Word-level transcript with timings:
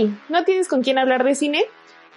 hey, 0.00 0.18
¿no 0.28 0.44
tienes 0.44 0.68
con 0.68 0.82
quién 0.82 0.98
hablar 0.98 1.24
de 1.24 1.34
cine? 1.34 1.64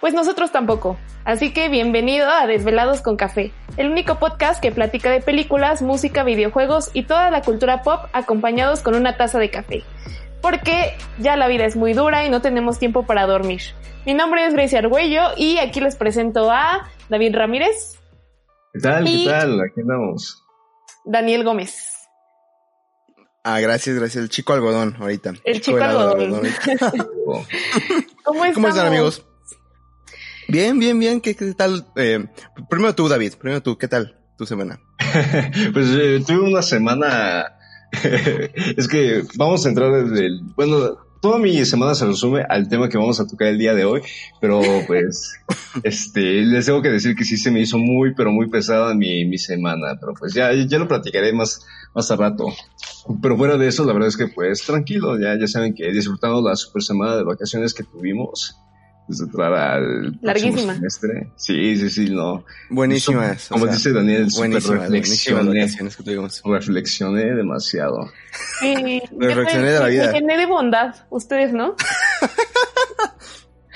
Pues 0.00 0.14
nosotros 0.14 0.50
tampoco. 0.52 0.98
Así 1.24 1.52
que 1.52 1.68
bienvenido 1.68 2.28
a 2.28 2.46
Desvelados 2.46 3.00
con 3.00 3.16
Café, 3.16 3.52
el 3.76 3.90
único 3.90 4.18
podcast 4.18 4.60
que 4.60 4.72
platica 4.72 5.10
de 5.10 5.20
películas, 5.20 5.82
música, 5.82 6.24
videojuegos 6.24 6.90
y 6.94 7.04
toda 7.04 7.30
la 7.30 7.42
cultura 7.42 7.82
pop 7.82 8.00
acompañados 8.12 8.80
con 8.80 8.94
una 8.94 9.16
taza 9.16 9.38
de 9.38 9.50
café. 9.50 9.82
Porque 10.40 10.94
ya 11.18 11.36
la 11.36 11.48
vida 11.48 11.64
es 11.64 11.76
muy 11.76 11.94
dura 11.94 12.26
y 12.26 12.30
no 12.30 12.42
tenemos 12.42 12.78
tiempo 12.78 13.04
para 13.06 13.26
dormir. 13.26 13.60
Mi 14.04 14.14
nombre 14.14 14.46
es 14.46 14.52
Gracie 14.54 14.78
Argüello 14.78 15.30
y 15.36 15.58
aquí 15.58 15.80
les 15.80 15.96
presento 15.96 16.50
a 16.50 16.90
David 17.08 17.34
Ramírez. 17.36 17.98
¿Qué 18.74 18.80
tal? 18.80 19.04
¿Qué 19.04 19.24
tal? 19.26 19.60
Aquí 19.60 19.80
andamos. 19.80 20.42
Daniel 21.04 21.44
Gómez. 21.44 21.94
Ah, 23.42 23.60
gracias, 23.60 23.96
gracias. 23.96 24.22
El 24.22 24.30
chico 24.30 24.54
algodón 24.54 24.96
ahorita. 24.98 25.34
El 25.44 25.60
chico, 25.60 25.78
algodón. 25.78 26.42
¿Cómo, 27.24 28.42
¿Cómo 28.54 28.68
están 28.68 28.86
amigos? 28.86 29.24
Bien, 30.48 30.78
bien, 30.78 30.98
bien. 30.98 31.20
¿Qué, 31.20 31.34
tal? 31.54 31.86
Eh, 31.96 32.26
primero 32.68 32.94
tú, 32.94 33.08
David. 33.08 33.34
Primero 33.40 33.62
tú. 33.62 33.78
¿Qué 33.78 33.88
tal 33.88 34.18
tu 34.36 34.46
semana? 34.46 34.80
pues 35.72 35.88
eh, 35.90 36.22
tuve 36.26 36.40
una 36.40 36.62
semana... 36.62 37.56
es 38.76 38.88
que 38.88 39.22
vamos 39.36 39.64
a 39.64 39.68
entrar 39.68 39.92
desde 39.92 40.26
el... 40.26 40.40
Bueno, 40.56 40.98
toda 41.24 41.38
mi 41.38 41.64
semana 41.64 41.94
se 41.94 42.04
resume 42.04 42.44
al 42.46 42.68
tema 42.68 42.90
que 42.90 42.98
vamos 42.98 43.18
a 43.18 43.26
tocar 43.26 43.48
el 43.48 43.56
día 43.56 43.72
de 43.72 43.86
hoy, 43.86 44.02
pero 44.42 44.60
pues, 44.86 45.40
este, 45.82 46.42
les 46.42 46.66
tengo 46.66 46.82
que 46.82 46.90
decir 46.90 47.16
que 47.16 47.24
sí 47.24 47.38
se 47.38 47.50
me 47.50 47.60
hizo 47.60 47.78
muy, 47.78 48.12
pero 48.14 48.30
muy 48.30 48.50
pesada 48.50 48.94
mi, 48.94 49.24
mi 49.24 49.38
semana, 49.38 49.96
pero 49.98 50.12
pues 50.12 50.34
ya, 50.34 50.52
ya 50.52 50.78
lo 50.78 50.86
platicaré 50.86 51.32
más, 51.32 51.64
más 51.94 52.10
a 52.10 52.16
rato. 52.16 52.48
Pero 53.22 53.38
fuera 53.38 53.56
de 53.56 53.68
eso, 53.68 53.86
la 53.86 53.94
verdad 53.94 54.10
es 54.10 54.18
que 54.18 54.28
pues 54.28 54.66
tranquilo, 54.66 55.18
ya, 55.18 55.38
ya 55.40 55.46
saben 55.46 55.74
que 55.74 55.88
he 55.88 55.92
disfrutado 55.92 56.46
la 56.46 56.56
super 56.56 56.82
semana 56.82 57.16
de 57.16 57.24
vacaciones 57.24 57.72
que 57.72 57.84
tuvimos 57.84 58.58
desde 59.06 59.24
entrar 59.24 59.52
al 59.52 60.18
Larguísima. 60.22 60.74
semestre. 60.74 61.30
Sí, 61.36 61.76
sí, 61.76 61.90
sí, 61.90 62.10
no. 62.10 62.44
Buenísimas. 62.70 63.48
Como 63.48 63.66
dice 63.66 63.92
Daniel, 63.92 64.28
reflexioné, 64.30 65.66
reflexioné 66.44 67.34
demasiado. 67.34 68.10
Sí, 68.60 69.02
reflexioné 69.18 69.70
de 69.72 69.80
la 69.80 69.86
vida. 69.86 70.12
Me 70.24 70.36
de 70.36 70.46
bondad, 70.46 70.94
ustedes, 71.10 71.52
¿no? 71.52 71.74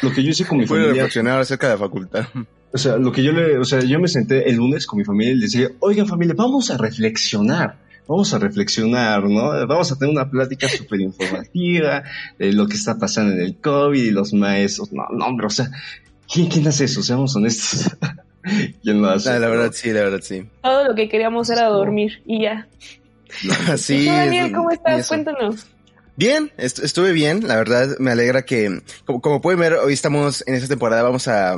lo 0.03 0.13
que 0.13 0.23
yo 0.23 0.31
hice 0.31 0.47
con 0.47 0.59
mi 0.59 0.67
familia. 0.67 0.93
reflexionar 0.93 1.41
acerca 1.41 1.69
de 1.69 1.75
la 1.75 1.79
facultad. 1.79 2.27
O 2.73 2.79
sea, 2.79 2.97
lo 2.97 3.13
que 3.13 3.23
yo 3.23 3.33
le, 3.33 3.59
o 3.59 3.65
sea, 3.65 3.81
yo 3.81 3.99
me 3.99 4.09
senté 4.09 4.49
el 4.49 4.57
lunes 4.57 4.87
con 4.87 4.99
mi 4.99 5.05
familia 5.05 5.33
y 5.33 5.37
les 5.37 5.53
dije, 5.53 5.77
oigan 5.81 6.07
familia, 6.07 6.35
vamos 6.37 6.71
a 6.71 6.77
reflexionar 6.77 7.88
vamos 8.09 8.33
a 8.33 8.39
reflexionar, 8.39 9.23
¿no? 9.25 9.67
Vamos 9.67 9.93
a 9.93 9.99
tener 9.99 10.13
una 10.13 10.29
plática 10.29 10.69
súper 10.77 11.01
informativa 11.01 12.03
de 12.39 12.53
lo 12.53 12.67
que 12.67 12.75
está 12.75 12.99
pasando 12.99 13.35
en 13.35 13.43
el 13.43 13.57
COVID 13.57 14.03
y 14.03 14.11
los 14.11 14.33
maestros. 14.33 14.93
No, 14.93 15.07
no, 15.13 15.27
hombre, 15.27 15.47
o 15.47 15.51
sea, 15.51 15.71
¿quién, 16.33 16.49
quién 16.49 16.67
hace 16.67 16.85
eso? 16.85 17.03
Seamos 17.03 17.37
honestos. 17.37 17.97
¿Quién 18.83 19.03
lo 19.03 19.11
hace? 19.11 19.31
Ah, 19.31 19.39
la 19.39 19.49
verdad 19.49 19.73
sí, 19.73 19.93
la 19.93 20.01
verdad 20.01 20.21
sí. 20.23 20.49
Todo 20.63 20.89
lo 20.89 20.95
que 20.95 21.09
queríamos 21.09 21.51
era 21.51 21.67
dormir 21.67 22.23
y 22.25 22.43
ya. 22.43 22.67
sí. 23.77 24.07
Daniel, 24.07 24.53
¿cómo 24.53 24.71
estás? 24.71 25.07
Cuéntanos. 25.07 25.67
Bien, 26.17 26.51
estuve 26.57 27.13
bien, 27.13 27.47
la 27.47 27.55
verdad 27.55 27.97
me 28.01 28.11
alegra 28.11 28.43
que, 28.43 28.81
como, 29.05 29.21
como 29.21 29.41
pueden 29.41 29.61
ver, 29.61 29.75
hoy 29.75 29.93
estamos 29.93 30.43
en 30.49 30.55
esta 30.55 30.67
temporada, 30.67 31.05
vamos 31.05 31.29
a 31.29 31.55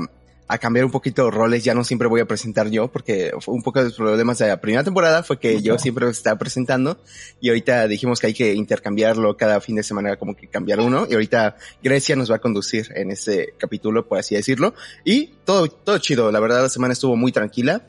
a 0.50 0.58
cambiar 0.58 0.84
un 0.84 0.90
poquito 0.90 1.30
roles, 1.30 1.62
ya 1.62 1.74
no 1.74 1.84
siempre 1.84 2.08
voy 2.08 2.20
a 2.20 2.24
presentar 2.24 2.68
yo, 2.70 2.88
porque 2.88 3.30
fue 3.38 3.54
un 3.54 3.62
poco 3.62 3.78
de 3.78 3.84
los 3.84 3.94
problemas 3.94 4.38
de 4.38 4.48
la 4.48 4.60
primera 4.60 4.82
temporada 4.82 5.22
fue 5.22 5.38
que 5.38 5.62
yo 5.62 5.78
siempre 5.78 6.10
estaba 6.10 6.36
presentando 6.40 6.98
y 7.40 7.50
ahorita 7.50 7.86
dijimos 7.86 8.18
que 8.18 8.26
hay 8.26 8.34
que 8.34 8.52
intercambiarlo 8.54 9.36
cada 9.36 9.60
fin 9.60 9.76
de 9.76 9.84
semana, 9.84 10.16
como 10.16 10.34
que 10.34 10.48
cambiar 10.48 10.80
uno, 10.80 11.06
y 11.08 11.14
ahorita 11.14 11.56
Grecia 11.84 12.16
nos 12.16 12.32
va 12.32 12.36
a 12.36 12.38
conducir 12.40 12.88
en 12.96 13.12
este 13.12 13.54
capítulo, 13.58 14.08
por 14.08 14.18
así 14.18 14.34
decirlo, 14.34 14.74
y 15.04 15.28
todo, 15.44 15.68
todo 15.68 15.98
chido, 15.98 16.32
la 16.32 16.40
verdad 16.40 16.62
la 16.62 16.68
semana 16.68 16.94
estuvo 16.94 17.16
muy 17.16 17.30
tranquila, 17.30 17.86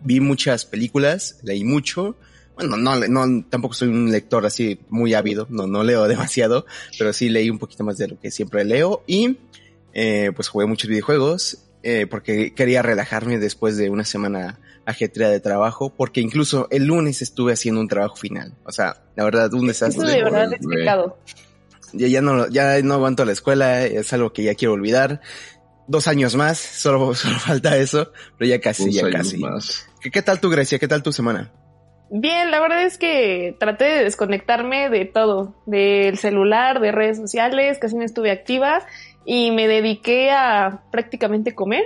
vi 0.00 0.20
muchas 0.20 0.66
películas, 0.66 1.40
leí 1.42 1.64
mucho, 1.64 2.14
bueno, 2.54 2.76
no, 2.76 2.94
no, 3.00 3.44
tampoco 3.50 3.74
soy 3.74 3.88
un 3.88 4.12
lector 4.12 4.46
así 4.46 4.78
muy 4.90 5.14
ávido, 5.14 5.48
no, 5.50 5.66
no 5.66 5.82
leo 5.82 6.04
demasiado, 6.06 6.66
pero 7.00 7.12
sí 7.12 7.30
leí 7.30 7.50
un 7.50 7.58
poquito 7.58 7.82
más 7.82 7.98
de 7.98 8.06
lo 8.06 8.20
que 8.20 8.30
siempre 8.30 8.64
leo 8.64 9.02
y 9.08 9.38
eh, 9.92 10.30
pues 10.36 10.46
jugué 10.46 10.66
muchos 10.66 10.88
videojuegos 10.88 11.66
eh, 11.82 12.06
porque 12.06 12.54
quería 12.54 12.82
relajarme 12.82 13.38
después 13.38 13.76
de 13.76 13.90
una 13.90 14.04
semana 14.04 14.58
ajetreada 14.84 15.32
de 15.32 15.40
trabajo, 15.40 15.94
porque 15.94 16.20
incluso 16.20 16.68
el 16.70 16.84
lunes 16.84 17.22
estuve 17.22 17.52
haciendo 17.52 17.80
un 17.80 17.88
trabajo 17.88 18.16
final. 18.16 18.54
O 18.64 18.72
sea, 18.72 19.02
la 19.16 19.24
verdad, 19.24 19.52
un 19.54 19.66
desastre. 19.66 20.04
Eso 20.04 20.16
de 20.16 20.24
verdad 20.24 20.52
es 20.52 20.66
pecado. 20.66 21.18
Ya, 21.92 22.06
ya, 22.08 22.20
no, 22.20 22.48
ya 22.48 22.80
no 22.82 22.94
aguanto 22.94 23.24
la 23.24 23.32
escuela, 23.32 23.84
es 23.84 24.12
algo 24.12 24.32
que 24.32 24.42
ya 24.42 24.54
quiero 24.54 24.74
olvidar. 24.74 25.20
Dos 25.88 26.06
años 26.06 26.36
más, 26.36 26.58
solo, 26.58 27.14
solo 27.14 27.38
falta 27.38 27.76
eso, 27.76 28.12
pero 28.38 28.48
ya 28.48 28.60
casi, 28.60 28.92
ya 28.92 29.08
casi. 29.10 29.38
Más. 29.38 29.88
¿Qué, 30.00 30.10
¿Qué 30.10 30.22
tal 30.22 30.40
tu 30.40 30.50
Grecia? 30.50 30.78
¿Qué 30.78 30.88
tal 30.88 31.02
tu 31.02 31.12
semana? 31.12 31.52
Bien, 32.12 32.50
la 32.50 32.60
verdad 32.60 32.84
es 32.84 32.98
que 32.98 33.56
traté 33.60 33.84
de 33.84 34.04
desconectarme 34.04 34.90
de 34.90 35.04
todo, 35.04 35.62
del 35.66 36.18
celular, 36.18 36.80
de 36.80 36.90
redes 36.90 37.18
sociales, 37.18 37.78
casi 37.78 37.94
no 37.96 38.04
estuve 38.04 38.32
activa 38.32 38.84
y 39.24 39.50
me 39.50 39.68
dediqué 39.68 40.30
a 40.30 40.82
prácticamente 40.90 41.54
comer, 41.54 41.84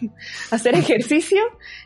hacer 0.50 0.74
ejercicio 0.74 1.40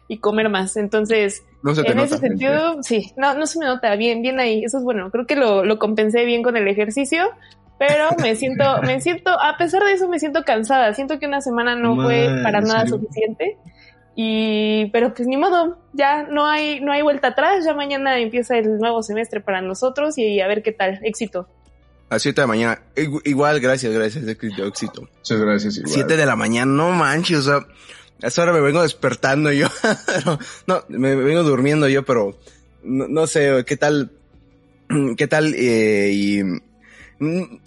y 0.08 0.18
comer 0.18 0.48
más. 0.48 0.76
Entonces, 0.76 1.44
en 1.64 1.98
ese 1.98 2.18
sentido, 2.18 2.82
sí, 2.82 3.12
no, 3.16 3.34
no 3.34 3.46
se 3.46 3.58
me 3.58 3.66
nota 3.66 3.94
bien, 3.96 4.22
bien 4.22 4.40
ahí. 4.40 4.64
Eso 4.64 4.78
es 4.78 4.84
bueno. 4.84 5.10
Creo 5.10 5.26
que 5.26 5.36
lo, 5.36 5.64
lo 5.64 5.78
compensé 5.78 6.24
bien 6.24 6.42
con 6.42 6.56
el 6.56 6.68
ejercicio, 6.68 7.30
pero 7.78 8.10
me 8.20 8.34
siento, 8.34 8.64
me 8.82 9.00
siento, 9.00 9.30
a 9.30 9.56
pesar 9.56 9.82
de 9.84 9.92
eso, 9.92 10.08
me 10.08 10.18
siento 10.18 10.42
cansada. 10.44 10.92
Siento 10.94 11.18
que 11.18 11.26
una 11.26 11.40
semana 11.40 11.74
no 11.74 11.96
fue 11.96 12.28
para 12.42 12.60
nada 12.60 12.86
suficiente. 12.86 13.56
Y, 14.20 14.86
pero 14.90 15.14
pues 15.14 15.28
ni 15.28 15.36
modo, 15.36 15.78
ya 15.92 16.24
no 16.24 16.46
hay, 16.46 16.80
no 16.80 16.90
hay 16.90 17.02
vuelta 17.02 17.28
atrás, 17.28 17.64
ya 17.64 17.72
mañana 17.72 18.18
empieza 18.18 18.58
el 18.58 18.78
nuevo 18.78 19.00
semestre 19.00 19.40
para 19.40 19.60
nosotros 19.62 20.18
y 20.18 20.40
a 20.40 20.48
ver 20.48 20.64
qué 20.64 20.72
tal, 20.72 20.98
éxito. 21.04 21.46
A 22.10 22.18
7 22.18 22.40
de 22.40 22.42
la 22.42 22.46
mañana. 22.46 22.82
Igual, 23.24 23.60
gracias, 23.60 23.92
gracias, 23.92 24.26
éxito. 24.26 25.02
Muchas 25.02 25.38
gracias, 25.38 25.76
igual. 25.76 25.92
7 25.92 26.16
de 26.16 26.26
la 26.26 26.36
mañana, 26.36 26.72
no 26.72 26.90
manches, 26.90 27.38
o 27.38 27.42
sea, 27.42 27.66
a 28.22 28.26
esa 28.26 28.42
hora 28.42 28.52
me 28.52 28.60
vengo 28.60 28.82
despertando 28.82 29.52
yo. 29.52 29.68
no, 30.66 30.84
me 30.88 31.14
vengo 31.14 31.42
durmiendo 31.42 31.88
yo, 31.88 32.04
pero 32.04 32.38
no, 32.82 33.26
sé, 33.26 33.64
qué 33.66 33.76
tal, 33.76 34.10
qué 35.16 35.26
tal, 35.26 35.54
eh, 35.54 36.10
y, 36.12 36.42
mm, 37.18 37.58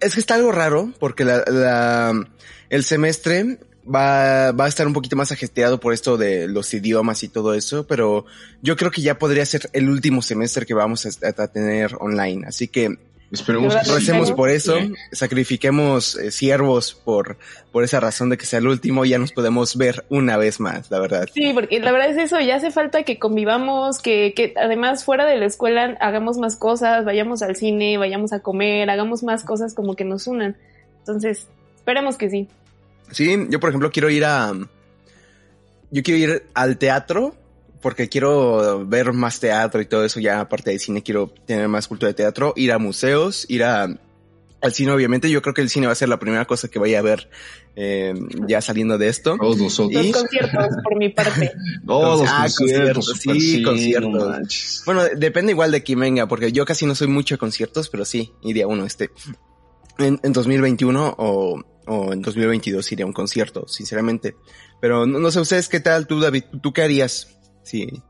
es 0.00 0.14
que 0.14 0.20
está 0.20 0.36
algo 0.36 0.52
raro, 0.52 0.92
porque 1.00 1.24
la, 1.24 1.42
la, 1.48 2.28
el 2.70 2.84
semestre 2.84 3.58
va, 3.84 4.52
va 4.52 4.66
a 4.66 4.68
estar 4.68 4.86
un 4.86 4.92
poquito 4.92 5.16
más 5.16 5.32
ajetreado 5.32 5.80
por 5.80 5.92
esto 5.92 6.16
de 6.16 6.46
los 6.46 6.72
idiomas 6.72 7.22
y 7.22 7.28
todo 7.28 7.54
eso, 7.54 7.86
pero 7.86 8.24
yo 8.62 8.76
creo 8.76 8.90
que 8.90 9.02
ya 9.02 9.18
podría 9.18 9.44
ser 9.44 9.68
el 9.72 9.88
último 9.88 10.22
semestre 10.22 10.66
que 10.66 10.74
vamos 10.74 11.06
a, 11.06 11.42
a 11.42 11.48
tener 11.48 11.96
online. 11.98 12.46
Así 12.46 12.68
que 12.68 12.98
Esperemos 13.30 13.74
que 13.74 13.92
recemos 13.92 14.32
por 14.32 14.48
eso, 14.48 14.78
sacrifiquemos 15.12 16.16
eh, 16.16 16.30
siervos 16.30 16.94
por, 16.94 17.36
por 17.72 17.84
esa 17.84 18.00
razón 18.00 18.30
de 18.30 18.38
que 18.38 18.46
sea 18.46 18.58
el 18.58 18.66
último 18.66 19.04
y 19.04 19.10
ya 19.10 19.18
nos 19.18 19.32
podemos 19.32 19.76
ver 19.76 20.06
una 20.08 20.38
vez 20.38 20.60
más, 20.60 20.90
la 20.90 20.98
verdad. 20.98 21.28
Sí, 21.34 21.50
porque 21.52 21.78
la 21.78 21.92
verdad 21.92 22.10
es 22.10 22.16
eso, 22.16 22.40
ya 22.40 22.56
hace 22.56 22.70
falta 22.70 23.02
que 23.02 23.18
convivamos, 23.18 24.00
que, 24.00 24.32
que 24.34 24.54
además 24.56 25.04
fuera 25.04 25.26
de 25.26 25.36
la 25.36 25.44
escuela 25.44 25.96
hagamos 26.00 26.38
más 26.38 26.56
cosas, 26.56 27.04
vayamos 27.04 27.42
al 27.42 27.54
cine, 27.54 27.98
vayamos 27.98 28.32
a 28.32 28.40
comer, 28.40 28.88
hagamos 28.88 29.22
más 29.22 29.44
cosas 29.44 29.74
como 29.74 29.94
que 29.94 30.04
nos 30.04 30.26
unan. 30.26 30.56
Entonces, 31.00 31.48
esperemos 31.76 32.16
que 32.16 32.30
sí. 32.30 32.48
Sí, 33.10 33.46
yo 33.50 33.60
por 33.60 33.68
ejemplo 33.68 33.90
quiero 33.90 34.08
ir 34.08 34.24
a... 34.24 34.54
Yo 35.90 36.02
quiero 36.02 36.18
ir 36.18 36.42
al 36.54 36.76
teatro 36.78 37.34
porque 37.80 38.08
quiero 38.08 38.86
ver 38.86 39.12
más 39.12 39.40
teatro 39.40 39.80
y 39.80 39.86
todo 39.86 40.04
eso, 40.04 40.20
ya 40.20 40.40
aparte 40.40 40.70
de 40.70 40.78
cine 40.78 41.02
quiero 41.02 41.32
tener 41.46 41.68
más 41.68 41.88
cultura 41.88 42.08
de 42.08 42.14
teatro, 42.14 42.52
ir 42.56 42.72
a 42.72 42.78
museos, 42.78 43.46
ir 43.48 43.64
a, 43.64 43.88
al 44.60 44.72
cine 44.72 44.92
obviamente, 44.92 45.30
yo 45.30 45.42
creo 45.42 45.54
que 45.54 45.62
el 45.62 45.70
cine 45.70 45.86
va 45.86 45.92
a 45.92 45.96
ser 45.96 46.08
la 46.08 46.18
primera 46.18 46.44
cosa 46.44 46.68
que 46.68 46.78
vaya 46.78 46.98
a 46.98 47.02
ver 47.02 47.28
eh, 47.76 48.12
ya 48.48 48.60
saliendo 48.60 48.98
de 48.98 49.08
esto. 49.08 49.36
Todos 49.38 49.58
nosotros. 49.58 50.04
Los 50.04 50.16
conciertos 50.16 50.66
por 50.82 50.98
mi 50.98 51.10
parte. 51.10 51.52
Todos 51.86 52.20
los 52.22 52.30
ah, 52.30 52.48
conciertos, 52.56 53.12
sí, 53.20 53.62
conciertos. 53.62 54.82
bueno, 54.84 55.04
depende 55.16 55.52
igual 55.52 55.70
de 55.70 55.82
quién 55.82 56.00
venga, 56.00 56.26
porque 56.26 56.50
yo 56.50 56.64
casi 56.64 56.86
no 56.86 56.94
soy 56.96 57.06
mucho 57.06 57.36
de 57.36 57.38
conciertos, 57.38 57.88
pero 57.88 58.04
sí, 58.04 58.32
iría 58.42 58.66
uno 58.66 58.84
este. 58.84 59.10
En, 59.98 60.18
en 60.22 60.32
2021 60.32 61.14
o, 61.18 61.62
o 61.86 62.12
en 62.12 62.22
2022 62.22 62.92
iría 62.92 63.04
a 63.04 63.06
un 63.06 63.12
concierto, 63.12 63.68
sinceramente. 63.68 64.34
Pero 64.80 65.06
no, 65.06 65.18
no 65.20 65.30
sé 65.30 65.40
ustedes 65.40 65.68
qué 65.68 65.80
tal 65.80 66.06
tú, 66.06 66.20
David, 66.20 66.44
¿tú 66.62 66.72
qué 66.72 66.82
harías? 66.82 67.37
Sí. 67.68 68.02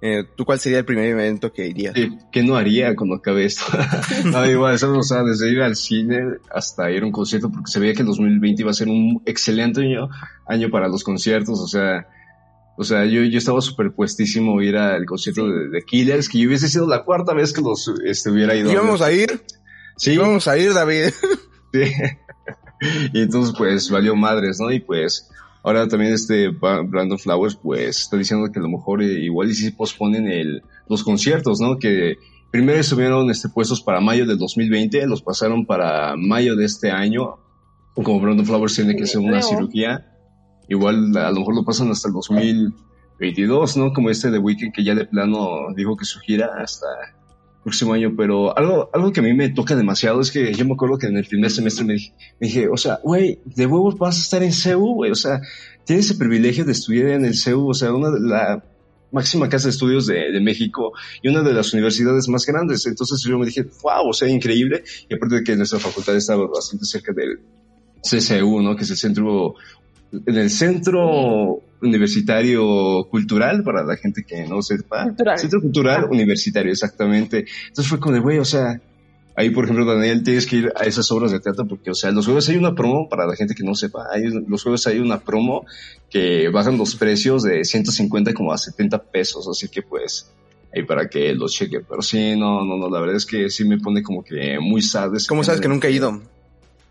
Eh, 0.00 0.24
¿Tú 0.36 0.44
cuál 0.44 0.58
sería 0.58 0.78
el 0.78 0.84
primer 0.84 1.06
evento 1.06 1.52
que 1.52 1.66
irías? 1.66 1.94
¿Qué 2.32 2.42
no 2.42 2.56
haría 2.56 2.94
cuando 2.96 3.16
acabe 3.16 3.44
esto? 3.44 3.64
no, 4.24 4.48
igual, 4.48 4.74
eso, 4.74 4.96
o 4.96 5.02
sea, 5.02 5.22
desde 5.22 5.50
ir 5.50 5.60
al 5.60 5.76
cine 5.76 6.38
hasta 6.50 6.90
ir 6.90 7.02
a 7.02 7.06
un 7.06 7.12
concierto, 7.12 7.50
porque 7.50 7.70
se 7.70 7.80
veía 7.80 7.94
que 7.94 8.00
el 8.00 8.08
2020 8.08 8.62
iba 8.62 8.70
a 8.70 8.74
ser 8.74 8.88
un 8.88 9.22
excelente 9.26 9.82
año, 9.82 10.08
año 10.46 10.70
para 10.70 10.88
los 10.88 11.02
conciertos, 11.02 11.60
o 11.60 11.68
sea, 11.68 12.06
o 12.78 12.84
sea, 12.84 13.04
yo, 13.04 13.22
yo 13.22 13.38
estaba 13.38 13.60
súper 13.60 13.92
puestísimo 13.92 14.60
ir 14.60 14.76
al 14.76 15.04
concierto 15.06 15.48
de, 15.48 15.82
Killers, 15.82 16.28
que 16.28 16.38
yo 16.38 16.48
hubiese 16.48 16.68
sido 16.68 16.86
la 16.86 17.04
cuarta 17.04 17.34
vez 17.34 17.52
que 17.52 17.62
los 17.62 17.90
este, 18.04 18.30
hubiera 18.30 18.54
ido. 18.54 18.70
¿Íbamos 18.70 19.00
a 19.02 19.12
ir? 19.12 19.42
Sí. 19.96 20.12
Íbamos 20.12 20.46
a 20.48 20.58
ir, 20.58 20.72
David. 20.72 21.06
Sí. 21.72 21.92
y 23.12 23.22
entonces 23.22 23.54
pues 23.58 23.90
valió 23.90 24.14
madres, 24.16 24.60
¿no? 24.60 24.70
Y 24.70 24.80
pues 24.80 25.28
ahora 25.66 25.88
también 25.88 26.12
este 26.12 26.50
Brandon 26.50 27.18
Flowers 27.18 27.56
pues 27.56 27.98
está 27.98 28.16
diciendo 28.16 28.52
que 28.52 28.60
a 28.60 28.62
lo 28.62 28.68
mejor 28.68 29.02
eh, 29.02 29.24
igual 29.24 29.50
y 29.50 29.54
si 29.54 29.72
posponen 29.72 30.28
el, 30.28 30.62
los 30.88 31.02
conciertos, 31.02 31.60
¿no? 31.60 31.76
Que 31.80 32.18
primero 32.52 32.78
estuvieron 32.78 33.28
este, 33.32 33.48
puestos 33.48 33.82
para 33.82 34.00
mayo 34.00 34.26
del 34.26 34.38
2020, 34.38 35.04
los 35.08 35.22
pasaron 35.22 35.66
para 35.66 36.14
mayo 36.16 36.54
de 36.54 36.66
este 36.66 36.92
año, 36.92 37.38
como 37.94 38.20
Brandon 38.20 38.46
Flowers 38.46 38.76
tiene 38.76 38.94
que 38.94 39.02
hacer 39.02 39.20
una 39.20 39.42
cirugía, 39.42 40.06
igual 40.68 41.16
a 41.16 41.32
lo 41.32 41.40
mejor 41.40 41.56
lo 41.56 41.64
pasan 41.64 41.90
hasta 41.90 42.06
el 42.06 42.14
2022, 42.14 43.76
¿no? 43.76 43.92
Como 43.92 44.10
este 44.10 44.30
de 44.30 44.38
Weekend 44.38 44.72
que 44.72 44.84
ya 44.84 44.94
de 44.94 45.04
plano 45.04 45.74
dijo 45.74 45.96
que 45.96 46.04
su 46.04 46.20
gira 46.20 46.50
hasta 46.62 46.86
próximo 47.66 47.94
año, 47.94 48.14
pero 48.16 48.56
algo, 48.56 48.88
algo 48.92 49.12
que 49.12 49.18
a 49.18 49.24
mí 49.24 49.34
me 49.34 49.48
toca 49.48 49.74
demasiado 49.74 50.20
es 50.20 50.30
que 50.30 50.54
yo 50.54 50.64
me 50.64 50.74
acuerdo 50.74 50.98
que 50.98 51.08
en 51.08 51.16
el 51.16 51.24
primer 51.24 51.50
semestre 51.50 51.84
me 51.84 51.96
dije, 52.38 52.68
o 52.68 52.76
sea, 52.76 53.00
güey, 53.02 53.40
de 53.44 53.66
huevos 53.66 53.98
vas 53.98 54.18
a 54.18 54.20
estar 54.20 54.42
en 54.44 54.52
CEU, 54.52 54.94
güey, 54.94 55.10
o 55.10 55.16
sea, 55.16 55.40
tienes 55.84 56.04
ese 56.04 56.14
privilegio 56.14 56.64
de 56.64 56.70
estudiar 56.70 57.08
en 57.08 57.24
el 57.24 57.34
CEU, 57.34 57.68
o 57.68 57.74
sea, 57.74 57.92
una 57.92 58.10
de 58.10 58.20
la 58.20 58.62
máxima 59.10 59.48
casa 59.48 59.64
de 59.64 59.70
estudios 59.70 60.06
de, 60.06 60.30
de, 60.30 60.40
México 60.40 60.92
y 61.20 61.28
una 61.28 61.42
de 61.42 61.52
las 61.52 61.72
universidades 61.72 62.28
más 62.28 62.46
grandes. 62.46 62.86
Entonces 62.86 63.20
yo 63.28 63.36
me 63.36 63.46
dije, 63.46 63.66
wow, 63.82 64.10
o 64.10 64.12
sea, 64.12 64.28
increíble. 64.28 64.84
Y 65.08 65.14
aparte 65.14 65.36
de 65.36 65.42
que 65.42 65.56
nuestra 65.56 65.80
facultad 65.80 66.14
estaba 66.14 66.46
bastante 66.46 66.84
cerca 66.84 67.12
del 67.12 67.40
CCU, 68.00 68.62
¿no? 68.62 68.76
Que 68.76 68.84
es 68.84 68.90
el 68.90 68.96
centro 68.96 69.56
en 70.12 70.36
el 70.36 70.50
centro 70.50 71.62
universitario 71.82 73.06
cultural, 73.10 73.62
para 73.62 73.84
la 73.84 73.96
gente 73.96 74.24
que 74.26 74.46
no 74.46 74.62
sepa. 74.62 75.12
Centro 75.36 75.60
cultural 75.60 76.06
universitario, 76.10 76.72
exactamente. 76.72 77.46
Entonces 77.68 77.88
fue 77.88 78.00
como 78.00 78.14
de, 78.14 78.20
güey, 78.20 78.38
o 78.38 78.44
sea, 78.44 78.80
ahí 79.36 79.50
por 79.50 79.64
ejemplo, 79.64 79.84
Daniel, 79.84 80.22
tienes 80.22 80.46
que 80.46 80.56
ir 80.56 80.72
a 80.76 80.84
esas 80.84 81.10
obras 81.12 81.30
de 81.30 81.40
teatro 81.40 81.66
porque, 81.68 81.90
o 81.90 81.94
sea, 81.94 82.10
los 82.10 82.24
jueves 82.24 82.48
hay 82.48 82.56
una 82.56 82.74
promo, 82.74 83.08
para 83.08 83.26
la 83.26 83.36
gente 83.36 83.54
que 83.54 83.62
no 83.62 83.74
sepa, 83.74 84.06
hay, 84.10 84.24
los 84.46 84.62
jueves 84.62 84.86
hay 84.86 84.98
una 84.98 85.20
promo 85.20 85.64
que 86.10 86.48
bajan 86.48 86.78
los 86.78 86.96
precios 86.96 87.42
de 87.42 87.64
150 87.64 88.32
como 88.32 88.52
a 88.52 88.58
70 88.58 89.02
pesos, 89.04 89.46
así 89.48 89.68
que 89.68 89.82
pues, 89.82 90.32
ahí 90.74 90.84
para 90.84 91.08
que 91.08 91.34
los 91.34 91.52
cheque. 91.52 91.80
Pero 91.80 92.02
sí, 92.02 92.36
no, 92.36 92.64
no, 92.64 92.76
no, 92.76 92.88
la 92.88 93.00
verdad 93.00 93.16
es 93.16 93.26
que 93.26 93.50
sí 93.50 93.64
me 93.64 93.78
pone 93.78 94.02
como 94.02 94.22
que 94.24 94.58
muy 94.60 94.82
sad. 94.82 95.12
¿Cómo 95.28 95.44
sabes 95.44 95.60
que 95.60 95.68
nunca 95.68 95.88
he 95.88 95.92
ido? 95.92 96.22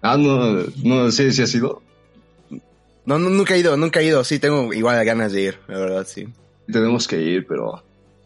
Ah, 0.01 0.17
no, 0.17 0.63
no, 0.83 1.11
sí, 1.11 1.31
sí 1.31 1.41
ha 1.41 1.47
sido. 1.47 1.81
No, 3.05 3.19
nunca 3.19 3.55
he 3.55 3.59
ido, 3.59 3.77
nunca 3.77 3.99
he 3.99 4.05
ido. 4.05 4.23
Sí, 4.23 4.39
tengo 4.39 4.73
igual 4.73 5.03
ganas 5.05 5.31
de 5.31 5.41
ir, 5.41 5.59
la 5.67 5.79
verdad, 5.79 6.07
sí. 6.07 6.27
Tenemos 6.67 7.07
que 7.07 7.21
ir, 7.21 7.45
pero 7.47 7.83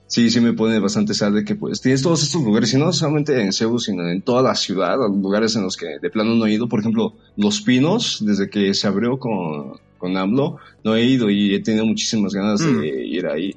sí, 0.07 0.29
sí 0.29 0.39
me 0.39 0.53
pone 0.53 0.79
bastante 0.79 1.13
sad 1.13 1.33
de 1.33 1.43
que 1.43 1.55
pues 1.55 1.81
tienes 1.81 2.01
todos 2.01 2.23
estos 2.23 2.41
lugares, 2.43 2.73
y 2.73 2.77
no 2.77 2.91
solamente 2.93 3.41
en 3.41 3.51
Seúl, 3.51 3.79
sino 3.79 4.07
en 4.07 4.21
toda 4.21 4.41
la 4.41 4.55
ciudad, 4.55 4.97
lugares 4.97 5.55
en 5.55 5.63
los 5.63 5.75
que 5.75 5.99
de 6.01 6.09
plano 6.09 6.35
no 6.35 6.45
he 6.45 6.53
ido. 6.53 6.69
Por 6.69 6.79
ejemplo, 6.79 7.13
Los 7.35 7.61
Pinos, 7.61 8.23
desde 8.25 8.49
que 8.49 8.73
se 8.73 8.87
abrió 8.87 9.19
con, 9.19 9.79
con 9.97 10.15
AMLO, 10.15 10.57
no 10.83 10.95
he 10.95 11.03
ido 11.03 11.29
y 11.29 11.53
he 11.53 11.59
tenido 11.59 11.85
muchísimas 11.85 12.33
ganas 12.33 12.61
de 12.61 12.71
mm. 12.71 12.83
ir 12.83 13.27
ahí. 13.27 13.55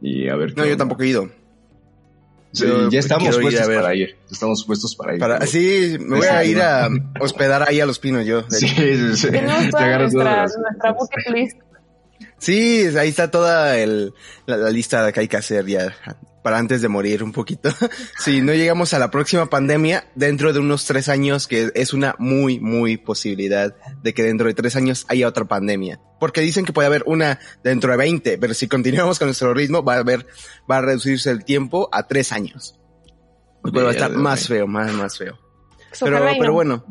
Y 0.00 0.28
a 0.28 0.36
ver. 0.36 0.56
No, 0.56 0.64
yo 0.64 0.76
tampoco 0.76 1.02
he 1.02 1.08
ido. 1.08 1.37
Sí, 2.52 2.66
ya 2.90 2.98
estamos 2.98 3.38
puestos 3.38 3.66
para 3.66 3.94
ir. 3.94 4.16
Estamos 4.30 4.64
puestos 4.64 4.96
para 4.96 5.14
ir. 5.14 5.20
Para, 5.20 5.46
sí, 5.46 5.96
me 6.00 6.18
voy 6.18 6.26
a 6.26 6.44
ir 6.44 6.60
a 6.60 6.88
hospedar 7.20 7.68
ahí 7.68 7.80
a 7.80 7.86
los 7.86 7.98
pinos 7.98 8.24
yo. 8.24 8.44
Sí, 8.48 8.68
sí, 8.68 9.16
sí. 9.16 9.30
Tenemos 9.30 9.68
toda 9.70 9.98
nuestra, 9.98 10.46
nuestra 10.46 10.92
bucket 10.92 11.34
list. 11.34 11.58
Sí, 12.38 12.86
ahí 12.98 13.08
está 13.08 13.30
toda 13.30 13.76
el, 13.78 14.14
la, 14.46 14.70
lista 14.70 15.10
que 15.12 15.20
hay 15.20 15.28
que 15.28 15.36
hacer 15.36 15.66
ya 15.66 15.94
para 16.42 16.58
antes 16.58 16.82
de 16.82 16.88
morir 16.88 17.22
un 17.22 17.32
poquito. 17.32 17.70
si 18.18 18.40
no 18.40 18.54
llegamos 18.54 18.94
a 18.94 18.98
la 18.98 19.10
próxima 19.10 19.46
pandemia, 19.46 20.08
dentro 20.14 20.52
de 20.52 20.60
unos 20.60 20.84
tres 20.84 21.08
años, 21.08 21.46
que 21.46 21.70
es 21.74 21.92
una 21.92 22.14
muy, 22.18 22.60
muy 22.60 22.96
posibilidad 22.96 23.74
de 24.02 24.14
que 24.14 24.22
dentro 24.22 24.46
de 24.46 24.54
tres 24.54 24.76
años 24.76 25.04
haya 25.08 25.28
otra 25.28 25.44
pandemia. 25.44 26.00
Porque 26.20 26.40
dicen 26.40 26.64
que 26.64 26.72
puede 26.72 26.86
haber 26.86 27.04
una 27.06 27.38
dentro 27.62 27.90
de 27.90 27.96
20, 27.96 28.38
pero 28.38 28.54
si 28.54 28.68
continuamos 28.68 29.18
con 29.18 29.28
nuestro 29.28 29.54
ritmo, 29.54 29.82
va 29.82 29.94
a 29.94 29.98
haber, 29.98 30.26
va 30.70 30.78
a 30.78 30.82
reducirse 30.82 31.30
el 31.30 31.44
tiempo 31.44 31.88
a 31.92 32.06
tres 32.06 32.32
años. 32.32 32.78
Pero 33.62 33.84
va 33.84 33.90
a 33.90 33.92
estar 33.92 34.12
más 34.12 34.46
feo, 34.46 34.66
más, 34.66 34.92
más 34.92 35.18
feo. 35.18 35.38
Pero, 36.00 36.20
pero 36.38 36.52
bueno. 36.52 36.84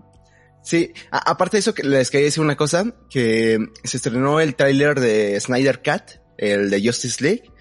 Sí, 0.64 0.92
aparte 1.12 1.58
de 1.58 1.60
eso, 1.60 1.74
les 1.82 2.12
quería 2.12 2.26
decir 2.26 2.44
una 2.44 2.58
cosa, 2.58 2.94
que 3.10 3.70
se 3.86 3.98
estrenó 3.98 4.42
el 4.42 4.56
tráiler 4.56 5.00
de 5.00 5.40
Snyder 5.40 5.82
Cat, 5.82 6.20
el 6.38 6.70
de 6.70 6.86
Justice 6.86 7.24
League, 7.24 7.52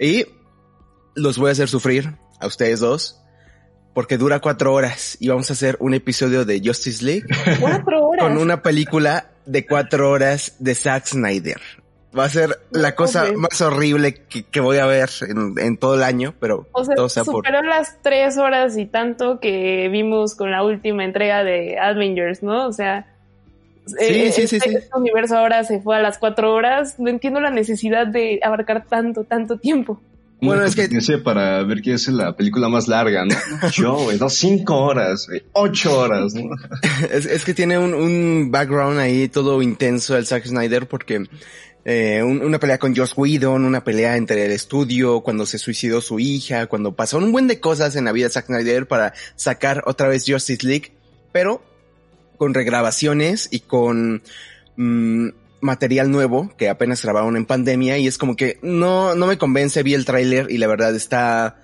y 0.00 0.26
los 1.16 1.38
voy 1.38 1.48
a 1.48 1.52
hacer 1.52 1.68
sufrir 1.68 2.14
a 2.38 2.46
ustedes 2.46 2.80
dos, 2.80 3.20
porque 3.94 4.18
dura 4.18 4.40
cuatro 4.40 4.72
horas 4.72 5.16
y 5.18 5.28
vamos 5.28 5.50
a 5.50 5.54
hacer 5.54 5.76
un 5.80 5.94
episodio 5.94 6.44
de 6.44 6.60
Justice 6.64 7.04
League. 7.04 7.26
Cuatro 7.60 8.08
horas. 8.08 8.26
Con 8.26 8.38
una 8.38 8.62
película 8.62 9.30
de 9.46 9.66
cuatro 9.66 10.10
horas 10.10 10.56
de 10.58 10.74
Zack 10.74 11.06
Snyder. 11.06 11.60
Va 12.16 12.24
a 12.24 12.28
ser 12.28 12.58
la 12.70 12.94
cosa 12.94 13.26
más 13.36 13.60
horrible 13.60 14.14
que, 14.14 14.60
voy 14.60 14.78
a 14.78 14.86
ver 14.86 15.10
en, 15.28 15.76
todo 15.76 15.96
el 15.96 16.02
año, 16.02 16.34
pero 16.40 16.66
o 16.72 17.08
sea, 17.08 17.24
superó 17.24 17.62
las 17.62 18.00
tres 18.02 18.38
horas 18.38 18.76
y 18.78 18.86
tanto 18.86 19.38
que 19.38 19.88
vimos 19.90 20.34
con 20.34 20.50
la 20.50 20.62
última 20.62 21.04
entrega 21.04 21.44
de 21.44 21.78
Avengers, 21.78 22.42
¿no? 22.42 22.66
O 22.66 22.72
sea, 22.72 23.14
sí, 23.86 23.94
eh, 23.98 24.32
sí, 24.32 24.46
sí, 24.46 24.56
este, 24.56 24.78
este 24.78 24.98
universo 24.98 25.36
ahora 25.36 25.62
se 25.64 25.80
fue 25.80 25.96
a 25.96 26.00
las 26.00 26.16
cuatro 26.16 26.54
horas. 26.54 26.98
No 26.98 27.10
entiendo 27.10 27.40
la 27.40 27.50
necesidad 27.50 28.06
de 28.06 28.40
abarcar 28.42 28.86
tanto, 28.86 29.24
tanto 29.24 29.58
tiempo. 29.58 30.00
Bueno, 30.40 30.64
es 30.64 30.74
que 30.74 31.18
para 31.18 31.62
ver 31.62 31.80
quién 31.80 31.96
es 31.96 32.08
la 32.08 32.36
película 32.36 32.68
más 32.68 32.88
larga, 32.88 33.24
¿no? 33.24 33.34
Yo, 33.72 33.94
güey, 33.94 34.18
no, 34.18 34.28
cinco 34.28 34.76
horas, 34.76 35.28
ocho 35.52 35.98
horas, 35.98 36.34
¿no? 36.34 36.50
es, 37.10 37.44
que 37.44 37.54
tiene 37.54 37.78
un, 37.78 37.94
un 37.94 38.50
background 38.50 38.98
ahí 38.98 39.28
todo 39.28 39.62
intenso 39.62 40.16
el 40.16 40.26
Zack 40.26 40.46
Snyder 40.46 40.86
porque 40.86 41.26
eh, 41.88 42.20
una 42.22 42.58
pelea 42.58 42.78
con 42.78 42.96
Joss 42.96 43.14
Whedon, 43.16 43.64
una 43.64 43.84
pelea 43.84 44.16
entre 44.16 44.44
el 44.44 44.50
estudio, 44.50 45.20
cuando 45.20 45.46
se 45.46 45.56
suicidó 45.56 46.00
su 46.00 46.18
hija, 46.18 46.66
cuando 46.66 46.96
pasó 46.96 47.18
un 47.18 47.30
buen 47.30 47.46
de 47.46 47.60
cosas 47.60 47.94
en 47.94 48.06
la 48.06 48.12
vida 48.12 48.26
de 48.26 48.32
Zack 48.32 48.46
Snyder 48.46 48.88
para 48.88 49.14
sacar 49.36 49.84
otra 49.86 50.08
vez 50.08 50.24
Justice 50.26 50.66
League, 50.66 50.90
pero 51.30 51.62
con 52.38 52.54
regrabaciones 52.54 53.48
y 53.52 53.60
con 53.60 54.22
mm, 54.76 55.28
material 55.66 56.10
nuevo 56.10 56.50
que 56.56 56.70
apenas 56.70 57.02
grabaron 57.02 57.36
en 57.36 57.44
pandemia 57.44 57.98
y 57.98 58.06
es 58.06 58.16
como 58.16 58.36
que 58.36 58.58
no, 58.62 59.14
no 59.14 59.26
me 59.26 59.36
convence, 59.36 59.82
vi 59.82 59.92
el 59.92 60.06
tráiler 60.06 60.50
y 60.50 60.56
la 60.56 60.66
verdad 60.66 60.94
está, 60.94 61.60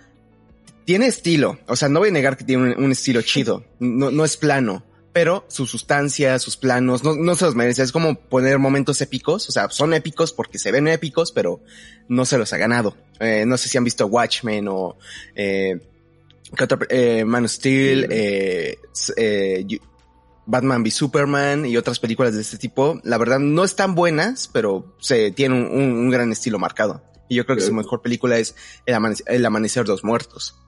tiene 0.85 1.07
estilo, 1.07 1.59
o 1.67 1.77
sea, 1.77 1.89
no 1.89 2.01
voy 2.01 2.11
a 2.11 2.13
negar 2.13 2.37
que 2.37 2.45
tiene 2.45 2.75
un, 2.75 2.85
un 2.85 2.93
estilo 2.93 3.23
chido, 3.23 3.65
no, 3.79 4.11
no 4.11 4.25
es 4.25 4.37
plano, 4.37 4.85
pero 5.13 5.45
su 5.49 5.67
sustancia, 5.67 6.39
sus 6.39 6.57
planos, 6.57 7.05
no, 7.05 7.15
no 7.15 7.35
se 7.35 7.45
los 7.45 7.55
merece. 7.55 7.83
Es 7.83 7.93
como 7.93 8.15
poner 8.15 8.59
momentos 8.59 9.01
épicos, 9.01 9.49
o 9.49 9.53
sea, 9.53 9.69
son 9.71 9.93
épicos 9.95 10.33
porque 10.33 10.59
se 10.59 10.73
ven 10.73 10.89
épicos, 10.89 11.33
pero 11.33 11.61
no 12.09 12.25
se 12.25 12.39
los 12.39 12.53
ha 12.53 12.57
ganado. 12.57 12.97
Eh, 13.21 13.45
no 13.47 13.57
sé 13.59 13.69
si 13.69 13.79
han 13.79 13.85
visto 13.85 14.07
Watchmen 14.07 14.69
o 14.69 14.97
eh, 15.35 15.79
eh 16.89 17.25
Man 17.25 17.45
of 17.45 17.51
Steel, 17.51 18.09
eh, 18.11 18.79
eh, 19.17 19.67
Batman 20.47 20.83
v 20.83 20.91
Superman 20.91 21.67
y 21.67 21.77
otras 21.77 21.99
películas 21.99 22.35
de 22.35 22.41
este 22.41 22.59
tipo. 22.59 23.01
La 23.05 23.19
verdad 23.19 23.39
no 23.39 23.65
están 23.65 23.95
buenas, 23.95 24.49
pero 24.53 24.97
se 25.01 25.31
tiene 25.31 25.55
un, 25.55 25.81
un, 25.81 26.11
gran 26.11 26.33
estilo 26.33 26.59
marcado. 26.59 27.03
Y 27.29 27.37
yo 27.37 27.47
creo 27.47 27.57
que 27.57 27.63
su 27.63 27.73
mejor 27.73 28.03
película 28.03 28.39
es 28.39 28.55
El, 28.87 28.97
El 29.27 29.47
Amanecer 29.47 29.85
de 29.85 29.93
los 29.93 30.05
Muertos. 30.05 30.59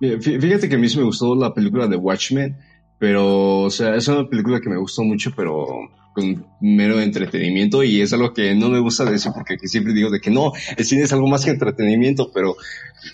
Fíjate 0.00 0.68
que 0.68 0.76
a 0.76 0.78
mí 0.78 0.88
sí 0.88 0.96
me 0.96 1.04
gustó 1.04 1.34
la 1.34 1.52
película 1.52 1.86
de 1.86 1.96
Watchmen 1.96 2.56
pero, 2.98 3.60
o 3.60 3.70
sea, 3.70 3.94
es 3.94 4.08
una 4.08 4.28
película 4.28 4.60
que 4.60 4.68
me 4.68 4.76
gustó 4.76 5.02
mucho, 5.02 5.32
pero 5.36 5.66
con 6.14 6.44
mero 6.60 7.00
entretenimiento 7.00 7.84
y 7.84 8.00
es 8.00 8.12
algo 8.12 8.32
que 8.34 8.56
no 8.56 8.70
me 8.70 8.80
gusta 8.80 9.04
decir 9.04 9.30
porque 9.32 9.54
aquí 9.54 9.68
siempre 9.68 9.92
digo 9.92 10.10
de 10.10 10.20
que 10.20 10.30
no, 10.30 10.52
el 10.76 10.84
cine 10.84 11.02
es 11.02 11.12
algo 11.12 11.28
más 11.28 11.44
que 11.44 11.52
entretenimiento, 11.52 12.32
pero 12.32 12.56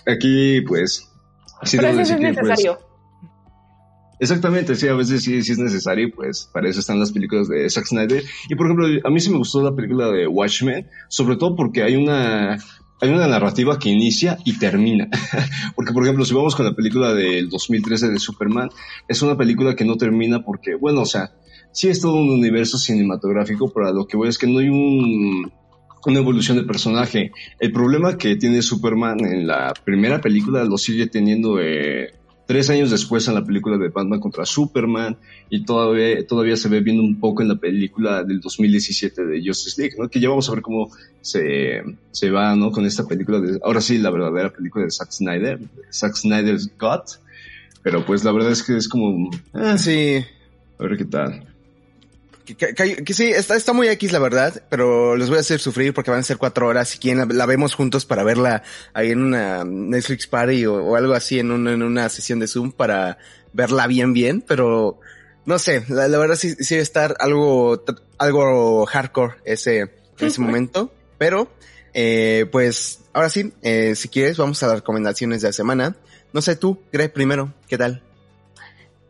aquí 0.07 0.63
pues... 0.63 1.11
Sí 1.65 1.77
pero 1.77 1.89
es 1.89 2.09
pues, 2.09 2.21
necesario. 2.21 2.79
Exactamente, 4.19 4.75
sí, 4.75 4.89
a 4.89 4.95
veces 4.95 5.23
sí, 5.23 5.43
sí 5.43 5.53
es 5.53 5.59
necesario, 5.59 6.11
pues 6.15 6.49
para 6.53 6.69
eso 6.69 6.81
están 6.81 7.01
las 7.01 7.13
películas 7.13 7.49
de 7.49 7.69
Zack 7.69 7.87
Snyder. 7.87 8.25
Y 8.49 8.55
por 8.55 8.67
ejemplo, 8.67 8.87
a 9.05 9.11
mí 9.11 9.21
sí 9.21 9.31
me 9.31 9.39
gustó 9.39 9.63
la 9.63 9.75
película 9.75 10.11
de 10.11 10.27
Watchmen, 10.27 10.87
sobre 11.09 11.37
todo 11.37 11.57
porque 11.57 11.83
hay 11.83 11.97
una 11.97 12.59
hay 13.01 13.11
una 13.11 13.27
narrativa 13.27 13.79
que 13.79 13.91
inicia 13.91 14.39
y 14.45 14.59
termina. 14.59 15.09
porque, 15.77 15.93
por 15.93 16.05
ejemplo, 16.05 16.25
si 16.25 16.35
vamos 16.35 16.57
con 16.57 16.65
la 16.65 16.75
película 16.75 17.13
del 17.13 17.51
2013 17.51 18.09
de 18.09 18.19
Superman, 18.19 18.71
es 19.09 19.21
una 19.21 19.37
película 19.37 19.75
que 19.75 19.85
no 19.85 19.97
termina 19.97 20.43
porque, 20.43 20.75
bueno, 20.75 21.03
o 21.03 21.07
sea, 21.07 21.33
sí 21.73 21.89
es 21.89 22.01
todo 22.01 22.15
un 22.15 22.31
universo 22.31 22.79
cinematográfico, 22.79 23.71
pero 23.73 23.93
lo 23.93 24.07
que 24.07 24.17
voy 24.17 24.29
es 24.29 24.39
que 24.39 24.47
no 24.47 24.61
hay 24.61 24.69
un, 24.69 25.53
una 26.07 26.19
evolución 26.19 26.57
de 26.57 26.65
personaje. 26.65 27.33
El 27.59 27.73
problema 27.73 28.17
que 28.17 28.37
tiene 28.37 28.63
Superman 28.63 29.25
en 29.25 29.47
la 29.47 29.75
primera 29.85 30.21
película 30.21 30.65
lo 30.65 30.79
sigue 30.79 31.07
teniendo 31.07 31.61
eh, 31.61 32.13
tres 32.47 32.71
años 32.71 32.91
después 32.91 33.27
en 33.29 33.35
la 33.35 33.45
película 33.45 33.79
de 33.79 33.89
Batman 33.89 34.21
contra 34.21 34.45
Superman 34.45 35.17
y 35.51 35.65
todavía, 35.65 36.27
todavía 36.27 36.57
se 36.57 36.69
ve 36.69 36.81
viendo 36.81 37.03
un 37.03 37.19
poco 37.19 37.43
en 37.43 37.49
la 37.49 37.57
película 37.57 38.23
del 38.23 38.41
2017 38.41 39.25
de 39.25 39.43
Justice 39.45 39.81
League, 39.81 39.97
¿no? 39.99 40.09
Que 40.09 40.21
ya 40.21 40.29
vamos 40.29 40.49
a 40.49 40.53
ver 40.53 40.63
cómo 40.63 40.91
se, 41.21 41.83
se 42.11 42.31
va, 42.31 42.55
¿no? 42.55 42.71
Con 42.71 42.85
esta 42.85 43.07
película 43.07 43.41
de, 43.41 43.59
ahora 43.63 43.81
sí, 43.81 43.99
la 43.99 44.11
verdadera 44.11 44.53
película 44.53 44.85
de 44.85 44.91
Zack 44.91 45.11
Snyder, 45.11 45.61
Zack 45.93 46.15
Snyder's 46.17 46.71
God, 46.79 47.03
pero 47.83 48.05
pues 48.05 48.25
la 48.25 48.33
verdad 48.33 48.53
es 48.53 48.63
que 48.63 48.77
es 48.77 48.89
como, 48.89 49.31
ah, 49.53 49.79
sí, 49.79 50.25
a 50.79 50.83
ver 50.83 50.97
qué 50.97 51.05
tal. 51.05 51.54
Que, 52.45 53.15
sí, 53.15 53.31
está, 53.31 53.57
está 53.57 53.73
muy 53.73 53.89
X 53.89 54.13
la 54.13 54.19
verdad, 54.19 54.63
pero 54.69 55.17
les 55.17 55.29
voy 55.29 55.39
a 55.39 55.41
hacer 55.41 55.61
sufrir 55.61 55.95
porque 55.95 56.11
van 56.11 56.21
a 56.21 56.25
ser 56.25 56.37
cuatro 56.37 56.67
horas. 56.67 56.89
Si 56.91 56.99
quieren, 56.99 57.27
la, 57.31 57.47
vemos 57.47 57.75
juntos 57.75 58.05
para 58.05 58.23
verla 58.23 58.63
ahí 58.93 59.13
en 59.13 59.23
una 59.23 59.65
Netflix 59.65 60.27
Party 60.27 60.67
o, 60.67 60.95
algo 60.97 61.15
así, 61.15 61.39
en, 61.39 61.51
en 61.51 61.83
una 61.83 62.09
sesión 62.09 62.39
de 62.39 62.47
Zoom 62.47 62.73
para 62.73 63.19
verla 63.55 63.87
bien, 63.87 64.13
bien, 64.13 64.43
pero 64.47 65.01
no 65.47 65.59
sé, 65.59 65.85
la, 65.89 66.09
verdad 66.09 66.37
sí, 66.37 66.55
sí 66.59 66.75
estar 66.77 67.17
algo, 67.21 67.85
algo 68.19 68.87
hardcore 68.87 69.35
ese, 69.45 69.91
ese 70.19 70.41
momento, 70.41 70.93
pero, 71.19 71.51
eh, 71.93 72.47
pues, 72.51 73.01
ahora 73.13 73.29
sí, 73.29 73.53
eh, 73.63 73.95
si 73.95 74.09
quieres, 74.09 74.39
vamos 74.39 74.63
a 74.63 74.69
las 74.69 74.77
recomendaciones 74.77 75.43
de 75.43 75.49
la 75.49 75.53
semana. 75.53 75.97
No 76.33 76.41
sé 76.41 76.57
tú, 76.57 76.81
Greg, 76.93 77.13
primero, 77.13 77.53
¿qué 77.69 77.79
tal? 77.79 78.03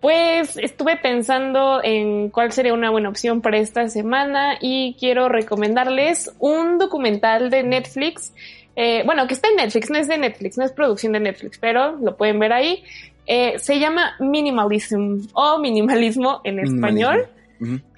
Pues 0.05 0.59
estuve 0.59 0.99
pensando 0.99 1.81
en 1.83 2.29
cuál 2.29 2.53
sería 2.53 2.75
una 2.75 2.91
buena 2.91 3.09
opción 3.09 3.41
para 3.41 3.57
esta 3.57 3.89
semana 3.89 4.59
y 4.61 4.97
quiero 5.01 5.31
recomendarles 5.31 6.31
un 6.41 6.77
documental 6.77 7.49
de 7.49 7.63
Netflix. 7.63 8.35
Eh, 8.77 9.03
bueno, 9.07 9.27
que 9.27 9.33
está 9.33 9.49
en 9.49 9.57
Netflix, 9.57 9.89
no 9.89 9.97
es 9.97 10.07
de 10.07 10.19
Netflix, 10.19 10.59
no 10.59 10.65
es 10.67 10.73
producción 10.73 11.15
de 11.15 11.21
Netflix, 11.21 11.57
pero 11.57 11.97
lo 11.97 12.19
pueden 12.19 12.39
ver 12.39 12.53
ahí. 12.53 12.85
Eh, 13.25 13.59
se 13.59 13.79
llama 13.79 14.15
Minimalism 14.21 15.21
o 15.33 15.59
Minimalismo 15.59 16.43
en 16.45 16.59
español. 16.59 17.27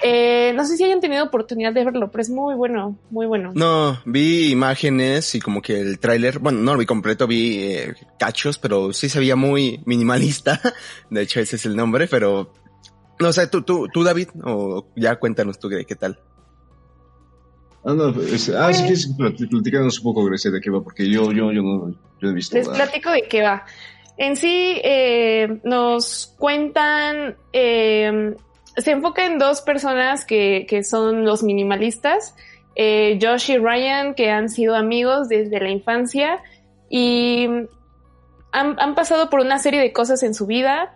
Eh, 0.02 0.52
no 0.54 0.64
sé 0.64 0.76
si 0.76 0.84
hayan 0.84 1.00
tenido 1.00 1.24
oportunidad 1.24 1.72
de 1.72 1.84
verlo, 1.84 2.10
pero 2.10 2.22
es 2.22 2.30
muy 2.30 2.54
bueno, 2.54 2.98
muy 3.10 3.26
bueno. 3.26 3.52
No, 3.54 3.98
vi 4.04 4.50
imágenes 4.50 5.34
y 5.34 5.40
como 5.40 5.62
que 5.62 5.80
el 5.80 5.98
tráiler, 5.98 6.38
bueno, 6.38 6.60
no 6.60 6.72
lo 6.72 6.78
vi 6.78 6.86
completo, 6.86 7.26
vi 7.26 7.64
eh, 7.64 7.94
cachos, 8.18 8.58
pero 8.58 8.92
sí 8.92 9.08
se 9.08 9.18
veía 9.18 9.36
muy 9.36 9.80
minimalista. 9.86 10.60
De 11.10 11.22
hecho, 11.22 11.40
ese 11.40 11.56
es 11.56 11.66
el 11.66 11.76
nombre, 11.76 12.06
pero 12.08 12.52
no 13.18 13.32
sé, 13.32 13.46
tú, 13.46 13.62
tú, 13.62 13.88
tú 13.92 14.04
David, 14.04 14.28
o 14.44 14.88
ya 14.96 15.16
cuéntanos 15.16 15.58
tú 15.58 15.68
qué 15.68 15.96
tal. 15.96 16.18
Ah, 17.84 17.94
no, 17.94 18.06
ah, 18.58 18.72
sí, 18.72 18.96
sí, 18.96 19.14
platícanos 19.14 19.98
un 19.98 20.04
poco, 20.04 20.24
Grecia, 20.24 20.50
de 20.50 20.60
qué 20.60 20.70
va, 20.70 20.82
porque 20.82 21.08
yo, 21.08 21.30
yo, 21.30 21.52
yo 21.52 21.62
no, 21.62 21.94
yo 22.20 22.28
he 22.28 22.32
visto. 22.32 22.56
Les 22.56 22.68
platico 22.68 23.10
de 23.10 23.22
qué 23.22 23.42
va. 23.42 23.64
En 24.16 24.36
sí, 24.36 24.80
eh, 24.82 25.60
nos 25.62 26.34
cuentan, 26.36 27.36
eh, 27.52 28.34
se 28.76 28.90
enfoca 28.90 29.24
en 29.26 29.38
dos 29.38 29.62
personas 29.62 30.24
que, 30.24 30.66
que 30.68 30.84
son 30.84 31.24
los 31.24 31.42
minimalistas, 31.42 32.34
eh, 32.74 33.18
Josh 33.20 33.50
y 33.50 33.58
Ryan, 33.58 34.14
que 34.14 34.30
han 34.30 34.48
sido 34.48 34.76
amigos 34.76 35.28
desde 35.28 35.60
la 35.60 35.70
infancia 35.70 36.42
y 36.88 37.46
han, 38.52 38.78
han 38.78 38.94
pasado 38.94 39.30
por 39.30 39.40
una 39.40 39.58
serie 39.58 39.80
de 39.80 39.92
cosas 39.92 40.22
en 40.22 40.34
su 40.34 40.46
vida 40.46 40.94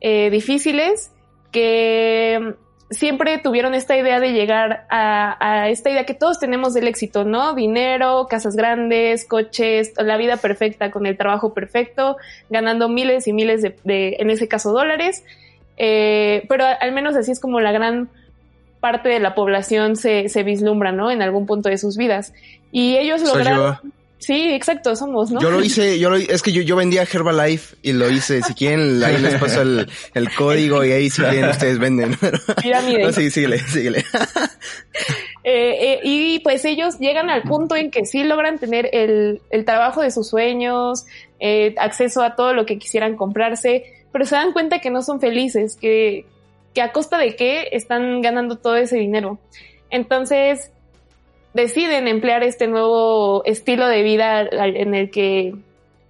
eh, 0.00 0.30
difíciles 0.30 1.10
que 1.52 2.54
siempre 2.92 3.38
tuvieron 3.38 3.74
esta 3.74 3.96
idea 3.96 4.20
de 4.20 4.32
llegar 4.32 4.86
a, 4.90 5.68
esta 5.70 5.90
idea 5.90 6.04
que 6.04 6.14
todos 6.14 6.38
tenemos 6.38 6.74
del 6.74 6.88
éxito, 6.88 7.24
¿no? 7.24 7.54
Dinero, 7.54 8.26
casas 8.28 8.54
grandes, 8.54 9.24
coches, 9.24 9.92
la 9.96 10.16
vida 10.16 10.36
perfecta 10.36 10.90
con 10.90 11.06
el 11.06 11.16
trabajo 11.16 11.54
perfecto, 11.54 12.16
ganando 12.50 12.88
miles 12.88 13.26
y 13.26 13.32
miles 13.32 13.62
de, 13.62 14.16
en 14.18 14.30
ese 14.30 14.48
caso, 14.48 14.72
dólares. 14.72 15.24
Eh, 15.84 16.44
pero 16.48 16.64
al 16.80 16.92
menos 16.92 17.16
así 17.16 17.32
es 17.32 17.40
como 17.40 17.58
la 17.58 17.72
gran 17.72 18.08
parte 18.78 19.08
de 19.08 19.18
la 19.18 19.34
población 19.34 19.96
se, 19.96 20.28
se 20.28 20.44
vislumbra, 20.44 20.92
¿no? 20.92 21.10
En 21.10 21.22
algún 21.22 21.44
punto 21.44 21.68
de 21.68 21.76
sus 21.76 21.96
vidas. 21.96 22.32
Y 22.70 22.96
ellos 22.96 23.20
lograron... 23.22 23.78
Sí, 24.20 24.52
exacto, 24.52 24.94
somos, 24.94 25.32
¿no? 25.32 25.40
Yo 25.40 25.50
lo 25.50 25.60
hice, 25.64 25.98
yo 25.98 26.08
lo 26.08 26.14
es 26.16 26.42
que 26.42 26.52
yo, 26.52 26.62
yo 26.62 26.76
vendía 26.76 27.02
Herbalife 27.02 27.74
y 27.82 27.92
lo 27.94 28.08
hice. 28.08 28.40
Si 28.42 28.54
quieren, 28.54 29.02
ahí 29.02 29.18
les 29.18 29.34
paso 29.34 29.62
el, 29.62 29.88
el 30.14 30.32
código 30.32 30.84
y 30.84 30.92
ahí 30.92 31.10
si 31.10 31.20
quieren 31.20 31.50
ustedes 31.50 31.80
venden. 31.80 32.16
Pirámide. 32.62 33.02
No, 33.02 33.12
sí, 33.12 33.30
síguele, 33.30 33.58
síguele. 33.58 34.04
Eh, 35.44 35.94
eh, 35.94 36.00
y 36.04 36.38
pues 36.38 36.64
ellos 36.64 37.00
llegan 37.00 37.28
al 37.28 37.42
punto 37.42 37.74
en 37.74 37.90
que 37.90 38.06
sí 38.06 38.22
logran 38.22 38.60
tener 38.60 38.88
el, 38.92 39.40
el 39.50 39.64
trabajo 39.64 40.00
de 40.00 40.12
sus 40.12 40.28
sueños, 40.28 41.04
eh, 41.40 41.74
acceso 41.78 42.22
a 42.22 42.36
todo 42.36 42.54
lo 42.54 42.64
que 42.64 42.78
quisieran 42.78 43.16
comprarse, 43.16 44.01
pero 44.12 44.24
se 44.24 44.36
dan 44.36 44.52
cuenta 44.52 44.80
que 44.80 44.90
no 44.90 45.02
son 45.02 45.20
felices, 45.20 45.76
que, 45.76 46.26
que 46.74 46.82
a 46.82 46.92
costa 46.92 47.18
de 47.18 47.34
qué 47.34 47.68
están 47.72 48.20
ganando 48.20 48.56
todo 48.56 48.76
ese 48.76 48.96
dinero. 48.96 49.38
Entonces, 49.90 50.70
deciden 51.54 52.08
emplear 52.08 52.42
este 52.42 52.66
nuevo 52.68 53.44
estilo 53.44 53.86
de 53.88 54.02
vida 54.02 54.42
en 54.42 54.94
el 54.94 55.10
que 55.10 55.54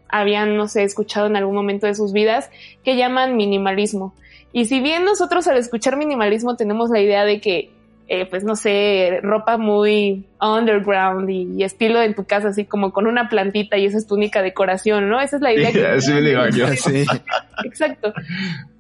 habían, 0.09 0.57
no 0.57 0.69
sé, 0.69 0.83
escuchado 0.83 1.27
en 1.27 1.37
algún 1.37 1.55
momento 1.55 1.87
de 1.87 1.95
sus 1.95 2.13
vidas, 2.13 2.51
que 2.85 2.97
llaman 2.97 3.37
minimalismo. 3.37 4.15
Y 4.53 4.67
si 4.67 4.81
bien 4.81 5.05
nosotros 5.05 5.49
al 5.49 5.57
escuchar 5.57 5.97
minimalismo 5.97 6.57
tenemos 6.57 6.91
la 6.91 7.01
idea 7.01 7.25
de 7.25 7.41
que, 7.41 7.71
eh, 8.09 8.27
pues 8.27 8.45
no 8.45 8.57
sé, 8.57 9.21
ropa 9.23 9.57
muy 9.57 10.27
underground 10.41 11.31
y, 11.31 11.63
estilo 11.63 12.03
en 12.03 12.15
tu 12.15 12.25
casa, 12.25 12.49
así 12.49 12.65
como 12.65 12.93
con 12.93 13.07
una 13.07 13.29
plantita 13.29 13.79
y 13.79 13.87
esa 13.87 13.99
es 13.99 14.07
tu 14.07 14.15
única 14.15 14.43
decoración, 14.43 15.09
¿no? 15.09 15.21
Esa 15.21 15.37
es 15.37 15.43
la 15.43 15.53
idea. 15.53 15.73
que 15.73 16.01
sí, 16.01 16.13
digo 16.13 16.47
yo, 16.49 16.69
sí. 16.69 17.05
Exacto. 17.65 18.13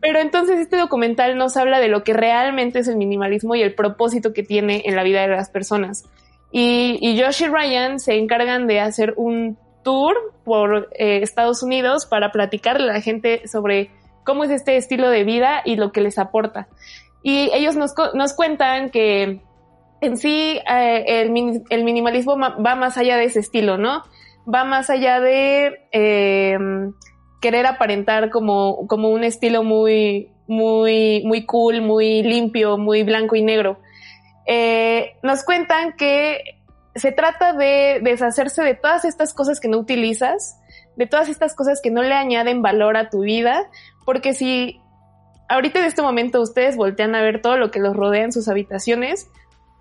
Pero 0.00 0.18
entonces 0.18 0.58
este 0.58 0.76
documental 0.76 1.36
nos 1.38 1.56
habla 1.56 1.80
de 1.80 1.88
lo 1.88 2.04
que 2.04 2.12
realmente 2.12 2.80
es 2.80 2.88
el 2.88 2.96
minimalismo 2.96 3.54
y 3.54 3.62
el 3.62 3.74
propósito 3.74 4.32
que 4.32 4.42
tiene 4.42 4.82
en 4.84 4.96
la 4.96 5.02
vida 5.02 5.22
de 5.22 5.28
las 5.28 5.50
personas. 5.50 6.04
Y, 6.50 6.98
y 7.00 7.20
Josh 7.20 7.44
y 7.44 7.48
Ryan 7.48 7.98
se 7.98 8.14
encargan 8.18 8.66
de 8.66 8.80
hacer 8.80 9.14
un 9.16 9.56
tour 9.82 10.14
por 10.44 10.88
eh, 10.98 11.20
Estados 11.22 11.62
Unidos 11.62 12.06
para 12.06 12.32
platicarle 12.32 12.90
a 12.90 12.94
la 12.94 13.00
gente 13.00 13.46
sobre 13.48 13.90
cómo 14.24 14.44
es 14.44 14.50
este 14.50 14.76
estilo 14.76 15.08
de 15.10 15.24
vida 15.24 15.62
y 15.64 15.76
lo 15.76 15.92
que 15.92 16.00
les 16.00 16.18
aporta. 16.18 16.68
Y 17.22 17.50
ellos 17.52 17.76
nos, 17.76 17.94
nos 18.14 18.34
cuentan 18.34 18.90
que 18.90 19.40
en 20.00 20.16
sí 20.16 20.60
eh, 20.68 21.04
el, 21.70 21.84
minimalismo 21.84 22.36
va 22.38 22.74
más 22.74 22.98
allá 22.98 23.16
de 23.16 23.24
ese 23.24 23.40
estilo, 23.40 23.78
¿no? 23.78 24.02
Va 24.52 24.64
más 24.64 24.90
allá 24.90 25.20
de 25.20 25.86
eh, 25.92 26.58
querer 27.40 27.66
aparentar 27.66 28.30
como, 28.30 28.86
como 28.88 29.10
un 29.10 29.22
estilo 29.22 29.62
muy, 29.62 30.30
muy, 30.48 31.22
muy 31.24 31.46
cool, 31.46 31.80
muy 31.80 32.22
limpio, 32.22 32.78
muy 32.78 33.04
blanco 33.04 33.36
y 33.36 33.42
negro 33.42 33.78
eh, 34.46 35.16
nos 35.22 35.44
cuentan 35.44 35.92
que 35.96 36.58
se 36.94 37.12
trata 37.12 37.52
de 37.52 38.00
deshacerse 38.02 38.62
de 38.62 38.74
todas 38.74 39.04
estas 39.04 39.32
cosas 39.34 39.60
que 39.60 39.68
no 39.68 39.78
utilizas, 39.78 40.58
de 40.96 41.06
todas 41.06 41.28
estas 41.28 41.54
cosas 41.54 41.80
que 41.82 41.90
no 41.90 42.02
le 42.02 42.14
añaden 42.14 42.60
valor 42.60 42.96
a 42.96 43.08
tu 43.08 43.20
vida, 43.20 43.70
porque 44.04 44.34
si 44.34 44.80
ahorita 45.52 45.80
en 45.80 45.84
este 45.84 46.02
momento 46.02 46.40
ustedes 46.40 46.76
voltean 46.76 47.14
a 47.14 47.22
ver 47.22 47.40
todo 47.40 47.56
lo 47.56 47.70
que 47.70 47.80
los 47.80 47.94
rodea 47.94 48.24
en 48.24 48.32
sus 48.32 48.48
habitaciones, 48.48 49.30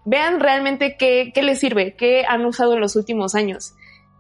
vean 0.06 0.40
realmente 0.40 0.98
qué, 0.98 1.32
qué 1.34 1.44
les 1.44 1.60
sirve, 1.60 1.96
qué 1.96 2.26
han 2.28 2.46
usado 2.46 2.74
en 2.74 2.82
los 2.82 2.96
últimos 2.96 3.36
años. 3.36 3.74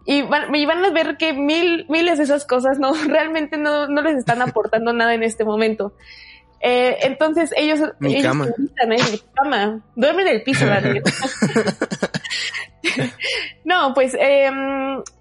Y 0.05 0.23
van, 0.23 0.53
y 0.55 0.65
van 0.65 0.83
a 0.83 0.89
ver 0.89 1.17
que 1.17 1.33
mil, 1.33 1.85
miles 1.89 2.17
de 2.17 2.23
esas 2.23 2.45
cosas 2.45 2.79
no, 2.79 2.93
realmente 3.07 3.57
no, 3.57 3.87
no 3.87 4.01
les 4.01 4.17
están 4.17 4.41
aportando 4.41 4.93
nada 4.93 5.13
en 5.13 5.23
este 5.23 5.43
momento. 5.43 5.93
Eh, 6.63 6.97
entonces 7.01 7.51
ellos, 7.57 7.79
mi 7.99 8.15
ellos 8.15 8.23
cama. 8.23 8.47
mi 8.87 8.97
cama. 9.33 9.81
Duermen 9.95 10.27
en 10.27 10.35
el 10.35 10.43
piso, 10.43 10.65
Daniel. 10.65 11.03
no, 13.65 13.93
pues 13.93 14.15
eh, 14.19 14.49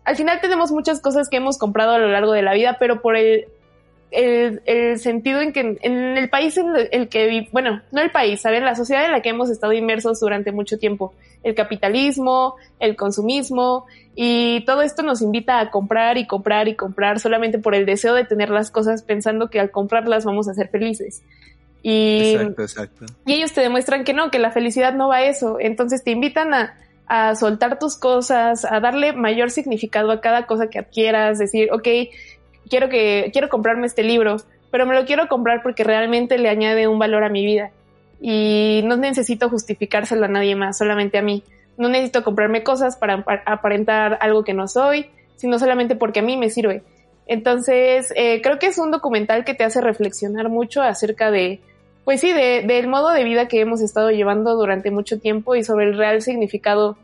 al 0.04 0.16
final 0.16 0.40
tenemos 0.40 0.70
muchas 0.70 1.00
cosas 1.00 1.28
que 1.28 1.38
hemos 1.38 1.58
comprado 1.58 1.92
a 1.92 1.98
lo 1.98 2.08
largo 2.08 2.32
de 2.32 2.42
la 2.42 2.54
vida, 2.54 2.76
pero 2.78 3.00
por 3.00 3.16
el, 3.16 3.46
el, 4.10 4.62
el 4.66 4.98
sentido 4.98 5.40
en 5.40 5.52
que 5.52 5.78
en 5.80 6.16
el 6.16 6.28
país 6.28 6.56
en 6.56 6.66
el 6.90 7.08
que, 7.08 7.48
bueno, 7.52 7.82
no 7.92 8.00
el 8.00 8.10
país, 8.10 8.40
¿saben? 8.40 8.64
La 8.64 8.74
sociedad 8.74 9.04
en 9.04 9.12
la 9.12 9.22
que 9.22 9.28
hemos 9.28 9.50
estado 9.50 9.72
inmersos 9.72 10.20
durante 10.20 10.52
mucho 10.52 10.78
tiempo. 10.78 11.14
El 11.42 11.54
capitalismo, 11.54 12.56
el 12.78 12.96
consumismo, 12.96 13.86
y 14.14 14.64
todo 14.66 14.82
esto 14.82 15.02
nos 15.02 15.22
invita 15.22 15.60
a 15.60 15.70
comprar 15.70 16.18
y 16.18 16.26
comprar 16.26 16.68
y 16.68 16.74
comprar 16.74 17.20
solamente 17.20 17.58
por 17.58 17.74
el 17.74 17.86
deseo 17.86 18.14
de 18.14 18.24
tener 18.24 18.50
las 18.50 18.70
cosas 18.70 19.02
pensando 19.02 19.48
que 19.48 19.60
al 19.60 19.70
comprarlas 19.70 20.24
vamos 20.24 20.48
a 20.48 20.54
ser 20.54 20.68
felices. 20.68 21.22
Y, 21.82 22.34
exacto, 22.34 22.62
exacto. 22.62 23.06
y 23.24 23.32
ellos 23.32 23.52
te 23.52 23.62
demuestran 23.62 24.04
que 24.04 24.12
no, 24.12 24.30
que 24.30 24.38
la 24.38 24.50
felicidad 24.50 24.92
no 24.92 25.08
va 25.08 25.18
a 25.18 25.24
eso. 25.24 25.56
Entonces 25.60 26.04
te 26.04 26.10
invitan 26.10 26.52
a, 26.52 26.74
a 27.06 27.34
soltar 27.34 27.78
tus 27.78 27.96
cosas, 27.96 28.64
a 28.64 28.80
darle 28.80 29.12
mayor 29.12 29.50
significado 29.50 30.10
a 30.10 30.20
cada 30.20 30.46
cosa 30.46 30.68
que 30.68 30.78
adquieras, 30.78 31.38
decir, 31.38 31.68
ok, 31.72 31.88
quiero 32.70 32.88
que, 32.88 33.28
quiero 33.32 33.50
comprarme 33.50 33.86
este 33.86 34.02
libro, 34.02 34.36
pero 34.70 34.86
me 34.86 34.94
lo 34.94 35.04
quiero 35.04 35.28
comprar 35.28 35.62
porque 35.62 35.84
realmente 35.84 36.38
le 36.38 36.48
añade 36.48 36.88
un 36.88 36.98
valor 36.98 37.24
a 37.24 37.28
mi 37.28 37.44
vida. 37.44 37.70
Y 38.22 38.82
no 38.84 38.96
necesito 38.96 39.50
justificárselo 39.50 40.24
a 40.24 40.28
nadie 40.28 40.54
más, 40.54 40.78
solamente 40.78 41.18
a 41.18 41.22
mí 41.22 41.42
no 41.80 41.88
necesito 41.88 42.22
comprarme 42.22 42.62
cosas 42.62 42.96
para 42.96 43.24
aparentar 43.46 44.18
algo 44.20 44.44
que 44.44 44.52
no 44.52 44.68
soy, 44.68 45.06
sino 45.36 45.58
solamente 45.58 45.96
porque 45.96 46.20
a 46.20 46.22
mí 46.22 46.36
me 46.36 46.50
sirve. 46.50 46.82
Entonces, 47.26 48.12
eh, 48.16 48.42
creo 48.42 48.58
que 48.58 48.66
es 48.66 48.76
un 48.76 48.90
documental 48.90 49.46
que 49.46 49.54
te 49.54 49.64
hace 49.64 49.80
reflexionar 49.80 50.50
mucho 50.50 50.82
acerca 50.82 51.30
de, 51.30 51.60
pues 52.04 52.20
sí, 52.20 52.34
de, 52.34 52.64
del 52.66 52.86
modo 52.86 53.08
de 53.10 53.24
vida 53.24 53.48
que 53.48 53.60
hemos 53.60 53.80
estado 53.80 54.10
llevando 54.10 54.56
durante 54.56 54.90
mucho 54.90 55.18
tiempo 55.18 55.54
y 55.54 55.64
sobre 55.64 55.86
el 55.86 55.96
real 55.96 56.20
significado, 56.20 56.98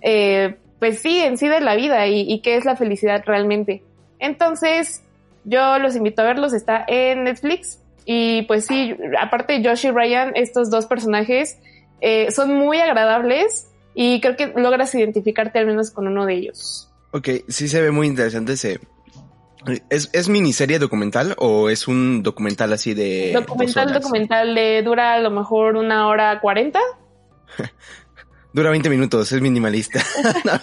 eh, 0.00 0.54
pues 0.78 1.00
sí, 1.00 1.18
en 1.18 1.36
sí 1.36 1.48
de 1.48 1.60
la 1.60 1.74
vida 1.74 2.06
y, 2.06 2.22
y 2.22 2.40
qué 2.40 2.56
es 2.56 2.64
la 2.64 2.76
felicidad 2.76 3.22
realmente. 3.26 3.82
Entonces, 4.18 5.02
yo 5.44 5.78
los 5.78 5.96
invito 5.96 6.22
a 6.22 6.26
verlos, 6.26 6.52
está 6.52 6.84
en 6.86 7.24
Netflix 7.24 7.80
y 8.04 8.42
pues 8.42 8.66
sí, 8.66 8.94
aparte 9.20 9.62
Josh 9.64 9.86
y 9.86 9.90
Ryan, 9.90 10.32
estos 10.34 10.70
dos 10.70 10.86
personajes, 10.86 11.58
eh, 12.00 12.30
son 12.30 12.54
muy 12.54 12.78
agradables 12.78 13.68
y 13.94 14.20
creo 14.20 14.36
que 14.36 14.52
logras 14.56 14.94
identificarte 14.94 15.58
al 15.58 15.66
menos 15.66 15.90
con 15.90 16.08
uno 16.08 16.26
de 16.26 16.34
ellos. 16.34 16.90
Ok, 17.12 17.28
sí 17.48 17.68
se 17.68 17.80
ve 17.80 17.90
muy 17.90 18.06
interesante 18.06 18.54
ese. 18.54 18.80
¿Es, 19.90 20.10
¿Es 20.12 20.28
miniserie 20.28 20.80
documental 20.80 21.36
o 21.38 21.68
es 21.68 21.86
un 21.86 22.24
documental 22.24 22.72
así 22.72 22.94
de... 22.94 23.30
Documental, 23.32 23.92
documental, 23.92 24.56
de 24.56 24.82
dura 24.82 25.14
a 25.14 25.20
lo 25.20 25.30
mejor 25.30 25.76
una 25.76 26.08
hora 26.08 26.40
cuarenta. 26.40 26.80
Dura 28.52 28.70
20 28.70 28.90
minutos, 28.90 29.32
es 29.32 29.40
minimalista. 29.40 30.04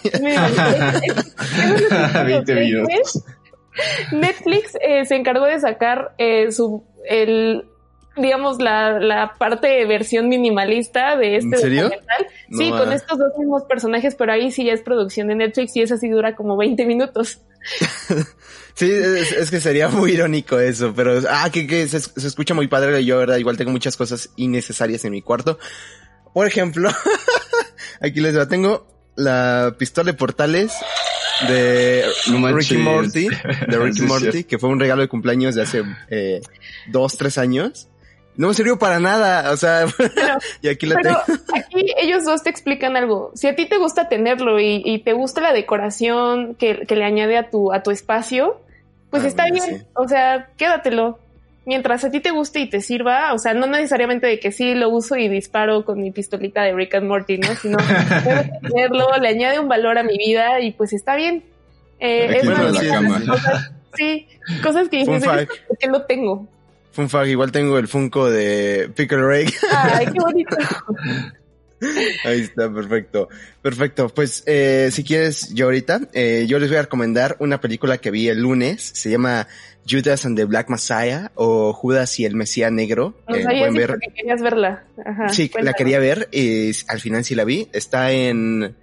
20 2.26 2.56
minutos. 2.56 3.24
Netflix 4.12 4.76
eh, 4.82 5.06
se 5.06 5.16
encargó 5.16 5.46
de 5.46 5.60
sacar 5.60 6.14
eh, 6.18 6.52
su 6.52 6.84
el 7.08 7.66
digamos 8.18 8.60
la, 8.60 9.00
la 9.00 9.34
parte 9.38 9.68
de 9.68 9.86
versión 9.86 10.28
minimalista 10.28 11.16
de 11.16 11.38
este 11.38 11.56
documental. 11.56 12.28
No, 12.50 12.58
sí, 12.58 12.72
ah. 12.74 12.80
con 12.80 12.92
estos 12.92 13.18
dos 13.18 13.38
mismos 13.38 13.64
personajes, 13.64 14.16
pero 14.16 14.34
ahí 14.34 14.52
sí 14.52 14.66
ya 14.66 14.74
es 14.74 14.82
producción 14.82 15.28
de 15.28 15.36
Netflix 15.36 15.76
y 15.76 15.82
esa 15.82 15.98
sí 15.98 16.10
dura 16.10 16.36
como 16.36 16.58
20 16.58 16.86
minutos. 16.86 17.42
Sí, 18.76 18.90
es, 18.90 19.34
es 19.34 19.52
que 19.52 19.60
sería 19.60 19.90
muy 19.90 20.14
irónico 20.14 20.58
eso, 20.58 20.94
pero 20.96 21.20
ah, 21.30 21.50
que, 21.52 21.68
que 21.68 21.86
se, 21.90 22.00
se 22.00 22.26
escucha 22.26 22.54
muy 22.54 22.70
padre. 22.70 23.04
Yo, 23.04 23.18
verdad, 23.18 23.36
igual 23.36 23.58
tengo 23.58 23.72
muchas 23.72 23.98
cosas 23.98 24.30
innecesarias 24.38 25.04
en 25.04 25.12
mi 25.12 25.22
cuarto. 25.22 25.60
Por 26.34 26.48
ejemplo, 26.48 26.90
aquí 28.00 28.22
les 28.22 28.38
va, 28.38 28.48
tengo 28.48 28.88
la 29.20 29.76
pistola 29.78 30.12
de 30.12 30.18
portales 30.18 30.74
de 31.48 32.04
No. 32.32 32.48
Ricky 32.52 32.78
Morty, 32.78 33.28
de 33.30 33.78
Ricky 33.80 34.02
Morty, 34.02 34.44
que 34.44 34.58
fue 34.58 34.70
un 34.70 34.80
regalo 34.80 35.02
de 35.02 35.08
cumpleaños 35.08 35.56
de 35.56 35.62
hace 35.62 35.84
eh, 36.10 36.42
dos, 36.88 37.18
tres 37.18 37.38
años. 37.38 37.88
No 38.36 38.48
me 38.50 38.54
sirvió 38.54 38.80
para 38.80 39.00
nada, 39.00 39.52
o 39.52 39.58
sea, 39.58 39.86
y 40.62 40.70
aquí 40.70 40.86
la 40.86 40.96
Pero 40.96 41.18
tengo. 41.26 41.40
aquí 41.56 41.86
ellos 41.98 42.24
dos 42.26 42.42
te 42.44 42.50
explican 42.50 42.96
algo. 42.96 43.32
Si 43.36 43.48
a 43.48 43.56
ti 43.56 43.68
te 43.68 43.78
gusta 43.78 44.08
tenerlo 44.08 44.60
y, 44.60 44.82
y 44.86 45.00
te 45.00 45.14
gusta 45.14 45.42
la 45.42 45.52
decoración 45.54 46.56
que, 46.56 46.86
que 46.88 46.96
le 46.96 47.04
añade 47.04 47.38
a 47.38 47.50
tu, 47.50 47.74
a 47.74 47.84
tu 47.84 47.92
espacio, 47.92 48.62
pues 49.10 49.24
Ah, 49.24 49.28
está 49.28 49.44
mira, 49.52 49.66
bien. 49.66 49.80
sí. 49.80 49.86
O 49.94 50.08
sea, 50.08 50.50
quédatelo. 50.58 51.20
Mientras 51.66 52.04
a 52.04 52.10
ti 52.10 52.20
te 52.20 52.32
guste 52.32 52.60
y 52.62 52.70
te 52.70 52.82
sirva, 52.82 53.34
o 53.34 53.38
sea, 53.38 53.54
no 53.54 53.68
necesariamente 53.68 54.26
de 54.26 54.40
que 54.40 54.52
sí 54.52 54.74
lo 54.74 54.90
uso 54.90 55.16
y 55.18 55.28
disparo 55.28 55.86
con 55.86 56.02
mi 56.02 56.10
pistolita 56.12 56.64
de 56.64 56.74
Rick 56.74 56.96
and 56.96 57.08
Morty, 57.08 57.38
¿no? 57.38 57.54
Sino 57.56 57.78
puedo 58.24 58.42
tenerlo, 58.62 59.08
le 59.22 59.28
añade 59.28 59.60
un 59.60 59.68
valor 59.68 59.98
a 59.98 60.04
mi 60.04 60.18
vida 60.18 60.62
y 60.62 60.72
pues 60.72 60.94
está 60.94 61.16
bien. 61.16 61.44
Eh, 62.00 62.40
es 62.42 62.46
más, 62.46 62.78
sí, 62.80 62.88
cosas, 63.28 63.72
sí. 63.96 64.28
cosas- 64.64 64.90
que 64.90 64.98
dices, 64.98 65.24
fact. 65.26 65.52
¿por 65.68 65.78
qué 65.78 65.88
lo 65.88 66.02
tengo? 66.04 66.48
Fun 66.92 67.10
fact, 67.10 67.28
igual 67.28 67.52
tengo 67.52 67.78
el 67.78 67.88
Funko 67.88 68.30
de 68.32 68.90
Pickle 68.96 69.28
Rick. 69.28 69.54
Ay, 69.72 70.06
qué 70.08 70.20
bonito. 70.20 70.58
Ahí 72.26 72.42
está, 72.42 72.70
perfecto. 72.74 73.30
Perfecto. 73.62 74.10
Pues, 74.10 74.44
eh, 74.48 74.90
si 74.92 75.04
quieres, 75.04 75.54
yo 75.54 75.66
ahorita, 75.66 76.02
eh, 76.14 76.46
yo 76.48 76.60
les 76.60 76.70
voy 76.70 76.78
a 76.78 76.82
recomendar 76.82 77.38
una 77.40 77.62
película 77.62 78.00
que 78.00 78.12
vi 78.12 78.28
el 78.28 78.42
lunes. 78.42 78.92
Se 78.96 79.10
llama 79.10 79.48
Judas 79.88 80.26
and 80.26 80.38
the 80.38 80.46
Black 80.46 80.70
Messiah 80.70 81.32
o 81.36 81.74
Judas 81.74 82.20
y 82.20 82.26
el 82.26 82.36
Mesías 82.36 82.72
Negro. 82.72 83.16
No 83.28 83.36
Eh, 83.36 83.44
sabía 83.44 83.70
ver. 83.72 83.88
porque 83.92 84.08
querías 84.16 84.42
verla. 84.42 84.84
Ajá, 85.06 85.30
Sí, 85.30 85.52
la 85.62 85.74
quería 85.74 86.00
ver 86.00 86.30
y 86.32 86.72
al 86.88 87.00
final 87.00 87.24
sí 87.26 87.36
la 87.36 87.44
vi. 87.44 87.68
Está 87.74 88.12
en 88.12 88.76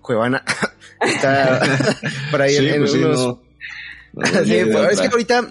Cuevana. 0.00 0.42
Está 1.00 1.60
por 2.30 2.42
ahí 2.42 2.54
Sí, 2.56 2.66
en, 2.68 2.74
en 2.74 2.80
pues 2.80 2.92
sí, 2.92 2.98
unos 2.98 3.18
no. 3.18 3.42
No, 4.12 4.26
Sí, 4.44 4.60
pues, 4.72 4.92
es 4.92 5.00
que 5.00 5.06
ahorita, 5.08 5.50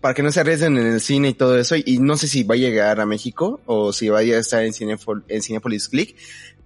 para 0.00 0.14
que 0.14 0.22
no 0.22 0.30
se 0.32 0.40
arriesguen 0.40 0.78
en 0.78 0.86
el 0.86 1.00
cine 1.00 1.28
y 1.30 1.34
todo 1.34 1.58
eso, 1.58 1.74
y 1.76 1.98
no 1.98 2.16
sé 2.16 2.28
si 2.28 2.44
va 2.44 2.54
a 2.54 2.58
llegar 2.58 3.00
a 3.00 3.04
México 3.06 3.60
o 3.66 3.92
si 3.92 4.08
vaya 4.08 4.36
a 4.36 4.40
estar 4.40 4.62
en, 4.64 4.72
Cinefol- 4.72 5.24
en 5.28 5.42
Cinepolis 5.42 5.88
Click, 5.88 6.16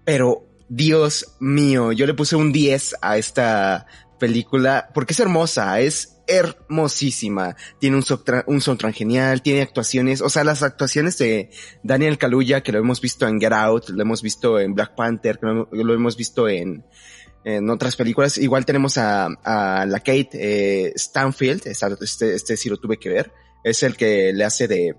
pero 0.04 0.44
Dios 0.68 1.35
mío, 1.40 1.90
yo 1.92 2.06
le 2.06 2.14
puse 2.14 2.37
un 2.37 2.52
10 2.52 2.94
a 3.02 3.18
esta 3.18 3.87
película 4.20 4.90
porque 4.94 5.14
es 5.14 5.18
hermosa, 5.18 5.80
es 5.80 6.18
hermosísima. 6.28 7.56
Tiene 7.80 7.96
un, 7.96 8.04
soundtrack- 8.04 8.44
un 8.46 8.61
soundtrack 8.61 8.94
genial, 8.94 9.42
tiene 9.42 9.62
actuaciones, 9.62 10.20
o 10.20 10.28
sea, 10.28 10.44
las 10.44 10.62
actuaciones 10.62 11.18
de 11.18 11.50
Daniel 11.83 12.18
Kaluuya, 12.18 12.62
que 12.62 12.70
lo 12.70 12.78
hemos 12.78 13.00
visto 13.00 13.26
en 13.26 13.40
Get 13.40 13.52
Out, 13.52 13.88
lo 13.88 14.00
hemos 14.00 14.22
visto 14.22 14.61
en 14.61 14.74
Black 14.74 14.94
Panther, 14.94 15.40
lo, 15.42 15.94
hemos 15.94 16.16
visto 16.16 16.48
en, 16.48 16.85
en 17.44 17.68
otras 17.68 17.96
películas. 17.96 18.38
Igual 18.38 18.64
tenemos 18.64 18.96
a, 18.96 19.26
a 19.42 19.87
la 19.87 19.98
Kate 19.98 20.30
eh, 20.35 20.92
Stanfield, 20.94 21.66
este, 21.66 22.35
este 22.35 22.56
sí 22.56 22.68
lo 22.68 22.76
tuve 22.76 22.98
que 22.98 23.09
ver. 23.09 23.33
Es 23.64 23.83
el 23.83 23.96
que 23.96 24.33
le 24.33 24.44
hace 24.44 24.68
de, 24.68 24.94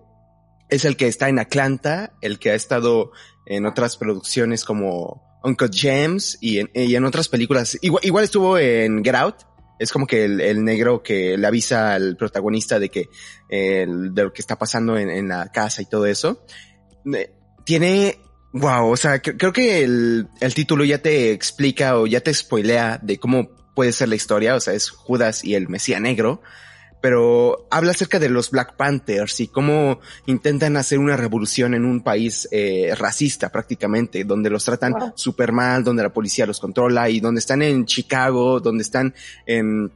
es 0.68 0.84
el 0.84 0.98
que 0.98 1.08
está 1.08 1.30
en 1.30 1.40
Atlanta, 1.40 2.12
el 2.22 2.40
que 2.40 2.52
ha 2.52 2.56
estado 2.56 3.12
en 3.46 3.66
otras 3.66 3.96
producciones 3.96 4.66
como 4.66 5.31
Uncle 5.44 5.70
James 5.72 6.38
y 6.42 6.60
en, 6.60 6.70
y 6.74 6.96
en 6.96 7.06
otras 7.06 7.28
películas. 7.30 7.78
Igual, 7.82 8.06
igual 8.06 8.24
estuvo 8.24 8.58
en 8.58 9.04
Get 9.04 9.16
Out. 9.16 9.36
Es 9.80 9.92
como 9.92 10.06
que 10.06 10.26
el, 10.26 10.40
el 10.42 10.64
negro 10.64 11.02
que 11.02 11.36
le 11.38 11.48
avisa 11.48 11.96
al 11.96 12.16
protagonista 12.16 12.78
de 12.78 12.90
que, 12.90 13.10
eh, 13.50 13.88
de 13.88 14.24
lo 14.24 14.32
que 14.32 14.42
está 14.42 14.56
pasando 14.58 14.96
en, 14.98 15.10
en 15.10 15.28
la 15.28 15.52
casa 15.52 15.82
y 15.82 15.86
todo 15.86 16.06
eso. 16.06 16.46
Tiene, 17.66 18.20
wow, 18.54 18.92
o 18.92 18.98
sea, 18.98 19.22
cre- 19.22 19.38
creo 19.38 19.52
que 19.52 19.84
el, 19.84 20.28
el 20.40 20.54
título 20.54 20.84
ya 20.84 21.00
te 21.00 21.32
explica 21.32 21.98
o 21.98 22.06
ya 22.06 22.22
te 22.22 22.34
spoilea 22.34 23.00
de 23.02 23.18
cómo 23.18 23.50
puede 23.74 23.92
ser 23.92 24.10
la 24.10 24.16
historia. 24.16 24.56
O 24.56 24.60
sea, 24.60 24.74
es 24.76 24.92
Judas 24.92 25.44
y 25.44 25.56
el 25.56 25.68
Mesías 25.68 26.00
Negro 26.00 26.44
pero 27.02 27.68
habla 27.72 27.92
acerca 27.92 28.20
de 28.20 28.30
los 28.30 28.52
Black 28.52 28.76
Panthers 28.78 29.40
y 29.40 29.48
cómo 29.48 30.00
intentan 30.28 30.78
hacer 30.78 31.00
una 31.00 31.18
revolución 31.18 31.74
en 31.74 31.84
un 31.84 32.02
país 32.02 32.48
eh, 32.52 32.94
racista 32.96 33.50
prácticamente, 33.50 34.24
donde 34.24 34.50
los 34.50 34.64
tratan 34.64 34.92
Wow. 34.94 35.14
súper 35.16 35.52
mal, 35.52 35.84
donde 35.84 36.04
la 36.04 36.14
policía 36.14 36.46
los 36.46 36.60
controla 36.60 37.10
y 37.10 37.20
donde 37.20 37.40
están 37.40 37.62
en 37.62 37.86
Chicago, 37.86 38.60
donde 38.60 38.84
están 38.84 39.16
en, 39.46 39.92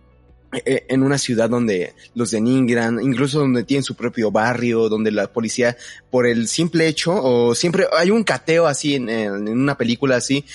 eh, 0.63 0.85
en 0.87 1.03
una 1.03 1.17
ciudad 1.17 1.49
donde 1.49 1.93
los 2.13 2.31
denigran, 2.31 3.01
incluso 3.01 3.39
donde 3.39 3.63
tienen 3.63 3.83
su 3.83 3.95
propio 3.95 4.31
barrio, 4.31 4.89
donde 4.89 5.11
la 5.11 5.27
policía, 5.27 5.75
por 6.09 6.25
el 6.25 6.47
simple 6.47 6.87
hecho, 6.87 7.13
o 7.13 7.53
siempre 7.55 7.87
hay 7.95 8.09
un 8.09 8.23
cateo 8.23 8.65
así 8.67 8.95
en, 8.95 9.09
en 9.09 9.49
una 9.49 9.77
película 9.77 10.15
así, 10.15 10.45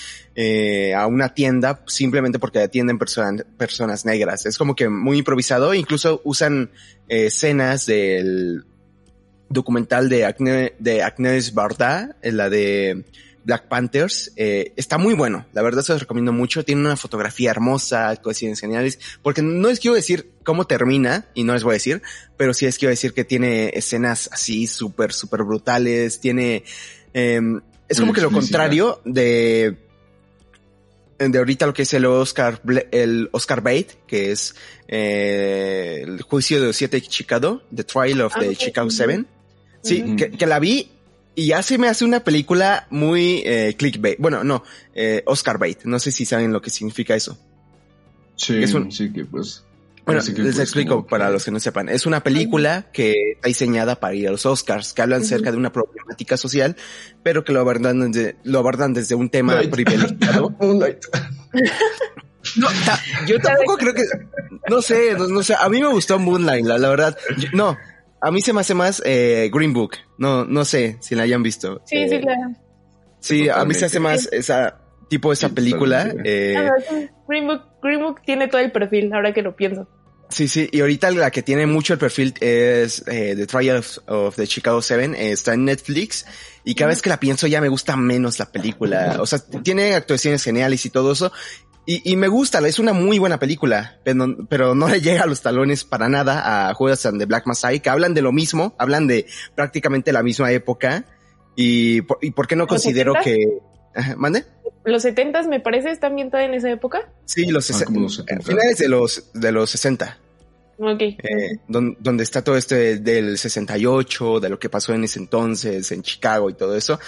eh, 0.43 0.95
a 0.95 1.07
una 1.07 1.35
tienda 1.35 1.83
simplemente 1.87 2.39
porque 2.39 2.61
atienden 2.61 2.99
personas 2.99 3.45
personas 3.59 4.07
negras. 4.07 4.47
Es 4.47 4.57
como 4.57 4.75
que 4.75 4.89
muy 4.89 5.19
improvisado. 5.19 5.75
Incluso 5.75 6.23
usan 6.25 6.71
eh, 7.11 7.27
escenas 7.27 7.85
del 7.85 8.65
documental 9.51 10.09
de, 10.09 10.25
Acne, 10.25 10.73
de 10.79 11.03
Agnes 11.03 11.53
Barda, 11.53 12.17
eh, 12.23 12.33
la 12.33 12.49
de 12.49 13.05
Black 13.45 13.69
Panthers. 13.69 14.33
Eh, 14.37 14.73
está 14.77 14.97
muy 14.97 15.13
bueno. 15.13 15.45
La 15.53 15.61
verdad 15.61 15.83
se 15.83 15.93
los 15.93 16.01
recomiendo 16.01 16.33
mucho. 16.33 16.65
Tiene 16.65 16.81
una 16.81 16.97
fotografía 16.97 17.51
hermosa, 17.51 18.09
actuaciones 18.09 18.61
geniales. 18.61 18.99
Porque 19.23 19.43
no 19.43 19.69
les 19.69 19.79
quiero 19.79 19.95
decir 19.95 20.31
cómo 20.43 20.67
termina, 20.67 21.27
y 21.35 21.45
no 21.45 21.53
les 21.53 21.65
voy 21.65 21.73
a 21.73 21.75
decir, 21.75 22.01
pero 22.39 22.55
sí 22.55 22.65
les 22.65 22.79
quiero 22.79 22.89
decir 22.89 23.13
que 23.13 23.27
tiene 23.27 23.73
escenas 23.75 24.31
así 24.33 24.67
súper, 24.67 25.13
súper 25.13 25.43
brutales. 25.43 26.19
Tiene... 26.19 26.65
eh, 27.13 27.43
es 27.91 28.01
como 28.01 28.15
que 28.15 28.23
lo 28.23 28.31
contrario 28.31 29.03
de 29.05 29.90
de 31.29 31.39
ahorita 31.39 31.67
lo 31.67 31.75
que 31.75 31.83
es 31.83 31.93
el 31.95 32.07
Oscar, 32.07 32.61
el 32.93 33.29
Oscar 33.33 33.61
Bate, 33.63 33.89
que 34.07 34.33
es 34.33 34.55
eh, 34.89 36.05
el 36.07 36.23
juicio 36.23 36.61
de 36.61 36.69
los 36.69 36.77
siete 36.77 36.99
de 37.01 37.07
Chicago, 37.07 37.63
The 37.75 37.85
Trial 37.85 38.21
of 38.23 38.33
Ah, 38.37 38.41
the 38.41 38.49
ok. 38.51 38.55
Chicago. 38.57 38.91
Seven. 38.91 39.27
Sí, 39.83 40.17
que, 40.17 40.31
que 40.31 40.47
la 40.47 40.59
vi 40.59 40.91
y 41.35 41.47
ya 41.49 41.63
se 41.63 41.79
me 41.79 41.89
hace 41.89 42.05
una 42.05 42.23
película 42.25 42.87
muy 42.91 43.43
eh, 43.47 43.75
clickbait. 43.79 44.19
Bueno, 44.19 44.45
no, 44.45 44.63
eh, 44.95 45.23
Oscar 45.27 45.59
Bate. 45.59 45.81
No 45.85 45.99
sé 45.99 46.11
si 46.11 46.25
saben 46.25 46.53
lo 46.53 46.61
que 46.61 46.71
significa 46.71 47.15
eso. 47.15 47.39
Sí, 48.37 48.63
es 48.63 48.73
un- 48.75 48.91
sí 48.91 49.13
que 49.13 49.25
pues. 49.25 49.65
Bueno, 50.07 50.21
que, 50.25 50.33
les 50.33 50.55
pues, 50.57 50.59
explico 50.59 50.97
como 50.97 51.07
para 51.07 51.31
los 51.31 51.45
que 51.45 51.51
no 51.51 51.61
sepan. 51.61 51.89
Es 51.89 52.07
una 52.07 52.23
película 52.23 52.91
que 52.93 53.15
está 53.35 53.49
diseñada 53.49 53.97
para 54.01 54.15
ir 54.15 54.29
a 54.29 54.31
los 54.33 54.47
Oscars, 54.47 54.93
que 54.93 55.03
hablan 55.03 55.21
Ujú. 55.21 55.27
acerca 55.27 55.53
de 55.53 55.57
una 55.59 55.73
problemática 55.73 56.37
social, 56.37 56.75
pero 57.23 57.45
que 57.45 57.53
lo 57.53 57.61
abordan 57.61 58.11
desde, 58.11 58.37
lo 58.45 58.59
abordan 58.59 58.93
desde 58.95 59.15
un 59.15 59.29
tema 59.31 59.53
Moonlight. 59.55 59.71
privilegiado. 59.73 60.51
Moonlight. 60.61 60.99
No, 62.57 62.67
ta- 62.87 63.01
yo 63.27 63.39
tampoco 63.39 63.77
creo 63.77 63.95
que, 63.95 64.03
no 64.69 64.81
sé, 64.83 65.15
no, 65.17 65.29
no 65.29 65.43
sé, 65.43 65.55
a 65.59 65.69
mí 65.69 65.81
me 65.81 65.89
gustó 65.89 66.19
Moonlight, 66.19 66.65
la, 66.65 66.79
la 66.79 66.89
verdad. 66.89 67.19
Yo- 67.39 67.49
no, 67.53 67.77
a 68.21 68.31
mí 68.31 68.41
se 68.41 68.53
me 68.53 68.61
hace 68.61 68.75
más 68.75 69.03
eh, 69.05 69.51
Green 69.53 69.73
Book. 69.75 69.93
No, 70.19 70.45
no 70.45 70.65
sé 70.65 70.97
si 71.01 71.15
la 71.15 71.25
hayan 71.25 71.43
visto. 71.43 71.83
Sí, 71.87 71.97
Eh, 71.99 72.09
sí, 72.09 72.21
la. 72.21 72.35
sí, 73.21 73.49
a 73.49 73.65
mí 73.65 73.75
se 73.75 73.85
hace 73.87 74.01
más 74.01 74.29
esa 74.33 74.79
tipo 75.09 75.33
esa 75.33 75.51
película. 75.51 76.13
eh, 76.25 76.71
Green 77.29 77.47
Book, 77.47 77.63
Green 77.83 78.01
Book 78.01 78.21
tiene 78.25 78.49
todo 78.49 78.61
el 78.61 78.73
perfil, 78.73 79.13
ahora 79.13 79.33
que 79.33 79.43
lo 79.43 79.55
pienso. 79.57 79.87
Sí, 80.29 80.47
sí, 80.47 80.69
y 80.71 80.81
ahorita 80.81 81.11
la 81.11 81.33
que 81.33 81.43
tiene 81.43 81.67
mucho 81.67 81.93
el 81.93 81.99
perfil 81.99 82.35
es 82.41 83.03
eh, 83.09 83.35
The 83.37 83.47
Trial 83.49 83.79
of, 83.79 83.99
of 84.07 84.37
the 84.37 84.47
Chicago 84.47 84.81
Seven, 84.81 85.17
eh, 85.17 85.33
está 85.33 85.55
en 85.55 85.65
Netflix, 85.65 86.25
y 86.65 86.77
cada 86.77 86.91
vez 86.91 87.03
que 87.03 87.09
la 87.11 87.19
pienso 87.19 87.49
ya 87.49 87.61
me 87.61 87.69
gusta 87.69 87.97
menos 87.97 88.39
la 88.39 88.47
película. 88.53 89.17
O 89.21 89.27
sea, 89.27 89.41
tiene 89.65 89.95
actuaciones 89.95 90.45
geniales 90.45 90.87
y 90.87 90.91
todo 90.91 91.11
eso, 91.13 91.33
y, 91.85 92.09
y 92.13 92.15
me 92.15 92.29
gusta, 92.29 92.61
es 92.61 92.79
una 92.79 92.93
muy 92.93 93.19
buena 93.19 93.41
película, 93.41 93.99
pero, 94.05 94.37
pero 94.49 94.77
no 94.77 94.89
le 94.89 95.01
llega 95.01 95.25
a 95.25 95.27
los 95.27 95.41
talones 95.41 95.83
para 95.85 96.09
nada 96.09 96.69
a 96.69 96.75
Judas 96.75 97.05
and 97.07 97.19
the 97.19 97.27
Black 97.27 97.49
Messiah, 97.49 97.81
que 97.81 97.91
hablan 97.91 98.15
de 98.15 98.23
lo 98.23 98.31
mismo, 98.31 98.77
hablan 98.79 99.09
de 99.09 99.27
prácticamente 99.57 100.13
la 100.13 100.23
misma 100.23 100.53
época, 100.53 101.07
y, 101.57 102.03
por- 102.03 102.19
y 102.23 102.31
por 102.31 102.47
qué 102.47 102.55
no 102.55 102.63
¿Los 102.65 102.69
considero 102.69 103.15
70? 103.15 103.25
que... 103.25 104.15
¿Mande? 104.17 104.45
Los 104.85 105.03
70 105.03 105.43
me 105.45 105.61
parece, 105.61 105.91
¿está 105.91 106.07
ambientada 106.07 106.45
en 106.45 106.55
esa 106.55 106.71
época? 106.71 107.09
Sí, 107.27 107.47
los, 107.47 107.65
Ah, 107.71 107.75
60, 107.75 107.85
como 107.87 108.01
los 108.01 108.17
70. 108.17 108.45
finales 108.47 108.79
de 108.79 108.89
los, 108.89 109.31
de 109.35 109.53
los 109.53 109.71
60. 109.71 110.19
Ok. 110.83 111.03
eh, 111.03 111.19
don- 111.69 111.95
donde 112.01 112.23
está 112.23 112.43
todo 112.43 112.57
este 112.57 112.99
del 112.99 113.37
68, 113.37 114.41
de 114.41 114.49
lo 114.49 114.59
que 114.59 114.71
pasó 114.71 114.95
en 114.95 115.05
ese 115.05 115.19
entonces, 115.19 115.93
en 115.93 116.01
Chicago 116.03 116.49
y 116.49 116.55
todo 116.55 116.75
eso. 116.75 116.99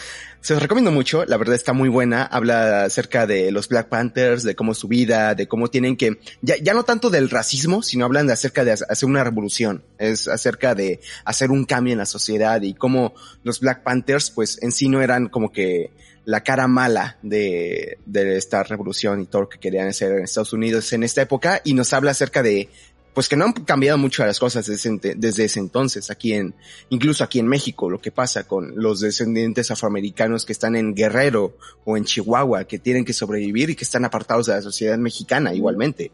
Se 0.42 0.52
los 0.52 0.62
recomiendo 0.62 0.90
mucho, 0.90 1.24
la 1.24 1.38
verdad 1.38 1.54
está 1.54 1.72
muy 1.72 1.88
buena, 1.88 2.24
habla 2.24 2.84
acerca 2.84 3.26
de 3.26 3.50
los 3.50 3.68
Black 3.68 3.88
Panthers, 3.88 4.42
de 4.42 4.54
cómo 4.54 4.72
es 4.72 4.78
su 4.78 4.88
vida, 4.88 5.34
de 5.34 5.48
cómo 5.48 5.68
tienen 5.68 5.96
que, 5.96 6.18
ya, 6.42 6.56
ya 6.58 6.74
no 6.74 6.82
tanto 6.84 7.08
del 7.08 7.30
racismo, 7.30 7.82
sino 7.82 8.04
hablan 8.04 8.26
de 8.26 8.34
acerca 8.34 8.62
de 8.64 8.72
ha- 8.72 8.78
hacer 8.90 9.08
una 9.08 9.24
revolución, 9.24 9.82
es 9.98 10.28
acerca 10.28 10.74
de 10.74 11.00
hacer 11.24 11.50
un 11.50 11.64
cambio 11.64 11.92
en 11.92 11.98
la 12.00 12.06
sociedad 12.06 12.60
y 12.60 12.74
cómo 12.74 13.14
los 13.42 13.60
Black 13.60 13.82
Panthers 13.84 14.30
pues 14.30 14.62
en 14.62 14.72
sí 14.72 14.90
no 14.90 15.00
eran 15.00 15.28
como 15.30 15.50
que 15.50 15.90
la 16.24 16.42
cara 16.42 16.68
mala 16.68 17.18
de, 17.22 17.98
de 18.06 18.36
esta 18.36 18.62
revolución 18.62 19.20
y 19.20 19.26
todo 19.26 19.42
lo 19.42 19.48
que 19.48 19.58
querían 19.58 19.88
hacer 19.88 20.12
en 20.12 20.24
Estados 20.24 20.52
Unidos 20.52 20.92
en 20.92 21.02
esta 21.02 21.22
época 21.22 21.60
y 21.64 21.74
nos 21.74 21.92
habla 21.92 22.12
acerca 22.12 22.42
de 22.42 22.68
pues 23.14 23.28
que 23.28 23.36
no 23.36 23.44
han 23.44 23.52
cambiado 23.52 23.98
mucho 23.98 24.24
las 24.24 24.38
cosas 24.38 24.66
desde, 24.66 25.14
desde 25.16 25.44
ese 25.44 25.60
entonces, 25.60 26.10
aquí 26.10 26.32
en, 26.32 26.54
incluso 26.88 27.22
aquí 27.22 27.38
en 27.38 27.46
México, 27.46 27.90
lo 27.90 28.00
que 28.00 28.10
pasa 28.10 28.44
con 28.44 28.72
los 28.76 29.00
descendientes 29.00 29.70
afroamericanos 29.70 30.46
que 30.46 30.52
están 30.52 30.76
en 30.76 30.94
Guerrero 30.94 31.56
o 31.84 31.96
en 31.96 32.04
Chihuahua, 32.04 32.64
que 32.64 32.78
tienen 32.78 33.04
que 33.04 33.12
sobrevivir 33.12 33.70
y 33.70 33.76
que 33.76 33.84
están 33.84 34.04
apartados 34.04 34.46
de 34.46 34.54
la 34.54 34.62
sociedad 34.62 34.96
mexicana 34.96 35.52
igualmente. 35.52 36.10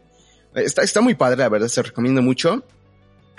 Está, 0.53 0.81
está 0.81 0.99
muy 0.99 1.15
padre, 1.15 1.37
la 1.37 1.49
verdad, 1.49 1.67
se 1.67 1.83
recomiendo 1.83 2.21
mucho. 2.21 2.63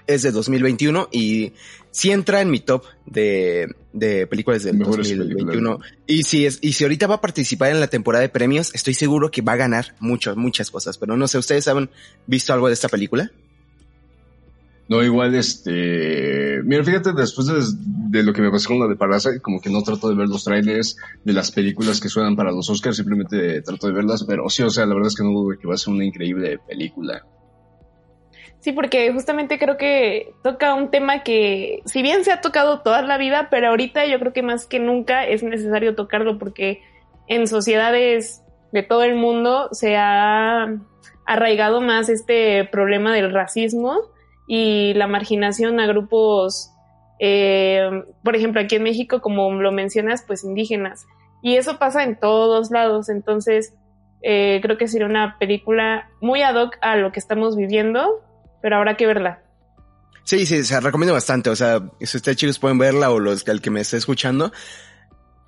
Es 0.07 0.23
de 0.23 0.31
2021 0.31 1.09
y 1.13 1.53
sí 1.91 2.11
entra 2.11 2.41
en 2.41 2.51
mi 2.51 2.61
top 2.61 2.85
de, 3.07 3.75
de 3.93 4.27
películas 4.27 4.63
del 4.63 4.77
Mejores 4.77 5.17
2021. 5.17 5.79
Y 6.07 6.23
si 6.25 6.47
es, 6.47 6.59
y 6.63 6.73
si 6.73 6.85
ahorita 6.85 7.07
va 7.07 7.17
a 7.17 7.21
participar 7.21 7.71
en 7.71 7.81
la 7.81 7.89
temporada 7.89 8.23
de 8.23 8.29
premios, 8.29 8.75
estoy 8.75 8.95
seguro 8.95 9.31
que 9.31 9.43
va 9.43 9.53
a 9.53 9.57
ganar 9.57 9.95
muchas, 10.01 10.37
muchas 10.37 10.71
cosas. 10.71 10.99
Pero 10.99 11.17
no 11.17 11.29
sé, 11.29 11.39
¿ustedes 11.39 11.69
han 11.69 11.91
visto 12.27 12.53
algo 12.53 12.69
de 12.69 12.75
esta 12.75 12.89
película? 12.89 13.31
No, 14.91 15.05
igual, 15.05 15.37
este. 15.37 16.61
Mira, 16.65 16.83
fíjate, 16.83 17.13
después 17.13 17.47
de, 17.47 17.63
de 18.11 18.25
lo 18.25 18.33
que 18.33 18.43
me 18.43 18.51
pasó 18.51 18.71
con 18.71 18.81
la 18.81 18.89
de 18.89 18.97
Parasite, 18.97 19.39
como 19.39 19.61
que 19.61 19.71
no 19.71 19.85
trato 19.85 20.09
de 20.09 20.17
ver 20.17 20.27
los 20.27 20.43
trailers 20.43 20.97
de 21.25 21.33
las 21.33 21.53
películas 21.53 22.01
que 22.01 22.09
suenan 22.09 22.35
para 22.35 22.51
los 22.51 22.69
Oscars, 22.69 22.97
simplemente 22.97 23.63
trato 23.63 23.87
de 23.87 23.93
verlas, 23.93 24.25
pero 24.25 24.49
sí, 24.51 24.65
o 24.65 24.71
sea, 24.71 24.87
la 24.87 24.95
verdad 24.95 25.07
es 25.07 25.15
que 25.15 25.23
no 25.23 25.31
dudo 25.31 25.57
que 25.57 25.69
va 25.69 25.75
a 25.75 25.79
ser 25.79 25.95
una 25.95 26.05
increíble 26.05 26.59
película. 26.67 27.25
Sí, 28.61 28.73
porque 28.73 29.11
justamente 29.13 29.59
creo 29.59 29.79
que 29.79 30.35
toca 30.43 30.75
un 30.75 30.91
tema 30.91 31.23
que, 31.23 31.81
si 31.87 32.03
bien 32.03 32.25
se 32.25 32.33
ha 32.33 32.43
tocado 32.43 32.81
toda 32.81 33.01
la 33.01 33.17
vida, 33.17 33.49
pero 33.51 33.69
ahorita 33.69 34.05
yo 34.07 34.19
creo 34.19 34.35
que 34.35 34.43
más 34.43 34.67
que 34.67 34.79
nunca 34.79 35.27
es 35.27 35.43
necesario 35.43 35.95
tocarlo 35.95 36.39
porque 36.39 36.83
en 37.27 37.47
sociedades 37.47 38.43
de 38.73 38.83
todo 38.83 39.03
el 39.03 39.15
mundo 39.15 39.69
se 39.73 39.97
ha 39.97 40.75
arraigado 41.25 41.81
más 41.81 42.11
este 42.11 42.69
problema 42.71 43.15
del 43.15 43.33
racismo 43.33 43.99
y 44.47 44.93
la 44.95 45.07
marginación 45.07 45.81
a 45.81 45.87
grupos, 45.87 46.71
eh, 47.19 47.89
por 48.23 48.37
ejemplo, 48.37 48.61
aquí 48.61 48.77
en 48.77 48.83
México, 48.83 49.23
como 49.23 49.51
lo 49.53 49.73
mencionas, 49.73 50.23
pues 50.27 50.45
indígenas. 50.45 51.07
Y 51.43 51.57
eso 51.57 51.79
pasa 51.79 52.03
en 52.03 52.19
todos 52.19 52.71
lados. 52.71 53.09
Entonces, 53.09 53.75
eh, 54.23 54.59
creo 54.61 54.77
que 54.77 54.89
sería 54.89 55.07
una 55.07 55.39
película 55.39 56.11
muy 56.21 56.43
ad 56.43 56.57
hoc 56.57 56.77
a 56.83 56.97
lo 56.97 57.13
que 57.13 57.21
estamos 57.21 57.57
viviendo, 57.57 58.21
pero 58.63 58.77
habrá 58.77 58.97
que 58.97 59.07
verla. 59.07 59.43
Sí, 60.25 60.47
sí, 60.47 60.65
se 60.65 60.81
recomiendo 60.81 61.15
bastante. 61.15 61.51
O 61.51 61.57
sea, 61.57 61.83
si 62.01 62.17
ustedes 62.17 62.37
chicos 62.37 62.59
pueden 62.59 62.79
verla 62.79 63.11
o 63.11 63.19
los 63.19 63.47
el 63.49 63.61
que 63.61 63.71
me 63.71 63.81
esté 63.81 63.97
escuchando, 63.97 64.53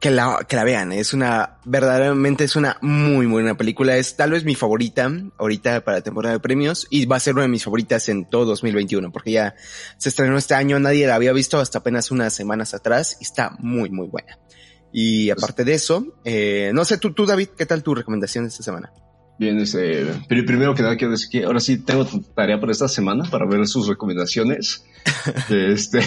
que 0.03 0.11
la, 0.11 0.44
que 0.48 0.57
la 0.57 0.64
vean. 0.64 0.92
Es 0.92 1.14
una, 1.14 1.59
verdaderamente 1.64 2.42
es 2.42 2.57
una 2.57 2.77
muy 2.81 3.27
buena 3.27 3.57
película. 3.57 3.96
Es 3.96 4.16
tal 4.16 4.33
vez 4.33 4.44
mi 4.44 4.57
favorita 4.57 5.09
ahorita 5.38 5.85
para 5.85 5.98
la 5.98 6.03
temporada 6.03 6.35
de 6.35 6.40
premios 6.40 6.88
y 6.90 7.07
va 7.07 7.16
a 7.16 7.20
ser 7.20 7.35
una 7.35 7.42
de 7.42 7.48
mis 7.48 7.62
favoritas 7.62 8.09
en 8.09 8.29
todo 8.29 8.44
2021 8.46 9.12
porque 9.12 9.31
ya 9.31 9.55
se 9.98 10.09
estrenó 10.09 10.37
este 10.37 10.55
año. 10.55 10.81
Nadie 10.81 11.07
la 11.07 11.14
había 11.14 11.33
visto 11.33 11.61
hasta 11.61 11.79
apenas 11.79 12.11
unas 12.11 12.35
semanas 12.35 12.75
atrás 12.75 13.16
y 13.20 13.25
está 13.25 13.55
muy, 13.61 13.90
muy 13.90 14.09
buena. 14.09 14.40
Y 14.92 15.31
aparte 15.31 15.64
de 15.64 15.75
eso, 15.75 16.05
eh, 16.25 16.72
no 16.75 16.85
sé, 16.85 16.98
tú, 16.98 17.14
tú 17.14 17.25
David, 17.25 17.51
¿qué 17.57 17.64
tal 17.64 17.85
tu 17.85 17.94
recomendación 17.94 18.44
de 18.44 18.48
esta 18.48 18.64
semana? 18.64 18.92
Bien, 19.38 19.59
este, 19.59 20.07
pero 20.29 20.45
primero 20.45 20.75
que 20.75 20.83
nada 20.83 20.97
quiero 20.97 21.12
decir 21.12 21.29
que 21.31 21.45
ahora 21.45 21.59
sí 21.59 21.79
tengo 21.79 22.07
tarea 22.35 22.61
para 22.61 22.71
esta 22.71 22.87
semana 22.87 23.25
para 23.31 23.47
ver 23.47 23.66
sus 23.66 23.88
recomendaciones. 23.88 24.85
que, 25.49 25.73
este, 25.73 26.01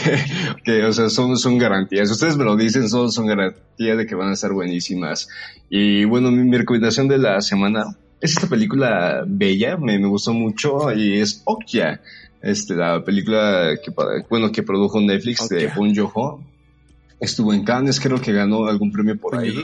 que, 0.63 0.83
o 0.83 0.93
sea, 0.93 1.09
son, 1.09 1.37
son 1.37 1.57
garantías. 1.57 2.09
Ustedes 2.09 2.37
me 2.37 2.45
lo 2.45 2.55
dicen, 2.55 2.87
son, 2.87 3.11
son 3.11 3.27
garantías 3.27 3.97
de 3.97 4.05
que 4.05 4.15
van 4.15 4.29
a 4.29 4.33
estar 4.33 4.53
buenísimas. 4.53 5.27
Y 5.69 6.05
bueno, 6.05 6.31
mi, 6.31 6.43
mi 6.43 6.57
recomendación 6.57 7.07
de 7.07 7.17
la 7.17 7.41
semana 7.41 7.97
es 8.21 8.31
esta 8.31 8.47
película 8.47 9.23
bella, 9.27 9.77
me, 9.77 9.99
me 9.99 10.07
gustó 10.07 10.33
mucho 10.33 10.93
y 10.93 11.19
es 11.19 11.41
Okja. 11.45 12.01
Este, 12.41 12.75
la 12.75 13.03
película 13.03 13.73
que, 13.83 13.91
bueno, 14.29 14.51
que 14.51 14.63
produjo 14.63 15.01
Netflix 15.01 15.49
de. 15.49 15.67
Bong 15.75 15.93
Joon-ho. 15.95 16.43
Estuvo 17.19 17.53
en 17.53 17.63
Cannes, 17.63 17.99
creo 17.99 18.21
que 18.21 18.33
ganó 18.33 18.67
algún 18.67 18.91
premio 18.91 19.17
por 19.17 19.37
ahí. 19.37 19.61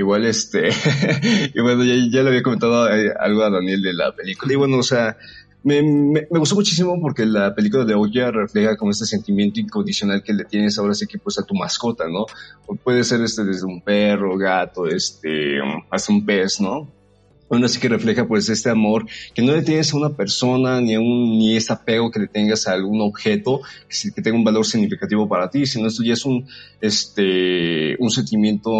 Igual 0.00 0.24
este, 0.24 0.70
y 1.54 1.60
bueno, 1.60 1.84
ya, 1.84 2.22
le 2.22 2.28
había 2.30 2.42
comentado 2.42 2.88
eh, 2.88 3.12
algo 3.20 3.42
a 3.42 3.50
Daniel 3.50 3.82
de 3.82 3.92
la 3.92 4.16
película. 4.16 4.50
Y 4.50 4.56
bueno, 4.56 4.78
o 4.78 4.82
sea, 4.82 5.18
me, 5.62 5.82
me, 5.82 6.26
gustó 6.30 6.54
muchísimo 6.54 6.98
porque 7.02 7.26
la 7.26 7.54
película 7.54 7.84
de 7.84 7.92
Oya 7.92 8.30
refleja 8.30 8.78
como 8.78 8.92
este 8.92 9.04
sentimiento 9.04 9.60
incondicional 9.60 10.22
que 10.22 10.32
le 10.32 10.46
tienes 10.46 10.78
ahora 10.78 10.94
sí 10.94 11.06
que 11.06 11.18
pues 11.18 11.38
a 11.38 11.44
tu 11.44 11.54
mascota, 11.54 12.08
¿no? 12.08 12.24
Puede 12.82 13.04
ser 13.04 13.20
este 13.20 13.44
desde 13.44 13.66
un 13.66 13.82
perro, 13.82 14.38
gato, 14.38 14.86
este, 14.86 15.58
hasta 15.90 16.12
un 16.14 16.24
pez, 16.24 16.62
¿no? 16.62 16.88
Bueno, 17.50 17.66
así 17.66 17.78
que 17.78 17.90
refleja 17.90 18.26
pues 18.26 18.48
este 18.48 18.70
amor 18.70 19.04
que 19.34 19.42
no 19.42 19.52
le 19.52 19.60
tienes 19.60 19.92
a 19.92 19.98
una 19.98 20.16
persona 20.16 20.80
ni 20.80 20.94
a 20.94 21.00
un, 21.00 21.36
ni 21.36 21.56
este 21.56 21.74
apego 21.74 22.10
que 22.10 22.20
le 22.20 22.28
tengas 22.28 22.66
a 22.66 22.72
algún 22.72 23.02
objeto 23.02 23.60
que, 23.86 24.12
que 24.12 24.22
tenga 24.22 24.38
un 24.38 24.44
valor 24.44 24.64
significativo 24.64 25.28
para 25.28 25.50
ti, 25.50 25.66
sino 25.66 25.88
esto 25.88 26.02
ya 26.02 26.14
es 26.14 26.24
un, 26.24 26.46
este, 26.80 27.96
un 27.98 28.10
sentimiento 28.10 28.70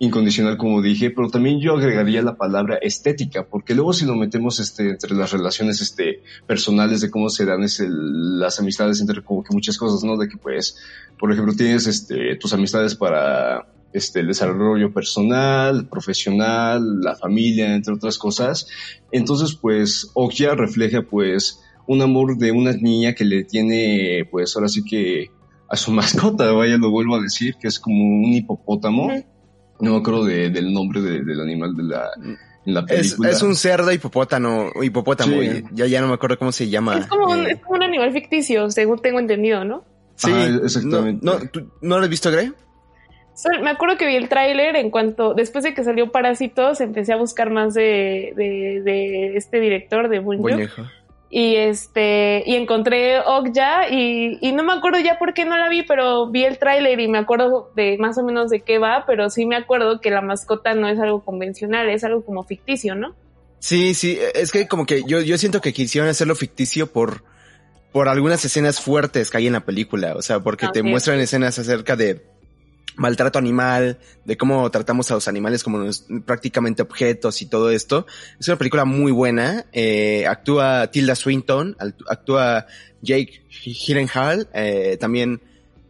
incondicional, 0.00 0.56
como 0.56 0.80
dije, 0.80 1.10
pero 1.10 1.28
también 1.28 1.58
yo 1.60 1.74
agregaría 1.76 2.22
la 2.22 2.36
palabra 2.36 2.76
estética, 2.80 3.46
porque 3.48 3.74
luego 3.74 3.92
si 3.92 4.04
lo 4.06 4.14
metemos 4.14 4.60
este, 4.60 4.90
entre 4.90 5.14
las 5.14 5.32
relaciones 5.32 5.80
este, 5.80 6.22
personales 6.46 7.00
de 7.00 7.10
cómo 7.10 7.28
se 7.30 7.44
dan 7.44 7.62
es 7.64 7.80
el- 7.80 8.38
las 8.38 8.60
amistades 8.60 9.00
entre 9.00 9.22
como 9.24 9.42
que 9.42 9.52
muchas 9.52 9.76
cosas, 9.76 10.04
¿no? 10.04 10.16
De 10.16 10.28
que 10.28 10.36
pues, 10.36 10.76
por 11.18 11.32
ejemplo, 11.32 11.52
tienes 11.54 11.86
este, 11.88 12.36
tus 12.36 12.52
amistades 12.52 12.94
para 12.94 13.66
este, 13.92 14.20
el 14.20 14.28
desarrollo 14.28 14.92
personal, 14.92 15.88
profesional, 15.88 17.00
la 17.00 17.16
familia, 17.16 17.74
entre 17.74 17.94
otras 17.94 18.18
cosas. 18.18 18.68
Entonces, 19.10 19.56
pues, 19.60 20.10
Okja 20.14 20.54
refleja 20.54 21.02
pues 21.02 21.60
un 21.86 22.02
amor 22.02 22.36
de 22.36 22.52
una 22.52 22.72
niña 22.72 23.14
que 23.14 23.24
le 23.24 23.44
tiene, 23.44 24.28
pues 24.30 24.54
ahora 24.54 24.68
sí 24.68 24.84
que 24.84 25.30
a 25.68 25.76
su 25.76 25.90
mascota, 25.92 26.52
vaya, 26.52 26.76
lo 26.76 26.90
vuelvo 26.90 27.16
a 27.16 27.20
decir, 27.22 27.56
que 27.60 27.66
es 27.66 27.80
como 27.80 28.04
un 28.04 28.32
hipopótamo. 28.34 29.08
No 29.80 29.92
me 29.92 29.98
acuerdo 29.98 30.24
de- 30.24 30.50
del 30.50 30.72
nombre 30.72 31.00
de- 31.00 31.22
del 31.24 31.40
animal 31.40 31.74
de 31.76 31.82
la, 31.84 32.08
en 32.66 32.74
la 32.74 32.84
película. 32.84 33.30
es 33.30 33.42
un 33.42 33.54
cerdo 33.54 33.92
hipopótamo, 33.92 34.70
hipopótamo, 34.82 35.40
Sí. 35.40 35.64
y 35.70 35.74
ya, 35.76 35.86
ya 35.86 36.00
no 36.00 36.08
me 36.08 36.14
acuerdo 36.14 36.38
cómo 36.38 36.52
se 36.52 36.68
llama. 36.68 36.98
Es 36.98 37.06
como, 37.06 37.26
un, 37.30 37.46
eh, 37.46 37.52
es 37.52 37.60
como 37.60 37.76
un 37.76 37.82
animal 37.82 38.12
ficticio, 38.12 38.70
según 38.70 38.98
tengo 39.00 39.18
entendido, 39.20 39.64
¿no? 39.64 39.84
sí, 40.16 40.30
Ajá, 40.32 40.46
exactamente. 40.64 41.24
No, 41.24 41.38
no, 41.38 41.48
¿tú 41.50 41.70
no 41.80 41.98
lo 41.98 42.02
has 42.04 42.10
visto, 42.10 42.30
Grey? 42.30 42.52
Me 43.62 43.70
acuerdo 43.70 43.96
que 43.96 44.04
vi 44.06 44.16
el 44.16 44.28
tráiler 44.28 44.74
en 44.74 44.90
cuanto, 44.90 45.32
después 45.32 45.62
de 45.62 45.72
que 45.72 45.84
salió 45.84 46.10
Parásitos, 46.10 46.80
empecé 46.80 47.12
a 47.12 47.16
buscar 47.16 47.50
más 47.50 47.72
de, 47.72 48.32
de, 48.36 48.82
de 48.84 49.36
este 49.36 49.60
director 49.60 50.08
de 50.08 50.18
Bunjo. 50.18 50.42
Y 51.30 51.56
este, 51.56 52.42
y 52.46 52.54
encontré 52.54 53.20
Okja 53.20 53.90
y, 53.90 54.38
y 54.40 54.52
no 54.52 54.62
me 54.62 54.72
acuerdo 54.72 54.98
ya 54.98 55.18
por 55.18 55.34
qué 55.34 55.44
no 55.44 55.58
la 55.58 55.68
vi, 55.68 55.82
pero 55.82 56.30
vi 56.30 56.44
el 56.44 56.58
tráiler 56.58 56.98
y 57.00 57.08
me 57.08 57.18
acuerdo 57.18 57.70
de 57.76 57.98
más 57.98 58.16
o 58.16 58.24
menos 58.24 58.48
de 58.48 58.60
qué 58.60 58.78
va, 58.78 59.04
pero 59.06 59.28
sí 59.28 59.44
me 59.44 59.56
acuerdo 59.56 60.00
que 60.00 60.10
la 60.10 60.22
mascota 60.22 60.74
no 60.74 60.88
es 60.88 60.98
algo 60.98 61.22
convencional, 61.22 61.90
es 61.90 62.02
algo 62.02 62.24
como 62.24 62.44
ficticio, 62.44 62.94
¿no? 62.94 63.14
Sí, 63.58 63.92
sí, 63.94 64.18
es 64.34 64.52
que 64.52 64.68
como 64.68 64.86
que 64.86 65.02
yo, 65.06 65.20
yo 65.20 65.36
siento 65.36 65.60
que 65.60 65.72
quisieron 65.72 66.08
hacerlo 66.08 66.34
ficticio 66.34 66.86
por, 66.86 67.24
por 67.92 68.08
algunas 68.08 68.44
escenas 68.44 68.80
fuertes 68.80 69.30
que 69.30 69.38
hay 69.38 69.46
en 69.48 69.52
la 69.52 69.64
película, 69.64 70.14
o 70.16 70.22
sea, 70.22 70.40
porque 70.40 70.68
te 70.68 70.82
muestran 70.82 71.18
escenas 71.18 71.58
acerca 71.58 71.96
de 71.96 72.24
maltrato 72.98 73.38
animal, 73.38 73.98
de 74.26 74.36
cómo 74.36 74.70
tratamos 74.70 75.10
a 75.10 75.14
los 75.14 75.26
animales 75.28 75.64
como 75.64 75.88
prácticamente 76.26 76.82
objetos 76.82 77.40
y 77.40 77.46
todo 77.46 77.70
esto. 77.70 78.06
Es 78.38 78.46
una 78.48 78.58
película 78.58 78.84
muy 78.84 79.10
buena, 79.12 79.64
eh, 79.72 80.26
actúa 80.26 80.90
Tilda 80.90 81.14
Swinton, 81.14 81.74
act- 81.78 82.04
actúa 82.08 82.66
Jake 83.00 83.42
Gyllenhaal, 83.64 84.48
eh, 84.52 84.98
también 85.00 85.40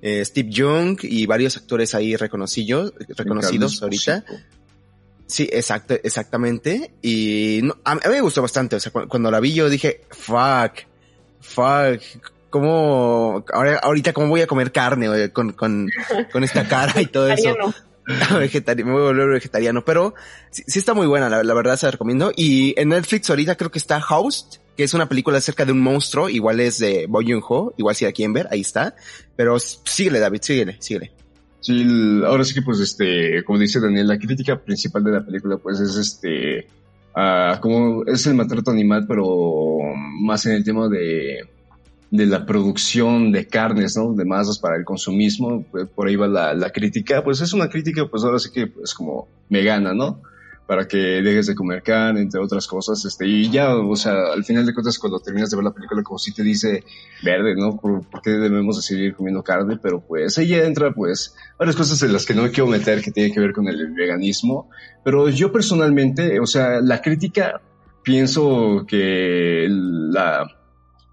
eh, 0.00 0.24
Steve 0.24 0.48
Young 0.50 0.98
y 1.02 1.26
varios 1.26 1.56
actores 1.56 1.94
ahí 1.94 2.14
reconocidos, 2.14 2.92
reconocidos 3.16 3.82
ahorita. 3.82 4.24
Sí, 5.26 5.48
exacto, 5.52 5.94
exactamente. 6.02 6.92
Y 7.02 7.60
no, 7.62 7.76
a, 7.84 7.96
mí 7.96 8.00
me 8.10 8.20
gustó 8.20 8.40
bastante. 8.42 8.76
O 8.76 8.80
sea, 8.80 8.92
cu- 8.92 9.08
cuando 9.08 9.30
la 9.30 9.40
vi 9.40 9.52
yo 9.52 9.68
dije, 9.68 10.02
fuck, 10.10 10.86
fuck, 11.40 12.00
¿cómo, 12.50 13.44
ahora, 13.52 13.78
ahorita 13.78 14.12
cómo 14.12 14.28
voy 14.28 14.42
a 14.42 14.46
comer 14.46 14.72
carne 14.72 15.30
con, 15.32 15.52
con, 15.52 15.90
con 16.32 16.44
esta 16.44 16.66
cara 16.68 17.00
y 17.00 17.06
todo 17.06 17.28
eso? 17.28 17.54
Vegetariano, 18.38 18.90
me 18.92 18.92
voy 18.92 19.02
a 19.02 19.12
volver 19.12 19.28
vegetariano, 19.28 19.84
pero 19.84 20.14
sí, 20.50 20.62
sí 20.66 20.78
está 20.78 20.94
muy 20.94 21.06
buena, 21.06 21.28
la, 21.28 21.42
la, 21.42 21.54
verdad 21.54 21.76
se 21.76 21.86
la 21.86 21.92
recomiendo. 21.92 22.32
Y 22.34 22.74
en 22.80 22.90
Netflix 22.90 23.28
ahorita 23.30 23.56
creo 23.56 23.70
que 23.70 23.78
está 23.78 23.98
Host, 23.98 24.56
que 24.76 24.84
es 24.84 24.94
una 24.94 25.08
película 25.08 25.38
acerca 25.38 25.64
de 25.64 25.72
un 25.72 25.80
monstruo, 25.80 26.28
igual 26.28 26.60
es 26.60 26.78
de 26.78 27.06
Bo 27.08 27.20
Joon-ho, 27.20 27.74
igual 27.76 27.94
si 27.94 28.04
la 28.04 28.12
quieren 28.12 28.32
ver, 28.32 28.48
ahí 28.50 28.60
está. 28.60 28.94
Pero 29.36 29.58
síguele, 29.58 30.20
David, 30.20 30.40
síguele, 30.42 30.76
síguele. 30.80 31.12
Sí, 31.60 32.22
ahora 32.24 32.44
sí 32.44 32.54
que 32.54 32.62
pues 32.62 32.78
este, 32.80 33.42
como 33.44 33.58
dice 33.58 33.80
Daniel, 33.80 34.06
la 34.06 34.18
crítica 34.18 34.56
principal 34.62 35.02
de 35.02 35.10
la 35.10 35.26
película 35.26 35.58
pues 35.58 35.80
es 35.80 35.96
este, 35.96 36.68
uh, 37.16 37.60
como 37.60 38.04
es 38.06 38.24
el 38.26 38.34
maltrato 38.34 38.70
animal, 38.70 39.04
pero 39.08 39.78
más 40.22 40.46
en 40.46 40.52
el 40.52 40.64
tema 40.64 40.88
de, 40.88 41.40
de 42.10 42.26
la 42.26 42.46
producción 42.46 43.32
de 43.32 43.46
carnes, 43.46 43.96
¿no? 43.96 44.14
De 44.14 44.24
masas 44.24 44.58
para 44.58 44.76
el 44.76 44.84
consumismo, 44.84 45.64
pues, 45.70 45.88
por 45.88 46.08
ahí 46.08 46.16
va 46.16 46.26
la, 46.26 46.54
la, 46.54 46.70
crítica, 46.70 47.22
pues 47.22 47.40
es 47.40 47.52
una 47.52 47.68
crítica 47.68 48.06
pues 48.06 48.24
ahora 48.24 48.38
sí 48.38 48.50
que 48.50 48.66
pues 48.66 48.94
como 48.94 49.28
vegana, 49.50 49.92
¿no? 49.92 50.22
para 50.68 50.86
que 50.86 50.98
dejes 50.98 51.46
de 51.46 51.54
comer 51.54 51.82
carne, 51.82 52.20
entre 52.20 52.42
otras 52.42 52.66
cosas, 52.66 53.02
este, 53.06 53.26
y 53.26 53.50
ya, 53.50 53.74
o 53.74 53.96
sea, 53.96 54.34
al 54.34 54.44
final 54.44 54.66
de 54.66 54.74
cuentas 54.74 54.98
cuando 54.98 55.18
terminas 55.18 55.48
de 55.48 55.56
ver 55.56 55.64
la 55.64 55.72
película 55.72 56.02
como 56.02 56.18
si 56.18 56.34
te 56.34 56.42
dice 56.42 56.84
verde, 57.22 57.54
¿no? 57.56 57.78
¿Por, 57.78 58.02
qué 58.22 58.32
debemos 58.32 58.76
de 58.76 58.82
seguir 58.82 59.14
comiendo 59.14 59.42
carne? 59.42 59.78
Pero 59.82 60.00
pues 60.06 60.36
ahí 60.36 60.52
entra 60.52 60.92
pues 60.92 61.34
varias 61.58 61.74
cosas 61.74 62.02
en 62.02 62.12
las 62.12 62.26
que 62.26 62.34
no 62.34 62.42
me 62.42 62.50
quiero 62.50 62.66
meter 62.66 63.00
que 63.00 63.10
tiene 63.10 63.32
que 63.32 63.40
ver 63.40 63.54
con 63.54 63.66
el 63.66 63.94
veganismo, 63.94 64.68
pero 65.02 65.30
yo 65.30 65.50
personalmente, 65.50 66.38
o 66.38 66.46
sea, 66.46 66.82
la 66.82 67.00
crítica, 67.00 67.62
pienso 68.02 68.84
que 68.86 69.68
la, 69.70 70.57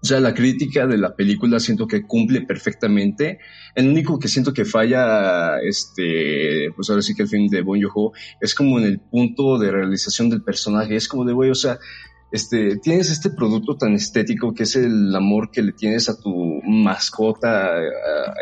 o 0.06 0.08
sea, 0.08 0.20
la 0.20 0.34
crítica 0.34 0.86
de 0.86 0.98
la 0.98 1.16
película 1.16 1.58
siento 1.58 1.88
que 1.88 2.06
cumple 2.06 2.42
perfectamente. 2.42 3.40
El 3.74 3.88
único 3.88 4.20
que 4.20 4.28
siento 4.28 4.52
que 4.52 4.64
falla, 4.64 5.58
este, 5.58 6.70
pues 6.76 6.88
ahora 6.88 7.02
sí 7.02 7.12
que 7.12 7.24
el 7.24 7.28
film 7.28 7.48
de 7.48 7.62
Bon 7.62 7.76
Joon-ho 7.82 8.12
es 8.40 8.54
como 8.54 8.78
en 8.78 8.84
el 8.84 9.00
punto 9.00 9.58
de 9.58 9.72
realización 9.72 10.30
del 10.30 10.44
personaje. 10.44 10.94
Es 10.94 11.08
como 11.08 11.24
de, 11.24 11.32
güey, 11.32 11.50
o 11.50 11.56
sea, 11.56 11.80
este, 12.30 12.76
tienes 12.76 13.10
este 13.10 13.30
producto 13.30 13.76
tan 13.76 13.94
estético 13.94 14.54
que 14.54 14.62
es 14.62 14.76
el 14.76 15.12
amor 15.16 15.50
que 15.50 15.62
le 15.62 15.72
tienes 15.72 16.08
a 16.08 16.16
tu 16.16 16.62
mascota, 16.62 17.66
a, 17.66 17.82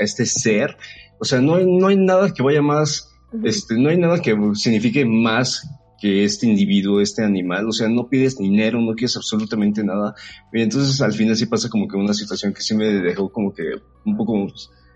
este 0.00 0.26
ser. 0.26 0.76
O 1.18 1.24
sea, 1.24 1.40
no 1.40 1.54
hay, 1.54 1.64
no 1.64 1.86
hay 1.86 1.96
nada 1.96 2.34
que 2.34 2.42
vaya 2.42 2.60
más, 2.60 3.08
este, 3.42 3.78
no 3.78 3.88
hay 3.88 3.96
nada 3.96 4.20
que 4.20 4.36
signifique 4.52 5.06
más 5.06 5.66
que 6.04 6.22
este 6.22 6.46
individuo, 6.46 7.00
este 7.00 7.24
animal, 7.24 7.66
o 7.66 7.72
sea, 7.72 7.88
no 7.88 8.10
pides 8.10 8.36
dinero, 8.36 8.78
no 8.78 8.92
quieres 8.92 9.16
absolutamente 9.16 9.82
nada. 9.82 10.14
Y 10.52 10.60
entonces 10.60 11.00
al 11.00 11.14
final 11.14 11.34
sí 11.34 11.46
pasa 11.46 11.70
como 11.70 11.88
que 11.88 11.96
una 11.96 12.12
situación 12.12 12.52
que 12.52 12.60
sí 12.60 12.74
me 12.74 12.84
dejó 12.92 13.32
como 13.32 13.54
que 13.54 13.62
un 14.04 14.14
poco, 14.14 14.48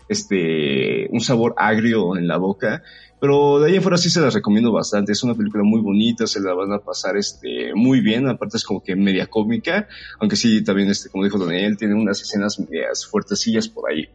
este, 0.07 1.09
un 1.09 1.19
sabor 1.19 1.55
agrio 1.57 2.15
en 2.15 2.27
la 2.27 2.37
boca. 2.37 2.83
Pero 3.19 3.59
de 3.59 3.69
ahí 3.69 3.77
en 3.77 3.81
fuera 3.81 3.97
sí 3.97 4.11
se 4.11 4.21
las 4.21 4.35
recomiendo 4.35 4.71
bastante. 4.71 5.13
Es 5.13 5.23
una 5.23 5.33
película 5.33 5.63
muy 5.63 5.81
bonita, 5.81 6.27
se 6.27 6.41
la 6.41 6.53
van 6.53 6.73
a 6.73 6.77
pasar 6.77 7.17
este, 7.17 7.73
muy 7.73 8.01
bien. 8.01 8.29
Aparte 8.29 8.57
es 8.57 8.63
como 8.63 8.83
que 8.83 8.95
media 8.95 9.25
cómica, 9.25 9.87
aunque 10.19 10.35
sí 10.35 10.63
también, 10.63 10.91
este, 10.91 11.09
como 11.09 11.23
dijo 11.23 11.43
Daniel, 11.43 11.75
tiene 11.75 11.95
unas 11.95 12.21
escenas 12.21 12.59
medias 12.59 13.07
fuertecillas 13.07 13.67
por 13.67 13.89
ahí. 13.89 14.07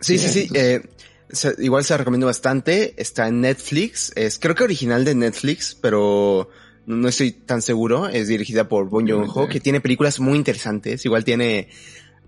Sí, 0.00 0.18
sí, 0.18 0.28
sí. 0.28 0.48
Eh, 0.56 0.82
se, 1.30 1.54
igual 1.58 1.84
se 1.84 1.94
la 1.94 1.98
recomiendo 1.98 2.26
bastante. 2.26 2.94
Está 2.96 3.28
en 3.28 3.40
Netflix. 3.40 4.12
Es 4.14 4.38
creo 4.38 4.54
que 4.54 4.64
original 4.64 5.04
de 5.04 5.14
Netflix, 5.14 5.76
pero 5.80 6.50
no, 6.86 7.08
estoy 7.08 7.32
tan 7.32 7.62
seguro. 7.62 8.08
Es 8.08 8.28
dirigida 8.28 8.68
por 8.68 8.88
Bon 8.88 9.08
Joon-ho, 9.08 9.48
que 9.48 9.60
tiene 9.60 9.80
películas 9.80 10.20
muy 10.20 10.36
interesantes. 10.36 11.04
Igual 11.04 11.24
tiene... 11.24 11.68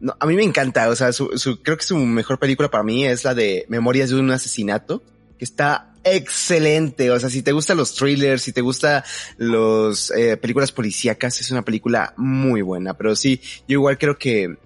No, 0.01 0.17
a 0.19 0.27
mí 0.27 0.37
me 0.37 0.45
encanta. 0.45 0.89
O 0.89 0.97
sea, 0.97 1.13
su, 1.13 1.37
su, 1.39 1.63
creo 1.63 1.77
que 1.77 1.85
su 1.85 1.97
mejor 1.97 2.39
película 2.39 2.71
para 2.71 2.85
mí 2.85 3.05
es 3.05 3.25
la 3.25 3.35
de 3.35 3.67
Memorias 3.69 4.11
de 4.11 4.17
un 4.17 4.31
asesinato, 4.31 5.03
que 5.39 5.45
está 5.45 5.95
excelente. 6.05 7.11
O 7.11 7.19
sea, 7.19 7.31
si 7.31 7.43
te 7.43 7.53
gustan 7.53 7.77
los 7.77 7.95
thrillers, 7.95 8.43
si 8.43 8.53
te 8.53 8.61
gustan 8.61 9.03
los 9.39 10.13
eh, 10.13 10.37
películas 10.37 10.71
policíacas, 10.71 11.41
es 11.41 11.51
una 11.51 11.63
película 11.63 12.15
muy 12.17 12.63
buena. 12.63 12.95
Pero 12.95 13.17
sí, 13.17 13.41
yo 13.67 13.75
igual 13.75 13.99
creo 13.99 14.19
que 14.19 14.57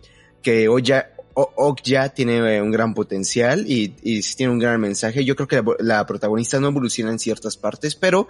que 0.42 0.68
Oya, 0.68 1.11
Okja 1.34 2.10
tiene 2.10 2.60
un 2.60 2.70
gran 2.70 2.94
potencial 2.94 3.64
y, 3.66 3.94
y 4.02 4.20
tiene 4.20 4.52
un 4.52 4.58
gran 4.58 4.80
mensaje. 4.80 5.24
Yo 5.24 5.34
creo 5.36 5.48
que 5.48 5.56
la, 5.56 5.64
la, 5.78 6.06
protagonista 6.06 6.60
no 6.60 6.68
evoluciona 6.68 7.10
en 7.10 7.18
ciertas 7.18 7.56
partes, 7.56 7.94
pero... 7.94 8.28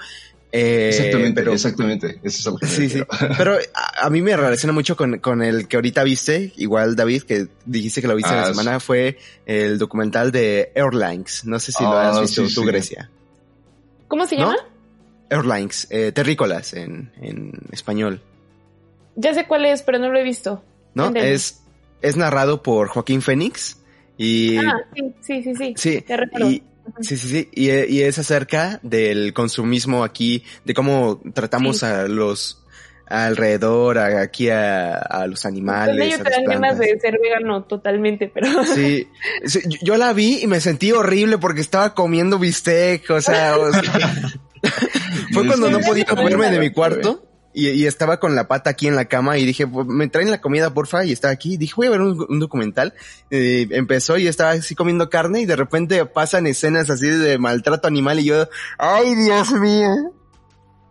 Eh, 0.54 0.88
exactamente, 0.90 1.40
pero, 1.40 1.52
exactamente. 1.54 2.20
Eso 2.22 2.58
es 2.60 2.68
sí, 2.68 2.90
sí. 2.90 3.02
Pero 3.38 3.56
a, 3.74 4.06
a, 4.06 4.10
mí 4.10 4.20
me 4.20 4.36
relaciona 4.36 4.74
mucho 4.74 4.98
con, 4.98 5.18
con 5.18 5.42
el 5.42 5.66
que 5.66 5.76
ahorita 5.76 6.04
viste, 6.04 6.52
igual 6.56 6.94
David, 6.94 7.22
que 7.22 7.48
dijiste 7.64 8.02
que 8.02 8.06
lo 8.06 8.14
viste 8.14 8.32
ah, 8.32 8.34
en 8.34 8.40
la 8.40 8.46
semana, 8.48 8.78
fue 8.78 9.16
el 9.46 9.78
documental 9.78 10.30
de 10.30 10.70
Airlines. 10.74 11.46
No 11.46 11.58
sé 11.58 11.72
si 11.72 11.82
ah, 11.82 11.88
lo 11.88 11.96
has 11.96 12.20
visto 12.20 12.46
sí, 12.46 12.54
tú, 12.54 12.60
sí. 12.60 12.66
Grecia. 12.66 13.10
¿Cómo 14.08 14.26
se 14.26 14.36
llama? 14.36 14.56
¿No? 14.56 15.38
Airlines, 15.38 15.86
eh, 15.88 16.12
terrícolas 16.12 16.74
en, 16.74 17.10
en 17.22 17.52
español. 17.70 18.20
Ya 19.16 19.32
sé 19.32 19.46
cuál 19.46 19.64
es, 19.64 19.80
pero 19.80 19.98
no 19.98 20.10
lo 20.10 20.18
he 20.18 20.22
visto. 20.22 20.62
¿No? 20.92 21.06
Entendí. 21.06 21.30
Es 21.30 21.61
es 22.02 22.16
narrado 22.16 22.62
por 22.62 22.88
Joaquín 22.88 23.22
Fénix 23.22 23.78
y... 24.18 24.58
Ah, 24.58 24.80
sí, 24.94 25.14
sí, 25.20 25.42
sí, 25.42 25.54
sí. 25.54 25.74
Sí, 25.76 26.04
y, 26.38 26.62
sí, 27.00 27.16
sí, 27.16 27.28
sí. 27.28 27.48
Y, 27.52 27.70
y, 27.70 28.02
es 28.02 28.18
acerca 28.18 28.80
del 28.82 29.32
consumismo 29.32 30.04
aquí, 30.04 30.44
de 30.64 30.74
cómo 30.74 31.20
tratamos 31.34 31.78
sí. 31.78 31.86
a 31.86 32.08
los 32.08 32.58
alrededor, 33.06 33.98
a, 33.98 34.22
aquí 34.22 34.48
a, 34.48 34.94
a, 34.96 35.26
los 35.26 35.44
animales. 35.44 36.18
Yo 36.18 36.22
te 36.22 36.30
dan 36.30 36.44
ganas 36.44 36.78
de 36.78 36.98
ser 36.98 37.18
vegano 37.20 37.64
totalmente, 37.64 38.30
pero... 38.32 38.64
Sí, 38.74 39.08
sí, 39.44 39.60
yo 39.82 39.96
la 39.96 40.12
vi 40.12 40.40
y 40.42 40.46
me 40.46 40.60
sentí 40.60 40.92
horrible 40.92 41.38
porque 41.38 41.60
estaba 41.60 41.94
comiendo 41.94 42.38
bistec, 42.38 43.08
o 43.10 43.20
sea... 43.20 43.56
O 43.56 43.72
sea 43.72 43.82
fue 45.32 45.46
cuando 45.46 45.70
no 45.70 45.80
podía 45.80 46.06
moverme 46.14 46.50
de 46.50 46.60
mi 46.60 46.70
cuarto 46.70 47.31
y, 47.54 47.68
y, 47.68 47.86
estaba 47.86 48.18
con 48.18 48.34
la 48.34 48.48
pata 48.48 48.70
aquí 48.70 48.86
en 48.86 48.96
la 48.96 49.06
cama 49.06 49.38
y 49.38 49.44
dije, 49.44 49.66
me 49.66 50.08
traen 50.08 50.30
la 50.30 50.40
comida, 50.40 50.72
porfa, 50.72 51.04
y 51.04 51.12
estaba 51.12 51.32
aquí. 51.32 51.56
Dije, 51.56 51.74
voy 51.76 51.86
a 51.86 51.90
ver 51.90 52.00
un, 52.00 52.24
un 52.28 52.40
documental. 52.40 52.94
Eh, 53.30 53.68
empezó 53.70 54.16
y 54.16 54.26
estaba 54.26 54.52
así 54.52 54.74
comiendo 54.74 55.10
carne 55.10 55.42
y 55.42 55.46
de 55.46 55.56
repente 55.56 56.04
pasan 56.06 56.46
escenas 56.46 56.88
así 56.88 57.08
de 57.08 57.38
maltrato 57.38 57.88
animal 57.88 58.20
y 58.20 58.24
yo, 58.24 58.48
ay, 58.78 59.14
Dios 59.14 59.52
mío. 59.52 60.14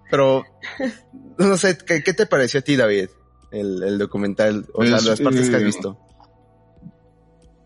Pero, 0.10 0.44
no 1.38 1.58
sé, 1.58 1.78
¿qué, 1.78 2.04
qué 2.04 2.14
te 2.14 2.26
pareció 2.26 2.60
a 2.60 2.64
ti, 2.64 2.76
David? 2.76 3.10
El, 3.52 3.82
el 3.84 3.98
documental, 3.98 4.68
o 4.74 4.84
sea, 4.86 5.02
las 5.02 5.20
partes 5.20 5.50
que 5.50 5.56
has 5.56 5.64
visto. 5.64 5.98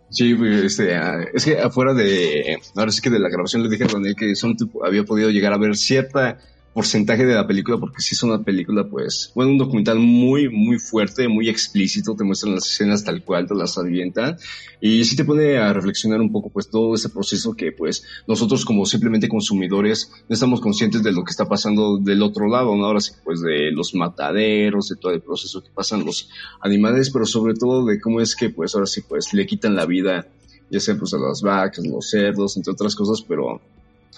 Sí, 0.09 0.37
este, 0.63 0.97
es 1.33 1.43
que 1.43 1.59
afuera 1.59 1.93
de, 1.93 2.57
ahora 2.75 2.91
sí 2.91 3.01
que 3.01 3.09
de 3.09 3.19
la 3.19 3.27
grabación 3.27 3.63
le 3.63 3.69
dije 3.69 3.83
a 3.83 3.87
Daniel 3.87 4.15
que 4.15 4.33
son, 4.35 4.55
había 4.85 5.03
podido 5.03 5.29
llegar 5.29 5.51
a 5.51 5.57
ver 5.57 5.75
cierta 5.75 6.37
porcentaje 6.75 7.25
de 7.25 7.33
la 7.33 7.47
película, 7.47 7.77
porque 7.77 8.01
sí 8.01 8.15
es 8.15 8.23
una 8.23 8.43
película, 8.43 8.83
pues, 8.89 9.31
bueno, 9.33 9.51
un 9.51 9.57
documental 9.57 9.97
muy, 9.97 10.49
muy 10.49 10.77
fuerte, 10.77 11.29
muy 11.29 11.47
explícito, 11.47 12.17
te 12.17 12.25
muestran 12.25 12.53
las 12.53 12.69
escenas 12.69 13.01
tal 13.01 13.23
cual, 13.23 13.47
te 13.47 13.55
las 13.55 13.77
avientan, 13.77 14.35
y 14.81 15.05
sí 15.05 15.15
te 15.15 15.23
pone 15.23 15.57
a 15.57 15.71
reflexionar 15.71 16.19
un 16.19 16.33
poco, 16.33 16.49
pues, 16.49 16.69
todo 16.69 16.93
ese 16.93 17.07
proceso 17.07 17.53
que, 17.53 17.71
pues, 17.71 18.03
nosotros 18.27 18.65
como 18.65 18.85
simplemente 18.85 19.29
consumidores 19.29 20.11
no 20.27 20.33
estamos 20.33 20.59
conscientes 20.59 21.01
de 21.01 21.13
lo 21.13 21.23
que 21.23 21.31
está 21.31 21.45
pasando 21.45 21.97
del 21.97 22.21
otro 22.21 22.49
lado, 22.49 22.75
¿no? 22.75 22.87
Ahora 22.87 22.99
sí, 22.99 23.13
pues, 23.23 23.39
de 23.39 23.71
los 23.71 23.95
mataderos, 23.95 24.89
de 24.89 24.97
todo 24.97 25.13
el 25.13 25.21
proceso 25.21 25.63
que 25.63 25.69
pasan 25.73 26.05
los 26.05 26.27
animales, 26.59 27.09
pero 27.09 27.25
sobre 27.25 27.53
todo 27.53 27.85
de 27.85 28.01
cómo 28.01 28.19
es 28.19 28.35
que, 28.35 28.49
pues, 28.49 28.75
ahora 28.75 28.85
sí, 28.85 28.99
pues, 29.07 29.33
le 29.33 29.45
quitan 29.45 29.77
la 29.77 29.85
vida, 29.85 30.27
ya 30.69 30.81
sea, 30.81 30.97
pues, 30.97 31.13
a 31.13 31.19
las 31.19 31.41
vacas, 31.41 31.87
los 31.87 32.09
cerdos, 32.09 32.57
entre 32.57 32.73
otras 32.73 32.93
cosas, 32.95 33.23
pero 33.25 33.61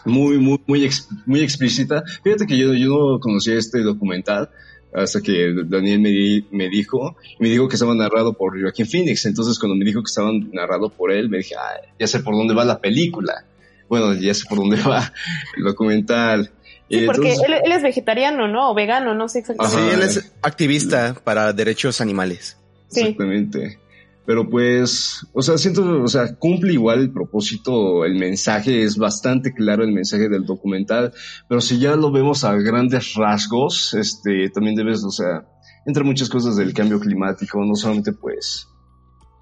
muy, 0.05 0.37
muy, 0.37 0.59
muy, 0.65 0.85
ex, 0.85 1.07
muy 1.25 1.41
explícita. 1.41 2.03
Fíjate 2.23 2.45
que 2.45 2.57
yo, 2.57 2.73
yo 2.73 2.89
no 2.89 3.19
conocía 3.19 3.57
este 3.57 3.81
documental 3.81 4.49
hasta 4.93 5.21
que 5.21 5.53
Daniel 5.65 5.99
me, 5.99 6.45
me 6.51 6.69
dijo, 6.69 7.15
me 7.39 7.49
dijo 7.49 7.67
que 7.67 7.75
estaba 7.75 7.93
narrado 7.93 8.33
por 8.33 8.59
Joaquín 8.59 8.87
Phoenix. 8.87 9.25
Entonces, 9.25 9.59
cuando 9.59 9.75
me 9.75 9.85
dijo 9.85 10.01
que 10.01 10.09
estaba 10.09 10.31
narrado 10.51 10.89
por 10.89 11.11
él, 11.11 11.29
me 11.29 11.39
dije, 11.39 11.55
ah, 11.55 11.87
ya 11.99 12.07
sé 12.07 12.19
por 12.19 12.35
dónde 12.35 12.53
va 12.53 12.65
la 12.65 12.79
película. 12.79 13.45
Bueno, 13.89 14.13
ya 14.13 14.33
sé 14.33 14.45
por 14.47 14.57
dónde 14.57 14.81
va 14.81 15.11
el 15.55 15.63
documental. 15.63 16.51
Sí, 16.89 17.01
porque 17.05 17.33
Entonces, 17.33 17.49
él, 17.49 17.61
él, 17.65 17.71
es 17.73 17.83
vegetariano, 17.83 18.47
¿no? 18.47 18.71
O 18.71 18.73
vegano, 18.73 19.13
no 19.13 19.27
sé 19.27 19.39
exactamente. 19.39 19.77
Sí, 19.77 19.93
él 19.93 20.01
es 20.03 20.31
activista 20.41 21.15
para 21.21 21.51
derechos 21.51 21.99
animales. 21.99 22.57
Sí. 22.87 23.01
Exactamente. 23.01 23.79
Pero 24.27 24.49
pues, 24.49 25.25
o 25.31 25.41
sea, 25.41 25.57
siento, 25.57 26.03
o 26.03 26.07
sea, 26.09 26.35
cumple 26.35 26.73
igual 26.73 26.99
el 26.99 27.13
propósito, 27.13 28.03
el 28.03 28.15
mensaje 28.15 28.83
es 28.83 28.97
bastante 28.97 29.53
claro 29.53 29.85
el 29.85 29.93
mensaje 29.93 30.27
del 30.27 30.45
documental, 30.45 31.13
pero 31.47 31.61
si 31.61 31.79
ya 31.79 31.95
lo 31.95 32.11
vemos 32.11 32.43
a 32.43 32.53
grandes 32.55 33.13
rasgos, 33.13 33.93
este, 33.93 34.49
también 34.49 34.75
debes, 34.75 35.01
o 35.05 35.11
sea, 35.11 35.47
entre 35.85 36.03
muchas 36.03 36.27
cosas 36.27 36.57
del 36.57 36.73
cambio 36.73 36.99
climático, 36.99 37.63
no 37.63 37.73
solamente 37.75 38.11
pues, 38.11 38.67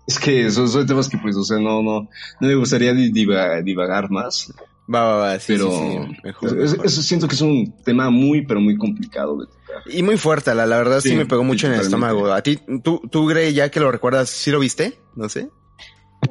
es 0.06 0.20
que 0.20 0.52
son, 0.52 0.70
son 0.70 0.86
temas 0.86 1.10
que 1.10 1.18
pues, 1.18 1.36
o 1.36 1.44
sea, 1.44 1.58
no, 1.58 1.82
no, 1.82 2.02
no 2.40 2.48
me 2.48 2.54
gustaría 2.54 2.94
divagar, 2.94 3.64
divagar 3.64 4.12
más. 4.12 4.54
Va, 4.94 5.04
va, 5.04 5.18
va, 5.18 5.40
sí, 5.40 5.54
pero 5.54 5.72
sí, 5.72 5.78
sí. 5.78 6.18
Mejor, 6.24 6.50
es, 6.62 6.72
mejor. 6.72 6.86
eso 6.86 7.02
siento 7.02 7.28
que 7.28 7.36
es 7.36 7.42
un 7.42 7.74
tema 7.84 8.10
muy, 8.12 8.46
pero 8.46 8.60
muy 8.60 8.78
complicado 8.78 9.38
de 9.38 9.48
tocar. 9.48 9.82
Y 9.88 10.04
muy 10.04 10.18
fuerte, 10.18 10.54
la, 10.54 10.66
la 10.66 10.78
verdad 10.78 11.00
sí, 11.00 11.10
sí 11.10 11.16
me 11.16 11.26
pegó 11.26 11.44
mucho 11.44 11.68
en 11.68 11.74
el 11.74 11.82
estómago. 11.82 12.32
A 12.32 12.42
ti, 12.42 12.60
tú, 12.84 13.02
tú, 13.10 13.26
Grey, 13.26 13.54
ya 13.54 13.70
que 13.70 13.80
lo 13.80 13.92
recuerdas, 13.92 14.30
¿sí 14.30 14.52
lo 14.52 14.60
viste? 14.60 15.00
No 15.16 15.28
sé. 15.28 15.50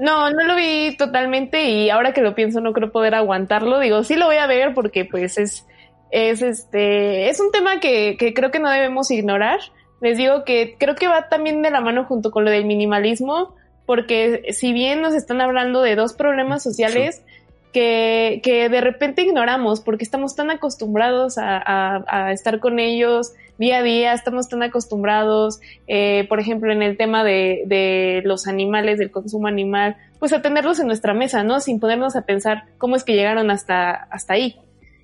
No, 0.00 0.30
no 0.30 0.44
lo 0.44 0.56
vi 0.56 0.96
totalmente 0.96 1.68
y 1.68 1.90
ahora 1.90 2.12
que 2.12 2.20
lo 2.20 2.34
pienso 2.34 2.60
no 2.60 2.72
creo 2.72 2.92
poder 2.92 3.14
aguantarlo. 3.14 3.80
Digo, 3.80 4.04
sí 4.04 4.16
lo 4.16 4.26
voy 4.26 4.36
a 4.36 4.46
ver 4.46 4.74
porque 4.74 5.04
pues 5.04 5.38
es, 5.38 5.66
es 6.10 6.42
este, 6.42 7.28
es 7.28 7.40
un 7.40 7.50
tema 7.50 7.80
que, 7.80 8.16
que 8.18 8.34
creo 8.34 8.50
que 8.50 8.60
no 8.60 8.70
debemos 8.70 9.10
ignorar. 9.10 9.60
Les 10.00 10.16
digo 10.16 10.44
que 10.44 10.76
creo 10.78 10.94
que 10.94 11.08
va 11.08 11.28
también 11.28 11.62
de 11.62 11.70
la 11.70 11.80
mano 11.80 12.04
junto 12.04 12.30
con 12.30 12.44
lo 12.44 12.50
del 12.50 12.66
minimalismo, 12.66 13.54
porque 13.86 14.52
si 14.52 14.72
bien 14.72 15.00
nos 15.00 15.14
están 15.14 15.40
hablando 15.40 15.82
de 15.82 15.96
dos 15.96 16.14
problemas 16.14 16.62
sociales, 16.62 17.22
que, 17.74 18.40
que, 18.42 18.68
de 18.68 18.80
repente 18.80 19.22
ignoramos 19.22 19.80
porque 19.80 20.04
estamos 20.04 20.36
tan 20.36 20.50
acostumbrados 20.50 21.36
a, 21.36 21.58
a, 21.58 22.04
a, 22.06 22.32
estar 22.32 22.60
con 22.60 22.78
ellos 22.78 23.32
día 23.58 23.78
a 23.78 23.82
día, 23.82 24.12
estamos 24.14 24.48
tan 24.48 24.62
acostumbrados, 24.62 25.60
eh, 25.88 26.24
por 26.28 26.40
ejemplo, 26.40 26.72
en 26.72 26.82
el 26.82 26.96
tema 26.96 27.24
de, 27.24 27.64
de, 27.66 28.22
los 28.24 28.46
animales, 28.46 28.98
del 28.98 29.10
consumo 29.10 29.48
animal, 29.48 29.96
pues 30.18 30.32
a 30.32 30.40
tenerlos 30.40 30.78
en 30.78 30.86
nuestra 30.86 31.14
mesa, 31.14 31.42
¿no? 31.42 31.60
Sin 31.60 31.80
ponernos 31.80 32.16
a 32.16 32.22
pensar 32.22 32.64
cómo 32.78 32.96
es 32.96 33.04
que 33.04 33.14
llegaron 33.14 33.50
hasta, 33.50 33.90
hasta 33.90 34.34
ahí. 34.34 34.56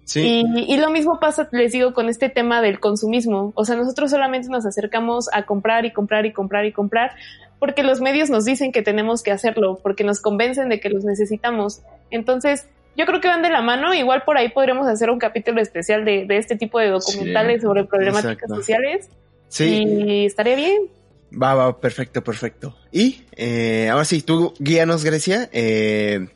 Sí. 0.05 0.45
Y, 0.57 0.73
y, 0.73 0.77
lo 0.79 0.91
mismo 0.91 1.21
pasa, 1.21 1.49
les 1.53 1.73
digo, 1.73 1.93
con 1.93 2.09
este 2.09 2.29
tema 2.29 2.63
del 2.63 2.81
consumismo. 2.81 3.53
O 3.55 3.65
sea, 3.65 3.77
nosotros 3.77 4.11
solamente 4.11 4.49
nos 4.49 4.65
acercamos 4.65 5.29
a 5.33 5.45
comprar 5.45 5.85
y 5.85 5.93
comprar 5.93 6.25
y 6.25 6.33
comprar 6.33 6.65
y 6.65 6.73
comprar 6.73 7.13
porque 7.61 7.83
los 7.83 8.01
medios 8.01 8.31
nos 8.31 8.47
dicen 8.47 8.73
que 8.73 8.83
tenemos 8.83 9.23
que 9.23 9.31
hacerlo, 9.31 9.79
porque 9.83 10.03
nos 10.03 10.21
convencen 10.21 10.71
de 10.71 10.81
que 10.81 10.89
los 10.89 11.05
necesitamos. 11.05 11.83
Entonces, 12.11 12.66
yo 12.96 13.07
creo 13.07 13.20
que 13.20 13.29
van 13.29 13.42
de 13.42 13.51
la 13.51 13.62
mano. 13.62 13.94
Igual 13.94 14.23
por 14.25 14.37
ahí 14.37 14.49
podríamos 14.49 14.87
hacer 14.87 15.11
un 15.11 15.18
capítulo 15.18 15.61
especial 15.61 16.05
de, 16.05 16.27
de 16.27 16.37
este 16.37 16.57
tipo 16.57 16.79
de 16.79 16.88
documentales 16.88 17.61
sí, 17.61 17.62
sobre 17.62 17.85
problemáticas 17.85 18.33
exacto. 18.35 18.57
sociales. 18.57 19.09
Sí. 19.49 19.85
Y 19.85 20.27
estaría 20.27 20.57
bien. 20.57 20.88
Va, 21.31 21.55
va, 21.55 21.79
perfecto, 21.79 22.23
perfecto. 22.23 22.77
Y 22.90 23.23
eh, 23.37 23.88
ahora 23.90 24.05
sí, 24.05 24.23
tú 24.23 24.55
guíanos, 24.59 25.05
Grecia, 25.05 25.49
eh, 25.53 26.27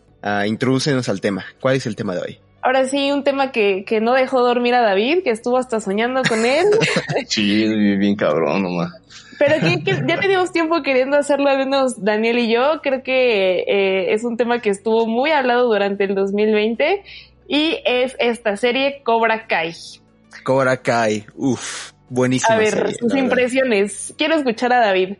introdúcenos 0.47 1.09
al 1.09 1.21
tema. 1.21 1.45
¿Cuál 1.61 1.77
es 1.77 1.87
el 1.87 1.97
tema 1.97 2.15
de 2.15 2.21
hoy? 2.21 2.39
Ahora 2.63 2.89
sí, 2.89 3.11
un 3.13 3.25
tema 3.25 3.53
que, 3.53 3.85
que 3.85 4.01
no 4.01 4.15
dejó 4.15 4.41
dormir 4.41 4.75
a 4.75 4.81
David, 4.81 5.23
que 5.23 5.31
estuvo 5.31 5.59
hasta 5.59 5.81
soñando 5.81 6.23
con 6.23 6.47
él. 6.47 6.65
sí, 7.29 7.67
bien 7.97 8.17
cabrón 8.17 8.63
nomás. 8.63 8.93
Pero 9.47 9.61
que, 9.61 9.85
que, 9.85 10.03
ya 10.07 10.19
teníamos 10.19 10.53
tiempo 10.53 10.83
queriendo 10.83 11.17
hacerlo, 11.17 11.49
al 11.49 11.59
menos 11.59 12.03
Daniel 12.03 12.39
y 12.39 12.53
yo. 12.53 12.81
Creo 12.83 13.03
que 13.03 13.65
eh, 13.67 14.13
es 14.15 14.25
un 14.25 14.37
tema 14.37 14.61
que 14.61 14.71
estuvo 14.71 15.07
muy 15.07 15.31
hablado 15.31 15.67
durante 15.67 16.05
el 16.05 16.15
2020 16.15 17.03
y 17.49 17.79
es 17.85 18.17
esta 18.19 18.57
serie 18.57 19.03
Cobra 19.03 19.47
Kai. 19.47 19.75
Cobra 20.43 20.77
Kai, 20.77 21.27
uff, 21.35 21.93
buenísima. 22.09 22.55
A 22.55 22.59
ver, 22.59 22.71
serie, 22.71 22.95
sus 22.95 23.15
impresiones. 23.15 24.15
Quiero 24.17 24.35
escuchar 24.35 24.73
a 24.73 24.81
David. 24.81 25.17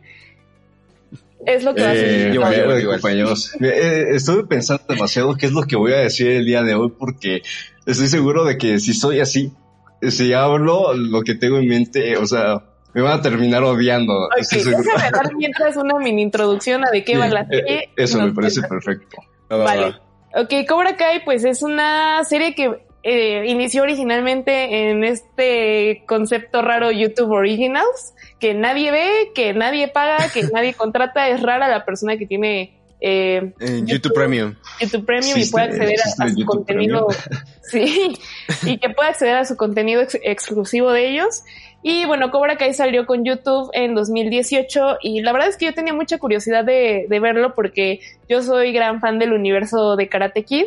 Es 1.45 1.63
lo 1.63 1.75
que 1.75 1.83
va 1.83 1.89
a 1.89 1.91
hacer. 1.91 2.33
Yo, 2.33 2.41
yo, 2.51 2.79
yo, 2.79 2.89
compañeros. 2.89 3.55
Eh, 3.61 4.05
estuve 4.11 4.45
pensando 4.45 4.83
demasiado 4.89 5.35
qué 5.35 5.45
es 5.45 5.51
lo 5.51 5.63
que 5.63 5.75
voy 5.75 5.93
a 5.93 5.97
decir 5.97 6.27
el 6.31 6.45
día 6.45 6.63
de 6.63 6.73
hoy 6.73 6.91
porque 6.97 7.43
estoy 7.85 8.07
seguro 8.07 8.45
de 8.45 8.57
que 8.57 8.79
si 8.79 8.93
soy 8.93 9.19
así, 9.19 9.53
si 10.01 10.33
hablo 10.33 10.95
lo 10.95 11.21
que 11.21 11.35
tengo 11.35 11.59
en 11.59 11.67
mente, 11.67 12.17
o 12.17 12.25
sea, 12.25 12.63
me 12.95 13.01
van 13.01 13.19
a 13.19 13.21
terminar 13.21 13.61
odiando. 13.61 14.27
Okay, 14.27 14.63
déjame 14.63 15.11
dar 15.11 15.35
mientras 15.35 15.75
una 15.75 15.99
mini 15.99 16.21
introducción 16.21 16.85
a 16.85 16.91
de 16.91 17.03
qué 17.03 17.11
sí, 17.11 17.17
va 17.17 17.27
la 17.27 17.45
serie. 17.45 17.89
Eso 17.97 18.21
me 18.21 18.31
parece 18.31 18.61
perfecto. 18.61 19.17
Vale. 19.49 19.95
Ok, 20.33 20.53
Cobra 20.67 20.95
Kai 20.95 21.23
pues 21.25 21.43
es 21.43 21.61
una 21.61 22.23
serie 22.23 22.55
que 22.55 22.85
eh, 23.03 23.43
inició 23.47 23.83
originalmente 23.83 24.89
en 24.89 25.03
este 25.03 26.03
concepto 26.07 26.61
raro 26.61 26.89
YouTube 26.89 27.31
Originals, 27.31 28.13
que 28.39 28.53
nadie 28.53 28.91
ve, 28.91 29.31
que 29.35 29.53
nadie 29.53 29.89
paga, 29.89 30.29
que 30.33 30.43
nadie 30.53 30.73
contrata, 30.73 31.27
es 31.27 31.41
rara 31.41 31.67
la 31.67 31.83
persona 31.83 32.15
que 32.15 32.25
tiene 32.25 32.79
eh, 33.01 33.53
YouTube, 33.59 33.87
YouTube, 33.87 34.13
Premium. 34.13 34.55
YouTube 34.79 35.05
Premium 35.05 35.37
y 35.37 35.45
puede 35.47 35.65
acceder 35.65 35.99
a, 35.99 36.23
a, 36.23 36.29
su 36.29 36.35
YouTube 36.35 36.45
contenido, 36.45 37.07
sí, 37.61 38.17
y 38.63 38.77
que 38.77 38.89
puede 38.89 39.09
acceder 39.09 39.35
a 39.35 39.43
su 39.43 39.57
contenido 39.57 40.01
ex 40.01 40.17
exclusivo 40.23 40.91
de 40.91 41.09
ellos. 41.09 41.43
Y 41.87 42.05
bueno, 42.05 42.31
Cobra 42.31 42.57
Kai 42.57 42.73
salió 42.73 43.05
con 43.05 43.23
YouTube 43.23 43.69
en 43.73 43.93
2018 43.93 44.97
y 45.01 45.21
la 45.21 45.31
verdad 45.33 45.49
es 45.49 45.57
que 45.57 45.65
yo 45.65 45.73
tenía 45.75 45.93
mucha 45.93 46.17
curiosidad 46.17 46.63
de, 46.63 47.05
de 47.07 47.19
verlo 47.19 47.53
porque 47.53 47.99
yo 48.27 48.41
soy 48.41 48.73
gran 48.73 49.01
fan 49.01 49.19
del 49.19 49.33
universo 49.33 49.95
de 49.95 50.09
Karate 50.09 50.43
Kid 50.43 50.65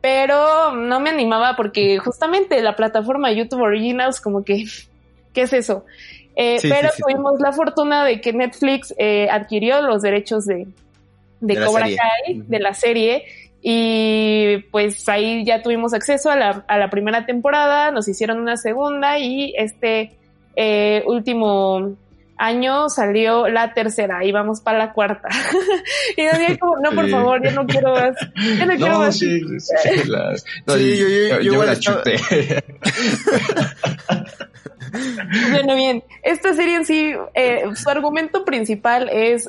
pero 0.00 0.74
no 0.74 0.98
me 1.00 1.10
animaba 1.10 1.56
porque 1.56 1.98
justamente 1.98 2.62
la 2.62 2.74
plataforma 2.74 3.32
YouTube 3.32 3.60
Originals 3.60 4.20
como 4.20 4.44
que, 4.44 4.64
¿qué 5.34 5.42
es 5.42 5.52
eso? 5.52 5.84
Eh, 6.36 6.58
sí, 6.58 6.68
pero 6.70 6.88
sí, 6.88 6.96
sí, 6.96 7.02
tuvimos 7.02 7.38
la 7.40 7.52
fortuna 7.52 8.04
de 8.04 8.20
que 8.20 8.32
Netflix 8.32 8.94
eh, 8.96 9.28
adquirió 9.30 9.82
los 9.82 10.00
derechos 10.00 10.46
de, 10.46 10.66
de, 11.40 11.54
de 11.54 11.66
Cobra 11.66 11.84
Kai, 11.84 11.96
uh 11.96 12.38
-huh. 12.38 12.46
de 12.46 12.58
la 12.60 12.72
serie, 12.72 13.24
y 13.60 14.58
pues 14.70 15.06
ahí 15.08 15.44
ya 15.44 15.60
tuvimos 15.60 15.92
acceso 15.92 16.30
a 16.30 16.36
la, 16.36 16.64
a 16.66 16.78
la, 16.78 16.88
primera 16.88 17.26
temporada, 17.26 17.90
nos 17.90 18.08
hicieron 18.08 18.38
una 18.38 18.56
segunda 18.56 19.18
y 19.18 19.52
este 19.54 20.12
eh, 20.56 21.02
último 21.06 21.96
año 22.40 22.88
salió 22.88 23.48
la 23.48 23.74
tercera 23.74 24.24
y 24.24 24.32
vamos 24.32 24.60
para 24.60 24.78
la 24.78 24.92
cuarta. 24.92 25.28
y 26.16 26.24
Daniel 26.24 26.58
como, 26.58 26.78
no, 26.78 26.92
por 26.92 27.04
sí. 27.04 27.10
favor, 27.10 27.44
yo 27.44 27.50
no 27.52 27.66
quiero 27.66 27.92
más. 27.92 28.16
Yo 28.34 28.66
no, 28.66 28.66
no 28.72 28.76
quiero 28.76 28.98
más. 28.98 29.18
Sí, 29.18 29.40
sí, 29.58 30.08
las, 30.08 30.44
no, 30.66 30.74
sí, 30.74 30.96
yo, 30.96 31.08
yo, 31.08 31.40
yo, 31.40 31.52
yo 31.52 31.64
la 31.64 31.78
chuté. 31.78 32.16
bueno, 35.50 35.74
bien, 35.76 36.02
esta 36.22 36.54
serie 36.54 36.76
en 36.76 36.86
sí, 36.86 37.12
eh, 37.34 37.64
su 37.74 37.90
argumento 37.90 38.44
principal 38.44 39.10
es 39.12 39.48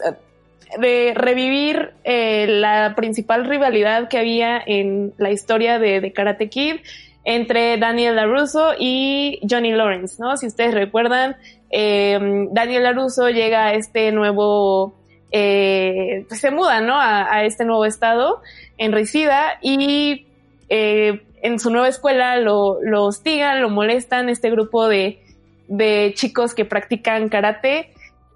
de 0.79 1.13
revivir 1.15 1.91
eh, 2.03 2.45
la 2.47 2.93
principal 2.95 3.45
rivalidad 3.45 4.09
que 4.09 4.17
había 4.17 4.61
en 4.65 5.13
la 5.17 5.31
historia 5.31 5.79
de, 5.79 6.01
de 6.01 6.13
Karate 6.13 6.49
Kid 6.49 6.77
entre 7.23 7.77
Daniel 7.77 8.15
LaRusso 8.15 8.73
y 8.79 9.39
Johnny 9.47 9.71
Lawrence, 9.71 10.17
¿no? 10.19 10.37
Si 10.37 10.47
ustedes 10.47 10.73
recuerdan, 10.73 11.37
eh, 11.69 12.19
Daniel 12.51 12.83
LaRusso 12.83 13.29
llega 13.29 13.67
a 13.67 13.73
este 13.73 14.11
nuevo, 14.11 14.95
eh, 15.31 16.25
pues 16.27 16.39
se 16.39 16.51
muda, 16.51 16.81
¿no? 16.81 16.99
A, 16.99 17.45
este 17.45 17.65
nuevo 17.65 17.85
estado 17.85 18.41
en 18.77 18.91
Resida 18.91 19.59
y 19.61 20.27
eh, 20.69 21.21
en 21.43 21.59
su 21.59 21.69
nueva 21.69 21.87
escuela 21.87 22.37
lo, 22.37 22.81
lo, 22.81 23.05
hostigan, 23.05 23.61
lo 23.61 23.69
molestan 23.69 24.29
este 24.29 24.49
grupo 24.49 24.87
de, 24.87 25.21
de 25.67 26.13
chicos 26.15 26.53
que 26.55 26.65
practican 26.65 27.29
karate 27.29 27.93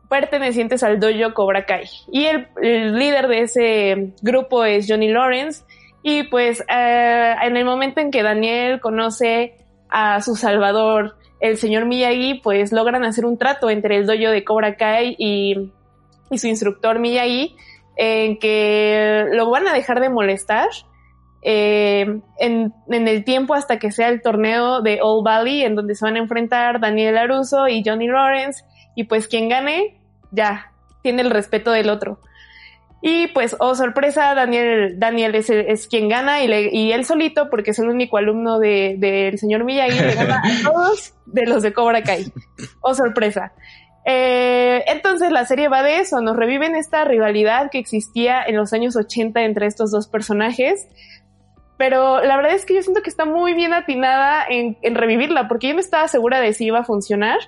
pertenecientes 0.09 0.83
al 0.83 0.99
dojo 0.99 1.33
Cobra 1.33 1.65
Kai. 1.65 1.85
Y 2.11 2.25
el 2.25 2.97
líder 2.97 3.27
de 3.27 3.41
ese 3.41 4.13
grupo 4.21 4.63
es 4.63 4.85
Johnny 4.87 5.09
Lawrence 5.09 5.63
y 6.07 6.21
pues 6.21 6.63
eh, 6.69 7.35
en 7.41 7.57
el 7.57 7.65
momento 7.65 7.99
en 7.99 8.11
que 8.11 8.21
Daniel 8.21 8.79
conoce 8.79 9.55
a 9.89 10.21
su 10.21 10.35
salvador, 10.35 11.15
el 11.39 11.57
señor 11.57 11.85
Miyagi, 11.85 12.41
pues 12.43 12.71
logran 12.71 13.03
hacer 13.03 13.25
un 13.25 13.39
trato 13.39 13.71
entre 13.71 13.97
el 13.97 14.05
dojo 14.05 14.29
de 14.29 14.43
Cobra 14.43 14.75
Kai 14.75 15.15
y, 15.17 15.71
y 16.29 16.37
su 16.37 16.45
instructor 16.45 16.99
Miyagi, 16.99 17.55
en 17.97 18.37
que 18.37 19.25
lo 19.31 19.49
van 19.49 19.67
a 19.67 19.73
dejar 19.73 19.99
de 19.99 20.09
molestar 20.09 20.69
eh, 21.41 22.21
en, 22.37 22.71
en, 22.87 23.07
el 23.07 23.23
tiempo 23.23 23.55
hasta 23.55 23.79
que 23.79 23.89
sea 23.89 24.09
el 24.09 24.21
torneo 24.21 24.83
de 24.83 24.99
Old 25.01 25.25
Valley, 25.25 25.63
en 25.63 25.73
donde 25.73 25.95
se 25.95 26.05
van 26.05 26.17
a 26.17 26.19
enfrentar 26.19 26.79
Daniel 26.79 27.17
Aruso 27.17 27.67
y 27.67 27.81
Johnny 27.83 28.05
Lawrence, 28.07 28.63
y 28.93 29.05
pues 29.05 29.27
quien 29.27 29.49
gane, 29.49 29.99
ya, 30.29 30.71
tiene 31.01 31.23
el 31.23 31.31
respeto 31.31 31.71
del 31.71 31.89
otro. 31.89 32.19
Y 33.01 33.27
pues, 33.27 33.55
oh 33.59 33.75
sorpresa, 33.75 34.33
Daniel, 34.33 34.95
Daniel 34.97 35.35
es, 35.35 35.49
es 35.49 35.87
quien 35.87 36.09
gana 36.09 36.41
y, 36.41 36.47
le, 36.47 36.69
y, 36.71 36.91
él 36.91 37.05
solito, 37.05 37.49
porque 37.49 37.71
es 37.71 37.79
el 37.79 37.89
único 37.89 38.17
alumno 38.17 38.57
del 38.57 38.99
de, 38.99 39.31
de 39.31 39.37
señor 39.37 39.63
Miyagi, 39.63 39.99
le 39.99 40.15
gana 40.15 40.41
a 40.43 40.63
todos 40.63 41.13
de 41.25 41.45
los 41.45 41.61
de 41.61 41.73
Cobra 41.73 42.01
Kai. 42.01 42.25
Oh 42.81 42.95
sorpresa. 42.95 43.53
Eh, 44.05 44.83
entonces 44.87 45.31
la 45.31 45.45
serie 45.45 45.67
va 45.67 45.81
de 45.81 45.99
eso, 45.99 46.21
nos 46.21 46.35
reviven 46.35 46.75
esta 46.75 47.05
rivalidad 47.05 47.71
que 47.71 47.79
existía 47.79 48.43
en 48.43 48.55
los 48.55 48.71
años 48.71 48.95
80 48.95 49.41
entre 49.43 49.65
estos 49.65 49.91
dos 49.91 50.07
personajes. 50.07 50.87
Pero 51.77 52.23
la 52.23 52.37
verdad 52.37 52.53
es 52.53 52.65
que 52.65 52.73
yo 52.73 52.81
siento 52.81 53.01
que 53.01 53.09
está 53.09 53.25
muy 53.25 53.53
bien 53.53 53.73
atinada 53.73 54.45
en, 54.47 54.77
en 54.81 54.95
revivirla, 54.95 55.47
porque 55.47 55.67
yo 55.67 55.73
no 55.73 55.79
estaba 55.79 56.07
segura 56.07 56.39
de 56.39 56.53
si 56.53 56.65
iba 56.65 56.79
a 56.79 56.83
funcionar, 56.85 57.39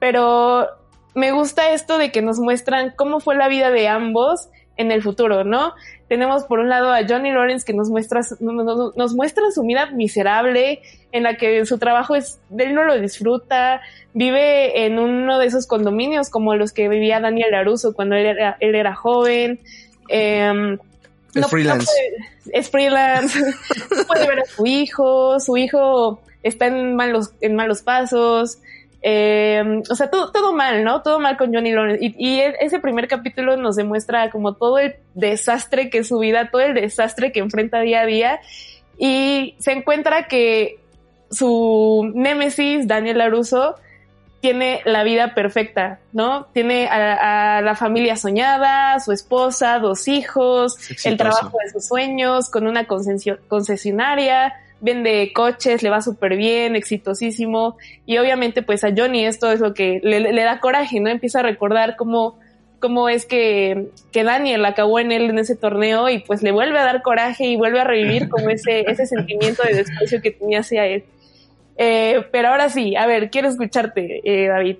pero 0.00 0.66
me 1.14 1.30
gusta 1.32 1.72
esto 1.72 1.96
de 1.98 2.10
que 2.10 2.22
nos 2.22 2.40
muestran 2.40 2.92
cómo 2.96 3.20
fue 3.20 3.36
la 3.36 3.48
vida 3.48 3.70
de 3.70 3.88
ambos 3.88 4.48
en 4.78 4.90
el 4.90 5.02
futuro, 5.02 5.44
¿no? 5.44 5.74
Tenemos 6.08 6.44
por 6.44 6.60
un 6.60 6.70
lado 6.70 6.90
a 6.92 7.06
Johnny 7.06 7.30
Lawrence 7.30 7.66
que 7.66 7.74
nos 7.74 7.90
muestra, 7.90 8.20
nos, 8.40 8.96
nos 8.96 9.14
muestra 9.14 9.50
su 9.50 9.62
vida 9.62 9.90
miserable, 9.90 10.80
en 11.12 11.24
la 11.24 11.36
que 11.36 11.66
su 11.66 11.78
trabajo 11.78 12.14
es, 12.14 12.40
él 12.56 12.74
no 12.74 12.84
lo 12.84 12.98
disfruta, 12.98 13.82
vive 14.14 14.86
en 14.86 14.98
uno 14.98 15.38
de 15.38 15.46
esos 15.46 15.66
condominios 15.66 16.30
como 16.30 16.54
los 16.54 16.72
que 16.72 16.88
vivía 16.88 17.20
Daniel 17.20 17.50
Laruso 17.50 17.92
cuando 17.92 18.14
él 18.14 18.26
era, 18.26 18.56
él 18.60 18.74
era 18.74 18.94
joven. 18.94 19.60
Eh, 20.08 20.78
es 21.34 21.42
no, 21.42 21.48
freelance. 21.48 21.86
No 21.86 22.26
puede, 22.44 22.58
es 22.58 22.70
freelance. 22.70 23.40
no 23.40 24.04
puede 24.06 24.26
ver 24.26 24.40
a 24.40 24.44
su 24.46 24.64
hijo, 24.64 25.40
su 25.40 25.56
hijo 25.56 26.20
está 26.42 26.68
en 26.68 26.94
malos, 26.94 27.32
en 27.40 27.56
malos 27.56 27.82
pasos. 27.82 28.58
Eh, 29.00 29.82
o 29.88 29.94
sea, 29.94 30.10
todo, 30.10 30.32
todo 30.32 30.52
mal, 30.52 30.82
¿no? 30.82 31.02
Todo 31.02 31.20
mal 31.20 31.36
con 31.36 31.54
Johnny 31.54 31.72
Lawrence. 31.72 32.04
Y, 32.04 32.14
y 32.18 32.40
e, 32.40 32.54
ese 32.60 32.80
primer 32.80 33.08
capítulo 33.08 33.56
nos 33.56 33.76
demuestra 33.76 34.30
como 34.30 34.54
todo 34.54 34.78
el 34.78 34.96
desastre 35.14 35.90
que 35.90 35.98
es 35.98 36.08
su 36.08 36.18
vida, 36.18 36.50
todo 36.50 36.62
el 36.62 36.74
desastre 36.74 37.32
que 37.32 37.40
enfrenta 37.40 37.80
día 37.80 38.00
a 38.00 38.06
día. 38.06 38.40
Y 38.98 39.54
se 39.58 39.72
encuentra 39.72 40.26
que 40.26 40.80
su 41.30 42.10
némesis, 42.14 42.88
Daniel 42.88 43.18
Laruso, 43.18 43.76
tiene 44.40 44.82
la 44.84 45.02
vida 45.02 45.34
perfecta, 45.34 45.98
¿no? 46.12 46.46
Tiene 46.52 46.86
a, 46.86 47.58
a, 47.58 47.60
la 47.60 47.74
familia 47.74 48.16
soñada, 48.16 48.98
su 49.00 49.12
esposa, 49.12 49.78
dos 49.78 50.06
hijos, 50.06 50.76
el 51.04 51.16
trabajo 51.16 51.56
de 51.64 51.70
sus 51.70 51.86
sueños, 51.86 52.48
con 52.48 52.66
una 52.66 52.86
concesionaria, 52.86 54.54
vende 54.80 55.32
coches, 55.32 55.82
le 55.82 55.90
va 55.90 56.00
súper 56.00 56.36
bien, 56.36 56.76
exitosísimo. 56.76 57.76
Y 58.06 58.18
obviamente, 58.18 58.62
pues 58.62 58.84
a 58.84 58.92
Johnny 58.96 59.24
esto 59.24 59.50
es 59.50 59.60
lo 59.60 59.74
que 59.74 60.00
le, 60.02 60.20
le, 60.20 60.42
da 60.42 60.60
coraje, 60.60 61.00
¿no? 61.00 61.10
Empieza 61.10 61.40
a 61.40 61.42
recordar 61.42 61.96
cómo, 61.96 62.38
cómo 62.78 63.08
es 63.08 63.26
que, 63.26 63.88
que 64.12 64.24
Daniel 64.24 64.64
acabó 64.64 64.98
en 64.98 65.12
él 65.12 65.30
en 65.30 65.38
ese 65.38 65.56
torneo 65.56 66.08
y 66.08 66.20
pues 66.20 66.42
le 66.42 66.52
vuelve 66.52 66.78
a 66.78 66.84
dar 66.84 67.02
coraje 67.02 67.46
y 67.46 67.56
vuelve 67.56 67.80
a 67.80 67.84
revivir 67.84 68.28
como 68.28 68.48
ese, 68.50 68.80
ese 68.80 69.06
sentimiento 69.06 69.62
de 69.62 69.74
desprecio 69.74 70.22
que 70.22 70.30
tenía 70.30 70.60
hacia 70.60 70.86
él. 70.86 71.04
Eh, 71.76 72.24
pero 72.32 72.48
ahora 72.48 72.68
sí, 72.68 72.96
a 72.96 73.06
ver, 73.06 73.30
quiero 73.30 73.48
escucharte, 73.48 74.20
eh, 74.24 74.48
David. 74.48 74.76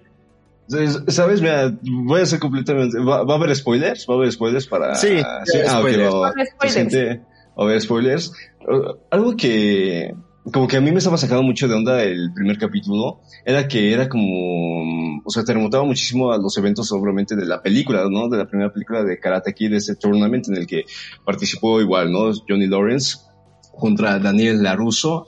¿Sabes? 1.08 1.40
Mira, 1.40 1.72
voy 1.82 2.20
a 2.20 2.26
ser 2.26 2.40
completamente. 2.40 2.98
¿Va, 2.98 3.24
¿Va, 3.24 3.34
a 3.34 3.36
haber 3.38 3.56
spoilers? 3.56 4.06
¿Va 4.08 4.14
a 4.14 4.16
haber 4.18 4.32
spoilers 4.32 4.66
para.? 4.66 4.94
Sí, 4.96 5.18
sí 5.18 5.22
ah, 5.24 5.78
spoilers. 5.78 6.08
Okay, 6.08 6.20
Va 6.20 6.26
a 6.26 6.30
haber 6.30 6.46
spoilers. 6.46 6.74
Siente, 6.74 7.06
va 7.14 7.37
a 7.58 7.62
haber 7.62 7.80
spoilers. 7.80 8.32
Algo 9.10 9.36
que. 9.36 10.14
Como 10.50 10.66
que 10.66 10.78
a 10.78 10.80
mí 10.80 10.90
me 10.90 10.98
estaba 10.98 11.18
sacando 11.18 11.42
mucho 11.42 11.68
de 11.68 11.74
onda 11.74 12.02
el 12.02 12.32
primer 12.32 12.56
capítulo, 12.56 13.20
era 13.44 13.68
que 13.68 13.92
era 13.92 14.08
como, 14.08 15.20
o 15.22 15.30
sea, 15.30 15.44
te 15.44 15.52
remontaba 15.52 15.84
muchísimo 15.84 16.32
a 16.32 16.38
los 16.38 16.56
eventos, 16.56 16.90
obviamente, 16.90 17.36
de 17.36 17.44
la 17.44 17.60
película, 17.60 18.08
¿no? 18.08 18.30
De 18.30 18.38
la 18.38 18.46
primera 18.46 18.72
película 18.72 19.04
de 19.04 19.18
Karate 19.18 19.52
Kid, 19.52 19.72
de 19.72 19.76
ese 19.76 19.94
tournament 19.96 20.48
en 20.48 20.56
el 20.56 20.66
que 20.66 20.84
participó 21.22 21.82
igual, 21.82 22.10
¿no? 22.10 22.32
Johnny 22.48 22.66
Lawrence 22.66 23.18
contra 23.78 24.18
Daniel 24.18 24.62
LaRusso. 24.62 25.26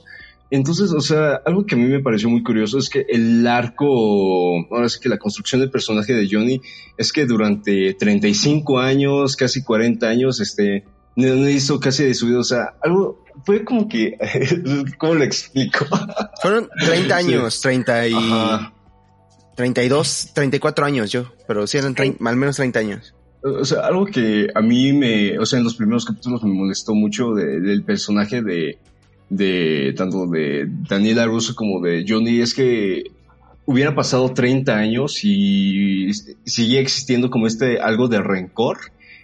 Entonces, 0.49 0.91
o 0.91 1.01
sea, 1.01 1.41
algo 1.45 1.65
que 1.65 1.75
a 1.75 1.77
mí 1.77 1.85
me 1.85 2.01
pareció 2.01 2.27
muy 2.29 2.41
curioso 2.41 2.77
es 2.77 2.89
que 2.89 3.05
el 3.07 3.45
arco, 3.45 4.65
ahora 4.69 4.89
sí 4.89 4.99
que 4.99 5.07
la 5.07 5.17
construcción 5.17 5.61
del 5.61 5.71
personaje 5.71 6.13
de 6.13 6.27
Johnny 6.29 6.61
es 6.97 7.13
que 7.13 7.25
durante 7.25 7.93
35 7.93 8.79
años, 8.79 9.35
casi 9.35 9.63
40 9.63 10.07
años, 10.07 10.41
este, 10.41 10.83
no 11.15 11.49
hizo 11.49 11.79
casi 11.79 12.05
de 12.05 12.13
su 12.13 12.27
vida, 12.27 12.39
o 12.39 12.43
sea, 12.43 12.73
algo, 12.81 13.23
fue 13.45 13.63
como 13.63 13.87
que, 13.87 14.17
¿cómo 14.97 15.15
lo 15.15 15.23
explico? 15.23 15.85
Fueron 16.41 16.69
30 16.79 17.15
años, 17.15 17.55
sí. 17.55 17.61
30 17.63 18.07
y... 18.07 18.13
Ajá. 18.13 18.73
32, 19.55 20.31
34 20.33 20.85
años 20.85 21.11
yo, 21.11 21.33
pero 21.47 21.67
sí 21.67 21.77
eran 21.77 21.93
30, 21.93 22.27
al 22.27 22.35
menos 22.35 22.55
30 22.55 22.79
años. 22.79 23.13
O 23.43 23.65
sea, 23.65 23.81
algo 23.81 24.05
que 24.05 24.47
a 24.53 24.61
mí 24.61 24.93
me, 24.93 25.37
o 25.39 25.45
sea, 25.45 25.59
en 25.59 25.65
los 25.65 25.75
primeros 25.75 26.05
capítulos 26.05 26.43
me 26.43 26.53
molestó 26.53 26.95
mucho 26.95 27.33
de, 27.33 27.59
del 27.59 27.83
personaje 27.83 28.41
de, 28.41 28.77
de 29.29 29.93
tanto 29.97 30.27
de 30.27 30.67
Daniela 30.89 31.25
Russo 31.25 31.55
como 31.55 31.81
de 31.81 32.05
Johnny 32.07 32.41
es 32.41 32.53
que 32.53 33.03
hubiera 33.65 33.95
pasado 33.95 34.33
30 34.33 34.75
años 34.75 35.23
y 35.23 36.11
seguía 36.45 36.81
existiendo 36.81 37.29
como 37.29 37.47
este 37.47 37.79
algo 37.79 38.07
de 38.07 38.21
rencor 38.21 38.77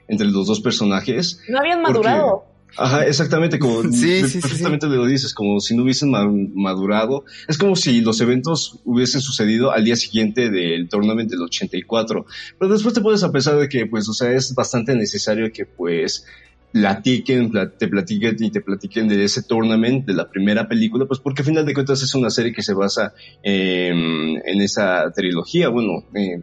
entre 0.08 0.28
los 0.28 0.48
dos 0.48 0.62
personajes. 0.62 1.42
No 1.48 1.60
habían 1.60 1.82
madurado. 1.82 2.46
Porque, 2.46 2.76
ajá, 2.78 3.06
exactamente, 3.06 3.60
como 3.60 3.84
sí, 3.92 4.28
sí, 4.28 4.40
perfectamente 4.40 4.88
sí, 4.88 4.94
lo 4.94 5.06
dices, 5.06 5.34
como 5.34 5.60
si 5.60 5.76
no 5.76 5.84
hubiesen 5.84 6.12
madurado. 6.54 7.26
Es 7.48 7.58
como 7.58 7.76
si 7.76 8.02
los 8.02 8.22
eventos 8.22 8.80
hubiesen 8.86 9.22
sucedido 9.22 9.72
al 9.72 9.86
día 9.86 9.96
siguiente 9.96 10.50
del 10.50 10.90
tournament 10.90 11.30
del 11.30 11.42
84. 11.42 12.26
Pero 12.60 12.74
después 12.74 12.94
te 12.94 13.02
puedes 13.02 13.24
a 13.24 13.32
pensar 13.32 13.58
de 13.58 13.70
que, 13.70 13.86
pues, 13.86 14.08
o 14.10 14.14
sea, 14.14 14.32
es 14.32 14.54
bastante 14.56 14.96
necesario 14.96 15.52
que, 15.52 15.66
pues, 15.66 16.26
platiquen, 16.72 17.52
te 17.78 17.88
platiquen 17.88 18.36
y 18.40 18.52
te 18.52 18.62
platiquen 18.62 19.08
de 19.08 19.24
ese 19.24 19.44
tournament 19.44 20.06
de 20.06 20.14
la 20.14 20.30
primera 20.30 20.68
película, 20.68 21.06
pues 21.06 21.20
porque 21.20 21.42
al 21.42 21.46
final 21.46 21.66
de 21.66 21.74
cuentas 21.74 22.02
es 22.04 22.14
una 22.14 22.30
serie 22.30 22.54
que 22.54 22.62
se 22.62 22.74
basa 22.74 23.14
eh, 23.42 23.90
en 23.90 24.62
esa 24.62 25.10
trilogía, 25.12 25.70
bueno, 25.70 26.04
eh, 26.14 26.42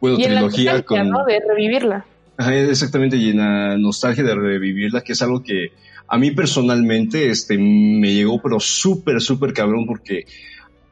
bueno, 0.00 0.18
y 0.18 0.24
trilogía 0.24 0.70
en 0.72 0.76
la 0.76 0.82
con... 0.82 1.08
¿no? 1.08 1.24
De 1.24 1.40
revivirla. 1.46 2.04
Exactamente, 2.38 3.16
y 3.16 3.30
en 3.30 3.38
la 3.38 3.76
nostalgia 3.76 4.24
de 4.24 4.34
revivirla, 4.34 5.02
que 5.02 5.12
es 5.12 5.22
algo 5.22 5.42
que 5.42 5.72
a 6.08 6.18
mí 6.18 6.30
personalmente 6.30 7.30
este, 7.30 7.56
me 7.58 8.12
llegó, 8.12 8.40
pero 8.42 8.58
súper, 8.60 9.20
súper 9.20 9.52
cabrón, 9.52 9.86
porque 9.86 10.24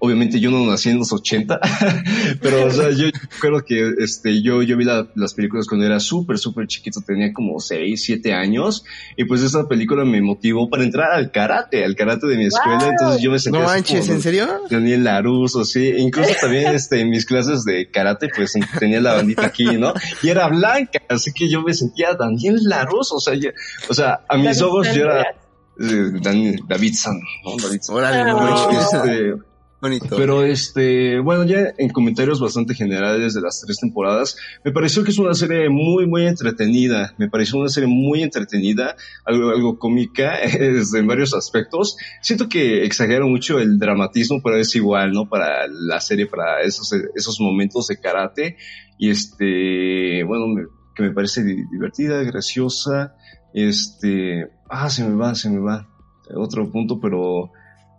obviamente 0.00 0.40
yo 0.40 0.50
no 0.50 0.66
nací 0.66 0.90
en 0.90 0.98
los 0.98 1.12
80, 1.12 1.60
pero 2.42 2.66
o 2.66 2.70
sea, 2.70 2.90
yo 2.90 3.06
creo 3.40 3.62
que 3.64 3.92
este, 3.98 4.42
yo, 4.42 4.62
yo 4.62 4.76
vi 4.76 4.84
la, 4.84 5.08
las 5.14 5.34
películas 5.34 5.66
cuando 5.66 5.86
era 5.86 6.00
súper, 6.00 6.38
súper 6.38 6.66
chiquito, 6.66 7.00
tenía 7.06 7.32
como 7.32 7.60
6, 7.60 8.02
7 8.02 8.32
años, 8.32 8.84
y 9.16 9.24
pues 9.24 9.42
esta 9.42 9.68
película 9.68 10.04
me 10.04 10.20
motivó 10.20 10.68
para 10.68 10.84
entrar 10.84 11.12
al 11.12 11.30
karate, 11.30 11.84
al 11.84 11.94
karate 11.94 12.26
de 12.26 12.36
mi 12.36 12.46
escuela, 12.46 12.78
wow. 12.78 12.90
entonces 12.90 13.22
yo 13.22 13.30
me 13.30 13.38
sentía 13.38 13.60
No 13.60 13.66
manches, 13.66 14.08
¿en 14.08 14.22
serio? 14.22 14.48
Daniel 14.70 15.04
Laruso, 15.04 15.64
sí, 15.64 15.92
incluso 15.98 16.32
también 16.40 16.74
este, 16.74 17.00
en 17.00 17.10
mis 17.10 17.26
clases 17.26 17.64
de 17.64 17.90
karate, 17.90 18.28
pues 18.34 18.52
tenía 18.78 19.00
la 19.00 19.14
bandita 19.14 19.46
aquí, 19.46 19.64
¿no? 19.64 19.92
Y 20.22 20.28
era 20.28 20.48
blanca, 20.48 21.00
así 21.08 21.32
que 21.32 21.48
yo 21.48 21.62
me 21.62 21.74
sentía 21.74 22.14
Daniel 22.14 22.58
Laruso, 22.64 23.16
o 23.16 23.20
sea, 23.20 23.34
yo, 23.34 23.50
o 23.88 23.94
sea, 23.94 24.24
a 24.28 24.36
mis 24.36 24.60
ojos 24.62 24.88
yo 24.94 25.04
era... 25.04 25.22
Eh, 25.82 26.10
Daniel, 26.20 26.60
David 26.68 26.92
San, 26.94 27.18
¿no? 27.42 27.56
David 27.56 27.80
San. 27.80 27.96
Órale, 27.96 28.18
Ah. 28.18 28.24
no 28.24 28.38
manches. 28.38 28.92
Este, 28.92 29.34
Bonito. 29.80 30.14
pero 30.16 30.42
este, 30.44 31.20
bueno, 31.20 31.44
ya 31.44 31.72
en 31.78 31.88
comentarios 31.88 32.38
bastante 32.38 32.74
generales 32.74 33.32
de 33.32 33.40
las 33.40 33.62
tres 33.64 33.78
temporadas, 33.78 34.36
me 34.62 34.72
pareció 34.72 35.02
que 35.04 35.10
es 35.10 35.18
una 35.18 35.32
serie 35.32 35.70
muy, 35.70 36.06
muy 36.06 36.26
entretenida. 36.26 37.14
Me 37.16 37.30
pareció 37.30 37.58
una 37.58 37.68
serie 37.68 37.88
muy 37.88 38.22
entretenida, 38.22 38.96
algo, 39.24 39.50
algo 39.50 39.78
cómica 39.78 40.34
este, 40.38 40.98
en 40.98 41.06
varios 41.06 41.34
aspectos. 41.34 41.96
Siento 42.20 42.48
que 42.48 42.84
exagero 42.84 43.26
mucho 43.26 43.58
el 43.58 43.78
dramatismo, 43.78 44.42
pero 44.42 44.56
es 44.56 44.74
igual, 44.76 45.12
¿no? 45.12 45.28
Para 45.28 45.66
la 45.68 46.00
serie, 46.00 46.26
para 46.26 46.60
esos, 46.60 46.92
esos 47.14 47.40
momentos 47.40 47.86
de 47.86 47.98
karate. 47.98 48.56
Y 48.98 49.08
este, 49.08 50.24
bueno, 50.24 50.46
me, 50.48 50.66
que 50.94 51.04
me 51.04 51.12
parece 51.12 51.42
divertida, 51.42 52.22
graciosa. 52.22 53.14
Este, 53.54 54.48
ah, 54.68 54.90
se 54.90 55.08
me 55.08 55.16
va, 55.16 55.34
se 55.34 55.48
me 55.48 55.60
va. 55.60 55.88
Otro 56.34 56.70
punto, 56.70 57.00
pero 57.00 57.50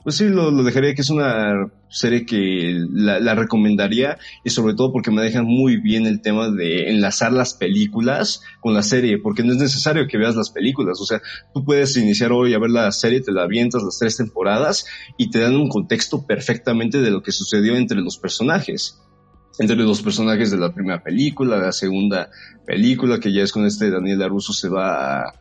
pues 0.04 0.16
sí, 0.16 0.30
lo, 0.30 0.52
dejaría 0.64 0.96
que 0.96 1.02
es 1.02 1.10
una 1.10 1.72
serie 1.90 2.26
que 2.26 2.86
la, 2.92 3.36
recomendaría 3.36 4.18
y 4.44 4.50
sobre 4.50 4.74
todo 4.74 4.92
porque 4.92 5.12
me 5.12 5.22
dejan 5.22 5.46
muy 5.46 5.78
bien 5.78 6.06
el 6.06 6.22
tema 6.22 6.50
de 6.50 6.90
enlazar 6.90 7.34
las 7.34 7.54
películas 7.54 8.42
con 8.60 8.74
la 8.74 8.82
serie, 8.82 9.18
porque 9.20 9.44
no 9.44 9.52
es 9.52 9.60
necesario 9.60 10.08
que 10.08 10.18
veas 10.18 10.36
las 10.36 10.50
películas, 10.50 11.00
o 11.02 11.06
sea, 11.06 11.22
tú 11.54 11.64
puedes 11.64 11.96
iniciar 11.98 12.32
hoy 12.32 12.54
a 12.54 12.60
ver 12.60 12.72
la 12.72 12.92
serie, 12.92 13.22
te 13.22 13.32
la 13.32 13.44
avientas 13.44 13.84
las 13.84 14.00
tres 14.00 14.18
temporadas 14.18 14.86
y 15.18 15.30
te 15.30 15.40
dan 15.40 15.56
un 15.56 15.70
contexto 15.70 16.26
perfectamente 16.26 17.02
de 17.02 17.12
lo 17.12 17.22
que 17.22 17.32
sucedió 17.32 17.76
entre 17.76 18.02
los 18.02 18.18
personajes. 18.18 19.00
Entre 19.60 19.76
los 19.76 20.02
personajes 20.02 20.50
de 20.50 20.58
la 20.58 20.74
primera 20.74 21.04
película, 21.04 21.58
la 21.58 21.74
segunda 21.74 22.30
película, 22.66 23.20
que 23.20 23.34
ya 23.34 23.44
es 23.44 23.52
con 23.52 23.66
este 23.66 23.92
Daniel 23.92 24.20
LaRusso 24.20 24.54
se 24.54 24.70
va 24.70 25.20
a, 25.20 25.41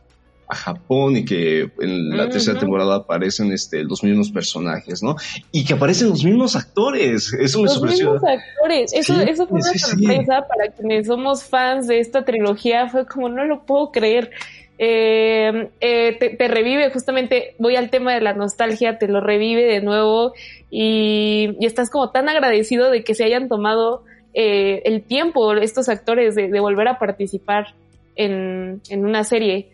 a 0.51 0.55
Japón 0.55 1.15
y 1.15 1.23
que 1.23 1.61
en 1.79 2.09
la 2.09 2.25
uh 2.25 2.27
-huh. 2.27 2.31
tercera 2.31 2.59
temporada 2.59 2.97
aparecen 2.97 3.53
este, 3.53 3.83
los 3.83 4.03
mismos 4.03 4.31
personajes, 4.31 5.01
¿no? 5.01 5.15
Y 5.51 5.63
que 5.63 5.73
aparecen 5.75 6.09
los 6.09 6.25
mismos 6.25 6.57
actores. 6.57 7.33
Eso 7.33 7.59
me 7.59 7.63
los 7.65 7.73
sorprendió. 7.75 8.13
Los 8.13 8.21
mismos 8.21 8.37
actores. 8.37 8.93
Eso, 8.93 9.15
sí, 9.15 9.21
eso 9.29 9.47
fue 9.47 9.59
una 9.59 9.71
sí, 9.71 9.79
sorpresa 9.79 10.39
sí. 10.39 10.45
para 10.49 10.71
quienes 10.75 11.07
somos 11.07 11.43
fans 11.45 11.87
de 11.87 11.99
esta 11.99 12.25
trilogía. 12.25 12.89
Fue 12.89 13.05
como, 13.05 13.29
no 13.29 13.45
lo 13.45 13.63
puedo 13.65 13.91
creer. 13.91 14.31
Eh, 14.77 15.69
eh, 15.79 16.17
te, 16.19 16.29
te, 16.31 16.47
revive 16.47 16.89
justamente, 16.91 17.55
voy 17.59 17.75
al 17.77 17.89
tema 17.89 18.13
de 18.13 18.21
la 18.21 18.33
nostalgia, 18.33 18.97
te 18.97 19.07
lo 19.07 19.21
revive 19.21 19.63
de 19.63 19.79
nuevo 19.79 20.33
y, 20.71 21.55
y 21.59 21.65
estás 21.67 21.91
como 21.91 22.09
tan 22.09 22.27
agradecido 22.27 22.89
de 22.89 23.03
que 23.03 23.13
se 23.13 23.23
hayan 23.23 23.47
tomado 23.47 24.03
eh, 24.33 24.81
el 24.85 25.03
tiempo 25.03 25.53
estos 25.53 25.87
actores 25.87 26.33
de, 26.33 26.47
de 26.49 26.59
volver 26.59 26.87
a 26.87 26.97
participar 26.97 27.75
en, 28.15 28.81
en 28.89 29.05
una 29.05 29.23
serie. 29.23 29.69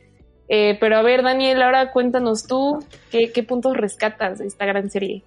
Eh, 0.49 0.77
pero 0.79 0.97
a 0.97 1.01
ver, 1.01 1.23
Daniel, 1.23 1.61
ahora 1.61 1.91
cuéntanos 1.91 2.47
tú 2.47 2.83
qué, 3.11 3.31
qué 3.31 3.43
puntos 3.43 3.75
rescatas 3.75 4.39
de 4.39 4.47
esta 4.47 4.65
gran 4.65 4.89
serie. 4.89 5.23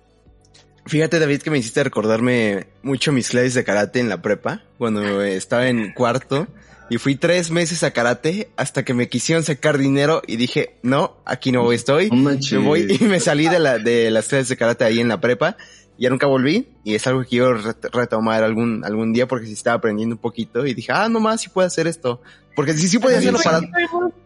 Fíjate, 0.86 1.18
David, 1.18 1.42
que 1.42 1.50
me 1.50 1.58
hiciste 1.58 1.84
recordarme 1.84 2.66
mucho 2.82 3.12
mis 3.12 3.28
clases 3.28 3.54
de 3.54 3.64
karate 3.64 4.00
en 4.00 4.08
la 4.08 4.22
prepa, 4.22 4.62
cuando 4.78 5.22
estaba 5.22 5.68
en 5.68 5.92
cuarto. 5.92 6.48
Y 6.88 6.98
fui 6.98 7.14
tres 7.14 7.52
meses 7.52 7.84
a 7.84 7.92
karate 7.92 8.48
hasta 8.56 8.84
que 8.84 8.94
me 8.94 9.08
quisieron 9.08 9.44
sacar 9.44 9.78
dinero 9.78 10.22
y 10.26 10.34
dije, 10.36 10.74
no, 10.82 11.18
aquí 11.24 11.52
no 11.52 11.70
estoy. 11.70 12.10
Me 12.10 12.58
voy 12.58 12.98
y 13.00 13.04
me 13.04 13.20
salí 13.20 13.48
de, 13.48 13.60
la, 13.60 13.78
de 13.78 14.10
las 14.10 14.26
clases 14.26 14.48
de 14.48 14.56
karate 14.56 14.84
ahí 14.84 14.98
en 14.98 15.06
la 15.06 15.20
prepa. 15.20 15.56
Ya 15.98 16.10
nunca 16.10 16.26
volví. 16.26 16.66
Y 16.82 16.94
es 16.94 17.06
algo 17.06 17.22
que 17.22 17.28
quiero 17.28 17.58
retomar 17.92 18.42
algún, 18.42 18.84
algún 18.84 19.12
día 19.12 19.28
porque 19.28 19.46
sí 19.46 19.52
estaba 19.52 19.76
aprendiendo 19.76 20.14
un 20.14 20.20
poquito 20.20 20.66
y 20.66 20.74
dije, 20.74 20.92
ah, 20.92 21.08
nomás 21.08 21.42
sí 21.42 21.48
puedo 21.48 21.66
hacer 21.66 21.86
esto. 21.86 22.20
Porque 22.56 22.74
sí, 22.74 22.88
sí 22.88 22.98
podía 22.98 23.18
hacerlo 23.18 23.38
para... 23.42 23.60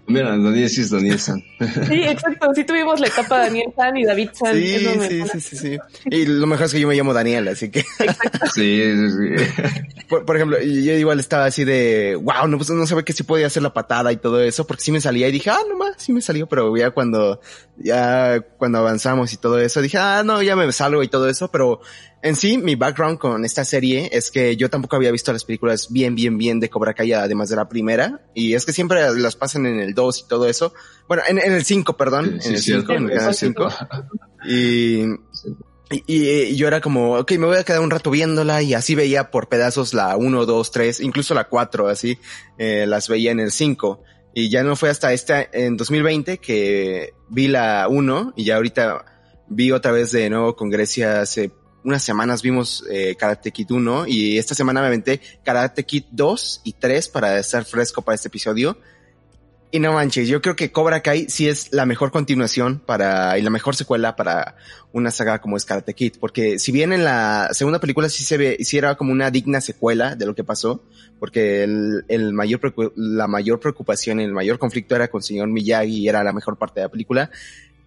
Mira, 0.06 0.30
Daniel 0.30 0.68
sí 0.68 0.80
es 0.80 0.90
Daniel 0.90 1.18
San. 1.18 1.42
Sí, 1.88 2.02
exacto. 2.02 2.48
Sí 2.54 2.64
tuvimos 2.64 2.98
la 2.98 3.06
etapa 3.06 3.38
de 3.38 3.44
Daniel 3.44 3.72
San 3.76 3.96
y 3.96 4.04
David 4.04 4.30
San. 4.32 4.54
Sí, 4.54 4.78
sí, 4.78 5.22
sí, 5.32 5.40
sí, 5.40 5.56
sí, 5.56 5.78
Y 6.06 6.26
lo 6.26 6.46
mejor 6.46 6.66
es 6.66 6.72
que 6.72 6.80
yo 6.80 6.88
me 6.88 6.96
llamo 6.96 7.12
Daniel, 7.12 7.48
así 7.48 7.70
que... 7.70 7.82
Sí, 8.54 8.82
sí, 8.82 9.10
sí. 9.10 10.04
Por, 10.08 10.36
ejemplo, 10.36 10.60
yo 10.60 10.92
igual 10.94 11.20
estaba 11.20 11.46
así 11.46 11.64
de, 11.64 12.18
wow, 12.20 12.46
no, 12.46 12.56
pues 12.56 12.70
no 12.70 12.86
sabía 12.86 13.04
que 13.04 13.12
sí 13.12 13.22
podía 13.22 13.46
hacer 13.46 13.62
la 13.62 13.72
patada 13.72 14.12
y 14.12 14.16
todo 14.16 14.40
eso, 14.40 14.66
porque 14.66 14.82
sí 14.82 14.92
me 14.92 15.00
salía 15.00 15.28
y 15.28 15.32
dije, 15.32 15.50
ah, 15.50 15.60
nomás, 15.68 15.94
sí 15.98 16.12
me 16.12 16.20
salió, 16.20 16.46
pero 16.46 16.76
ya 16.76 16.90
cuando, 16.90 17.40
ya 17.78 18.40
cuando 18.58 18.78
avanzamos 18.78 19.32
y 19.32 19.38
todo 19.38 19.58
eso, 19.58 19.80
dije, 19.80 19.98
ah, 19.98 20.22
no, 20.24 20.42
ya 20.42 20.56
me 20.56 20.70
salgo 20.72 21.02
y 21.02 21.08
todo 21.08 21.28
eso, 21.28 21.50
pero 21.50 21.80
en 22.24 22.36
sí, 22.36 22.56
mi 22.56 22.74
background 22.74 23.18
con 23.18 23.44
esta 23.44 23.66
serie 23.66 24.08
es 24.10 24.30
que 24.30 24.56
yo 24.56 24.70
tampoco 24.70 24.96
había 24.96 25.12
visto 25.12 25.30
las 25.30 25.44
películas 25.44 25.92
bien, 25.92 26.14
bien, 26.14 26.38
bien 26.38 26.58
de 26.58 26.70
Cobra 26.70 26.94
Kai, 26.94 27.12
además 27.12 27.50
de 27.50 27.56
la 27.56 27.68
primera. 27.68 28.24
Y 28.34 28.54
es 28.54 28.64
que 28.64 28.72
siempre 28.72 28.98
las 29.12 29.36
pasan 29.36 29.66
en 29.66 29.78
el 29.78 29.92
2 29.92 30.20
y 30.20 30.28
todo 30.28 30.48
eso. 30.48 30.72
Bueno, 31.06 31.22
en, 31.28 31.38
el 31.38 31.66
5, 31.66 31.98
perdón. 31.98 32.40
en 32.42 32.54
el 32.54 32.62
5, 32.62 32.92
en 32.94 33.10
el 33.10 33.34
5. 33.34 33.68
Y, 34.48 35.04
y, 36.06 36.56
yo 36.56 36.66
era 36.66 36.80
como, 36.80 37.18
ok, 37.18 37.32
me 37.32 37.44
voy 37.44 37.58
a 37.58 37.62
quedar 37.62 37.82
un 37.82 37.90
rato 37.90 38.10
viéndola 38.10 38.62
y 38.62 38.72
así 38.72 38.94
veía 38.94 39.30
por 39.30 39.50
pedazos 39.50 39.92
la 39.92 40.16
1, 40.16 40.46
2, 40.46 40.70
3, 40.70 41.00
incluso 41.00 41.34
la 41.34 41.44
4, 41.44 41.88
así, 41.88 42.18
eh, 42.56 42.86
las 42.86 43.06
veía 43.06 43.32
en 43.32 43.40
el 43.40 43.52
5. 43.52 44.02
Y 44.32 44.48
ya 44.48 44.62
no 44.62 44.76
fue 44.76 44.88
hasta 44.88 45.12
este, 45.12 45.50
en 45.52 45.76
2020 45.76 46.38
que 46.38 47.12
vi 47.28 47.48
la 47.48 47.86
1 47.86 48.32
y 48.34 48.44
ya 48.44 48.56
ahorita 48.56 49.04
vi 49.48 49.72
otra 49.72 49.92
vez 49.92 50.10
de 50.10 50.30
nuevo 50.30 50.56
con 50.56 50.70
Grecia 50.70 51.20
hace 51.20 51.52
unas 51.84 52.02
semanas 52.02 52.42
vimos 52.42 52.84
eh, 52.90 53.14
Karate 53.16 53.52
Kid 53.52 53.70
1 53.70 54.06
y 54.06 54.38
esta 54.38 54.54
semana 54.54 54.80
me 54.80 54.88
aventé 54.88 55.20
Karate 55.44 55.84
Kid 55.84 56.04
2 56.10 56.62
y 56.64 56.72
3 56.72 57.08
para 57.08 57.38
estar 57.38 57.64
fresco 57.64 58.02
para 58.02 58.16
este 58.16 58.28
episodio. 58.28 58.76
Y 59.70 59.80
no 59.80 59.92
manches, 59.92 60.28
yo 60.28 60.40
creo 60.40 60.54
que 60.54 60.70
Cobra 60.70 61.00
Kai 61.02 61.28
sí 61.28 61.48
es 61.48 61.72
la 61.72 61.84
mejor 61.84 62.12
continuación 62.12 62.78
para, 62.78 63.36
y 63.38 63.42
la 63.42 63.50
mejor 63.50 63.74
secuela 63.74 64.14
para 64.14 64.54
una 64.92 65.10
saga 65.10 65.40
como 65.40 65.56
es 65.56 65.64
Karate 65.64 65.94
Kid, 65.94 66.14
porque 66.20 66.60
si 66.60 66.70
bien 66.70 66.92
en 66.92 67.02
la 67.02 67.48
segunda 67.50 67.80
película 67.80 68.08
sí 68.08 68.22
se 68.22 68.36
ve, 68.36 68.56
sí 68.60 68.80
como 68.96 69.10
una 69.10 69.32
digna 69.32 69.60
secuela 69.60 70.14
de 70.14 70.26
lo 70.26 70.34
que 70.36 70.44
pasó, 70.44 70.84
porque 71.18 71.64
el, 71.64 72.04
el 72.06 72.32
mayor, 72.32 72.72
la 72.94 73.26
mayor 73.26 73.58
preocupación, 73.58 74.20
el 74.20 74.32
mayor 74.32 74.60
conflicto 74.60 74.94
era 74.94 75.08
con 75.08 75.24
señor 75.24 75.48
Miyagi 75.48 76.02
y 76.02 76.08
era 76.08 76.22
la 76.22 76.32
mejor 76.32 76.56
parte 76.56 76.78
de 76.78 76.86
la 76.86 76.90
película, 76.92 77.30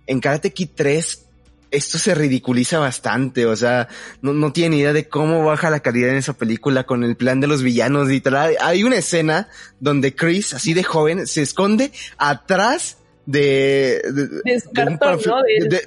en 0.07 0.19
Karate 0.19 0.51
Kid 0.51 0.71
3 0.75 1.26
esto 1.71 1.97
se 1.97 2.15
ridiculiza 2.15 2.79
bastante, 2.79 3.45
o 3.45 3.55
sea, 3.55 3.87
no, 4.21 4.33
no 4.33 4.53
tiene 4.53 4.77
idea 4.77 4.93
de 4.93 5.07
cómo 5.07 5.43
baja 5.43 5.69
la 5.69 5.81
calidad 5.81 6.09
en 6.09 6.17
esa 6.17 6.33
película 6.33 6.85
con 6.85 7.03
el 7.03 7.15
plan 7.15 7.39
de 7.39 7.47
los 7.47 7.63
villanos 7.63 8.11
y 8.11 8.21
tal. 8.21 8.55
Hay 8.61 8.83
una 8.83 8.97
escena 8.97 9.49
donde 9.79 10.15
Chris, 10.15 10.53
así 10.53 10.73
de 10.73 10.83
joven, 10.83 11.27
se 11.27 11.41
esconde 11.41 11.91
atrás 12.17 12.96
de, 13.27 14.01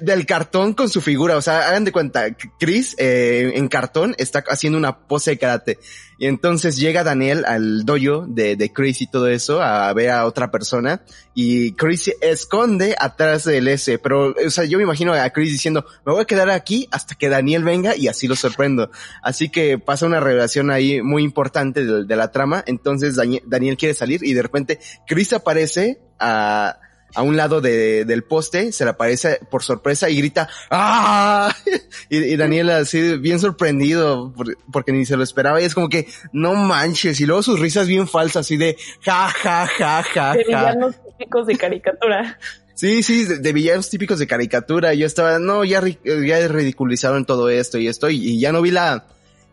del 0.01 0.25
cartón 0.27 0.73
con 0.73 0.89
su 0.89 1.01
figura. 1.01 1.35
O 1.35 1.41
sea, 1.41 1.67
hagan 1.67 1.83
de 1.83 1.91
cuenta, 1.91 2.27
Chris 2.59 2.95
eh, 2.99 3.51
en 3.55 3.67
cartón 3.67 4.15
está 4.17 4.43
haciendo 4.47 4.77
una 4.77 5.07
pose 5.07 5.31
de 5.31 5.37
karate. 5.37 5.79
Y 6.19 6.27
entonces 6.27 6.77
llega 6.77 7.03
Daniel 7.03 7.43
al 7.47 7.83
dojo 7.83 8.27
de, 8.27 8.55
de 8.55 8.71
Chris 8.71 9.01
y 9.01 9.07
todo 9.07 9.27
eso 9.27 9.59
a 9.59 9.91
ver 9.93 10.11
a 10.11 10.27
otra 10.27 10.51
persona. 10.51 11.01
Y 11.33 11.71
Chris 11.73 12.03
se 12.03 12.15
esconde 12.21 12.95
atrás 12.99 13.45
del 13.45 13.67
S. 13.67 13.97
Pero, 13.97 14.35
o 14.45 14.49
sea, 14.51 14.65
yo 14.65 14.77
me 14.77 14.83
imagino 14.83 15.13
a 15.13 15.27
Chris 15.31 15.51
diciendo, 15.51 15.83
me 16.05 16.13
voy 16.13 16.21
a 16.21 16.25
quedar 16.25 16.51
aquí 16.51 16.87
hasta 16.91 17.15
que 17.15 17.27
Daniel 17.27 17.63
venga 17.63 17.95
y 17.95 18.07
así 18.07 18.27
lo 18.27 18.35
sorprendo. 18.35 18.91
Así 19.23 19.49
que 19.49 19.79
pasa 19.79 20.05
una 20.05 20.19
revelación 20.19 20.69
ahí 20.69 21.01
muy 21.01 21.23
importante 21.23 21.83
de, 21.83 22.05
de 22.05 22.15
la 22.15 22.31
trama. 22.31 22.63
Entonces 22.67 23.15
Daniel 23.15 23.77
quiere 23.77 23.95
salir 23.95 24.23
y 24.23 24.35
de 24.35 24.43
repente 24.43 24.79
Chris 25.07 25.33
aparece 25.33 26.03
a 26.19 26.77
a 27.13 27.21
un 27.21 27.37
lado 27.37 27.61
de, 27.61 28.05
del 28.05 28.23
poste, 28.23 28.71
se 28.71 28.83
le 28.83 28.91
aparece 28.91 29.39
por 29.49 29.63
sorpresa 29.63 30.09
y 30.09 30.17
grita 30.17 30.49
¡Ah! 30.69 31.55
Y, 32.09 32.17
y 32.17 32.35
Daniel 32.35 32.69
así 32.71 33.17
bien 33.17 33.39
sorprendido 33.39 34.33
porque 34.71 34.91
ni 34.91 35.05
se 35.05 35.15
lo 35.15 35.23
esperaba 35.23 35.61
y 35.61 35.65
es 35.65 35.73
como 35.73 35.89
que 35.89 36.07
no 36.33 36.55
manches 36.55 37.21
y 37.21 37.25
luego 37.25 37.43
sus 37.43 37.59
risas 37.59 37.87
bien 37.87 38.07
falsas 38.07 38.45
así 38.45 38.57
de 38.57 38.77
ja 39.01 39.29
ja 39.29 39.67
ja 39.67 40.03
ja. 40.03 40.33
De 40.33 40.43
villanos 40.43 40.95
típicos 41.17 41.47
de 41.47 41.57
caricatura. 41.57 42.39
Sí, 42.75 43.03
sí, 43.03 43.25
de, 43.25 43.53
villanos 43.53 43.89
típicos 43.89 44.17
de 44.17 44.27
caricatura. 44.27 44.93
Yo 44.93 45.05
estaba, 45.05 45.37
no, 45.37 45.63
ya, 45.63 45.81
ya 46.03 46.47
ridiculizaron 46.47 47.25
todo 47.25 47.49
esto 47.49 47.77
y 47.77 47.87
esto 47.87 48.09
y 48.09 48.39
ya 48.39 48.51
no 48.51 48.61
vi 48.61 48.71
la, 48.71 49.05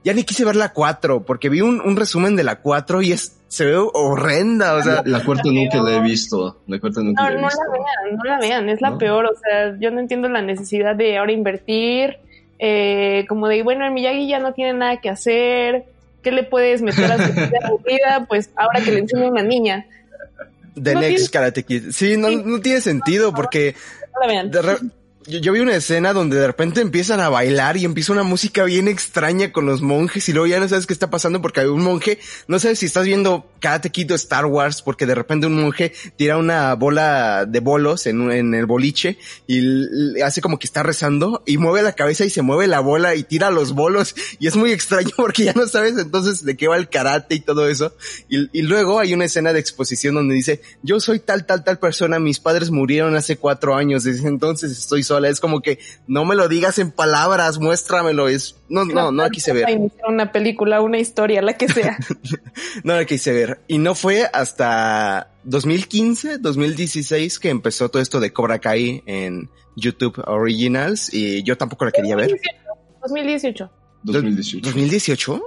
ya 0.05 0.15
ni 0.15 0.25
quise 0.25 0.45
ver 0.45 0.57
la 0.57 0.73
4 0.73 1.25
porque 1.25 1.49
vi 1.49 1.61
un, 1.61 1.81
un 1.81 1.97
resumen 1.97 2.37
de 2.37 2.45
la 2.45 2.61
4 2.61 3.03
y 3.03 3.13
es 3.13 3.38
se 3.49 3.65
ve 3.65 3.77
horrenda, 3.77 4.75
o 4.75 4.83
sea. 4.83 5.03
La, 5.05 5.25
cuarta 5.25 5.51
nunca 5.51 5.83
la 5.83 5.97
he 5.97 6.01
visto. 6.01 6.59
La 6.67 6.79
cuarta 6.79 7.01
nunca 7.01 7.23
no, 7.23 7.31
la 7.31 7.41
he 7.41 7.43
visto. 7.43 7.61
No 7.65 7.73
la 7.73 7.79
vean, 7.79 8.17
no 8.17 8.25
la 8.25 8.39
vean, 8.39 8.69
es 8.69 8.81
la 8.81 8.99
peor, 8.99 9.27
o 9.27 9.37
sea, 9.39 9.77
yo 9.81 9.91
no 9.91 10.01
entiendo 10.01 10.29
la 10.29 10.43
necesidad 10.43 10.95
de 10.95 11.19
ahora 11.19 11.33
invertir, 11.33 12.19
eh, 12.59 13.25
como 13.29 13.49
de, 13.49 13.63
bueno, 13.63 13.87
el 13.87 13.93
Miyagi 13.93 14.29
ya 14.29 14.39
no 14.39 14.53
tiene 14.53 14.75
nada 14.75 15.01
que 15.01 15.09
hacer, 15.09 15.85
¿qué 16.23 16.31
le 16.31 16.43
puedes 16.43 16.83
meter 16.83 17.11
a 17.11 17.27
su 17.27 17.33
vida? 17.33 18.25
Pues 18.29 18.51
ahora 18.57 18.81
que 18.83 18.93
le 18.93 19.01
enseña 19.01 19.27
a 19.27 19.31
una 19.31 19.43
niña. 19.43 19.87
The 20.81 20.95
Next 20.95 21.33
Karate 21.33 21.65
Kid. 21.65 21.91
Sí, 21.91 22.17
no, 22.17 22.31
no 22.31 22.61
tiene 22.61 22.81
sentido 22.81 23.33
porque... 23.33 23.75
No 24.15 24.21
la 24.21 24.27
vean 24.27 24.51
yo, 25.27 25.53
vi 25.53 25.61
una 25.61 25.75
escena 25.75 26.13
donde 26.13 26.37
de 26.37 26.47
repente 26.47 26.81
empiezan 26.81 27.21
a 27.21 27.29
bailar 27.29 27.77
y 27.77 27.85
empieza 27.85 28.13
una 28.13 28.23
música 28.23 28.65
bien 28.65 28.89
extraña 28.89 29.53
con 29.53 29.67
los 29.67 29.83
monjes 29.83 30.29
y 30.29 30.33
luego 30.33 30.47
ya 30.47 30.61
no 30.61 30.69
sabes 30.69 30.87
qué 30.87 30.93
está 30.93 31.11
pasando 31.11 31.43
porque 31.43 31.61
hay 31.61 31.67
un 31.67 31.83
monje, 31.83 32.19
no 32.47 32.59
sabes 32.59 32.79
si 32.79 32.87
estás 32.87 33.05
viendo 33.05 33.51
Karate 33.61 33.91
Kid 33.91 34.13
o 34.13 34.15
Star 34.15 34.47
Wars 34.47 34.81
porque 34.81 35.07
de 35.07 35.15
repente 35.15 35.47
un 35.47 35.61
monje 35.61 35.93
tira 36.17 36.39
una 36.39 36.75
bola 36.75 37.45
de 37.47 37.61
bolos 37.61 38.07
en, 38.07 38.31
en 38.31 38.55
el 38.55 38.67
boliche 38.67 39.19
y 39.47 40.21
hace 40.21 40.41
como 40.41 40.59
que 40.59 40.67
está 40.67 40.83
rezando 40.83 41.43
y 41.47 41.59
mueve 41.59 41.83
la 41.83 41.93
cabeza 41.93 42.25
y 42.25 42.31
se 42.31 42.43
mueve 42.43 42.67
la 42.67 42.81
bola 42.81 43.15
y 43.15 43.25
tira 43.25 43.51
los 43.51 43.73
bolos 43.73 44.15
y 44.39 44.47
es 44.47 44.57
muy 44.57 44.73
extraño 44.73 45.11
porque 45.17 45.45
ya 45.45 45.53
no 45.53 45.67
sabes 45.67 45.99
entonces 45.99 46.45
de 46.45 46.57
qué 46.57 46.69
va 46.69 46.77
el 46.77 46.89
karate 46.89 47.35
y 47.35 47.41
todo 47.41 47.69
eso. 47.69 47.93
Y, 48.29 48.49
y 48.57 48.63
luego 48.63 49.01
hay 49.01 49.15
una 49.15 49.25
escena 49.25 49.53
de 49.53 49.61
exposición 49.61 50.15
donde 50.15 50.35
dice, 50.35 50.63
yo 50.83 51.01
soy 51.01 51.19
tal, 51.19 51.45
tal, 51.45 51.65
tal 51.65 51.79
persona, 51.79 52.19
mis 52.19 52.41
padres 52.41 52.71
murieron 52.71 53.17
hace 53.17 53.37
cuatro 53.37 53.75
años, 53.75 54.05
desde 54.05 54.29
entonces 54.29 54.73
estoy 54.73 55.03
solo 55.09 55.27
es 55.27 55.41
como 55.41 55.61
que 55.61 55.79
no 56.07 56.25
me 56.25 56.37
lo 56.37 56.49
digas 56.49 56.79
en 56.79 56.93
palabras, 56.93 57.59
muéstramelo. 57.59 58.29
Es, 58.29 58.57
no, 58.69 58.85
no, 58.85 59.11
no 59.11 59.25
la 59.25 59.31
quise 59.31 59.53
ver. 59.53 59.67
Una 60.07 60.31
película, 60.31 60.81
una 60.81 60.99
historia, 60.99 61.43
la 61.43 61.55
que 61.55 61.69
sea. 61.69 61.99
no 62.85 62.95
la 62.95 63.05
quise 63.05 63.33
ver. 63.33 63.61
Y 63.67 63.79
no 63.79 63.95
fue 63.95 64.29
hasta 64.33 65.33
2015, 65.45 66.39
2016 66.39 67.39
que 67.39 67.51
empezó 67.51 67.89
todo 67.89 68.01
esto 68.01 68.21
de 68.21 68.33
Cobra 68.33 68.59
Kai 68.61 69.03
en 69.07 69.51
YouTube 69.77 70.23
Originals 70.27 71.13
y 71.13 71.43
yo 71.43 71.57
tampoco 71.57 71.85
la 71.85 71.91
quería 71.91 72.17
ver. 72.17 72.31
2018. 73.03 73.71
2018. 74.05 74.69
2018. 74.69 75.43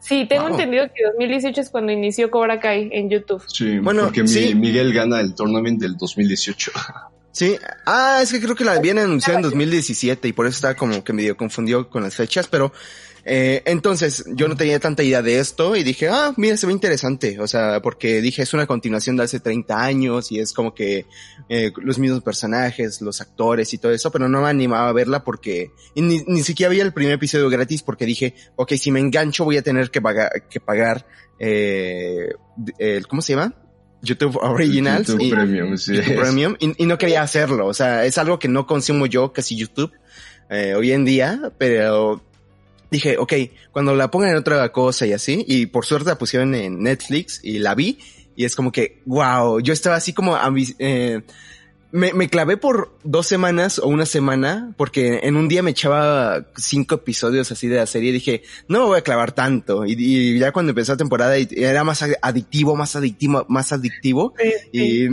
Sí, 0.00 0.26
tengo 0.28 0.48
entendido 0.48 0.86
que 0.88 1.04
2018 1.04 1.60
es 1.60 1.70
cuando 1.70 1.92
inició 1.92 2.28
Cobra 2.30 2.58
Kai 2.58 2.88
en 2.92 3.08
YouTube. 3.08 3.42
Sí, 3.46 3.78
bueno, 3.78 4.04
porque 4.04 4.24
Miguel 4.24 4.92
gana 4.92 5.20
el 5.20 5.34
tournament 5.34 5.80
del 5.80 5.96
2018. 5.96 6.72
Sí, 7.32 7.56
ah, 7.86 8.20
es 8.22 8.30
que 8.30 8.40
creo 8.40 8.54
que 8.54 8.64
la 8.64 8.72
habían 8.72 8.98
anunciado 8.98 9.38
en 9.38 9.42
2017 9.42 10.28
y 10.28 10.32
por 10.32 10.46
eso 10.46 10.56
estaba 10.56 10.74
como 10.74 11.02
que 11.02 11.14
medio 11.14 11.34
confundido 11.34 11.88
con 11.88 12.02
las 12.02 12.14
fechas, 12.14 12.46
pero 12.46 12.72
eh, 13.24 13.62
entonces 13.66 14.24
yo 14.34 14.48
no 14.48 14.56
tenía 14.56 14.78
tanta 14.80 15.02
idea 15.02 15.22
de 15.22 15.38
esto 15.38 15.74
y 15.74 15.82
dije, 15.82 16.08
ah, 16.08 16.34
mira, 16.36 16.58
se 16.58 16.66
ve 16.66 16.72
interesante, 16.74 17.40
o 17.40 17.46
sea, 17.46 17.80
porque 17.80 18.20
dije, 18.20 18.42
es 18.42 18.52
una 18.52 18.66
continuación 18.66 19.16
de 19.16 19.22
hace 19.22 19.40
30 19.40 19.82
años 19.82 20.30
y 20.30 20.40
es 20.40 20.52
como 20.52 20.74
que 20.74 21.06
eh, 21.48 21.72
los 21.76 21.98
mismos 21.98 22.22
personajes, 22.22 23.00
los 23.00 23.22
actores 23.22 23.72
y 23.72 23.78
todo 23.78 23.92
eso, 23.92 24.10
pero 24.10 24.28
no 24.28 24.42
me 24.42 24.48
animaba 24.48 24.88
a 24.88 24.92
verla 24.92 25.24
porque 25.24 25.70
ni, 25.94 26.18
ni 26.26 26.42
siquiera 26.42 26.70
había 26.70 26.82
el 26.82 26.92
primer 26.92 27.14
episodio 27.14 27.48
gratis 27.48 27.82
porque 27.82 28.04
dije, 28.04 28.34
ok, 28.56 28.72
si 28.74 28.90
me 28.90 29.00
engancho 29.00 29.44
voy 29.44 29.56
a 29.56 29.62
tener 29.62 29.90
que 29.90 30.02
pagar, 30.02 30.30
que 30.50 30.60
pagar 30.60 31.06
eh, 31.38 32.34
el, 32.78 33.06
¿cómo 33.06 33.22
se 33.22 33.34
llama? 33.34 33.54
YouTube 34.02 34.36
Originals. 34.36 35.08
YouTube 35.08 35.22
y, 35.22 35.30
Premium, 35.30 35.76
sí. 35.78 35.98
Premium 35.98 36.56
y, 36.58 36.86
no 36.86 36.98
quería 36.98 37.22
hacerlo. 37.22 37.66
O 37.66 37.74
sea, 37.74 38.04
es 38.04 38.18
algo 38.18 38.38
que 38.38 38.48
no 38.48 38.66
consumo 38.66 39.06
yo 39.06 39.32
casi 39.32 39.56
YouTube 39.56 39.92
eh, 40.50 40.74
hoy 40.74 40.92
en 40.92 41.04
día, 41.04 41.52
pero 41.56 42.22
dije, 42.90 43.16
ok, 43.16 43.32
cuando 43.70 43.94
la 43.94 44.10
pongan 44.10 44.30
en 44.30 44.36
otra 44.36 44.70
cosa 44.70 45.06
y 45.06 45.12
así, 45.12 45.44
y 45.48 45.66
por 45.66 45.86
suerte 45.86 46.10
la 46.10 46.18
pusieron 46.18 46.54
en 46.54 46.82
Netflix 46.82 47.40
y 47.42 47.58
la 47.58 47.74
vi, 47.74 47.98
y 48.36 48.44
es 48.44 48.54
como 48.54 48.70
que, 48.70 49.00
wow, 49.06 49.60
yo 49.60 49.72
estaba 49.72 49.96
así 49.96 50.12
como, 50.12 50.36
eh, 50.78 51.22
me, 51.92 52.12
me, 52.14 52.28
clavé 52.28 52.56
por 52.56 52.96
dos 53.04 53.26
semanas 53.26 53.78
o 53.78 53.86
una 53.86 54.06
semana, 54.06 54.74
porque 54.76 55.20
en 55.22 55.36
un 55.36 55.48
día 55.48 55.62
me 55.62 55.70
echaba 55.70 56.46
cinco 56.56 56.96
episodios 56.96 57.52
así 57.52 57.68
de 57.68 57.76
la 57.76 57.86
serie 57.86 58.10
y 58.10 58.14
dije, 58.14 58.42
no 58.66 58.80
me 58.80 58.84
voy 58.86 58.98
a 58.98 59.02
clavar 59.02 59.32
tanto. 59.32 59.84
Y, 59.86 60.38
ya 60.38 60.52
cuando 60.52 60.70
empezó 60.70 60.92
la 60.92 60.98
temporada 60.98 61.36
era 61.36 61.84
más 61.84 62.02
adictivo, 62.22 62.74
más 62.76 62.96
adictivo, 62.96 63.44
más 63.48 63.72
adictivo. 63.72 64.34
Y 64.72 65.08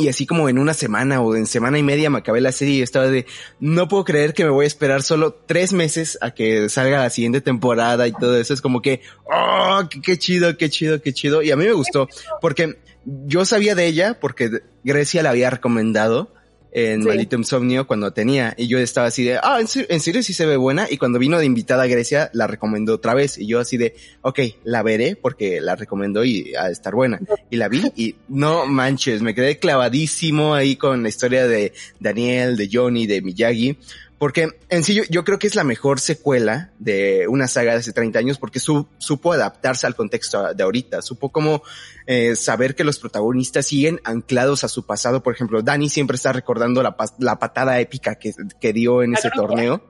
y 0.00 0.08
así 0.08 0.26
como 0.26 0.48
en 0.48 0.58
una 0.58 0.74
semana 0.74 1.20
o 1.20 1.36
en 1.36 1.46
semana 1.46 1.78
y 1.78 1.82
media 1.82 2.10
me 2.10 2.18
acabé 2.18 2.40
la 2.40 2.52
serie 2.52 2.76
y 2.76 2.82
estaba 2.82 3.06
de, 3.06 3.26
no 3.58 3.88
puedo 3.88 4.04
creer 4.04 4.34
que 4.34 4.44
me 4.44 4.50
voy 4.50 4.64
a 4.64 4.66
esperar 4.66 5.02
solo 5.02 5.34
tres 5.46 5.72
meses 5.72 6.18
a 6.20 6.32
que 6.32 6.68
salga 6.68 6.98
la 6.98 7.10
siguiente 7.10 7.40
temporada 7.40 8.08
y 8.08 8.12
todo 8.12 8.36
eso. 8.38 8.54
Es 8.54 8.60
como 8.60 8.82
que, 8.82 9.02
oh, 9.24 9.82
qué, 10.02 10.18
chido, 10.18 10.56
qué 10.56 10.70
chido, 10.70 11.00
qué 11.02 11.12
chido. 11.12 11.42
Y 11.42 11.50
a 11.50 11.56
mí 11.56 11.64
me 11.64 11.72
gustó 11.72 12.08
porque 12.40 12.78
yo 13.04 13.44
sabía 13.44 13.74
de 13.74 13.86
ella 13.86 14.18
porque 14.20 14.50
Grecia 14.84 15.22
la 15.22 15.30
había 15.30 15.50
recomendado 15.50 16.32
en 16.72 17.04
Maldito 17.04 17.36
Insomnio 17.36 17.86
cuando 17.86 18.12
tenía. 18.12 18.54
Y 18.56 18.68
yo 18.68 18.78
estaba 18.78 19.08
así 19.08 19.24
de, 19.24 19.38
ah, 19.42 19.58
¿en 19.60 20.00
serio, 20.00 20.22
sí 20.22 20.32
se 20.32 20.46
ve 20.46 20.56
buena. 20.56 20.86
Y 20.90 20.96
cuando 20.96 21.18
vino 21.18 21.38
de 21.38 21.46
invitada 21.46 21.84
a 21.84 21.86
Grecia, 21.86 22.30
la 22.32 22.46
recomendó 22.46 22.94
otra 22.94 23.14
vez. 23.14 23.38
Y 23.38 23.46
yo 23.46 23.60
así 23.60 23.76
de, 23.76 23.94
ok, 24.22 24.40
la 24.64 24.82
veré 24.82 25.16
porque 25.16 25.60
la 25.60 25.76
recomendó 25.76 26.24
y 26.24 26.54
a 26.54 26.70
estar 26.70 26.94
buena. 26.94 27.20
Y 27.50 27.56
la 27.56 27.68
vi 27.68 27.92
y 27.96 28.16
no 28.28 28.66
manches, 28.66 29.22
me 29.22 29.34
quedé 29.34 29.58
clavadísimo 29.58 30.54
ahí 30.54 30.76
con 30.76 31.02
la 31.02 31.08
historia 31.08 31.46
de 31.46 31.72
Daniel, 31.98 32.56
de 32.56 32.68
Johnny, 32.72 33.06
de 33.06 33.22
Miyagi. 33.22 33.78
Porque 34.20 34.50
en 34.68 34.84
sí 34.84 35.00
yo, 35.08 35.24
creo 35.24 35.38
que 35.38 35.46
es 35.46 35.54
la 35.54 35.64
mejor 35.64 35.98
secuela 35.98 36.74
de 36.78 37.26
una 37.26 37.48
saga 37.48 37.72
de 37.72 37.78
hace 37.78 37.94
30 37.94 38.18
años 38.18 38.36
porque 38.36 38.60
supo 38.60 39.32
adaptarse 39.32 39.86
al 39.86 39.94
contexto 39.96 40.52
de 40.52 40.62
ahorita, 40.62 41.00
supo 41.00 41.32
cómo 41.32 41.62
eh, 42.06 42.36
saber 42.36 42.74
que 42.74 42.84
los 42.84 42.98
protagonistas 42.98 43.64
siguen 43.64 43.98
anclados 44.04 44.62
a 44.62 44.68
su 44.68 44.84
pasado. 44.84 45.22
Por 45.22 45.32
ejemplo, 45.32 45.62
Dani 45.62 45.88
siempre 45.88 46.16
está 46.16 46.34
recordando 46.34 46.82
la, 46.82 46.94
la 47.18 47.38
patada 47.38 47.80
épica 47.80 48.16
que, 48.16 48.34
que 48.60 48.74
dio 48.74 49.02
en 49.02 49.14
ese 49.14 49.30
torneo, 49.30 49.82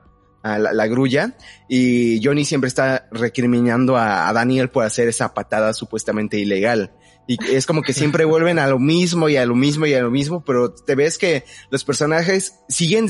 a 0.44 0.58
la, 0.58 0.86
grulla, 0.86 1.36
y 1.68 2.24
Johnny 2.24 2.44
siempre 2.44 2.68
está 2.68 3.08
recriminando 3.10 3.96
a, 3.96 4.28
a 4.28 4.32
Daniel 4.32 4.70
por 4.70 4.84
hacer 4.84 5.08
esa 5.08 5.34
patada 5.34 5.72
supuestamente 5.72 6.38
ilegal. 6.38 6.92
Y 7.26 7.36
es 7.52 7.66
como 7.66 7.82
que 7.82 7.92
siempre 7.92 8.24
vuelven 8.24 8.60
a 8.60 8.68
lo 8.68 8.78
mismo 8.78 9.28
y 9.28 9.36
a 9.36 9.44
lo 9.44 9.56
mismo 9.56 9.86
y 9.86 9.94
a 9.94 10.02
lo 10.02 10.10
mismo, 10.10 10.44
pero 10.44 10.72
te 10.72 10.94
ves 10.94 11.18
que 11.18 11.44
los 11.70 11.84
personajes 11.84 12.54
siguen 12.68 13.08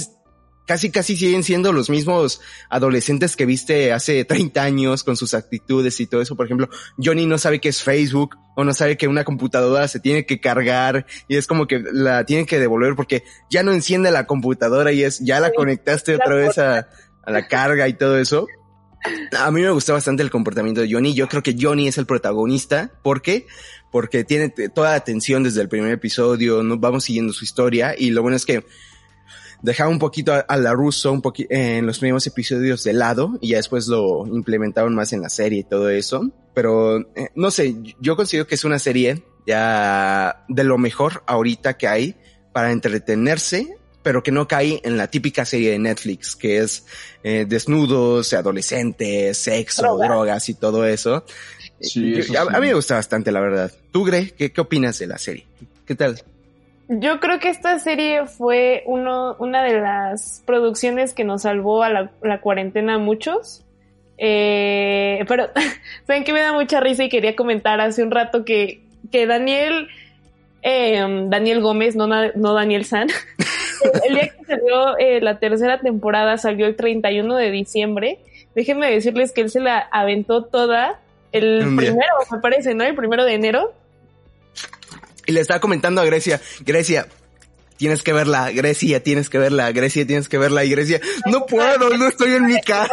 casi 0.66 0.90
casi 0.90 1.16
siguen 1.16 1.42
siendo 1.42 1.72
los 1.72 1.90
mismos 1.90 2.40
adolescentes 2.68 3.36
que 3.36 3.46
viste 3.46 3.92
hace 3.92 4.24
30 4.24 4.62
años 4.62 5.04
con 5.04 5.16
sus 5.16 5.34
actitudes 5.34 5.98
y 6.00 6.06
todo 6.06 6.20
eso. 6.22 6.36
Por 6.36 6.46
ejemplo, 6.46 6.68
Johnny 6.96 7.26
no 7.26 7.38
sabe 7.38 7.60
qué 7.60 7.68
es 7.70 7.82
Facebook 7.82 8.36
o 8.56 8.64
no 8.64 8.72
sabe 8.72 8.96
que 8.96 9.08
una 9.08 9.24
computadora 9.24 9.88
se 9.88 10.00
tiene 10.00 10.26
que 10.26 10.40
cargar 10.40 11.06
y 11.28 11.36
es 11.36 11.46
como 11.46 11.66
que 11.66 11.82
la 11.92 12.24
tiene 12.24 12.46
que 12.46 12.58
devolver 12.58 12.94
porque 12.94 13.24
ya 13.50 13.62
no 13.62 13.72
enciende 13.72 14.10
la 14.10 14.26
computadora 14.26 14.92
y 14.92 15.02
es, 15.02 15.20
ya 15.20 15.40
la 15.40 15.52
conectaste 15.52 16.14
otra 16.14 16.34
vez 16.34 16.58
a, 16.58 16.88
a 17.22 17.30
la 17.30 17.48
carga 17.48 17.88
y 17.88 17.94
todo 17.94 18.18
eso. 18.18 18.46
A 19.38 19.50
mí 19.50 19.62
me 19.62 19.70
gustó 19.70 19.94
bastante 19.94 20.22
el 20.22 20.30
comportamiento 20.30 20.82
de 20.82 20.92
Johnny. 20.92 21.14
Yo 21.14 21.28
creo 21.28 21.42
que 21.42 21.56
Johnny 21.58 21.88
es 21.88 21.96
el 21.98 22.06
protagonista. 22.06 22.92
¿Por 23.02 23.22
qué? 23.22 23.46
Porque 23.90 24.24
tiene 24.24 24.50
toda 24.50 24.90
la 24.90 24.96
atención 24.96 25.42
desde 25.42 25.62
el 25.62 25.68
primer 25.68 25.92
episodio. 25.92 26.62
¿no? 26.62 26.78
Vamos 26.78 27.04
siguiendo 27.04 27.32
su 27.32 27.44
historia. 27.44 27.94
Y 27.96 28.10
lo 28.10 28.22
bueno 28.22 28.36
es 28.36 28.44
que 28.44 28.66
dejaba 29.62 29.90
un 29.90 29.98
poquito 29.98 30.32
a, 30.32 30.56
la 30.56 30.72
Russo 30.72 31.12
un 31.12 31.22
poquito 31.22 31.48
en 31.50 31.86
los 31.86 31.98
primeros 31.98 32.26
episodios 32.26 32.84
de 32.84 32.92
lado 32.92 33.38
y 33.40 33.50
ya 33.50 33.56
después 33.58 33.86
lo 33.88 34.26
implementaron 34.26 34.94
más 34.94 35.12
en 35.12 35.22
la 35.22 35.28
serie 35.28 35.60
y 35.60 35.64
todo 35.64 35.90
eso. 35.90 36.30
Pero 36.54 37.00
eh, 37.14 37.28
no 37.34 37.50
sé, 37.50 37.76
yo 38.00 38.16
considero 38.16 38.46
que 38.46 38.54
es 38.54 38.64
una 38.64 38.78
serie 38.78 39.22
ya 39.46 40.44
de 40.48 40.64
lo 40.64 40.78
mejor 40.78 41.22
ahorita 41.26 41.76
que 41.76 41.88
hay 41.88 42.16
para 42.52 42.72
entretenerse, 42.72 43.76
pero 44.02 44.22
que 44.22 44.32
no 44.32 44.48
cae 44.48 44.80
en 44.84 44.96
la 44.96 45.08
típica 45.08 45.44
serie 45.44 45.72
de 45.72 45.78
Netflix, 45.78 46.34
que 46.34 46.58
es 46.58 46.84
eh, 47.22 47.44
desnudos, 47.48 48.32
adolescentes, 48.32 49.38
sexo, 49.38 49.98
drogas 49.98 50.48
y 50.48 50.54
todo 50.54 50.86
eso. 50.86 51.24
a, 52.36 52.60
mí 52.60 52.66
me 52.66 52.74
gusta 52.74 52.94
bastante, 52.96 53.30
la 53.30 53.40
verdad. 53.40 53.72
¿Tú, 53.92 54.04
Gre, 54.04 54.32
qué, 54.32 54.52
qué 54.52 54.60
opinas 54.60 54.98
de 54.98 55.06
la 55.06 55.18
serie? 55.18 55.46
¿Qué 55.86 55.94
tal? 55.94 56.22
Yo 56.92 57.20
creo 57.20 57.38
que 57.38 57.50
esta 57.50 57.78
serie 57.78 58.26
fue 58.26 58.82
uno, 58.84 59.36
una 59.38 59.62
de 59.62 59.80
las 59.80 60.42
producciones 60.44 61.12
que 61.12 61.22
nos 61.22 61.42
salvó 61.42 61.84
a 61.84 61.88
la, 61.88 62.40
cuarentena 62.40 62.94
a 62.94 62.98
muchos. 62.98 63.64
Eh, 64.18 65.24
pero, 65.28 65.50
¿saben 66.08 66.24
que 66.24 66.32
me 66.32 66.40
da 66.40 66.52
mucha 66.52 66.80
risa 66.80 67.04
y 67.04 67.08
quería 67.08 67.36
comentar 67.36 67.80
hace 67.80 68.02
un 68.02 68.10
rato 68.10 68.44
que, 68.44 68.82
que 69.12 69.28
Daniel, 69.28 69.86
eh, 70.62 71.26
Daniel 71.28 71.60
Gómez, 71.60 71.94
no, 71.94 72.08
no 72.08 72.54
Daniel 72.54 72.84
San, 72.84 73.06
el 74.08 74.14
día 74.14 74.28
que 74.28 74.44
salió 74.44 74.98
eh, 74.98 75.20
la 75.20 75.38
tercera 75.38 75.78
temporada 75.78 76.38
salió 76.38 76.66
el 76.66 76.74
31 76.74 77.36
de 77.36 77.52
diciembre. 77.52 78.18
Déjenme 78.56 78.90
decirles 78.90 79.30
que 79.30 79.42
él 79.42 79.50
se 79.50 79.60
la 79.60 79.78
aventó 79.78 80.42
toda 80.46 80.98
el 81.30 81.60
primero, 81.76 82.14
me 82.32 82.38
parece, 82.40 82.74
¿no? 82.74 82.82
El 82.82 82.96
primero 82.96 83.24
de 83.24 83.34
enero. 83.34 83.74
Y 85.30 85.32
le 85.32 85.42
estaba 85.42 85.60
comentando 85.60 86.00
a 86.00 86.04
Grecia, 86.04 86.40
Grecia, 86.66 87.06
tienes 87.76 88.02
que 88.02 88.12
verla, 88.12 88.50
Grecia, 88.50 89.00
tienes 89.00 89.30
que 89.30 89.38
verla, 89.38 89.70
Grecia, 89.70 90.04
tienes 90.04 90.28
que 90.28 90.38
verla, 90.38 90.64
y 90.64 90.70
Grecia, 90.70 91.00
no 91.26 91.46
puedo, 91.46 91.96
no 91.96 92.08
estoy 92.08 92.32
en 92.32 92.46
mi 92.46 92.60
casa. 92.60 92.92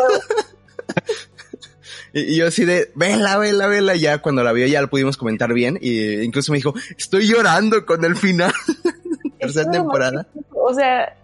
y, 2.13 2.37
yo 2.37 2.45
así 2.45 2.63
de, 2.63 2.91
vela, 2.93 3.39
vela, 3.39 3.65
vela, 3.65 3.95
ya 3.95 4.19
cuando 4.19 4.43
la 4.43 4.53
vio 4.53 4.67
ya 4.67 4.83
lo 4.83 4.87
pudimos 4.87 5.17
comentar 5.17 5.51
bien, 5.51 5.79
y 5.81 6.21
incluso 6.21 6.51
me 6.51 6.59
dijo, 6.59 6.75
estoy 6.95 7.27
llorando 7.27 7.87
con 7.87 8.05
el 8.05 8.15
final, 8.15 8.53
tercera 9.39 9.71
temporada. 9.71 10.27
O 10.51 10.71
sea, 10.75 11.17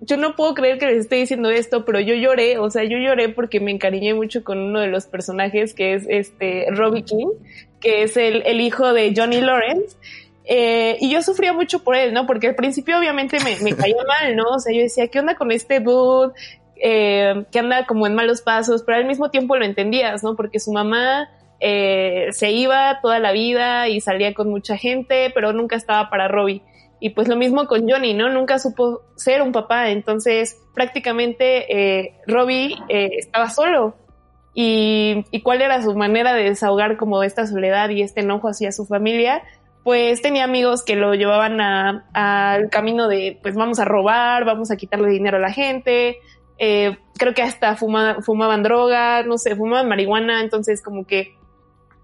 yo 0.00 0.16
no 0.16 0.36
puedo 0.36 0.54
creer 0.54 0.78
que 0.78 0.86
les 0.86 0.98
esté 0.98 1.16
diciendo 1.16 1.50
esto, 1.50 1.84
pero 1.84 1.98
yo 1.98 2.14
lloré, 2.14 2.58
o 2.58 2.70
sea, 2.70 2.84
yo 2.84 2.98
lloré 2.98 3.30
porque 3.30 3.58
me 3.58 3.72
encariñé 3.72 4.14
mucho 4.14 4.44
con 4.44 4.58
uno 4.58 4.78
de 4.78 4.86
los 4.86 5.06
personajes 5.06 5.74
que 5.74 5.94
es 5.94 6.06
este 6.08 6.66
Robbie 6.70 7.02
King, 7.02 7.30
que 7.80 8.04
es 8.04 8.16
el, 8.16 8.42
el 8.46 8.60
hijo 8.60 8.92
de 8.92 9.12
Johnny 9.16 9.40
Lawrence. 9.40 9.96
Eh, 10.48 10.96
y 11.00 11.10
yo 11.10 11.22
sufría 11.22 11.52
mucho 11.52 11.82
por 11.82 11.96
él, 11.96 12.14
¿no? 12.14 12.26
Porque 12.26 12.48
al 12.48 12.54
principio 12.54 12.98
obviamente 12.98 13.38
me, 13.40 13.56
me 13.62 13.76
caía 13.76 13.96
mal, 14.20 14.36
¿no? 14.36 14.44
O 14.54 14.58
sea, 14.58 14.74
yo 14.74 14.82
decía, 14.82 15.08
¿qué 15.08 15.18
onda 15.18 15.34
con 15.34 15.50
este 15.50 15.80
dude? 15.80 16.32
Eh, 16.76 17.44
que 17.50 17.58
anda 17.58 17.86
como 17.86 18.06
en 18.06 18.14
malos 18.14 18.42
pasos, 18.42 18.82
pero 18.84 18.98
al 18.98 19.06
mismo 19.06 19.30
tiempo 19.30 19.56
lo 19.56 19.64
entendías, 19.64 20.22
¿no? 20.22 20.36
Porque 20.36 20.60
su 20.60 20.72
mamá 20.72 21.28
eh, 21.58 22.28
se 22.32 22.50
iba 22.50 23.00
toda 23.00 23.18
la 23.18 23.32
vida 23.32 23.88
y 23.88 24.00
salía 24.00 24.34
con 24.34 24.50
mucha 24.50 24.76
gente, 24.76 25.30
pero 25.34 25.52
nunca 25.52 25.76
estaba 25.76 26.10
para 26.10 26.28
Robbie. 26.28 26.62
Y 27.00 27.10
pues 27.10 27.28
lo 27.28 27.36
mismo 27.36 27.66
con 27.66 27.88
Johnny, 27.88 28.14
¿no? 28.14 28.28
Nunca 28.30 28.58
supo 28.58 29.02
ser 29.16 29.42
un 29.42 29.52
papá, 29.52 29.90
entonces 29.90 30.62
prácticamente 30.74 31.66
eh, 32.04 32.14
Robbie 32.26 32.74
eh, 32.88 33.10
estaba 33.18 33.50
solo. 33.50 33.94
Y, 34.54 35.24
y 35.30 35.42
cuál 35.42 35.60
era 35.60 35.82
su 35.82 35.94
manera 35.94 36.32
de 36.32 36.44
desahogar 36.44 36.96
como 36.96 37.22
esta 37.22 37.46
soledad 37.46 37.90
y 37.90 38.00
este 38.00 38.20
enojo 38.20 38.48
hacia 38.48 38.72
su 38.72 38.86
familia, 38.86 39.42
pues 39.86 40.20
tenía 40.20 40.42
amigos 40.42 40.82
que 40.82 40.96
lo 40.96 41.14
llevaban 41.14 41.60
al 41.60 42.70
camino 42.70 43.06
de, 43.06 43.38
pues 43.40 43.54
vamos 43.54 43.78
a 43.78 43.84
robar, 43.84 44.44
vamos 44.44 44.72
a 44.72 44.76
quitarle 44.76 45.08
dinero 45.10 45.36
a 45.36 45.40
la 45.40 45.52
gente. 45.52 46.18
Eh, 46.58 46.98
creo 47.16 47.34
que 47.34 47.42
hasta 47.42 47.76
fumaban 47.76 48.64
droga, 48.64 49.22
no 49.22 49.38
sé, 49.38 49.54
fumaban 49.54 49.88
marihuana, 49.88 50.40
entonces 50.40 50.82
como 50.82 51.06
que, 51.06 51.36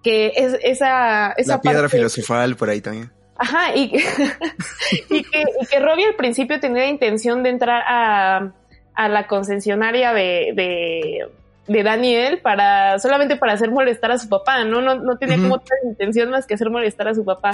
que 0.01 0.31
es, 0.37 0.57
esa, 0.63 1.33
esa 1.33 1.55
La 1.57 1.61
piedra 1.61 1.89
filosofal 1.89 2.55
por 2.55 2.71
ahí 2.71 2.81
también. 2.81 3.11
Ajá, 3.35 3.75
y, 3.75 3.97
y, 5.11 5.25
que, 5.25 5.45
y 5.61 5.67
que 5.67 5.81
Robbie 5.81 6.07
al 6.07 6.15
principio 6.15 6.61
tenía 6.61 6.85
la 6.85 6.89
intención 6.89 7.43
de 7.43 7.51
entrar 7.51 7.83
a, 7.85 8.53
a 8.95 9.09
la 9.09 9.27
concesionaria 9.27 10.13
de, 10.13 10.53
de 10.55 11.29
de 11.67 11.83
Daniel 11.83 12.39
para 12.39 12.99
solamente 12.99 13.37
para 13.37 13.53
hacer 13.53 13.71
molestar 13.71 14.11
a 14.11 14.19
su 14.19 14.29
papá, 14.29 14.65
¿no? 14.65 14.81
No, 14.81 14.97
no 14.97 15.17
tenía 15.19 15.37
como 15.37 15.57
otra 15.57 15.77
intención 15.85 16.31
más 16.31 16.47
que 16.47 16.55
hacer 16.55 16.71
molestar 16.71 17.09
a 17.09 17.15
su 17.15 17.25
papá 17.25 17.53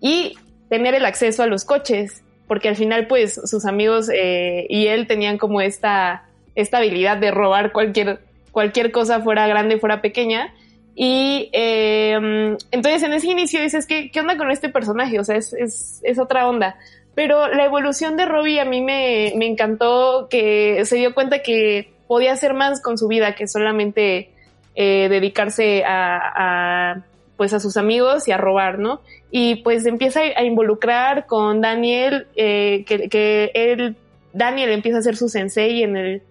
y 0.00 0.34
tener 0.68 0.94
el 0.94 1.04
acceso 1.04 1.42
a 1.42 1.46
los 1.46 1.64
coches, 1.64 2.22
porque 2.46 2.68
al 2.68 2.76
final 2.76 3.06
pues 3.06 3.40
sus 3.44 3.64
amigos 3.64 4.10
eh, 4.12 4.66
y 4.68 4.86
él 4.86 5.06
tenían 5.06 5.38
como 5.38 5.60
esta, 5.60 6.24
esta 6.54 6.78
habilidad 6.78 7.16
de 7.16 7.30
robar 7.30 7.72
cualquier, 7.72 8.20
cualquier 8.50 8.90
cosa 8.90 9.20
fuera 9.20 9.46
grande, 9.46 9.78
fuera 9.78 10.00
pequeña. 10.02 10.52
Y 10.94 11.48
eh, 11.52 12.56
entonces 12.72 13.02
en 13.04 13.12
ese 13.12 13.28
inicio 13.28 13.62
dices, 13.62 13.86
¿qué, 13.86 14.10
¿qué 14.10 14.20
onda 14.20 14.36
con 14.36 14.50
este 14.50 14.68
personaje? 14.68 15.20
O 15.20 15.24
sea, 15.24 15.36
es, 15.36 15.52
es, 15.52 16.00
es 16.02 16.18
otra 16.18 16.48
onda. 16.48 16.76
Pero 17.14 17.48
la 17.48 17.64
evolución 17.64 18.16
de 18.16 18.26
Robbie 18.26 18.60
a 18.60 18.64
mí 18.64 18.80
me, 18.80 19.32
me 19.36 19.46
encantó 19.46 20.28
que 20.28 20.84
se 20.84 20.96
dio 20.96 21.14
cuenta 21.14 21.40
que 21.40 21.92
podía 22.08 22.32
hacer 22.32 22.54
más 22.54 22.82
con 22.82 22.98
su 22.98 23.06
vida 23.06 23.36
que 23.36 23.46
solamente 23.46 24.30
eh, 24.74 25.08
dedicarse 25.08 25.84
a, 25.86 27.02
pues 27.36 27.52
a 27.52 27.60
sus 27.60 27.76
amigos 27.76 28.26
y 28.26 28.32
a 28.32 28.36
robar, 28.36 28.78
¿no? 28.78 29.00
Y 29.30 29.56
pues 29.56 29.86
empieza 29.86 30.20
a 30.20 30.42
involucrar 30.42 31.26
con 31.26 31.60
Daniel, 31.60 32.26
eh, 32.34 32.84
que, 32.86 33.50
él, 33.54 33.96
Daniel 34.32 34.70
empieza 34.70 34.98
a 34.98 35.02
ser 35.02 35.16
su 35.16 35.28
sensei 35.28 35.82
en 35.82 35.96
el, 35.96 36.22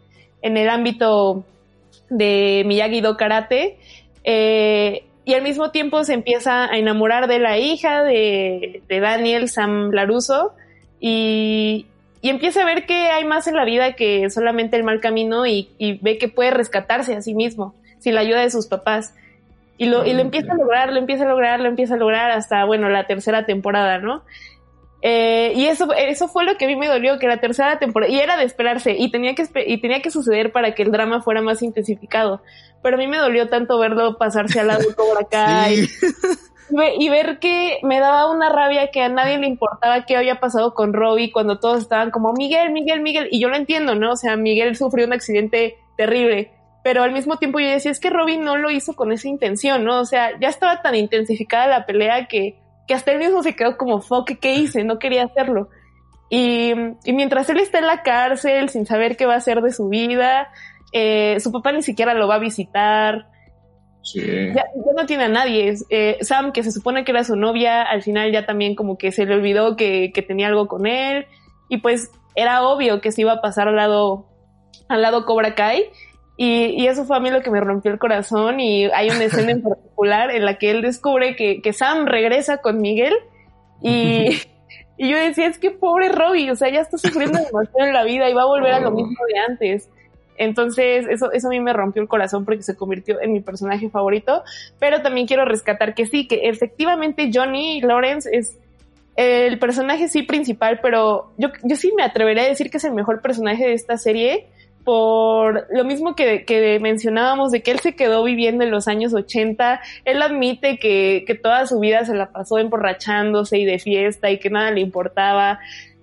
en 0.41 0.57
el 0.57 0.69
ámbito 0.69 1.45
de 2.09 2.63
Miyagi-Do 2.65 3.15
Karate, 3.15 3.78
eh, 4.23 5.03
y 5.23 5.34
al 5.34 5.43
mismo 5.43 5.71
tiempo 5.71 6.03
se 6.03 6.13
empieza 6.13 6.71
a 6.71 6.78
enamorar 6.78 7.28
de 7.28 7.39
la 7.39 7.57
hija 7.57 8.03
de, 8.03 8.82
de 8.88 8.99
Daniel, 8.99 9.49
Sam 9.49 9.91
Laruso, 9.91 10.53
y, 10.99 11.86
y 12.28 12.30
empieza 12.30 12.61
a 12.61 12.65
ver 12.65 12.86
que 12.86 13.09
hay 13.09 13.23
más 13.23 13.47
en 13.47 13.55
la 13.55 13.63
vida 13.63 13.93
que 13.93 14.30
solamente 14.30 14.75
el 14.75 14.84
mal 14.84 14.99
camino 14.99 15.45
y, 15.45 15.69
ve 16.01 16.17
que 16.17 16.28
puede 16.28 16.51
rescatarse 16.51 17.15
a 17.15 17.21
sí 17.21 17.34
mismo 17.34 17.73
sin 17.99 18.15
la 18.15 18.19
ayuda 18.19 18.41
de 18.41 18.49
sus 18.49 18.67
papás. 18.67 19.15
Y 19.78 19.86
lo, 19.86 20.05
y 20.05 20.11
lo 20.11 20.19
empieza 20.19 20.51
a 20.51 20.57
lograr, 20.57 20.91
lo 20.91 20.99
empieza 20.99 21.23
a 21.23 21.30
lograr, 21.30 21.61
lo 21.61 21.69
empieza 21.69 21.93
a 21.93 21.97
lograr 21.97 22.32
hasta, 22.32 22.65
bueno, 22.65 22.89
la 22.89 23.07
tercera 23.07 23.45
temporada, 23.45 23.99
¿no? 23.99 24.23
Eh, 25.01 25.53
y 25.55 25.67
eso, 25.67 25.88
eso 25.93 26.28
fue 26.28 26.43
lo 26.43 26.57
que 26.57 26.65
a 26.65 26.67
mí 26.67 26.75
me 26.75 26.89
dolió, 26.89 27.17
que 27.17 27.28
la 27.28 27.39
tercera 27.39 27.80
temporada, 27.80 28.11
y 28.11 28.19
era 28.19 28.36
de 28.36 28.43
esperarse, 28.43 28.93
y 28.97 29.09
tenía 29.09 29.34
que, 29.34 29.47
y 29.65 29.80
tenía 29.80 30.01
que 30.01 30.11
suceder 30.11 30.51
para 30.51 30.75
que 30.75 30.84
el 30.84 30.91
drama 30.91 31.21
fuera 31.21 31.41
más 31.41 31.61
intensificado. 31.61 32.41
Pero 32.84 32.97
a 32.97 32.99
mí 32.99 33.07
me 33.07 33.19
dolió 33.19 33.47
tanto 33.47 33.80
verlo 33.80 34.17
pasarse 34.17 34.59
al 34.59 34.67
lado 34.67 34.82
de 34.82 34.93
Cobra 34.93 35.25
Kai. 35.32 35.88
Y 36.99 37.09
ver 37.09 37.39
que 37.39 37.80
me 37.84 37.99
daba 37.99 38.30
una 38.30 38.49
rabia 38.49 38.91
que 38.91 39.01
a 39.01 39.09
nadie 39.09 39.38
le 39.38 39.47
importaba 39.47 40.05
qué 40.05 40.18
había 40.18 40.39
pasado 40.39 40.74
con 40.74 40.93
Robbie 40.93 41.32
cuando 41.32 41.59
todos 41.59 41.82
estaban 41.82 42.11
como 42.11 42.34
Miguel, 42.34 42.72
Miguel, 42.72 43.01
Miguel. 43.01 43.30
Y 43.32 43.39
yo 43.39 43.49
lo 43.49 43.55
entiendo, 43.55 43.95
¿no? 43.95 44.11
O 44.11 44.18
sea, 44.18 44.36
Miguel 44.36 44.76
sufrió 44.76 45.05
un 45.05 45.13
accidente 45.13 45.78
terrible. 45.95 46.51
Pero 46.84 47.03
al 47.03 47.11
mismo 47.11 47.38
tiempo 47.38 47.59
yo 47.59 47.70
decía, 47.70 47.91
es 47.91 47.99
que 47.99 48.09
Robbie 48.09 48.38
no 48.38 48.57
lo 48.57 48.70
hizo 48.70 48.95
con 48.95 49.11
esa 49.11 49.28
intención, 49.28 49.84
¿no? 49.84 49.99
O 49.99 50.05
sea, 50.05 50.38
ya 50.39 50.49
estaba 50.49 50.82
tan 50.82 50.95
intensificada 50.95 51.68
la 51.68 51.86
pelea 51.86 52.28
que 52.28 52.59
que 52.88 52.93
hasta 52.93 53.11
él 53.11 53.20
mismo 53.20 53.43
se 53.43 53.55
quedó 53.55 53.78
como, 53.78 54.01
fuck, 54.01 54.32
¿qué 54.39 54.55
hice? 54.55 54.84
No 54.84 54.97
quería 54.97 55.26
hacerlo. 55.26 55.70
Y, 56.30 56.74
y, 57.03 57.13
mientras 57.13 57.49
él 57.49 57.59
está 57.59 57.80
en 57.80 57.88
la 57.88 58.01
cárcel 58.01 58.70
sin 58.70 58.86
saber 58.86 59.15
qué 59.15 59.26
va 59.26 59.34
a 59.34 59.38
hacer 59.38 59.61
de 59.61 59.72
su 59.72 59.89
vida, 59.89 60.49
eh, 60.93 61.39
su 61.39 61.51
papá 61.51 61.72
ni 61.72 61.84
siquiera 61.84 62.13
lo 62.13 62.28
va 62.28 62.36
a 62.36 62.39
visitar. 62.39 63.28
Sí. 64.12 64.22
Ya, 64.22 64.53
ya, 64.53 64.93
no 64.95 65.05
tiene 65.05 65.26
a 65.26 65.30
nadie. 65.30 65.76
Eh, 65.89 66.18
Sam, 66.22 66.53
que 66.53 66.64
se 66.64 66.72
supone 66.72 67.03
que 67.03 67.12
era 67.12 67.24
su 67.24 67.36
novia, 67.36 67.82
al 67.84 68.03
final 68.03 68.32
ya 68.32 68.45
también 68.45 68.74
como 68.76 68.97
que 68.97 69.12
se 69.12 69.26
le 69.26 69.36
olvidó 69.36 69.76
que, 69.76 70.12
que 70.14 70.22
tenía 70.22 70.47
algo 70.47 70.68
con 70.68 70.88
él. 70.88 71.26
Y 71.70 71.78
pues 71.78 72.10
era 72.36 72.64
obvio 72.64 73.01
que 73.01 73.12
se 73.12 73.22
iba 73.22 73.34
a 73.34 73.41
pasar 73.41 73.68
al 73.68 73.76
lado, 73.76 74.28
al 74.88 75.01
lado 75.01 75.26
Cobra 75.26 75.55
Kai. 75.55 75.86
Y, 76.38 76.82
y, 76.82 76.88
eso 76.88 77.03
fue 77.03 77.18
a 77.18 77.20
mí 77.20 77.32
lo 77.32 77.41
que 77.41 77.49
me 77.49 77.60
rompió 77.60 77.91
el 77.91 77.97
corazón 77.97 78.60
y 78.60 78.86
hay 78.86 79.10
una 79.10 79.24
escena 79.24 79.51
en 79.51 79.64
particular 79.64 80.30
en 80.30 80.45
la 80.45 80.60
que 80.60 80.70
él 80.70 80.84
descubre 80.84 81.36
que, 81.36 81.64
que 81.64 81.74
Sam 81.74 82.05
regresa 82.05 82.60
con 82.60 82.80
Miguel 82.80 83.16
y, 83.82 84.39
y, 84.97 85.10
yo 85.10 85.18
decía, 85.18 85.47
es 85.47 85.58
que 85.58 85.72
pobre 85.72 86.10
Robbie, 86.10 86.51
o 86.51 86.55
sea, 86.55 86.70
ya 86.70 86.82
está 86.82 86.97
sufriendo 86.97 87.39
demasiado 87.43 87.88
en 87.88 87.93
la 87.93 88.03
vida 88.03 88.30
y 88.30 88.34
va 88.34 88.43
a 88.43 88.47
volver 88.47 88.74
a 88.74 88.80
lo 88.80 88.91
mismo 88.91 89.18
de 89.34 89.39
antes. 89.39 89.89
Entonces, 90.38 91.05
eso, 91.09 91.31
eso 91.31 91.47
a 91.47 91.49
mí 91.51 91.59
me 91.59 91.73
rompió 91.73 92.01
el 92.01 92.07
corazón 92.07 92.45
porque 92.45 92.63
se 92.63 92.75
convirtió 92.75 93.21
en 93.21 93.33
mi 93.33 93.41
personaje 93.41 93.89
favorito, 93.89 94.43
pero 94.79 95.01
también 95.01 95.27
quiero 95.27 95.45
rescatar 95.45 95.93
que 95.93 96.05
sí, 96.05 96.27
que 96.27 96.47
efectivamente 96.47 97.29
Johnny 97.33 97.81
Lawrence 97.81 98.29
es 98.31 98.57
el 99.15 99.57
personaje 99.57 100.07
sí 100.07 100.21
principal, 100.21 100.79
pero 100.81 101.31
yo, 101.38 101.49
yo 101.63 101.75
sí 101.75 101.91
me 101.97 102.03
atrevería 102.03 102.43
a 102.43 102.47
decir 102.47 102.69
que 102.69 102.77
es 102.77 102.83
el 102.83 102.93
mejor 102.93 103.21
personaje 103.21 103.65
de 103.65 103.73
esta 103.73 103.97
serie 103.97 104.47
por 104.88 105.67
lo 105.69 105.83
mismo 105.83 106.15
que, 106.15 106.45
que, 106.45 106.79
mencionábamos 106.79 107.51
de 107.51 107.61
que 107.61 107.71
él 107.71 107.79
se 107.81 107.93
quedó 107.93 108.23
viviendo 108.23 108.63
en 108.63 108.71
los 108.71 108.88
años 108.88 109.13
80, 109.13 109.81
él 110.05 110.21
admite 110.21 110.79
que, 110.79 111.25
que, 111.27 111.35
toda 111.35 111.67
su 111.67 111.77
vida 111.81 112.05
se 112.05 112.15
la 112.15 112.31
pasó 112.31 112.57
emborrachándose 112.57 113.57
y 113.57 113.65
de 113.65 113.79
fiesta 113.79 114.31
y 114.31 114.39
que 114.39 114.49
nada 114.49 114.71
le 114.71 114.79
importaba. 114.79 115.59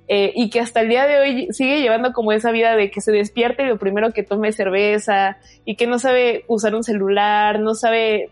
Eh, 0.07 0.33
y 0.35 0.51
que 0.51 0.61
hasta 0.61 0.83
el 0.83 0.91
día 0.91 1.07
de 1.07 1.19
hoy 1.19 1.49
sigue 1.53 1.81
llevando 1.81 2.13
como 2.13 2.33
esa 2.33 2.51
vida 2.51 2.77
de 2.77 2.91
que 2.91 3.01
se 3.01 3.11
despierte 3.11 3.63
y 3.63 3.67
lo 3.67 3.79
primero 3.79 4.13
que 4.13 4.23
tome 4.23 4.49
es 4.49 4.57
cerveza 4.57 5.39
y 5.65 5.77
que 5.77 5.87
no 5.87 5.99
sabe 5.99 6.45
usar 6.47 6.75
un 6.75 6.85
celular, 6.85 7.59
no 7.59 7.75
sabe, 7.75 8.29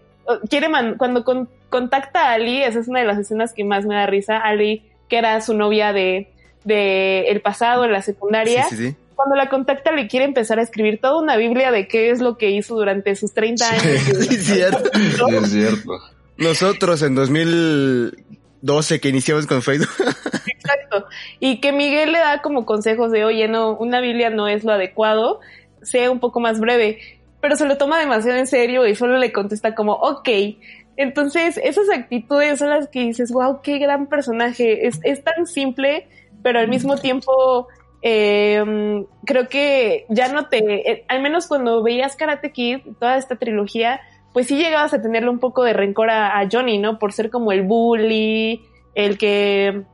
quiere 0.51 0.69
man, 0.69 0.97
cuando 0.99 1.25
con, 1.25 1.49
contacta 1.71 2.29
a 2.29 2.33
Ali, 2.35 2.63
esa 2.63 2.81
es 2.81 2.89
una 2.89 3.01
de 3.01 3.07
las 3.07 3.19
escenas 3.19 3.55
que 3.55 3.65
más 3.65 3.87
me 3.87 3.95
da 3.95 4.07
risa, 4.07 4.37
Ali, 4.37 4.83
que 5.09 5.17
era 5.17 5.41
su 5.41 5.55
novia 5.55 5.95
de, 5.95 6.31
de 6.65 7.29
el 7.29 7.41
pasado 7.41 7.87
en 7.87 7.93
la 7.93 8.03
secundaria. 8.03 8.65
Sí, 8.65 8.77
sí, 8.77 8.89
sí 8.89 8.97
cuando 9.23 9.37
la 9.37 9.49
contacta 9.49 9.93
le 9.93 10.09
quiere 10.09 10.27
empezar 10.27 10.59
a 10.59 10.63
escribir 10.63 10.99
toda 11.01 11.21
una 11.21 11.37
Biblia 11.37 11.71
de 11.71 11.87
qué 11.87 12.11
es 12.11 12.21
lo 12.21 12.37
que 12.37 12.51
hizo 12.51 12.75
durante 12.75 13.15
sus 13.15 13.33
30 13.33 13.71
años. 13.71 13.83
Sí, 14.03 14.35
es 14.35 14.47
cierto. 14.47 14.91
Sí, 14.95 15.37
es 15.37 15.51
cierto. 15.51 15.93
Nosotros 16.39 17.03
en 17.03 17.15
2012 17.15 19.01
que 19.01 19.09
iniciamos 19.09 19.47
con 19.47 19.63
Facebook. 19.63 19.89
Y 21.41 21.61
que 21.61 21.73
Miguel 21.73 22.13
le 22.13 22.19
da 22.19 22.43
como 22.43 22.67
consejos 22.67 23.11
de, 23.11 23.25
oye, 23.25 23.49
no, 23.49 23.77
una 23.77 24.01
Biblia 24.01 24.31
no 24.31 24.49
es 24.49 24.65
lo 24.65 24.73
adecuado, 24.73 25.41
sea 25.83 26.11
un 26.11 26.21
poco 26.21 26.41
más 26.41 26.61
breve. 26.61 26.99
Pero 27.41 27.57
se 27.57 27.67
lo 27.67 27.77
toma 27.77 27.99
demasiado 27.99 28.39
en 28.39 28.47
serio 28.47 28.87
y 28.87 28.95
solo 28.95 29.19
le 29.19 29.33
contesta 29.33 29.75
como, 29.75 29.95
ok. 29.95 30.29
Entonces, 30.97 31.59
esas 31.63 31.89
actitudes 31.91 32.59
son 32.59 32.71
las 32.71 32.89
que 32.89 33.01
dices, 33.01 33.33
wow, 33.33 33.61
qué 33.63 33.79
gran 33.79 34.07
personaje. 34.07 34.87
Es, 34.87 35.01
es 35.03 35.25
tan 35.25 35.47
simple, 35.47 36.07
pero 36.43 36.61
al 36.61 36.69
mismo 36.69 36.97
tiempo 36.97 37.69
eh, 38.03 39.05
creo 39.25 39.49
que 39.49 40.07
ya 40.09 40.33
no 40.33 40.49
te, 40.49 40.59
eh, 40.59 41.05
al 41.09 41.23
menos 41.23 41.47
cuando 41.47 41.83
veías 41.83 42.17
Karate 42.17 42.51
Kid, 42.51 42.81
toda 42.99 43.17
esta 43.17 43.37
trilogía, 43.37 44.01
pues 44.33 44.49
sí 44.49 44.57
llegabas 44.57 44.93
a 44.93 45.01
tenerle 45.01 45.31
un 45.31 45.39
poco 45.39 45.63
de 45.63 45.73
rencor 45.73 46.11
a, 46.11 46.39
a 46.39 46.49
Johnny, 46.51 46.79
¿no? 46.79 46.99
Por 46.99 47.13
ser 47.13 47.31
como 47.31 47.53
el 47.53 47.63
bully, 47.63 48.63
el 48.95 49.19
que 49.19 49.85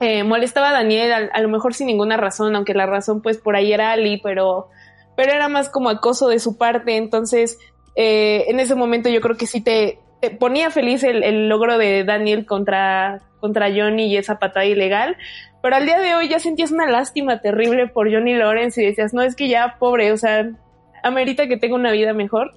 eh, 0.00 0.24
molestaba 0.24 0.70
a 0.70 0.72
Daniel, 0.72 1.30
a, 1.32 1.40
lo 1.40 1.48
mejor 1.48 1.74
sin 1.74 1.86
ninguna 1.86 2.16
razón, 2.16 2.54
aunque 2.56 2.74
la 2.74 2.86
razón 2.86 3.22
pues 3.22 3.38
por 3.38 3.56
ahí 3.56 3.72
era 3.72 3.92
Ali, 3.92 4.20
pero, 4.22 4.68
pero 5.16 5.32
era 5.32 5.48
más 5.48 5.68
como 5.68 5.88
acoso 5.88 6.28
de 6.28 6.40
su 6.40 6.58
parte, 6.58 6.96
entonces 6.96 7.58
eh, 7.94 8.44
en 8.48 8.60
ese 8.60 8.74
momento 8.74 9.08
yo 9.08 9.20
creo 9.20 9.36
que 9.36 9.46
sí 9.46 9.60
te, 9.60 9.98
ponía 10.40 10.70
feliz 10.70 11.04
el, 11.04 11.48
logro 11.48 11.78
de 11.78 12.04
Daniel 12.04 12.44
contra, 12.44 13.20
contra 13.40 13.70
Johnny 13.74 14.06
y 14.06 14.16
esa 14.16 14.38
patada 14.38 14.66
ilegal, 14.66 15.16
pero 15.62 15.76
al 15.76 15.86
día 15.86 16.00
de 16.00 16.14
hoy 16.14 16.28
ya 16.28 16.40
sentías 16.40 16.72
una 16.72 16.90
lástima 16.90 17.40
terrible 17.40 17.86
por 17.86 18.12
Johnny 18.12 18.34
Lawrence 18.34 18.82
y 18.82 18.86
decías, 18.86 19.14
no, 19.14 19.22
es 19.22 19.36
que 19.36 19.48
ya 19.48 19.76
pobre, 19.78 20.12
o 20.12 20.16
sea, 20.16 20.50
amerita 21.02 21.46
que 21.46 21.56
tenga 21.56 21.76
una 21.76 21.92
vida 21.92 22.12
mejor. 22.12 22.52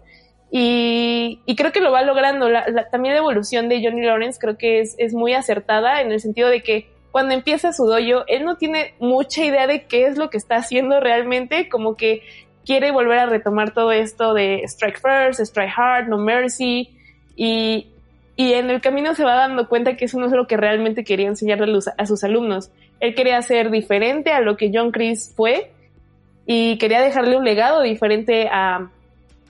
Y, 0.50 1.42
y 1.46 1.56
creo 1.56 1.72
que 1.72 1.82
lo 1.82 1.92
va 1.92 2.02
logrando. 2.04 2.48
También 2.92 3.16
la 3.16 3.20
evolución 3.20 3.70
de 3.70 3.82
Johnny 3.84 4.06
Lawrence 4.06 4.40
creo 4.40 4.58
que 4.58 4.80
es, 4.80 4.96
es 4.98 5.14
muy 5.14 5.34
acertada 5.34 6.02
en 6.02 6.12
el 6.12 6.20
sentido 6.22 6.50
de 6.50 6.62
que 6.62 6.90
cuando 7.12 7.34
empieza 7.34 7.74
su 7.74 7.86
dojo, 7.86 8.24
él 8.28 8.46
no 8.46 8.58
tiene 8.58 8.94
mucha 9.00 9.44
idea 9.44 9.68
de 9.68 9.86
qué 9.86 10.06
es 10.06 10.18
lo 10.18 10.30
que 10.30 10.38
está 10.38 10.58
haciendo 10.58 11.00
realmente, 11.00 11.70
como 11.70 11.96
que 11.96 12.22
quiere 12.66 12.92
volver 12.92 13.20
a 13.20 13.26
retomar 13.26 13.74
todo 13.74 13.92
esto 13.92 14.34
de 14.34 14.62
Strike 14.64 15.00
First, 15.00 15.40
Strike 15.40 15.74
Hard, 15.76 16.08
No 16.10 16.18
Mercy, 16.18 16.90
y, 17.36 17.88
y 18.36 18.54
en 18.54 18.70
el 18.70 18.82
camino 18.82 19.16
se 19.16 19.24
va 19.24 19.36
dando 19.36 19.70
cuenta 19.70 19.96
que 19.96 20.06
eso 20.06 20.20
no 20.20 20.26
es 20.26 20.32
lo 20.34 20.48
que 20.48 20.58
realmente 20.58 21.04
quería 21.04 21.28
enseñarle 21.28 21.80
a 21.98 22.06
sus 22.06 22.24
alumnos. 22.24 22.72
Él 23.00 23.16
quería 23.16 23.42
ser 23.42 23.72
diferente 23.72 24.32
a 24.32 24.42
lo 24.42 24.58
que 24.58 24.72
John 24.74 24.92
Chris 24.92 25.34
fue 25.36 25.72
y 26.46 26.78
quería 26.78 27.02
dejarle 27.02 27.38
un 27.38 27.46
legado 27.46 27.82
diferente 27.82 28.48
a, 28.52 28.90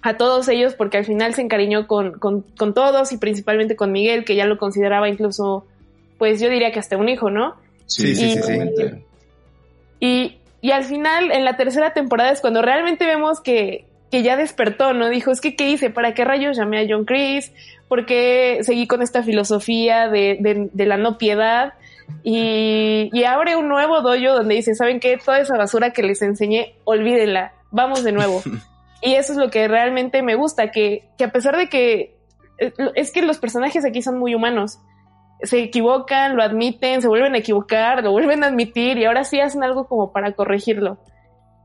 a 0.01 0.17
todos 0.17 0.47
ellos 0.47 0.73
porque 0.73 0.97
al 0.97 1.05
final 1.05 1.33
se 1.33 1.41
encariñó 1.41 1.87
con, 1.87 2.13
con, 2.19 2.41
con, 2.41 2.73
todos 2.73 3.11
y 3.11 3.17
principalmente 3.17 3.75
con 3.75 3.91
Miguel, 3.91 4.25
que 4.25 4.35
ya 4.35 4.45
lo 4.45 4.57
consideraba 4.57 5.09
incluso, 5.09 5.65
pues 6.17 6.39
yo 6.39 6.49
diría 6.49 6.71
que 6.71 6.79
hasta 6.79 6.97
un 6.97 7.09
hijo, 7.09 7.29
¿no? 7.29 7.55
Sí, 7.85 8.15
sí, 8.15 8.31
sí, 8.31 8.41
sí. 8.41 8.83
Y, 9.99 10.37
y 10.61 10.71
al 10.71 10.83
final, 10.83 11.31
en 11.31 11.45
la 11.45 11.57
tercera 11.57 11.93
temporada 11.93 12.31
es 12.31 12.41
cuando 12.41 12.61
realmente 12.61 13.05
vemos 13.05 13.39
que, 13.39 13.85
que 14.11 14.23
ya 14.23 14.35
despertó, 14.37 14.93
¿no? 14.93 15.09
Dijo, 15.09 15.31
es 15.31 15.41
que, 15.41 15.55
¿qué 15.55 15.69
hice? 15.69 15.89
¿Para 15.89 16.13
qué 16.13 16.25
rayos 16.25 16.57
llamé 16.57 16.79
a 16.79 16.85
John 16.87 17.05
Chris? 17.05 17.51
¿Por 17.87 18.05
qué 18.05 18.59
seguí 18.61 18.87
con 18.87 19.01
esta 19.01 19.23
filosofía 19.23 20.09
de, 20.09 20.37
de, 20.39 20.69
de 20.71 20.85
la 20.85 20.97
no 20.97 21.17
piedad? 21.17 21.73
Y, 22.23 23.09
y, 23.11 23.23
abre 23.25 23.55
un 23.55 23.67
nuevo 23.67 24.01
dojo 24.01 24.33
donde 24.33 24.55
dice, 24.55 24.75
¿saben 24.75 24.99
qué? 24.99 25.17
Toda 25.17 25.39
esa 25.39 25.57
basura 25.57 25.91
que 25.91 26.03
les 26.03 26.21
enseñé, 26.21 26.75
olvídenla, 26.85 27.53
vamos 27.71 28.03
de 28.03 28.11
nuevo. 28.11 28.41
y 29.01 29.15
eso 29.15 29.33
es 29.33 29.37
lo 29.37 29.49
que 29.49 29.67
realmente 29.67 30.21
me 30.21 30.35
gusta, 30.35 30.71
que, 30.71 31.03
que 31.17 31.25
a 31.25 31.31
pesar 31.31 31.57
de 31.57 31.67
que 31.69 32.15
es 32.95 33.11
que 33.11 33.21
los 33.21 33.37
personajes 33.37 33.85
aquí 33.85 34.01
son 34.01 34.17
muy 34.17 34.33
humanos, 34.33 34.79
se 35.41 35.61
equivocan, 35.61 36.35
lo 36.35 36.43
admiten, 36.43 37.01
se 37.01 37.07
vuelven 37.07 37.35
a 37.35 37.39
equivocar, 37.39 38.03
lo 38.03 38.11
vuelven 38.11 38.43
a 38.43 38.47
admitir 38.47 38.97
y 38.97 39.05
ahora 39.05 39.23
sí 39.23 39.39
hacen 39.39 39.63
algo 39.63 39.87
como 39.87 40.11
para 40.11 40.33
corregirlo. 40.33 40.99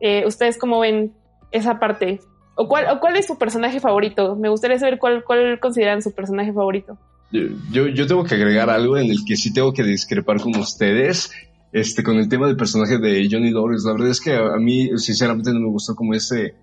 Eh, 0.01 0.25
¿Ustedes 0.27 0.59
cómo 0.59 0.81
ven 0.81 1.13
esa 1.51 1.79
parte? 1.79 2.21
¿O 2.55 2.69
cuál, 2.69 2.87
¿O 2.91 3.01
cuál 3.01 3.17
es 3.17 3.27
su 3.27 3.39
personaje 3.39 3.81
favorito? 3.81 4.37
Me 4.37 4.49
gustaría 4.49 4.79
saber 4.79 4.99
cuál, 4.99 5.25
cuál 5.25 5.59
consideran 5.61 6.03
su 6.03 6.13
personaje 6.13 6.53
favorito. 6.53 6.99
Yo, 7.31 7.87
yo 7.87 8.07
tengo 8.07 8.25
que 8.25 8.35
agregar 8.35 8.69
algo 8.69 8.99
en 8.99 9.11
el 9.11 9.25
que 9.27 9.37
sí 9.37 9.55
tengo 9.55 9.73
que 9.73 9.83
discrepar 9.83 10.41
con 10.41 10.55
ustedes. 10.57 11.33
Este, 11.73 12.03
con 12.03 12.19
el 12.19 12.29
tema 12.29 12.47
del 12.47 12.57
personaje 12.57 12.99
de 12.99 13.27
Johnny 13.31 13.51
Lawrence, 13.51 13.87
la 13.87 13.95
verdad 13.95 14.11
es 14.11 14.21
que 14.21 14.35
a, 14.35 14.59
mí, 14.59 14.91
sinceramente, 14.99 15.55
no 15.55 15.61
me 15.61 15.71
gustó 15.71 15.95
como 15.95 16.13
ese, 16.13 16.55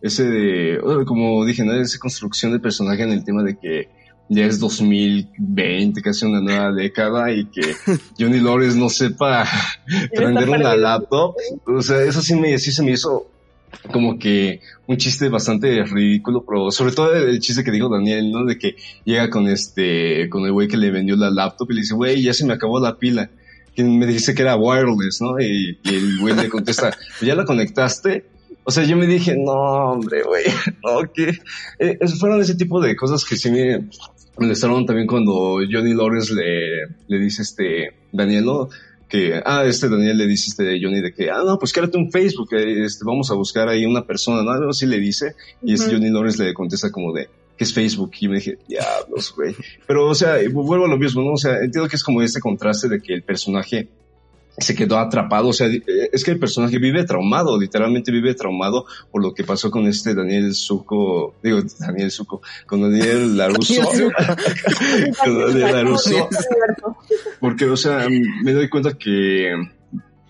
ese 0.00 0.24
de, 0.24 0.80
como 1.06 1.44
dije, 1.44 1.62
¿no? 1.66 1.74
Esa 1.74 1.98
construcción 1.98 2.52
de 2.52 2.60
personaje 2.60 3.02
en 3.02 3.10
el 3.10 3.24
tema 3.24 3.42
de 3.42 3.58
que 3.58 3.90
ya 4.28 4.46
es 4.46 4.58
2020, 4.58 6.00
casi 6.02 6.26
una 6.26 6.40
nueva 6.40 6.72
década, 6.72 7.32
y 7.32 7.46
que 7.46 7.74
Johnny 8.18 8.40
Lawrence 8.40 8.78
no 8.78 8.88
sepa 8.88 9.46
prender 10.14 10.48
una 10.48 10.76
laptop. 10.76 11.34
O 11.66 11.82
sea, 11.82 12.02
eso 12.02 12.22
sí 12.22 12.34
me, 12.34 12.58
sí 12.58 12.72
se 12.72 12.82
me 12.82 12.92
hizo 12.92 13.30
como 13.90 14.18
que 14.18 14.60
un 14.86 14.96
chiste 14.96 15.28
bastante 15.28 15.84
ridículo, 15.84 16.44
pero 16.46 16.70
sobre 16.70 16.92
todo 16.92 17.14
el 17.14 17.40
chiste 17.40 17.64
que 17.64 17.70
dijo 17.70 17.88
Daniel, 17.88 18.30
¿no? 18.30 18.44
De 18.44 18.58
que 18.58 18.76
llega 19.04 19.30
con 19.30 19.48
este, 19.48 20.28
con 20.30 20.44
el 20.44 20.52
güey 20.52 20.68
que 20.68 20.76
le 20.76 20.90
vendió 20.90 21.16
la 21.16 21.30
laptop 21.30 21.70
y 21.70 21.74
le 21.74 21.80
dice, 21.82 21.94
güey, 21.94 22.22
ya 22.22 22.32
se 22.32 22.46
me 22.46 22.54
acabó 22.54 22.80
la 22.80 22.98
pila. 22.98 23.30
Que 23.74 23.82
me 23.82 24.06
dice 24.06 24.34
que 24.34 24.42
era 24.42 24.56
wireless, 24.56 25.20
¿no? 25.20 25.40
Y, 25.40 25.80
y 25.82 25.94
el 25.94 26.20
güey 26.20 26.36
le 26.36 26.48
contesta, 26.48 26.96
¿ya 27.20 27.34
la 27.34 27.44
conectaste? 27.44 28.24
O 28.66 28.70
sea, 28.70 28.84
yo 28.84 28.96
me 28.96 29.06
dije, 29.06 29.36
no, 29.36 29.52
hombre, 29.52 30.22
güey, 30.22 30.44
no, 30.84 31.12
que 31.12 31.38
eh, 31.78 31.98
fueron 32.18 32.40
ese 32.40 32.54
tipo 32.54 32.80
de 32.80 32.96
cosas 32.96 33.24
que 33.24 33.36
sí 33.36 33.50
me 33.50 33.88
molestaron 34.38 34.86
también 34.86 35.06
cuando 35.06 35.58
Johnny 35.70 35.94
Lawrence 35.94 36.34
le, 36.34 36.86
le 37.08 37.18
dice 37.18 37.42
este, 37.42 37.90
Daniel, 38.12 38.44
¿no? 38.44 38.68
que, 39.08 39.40
ah, 39.44 39.64
este 39.64 39.88
Daniel 39.88 40.18
le 40.18 40.26
dice 40.26 40.50
este 40.50 40.78
Johnny 40.82 41.00
de 41.00 41.12
que, 41.12 41.30
ah, 41.30 41.42
no, 41.44 41.58
pues 41.58 41.72
quédate 41.72 41.98
un 41.98 42.10
Facebook, 42.10 42.48
eh, 42.52 42.84
este, 42.84 43.04
vamos 43.04 43.30
a 43.30 43.34
buscar 43.34 43.68
ahí 43.68 43.86
una 43.86 44.04
persona, 44.04 44.42
¿no? 44.42 44.50
Algo 44.50 44.70
así 44.70 44.86
le 44.86 44.98
dice, 44.98 45.34
y 45.62 45.74
este 45.74 45.92
Johnny 45.92 46.10
Lawrence 46.10 46.42
le 46.42 46.52
contesta 46.52 46.90
como 46.90 47.12
de, 47.12 47.28
que 47.56 47.64
es 47.64 47.72
Facebook, 47.72 48.10
y 48.18 48.28
me 48.28 48.36
dije, 48.36 48.58
diablos, 48.66 49.32
güey. 49.36 49.54
Pero, 49.86 50.08
o 50.08 50.14
sea, 50.14 50.36
vuelvo 50.50 50.86
a 50.86 50.88
lo 50.88 50.98
mismo, 50.98 51.22
¿no? 51.22 51.34
O 51.34 51.36
sea, 51.36 51.58
entiendo 51.58 51.88
que 51.88 51.96
es 51.96 52.02
como 52.02 52.22
este 52.22 52.40
contraste 52.40 52.88
de 52.88 53.00
que 53.00 53.14
el 53.14 53.22
personaje 53.22 53.88
se 54.56 54.74
quedó 54.74 54.98
atrapado, 54.98 55.48
o 55.48 55.52
sea, 55.52 55.68
es 56.12 56.24
que 56.24 56.30
el 56.30 56.38
personaje 56.38 56.78
vive 56.78 57.04
traumado, 57.04 57.58
literalmente 57.58 58.12
vive 58.12 58.34
traumado 58.34 58.86
por 59.10 59.22
lo 59.22 59.34
que 59.34 59.42
pasó 59.42 59.70
con 59.70 59.86
este 59.86 60.14
Daniel 60.14 60.54
Zuko, 60.54 61.34
digo, 61.42 61.60
Daniel 61.78 62.10
Zuko, 62.10 62.40
con 62.66 62.82
Daniel 62.82 63.36
Laruso, 63.36 63.82
con 65.24 65.40
Daniel 65.40 65.72
Laruso, 65.72 66.28
porque, 67.40 67.64
o 67.64 67.76
sea, 67.76 68.06
me 68.08 68.52
doy 68.52 68.68
cuenta 68.68 68.96
que 68.96 69.52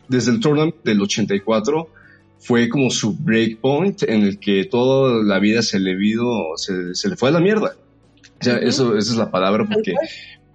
desde 0.09 0.31
el 0.31 0.41
tournament 0.41 0.77
del 0.85 1.03
84 1.03 1.89
fue 2.39 2.69
como 2.69 2.91
su 2.91 3.17
breakpoint 3.17 4.03
en 4.05 4.23
el 4.23 4.39
que 4.39 4.65
toda 4.65 5.23
la 5.23 5.39
vida 5.39 5.63
se 5.63 5.79
le 5.79 5.97
vino, 5.97 6.57
se, 6.57 6.95
se 6.95 7.09
le 7.09 7.17
fue 7.17 7.31
a 7.31 7.33
la 7.33 7.41
mierda. 7.41 7.77
O 8.41 8.45
sea, 8.45 8.57
eso, 8.59 8.97
esa 8.97 9.13
es 9.13 9.17
la 9.17 9.31
palabra 9.31 9.67
porque 9.73 9.95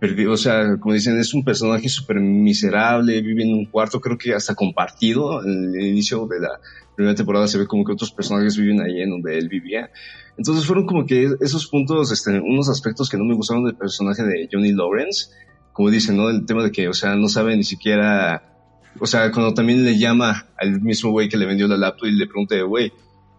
o 0.01 0.37
sea, 0.37 0.77
como 0.79 0.93
dicen, 0.93 1.19
es 1.19 1.33
un 1.33 1.43
personaje 1.43 1.89
súper 1.89 2.19
miserable, 2.19 3.21
vive 3.21 3.43
en 3.43 3.53
un 3.53 3.65
cuarto, 3.65 3.99
creo 3.99 4.17
que 4.17 4.33
hasta 4.33 4.55
compartido. 4.55 5.43
En 5.43 5.75
el 5.75 5.87
inicio 5.87 6.25
de 6.27 6.39
la 6.39 6.59
primera 6.95 7.15
temporada 7.15 7.47
se 7.47 7.57
ve 7.57 7.67
como 7.67 7.83
que 7.83 7.91
otros 7.91 8.11
personajes 8.11 8.57
viven 8.57 8.81
ahí 8.81 9.01
en 9.01 9.09
donde 9.09 9.37
él 9.37 9.49
vivía. 9.49 9.89
Entonces 10.37 10.65
fueron 10.65 10.85
como 10.85 11.05
que 11.05 11.29
esos 11.41 11.67
puntos, 11.67 12.13
este, 12.13 12.39
unos 12.39 12.69
aspectos 12.69 13.09
que 13.09 13.17
no 13.17 13.25
me 13.25 13.35
gustaron 13.35 13.65
del 13.65 13.75
personaje 13.75 14.23
de 14.23 14.47
Johnny 14.49 14.71
Lawrence. 14.71 15.31
Como 15.73 15.89
dicen, 15.89 16.15
¿no? 16.15 16.29
El 16.29 16.45
tema 16.45 16.63
de 16.63 16.71
que, 16.71 16.87
o 16.87 16.93
sea, 16.93 17.15
no 17.15 17.27
sabe 17.27 17.57
ni 17.57 17.63
siquiera, 17.63 18.57
o 18.99 19.05
sea, 19.05 19.31
cuando 19.31 19.53
también 19.53 19.83
le 19.83 19.97
llama 19.97 20.47
al 20.57 20.81
mismo 20.81 21.11
güey 21.11 21.27
que 21.27 21.37
le 21.37 21.45
vendió 21.45 21.67
la 21.67 21.77
laptop 21.77 22.07
y 22.07 22.13
le 22.13 22.25
pregunta, 22.25 22.55
güey, 22.61 22.91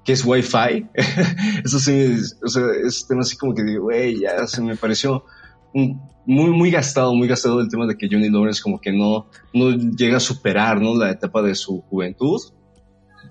¿qué 0.05 0.13
es 0.13 0.25
Wi-Fi? 0.25 0.89
Eso 1.65 1.79
sí, 1.79 2.17
o 2.43 2.49
sea, 2.49 2.65
es 2.87 3.07
tema 3.07 3.23
así 3.23 3.37
como 3.37 3.55
que 3.55 3.63
digo, 3.63 3.85
güey, 3.85 4.21
ya 4.21 4.47
se 4.47 4.61
me 4.63 4.77
pareció 4.77 5.25
muy, 5.73 6.51
muy 6.51 6.71
gastado, 6.71 7.14
muy 7.14 7.29
gastado 7.29 7.61
el 7.61 7.68
tema 7.68 7.87
de 7.87 7.97
que 7.97 8.09
Johnny 8.11 8.29
Lawrence 8.29 8.62
como 8.62 8.81
que 8.81 8.93
no, 8.93 9.27
no 9.53 9.71
llega 9.71 10.18
a 10.18 10.21
superar, 10.21 10.81
¿no? 10.81 10.97
La 10.97 11.11
etapa 11.11 11.43
de 11.43 11.55
su 11.55 11.81
juventud. 11.83 12.41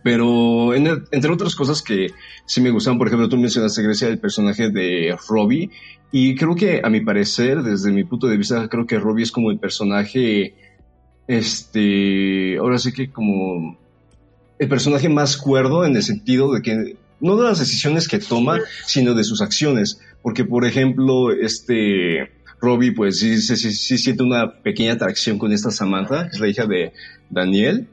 Pero 0.03 0.73
entre 0.73 1.31
otras 1.31 1.55
cosas 1.55 1.81
que 1.81 2.07
sí 2.45 2.61
me 2.61 2.71
gustan, 2.71 2.97
por 2.97 3.07
ejemplo, 3.07 3.27
tú 3.27 3.37
mencionaste, 3.37 3.83
Grecia, 3.83 4.07
el 4.07 4.19
personaje 4.19 4.69
de 4.69 5.17
Robbie. 5.27 5.69
Y 6.11 6.35
creo 6.35 6.55
que, 6.55 6.81
a 6.83 6.89
mi 6.89 7.01
parecer, 7.01 7.61
desde 7.63 7.91
mi 7.91 8.03
punto 8.03 8.27
de 8.27 8.37
vista, 8.37 8.67
creo 8.69 8.87
que 8.87 8.97
Robbie 8.97 9.23
es 9.23 9.31
como 9.31 9.51
el 9.51 9.59
personaje, 9.59 10.55
este, 11.27 12.57
ahora 12.57 12.79
sí 12.79 12.93
que 12.93 13.11
como 13.11 13.77
el 14.57 14.67
personaje 14.67 15.09
más 15.09 15.37
cuerdo 15.37 15.85
en 15.85 15.95
el 15.95 16.03
sentido 16.03 16.53
de 16.53 16.61
que 16.61 16.97
no 17.19 17.35
de 17.35 17.43
las 17.43 17.59
decisiones 17.59 18.07
que 18.07 18.19
toma, 18.19 18.59
sino 18.85 19.13
de 19.13 19.23
sus 19.23 19.41
acciones. 19.41 19.99
Porque, 20.21 20.43
por 20.45 20.65
ejemplo, 20.65 21.31
este 21.31 22.29
Robbie, 22.61 22.91
pues 22.91 23.19
sí, 23.19 23.37
sí, 23.41 23.55
sí, 23.55 23.97
siente 23.97 24.23
una 24.23 24.61
pequeña 24.61 24.93
atracción 24.93 25.37
con 25.37 25.51
esta 25.53 25.71
Samantha, 25.71 26.29
que 26.29 26.35
es 26.35 26.39
la 26.39 26.47
hija 26.47 26.65
de 26.65 26.91
Daniel. 27.29 27.87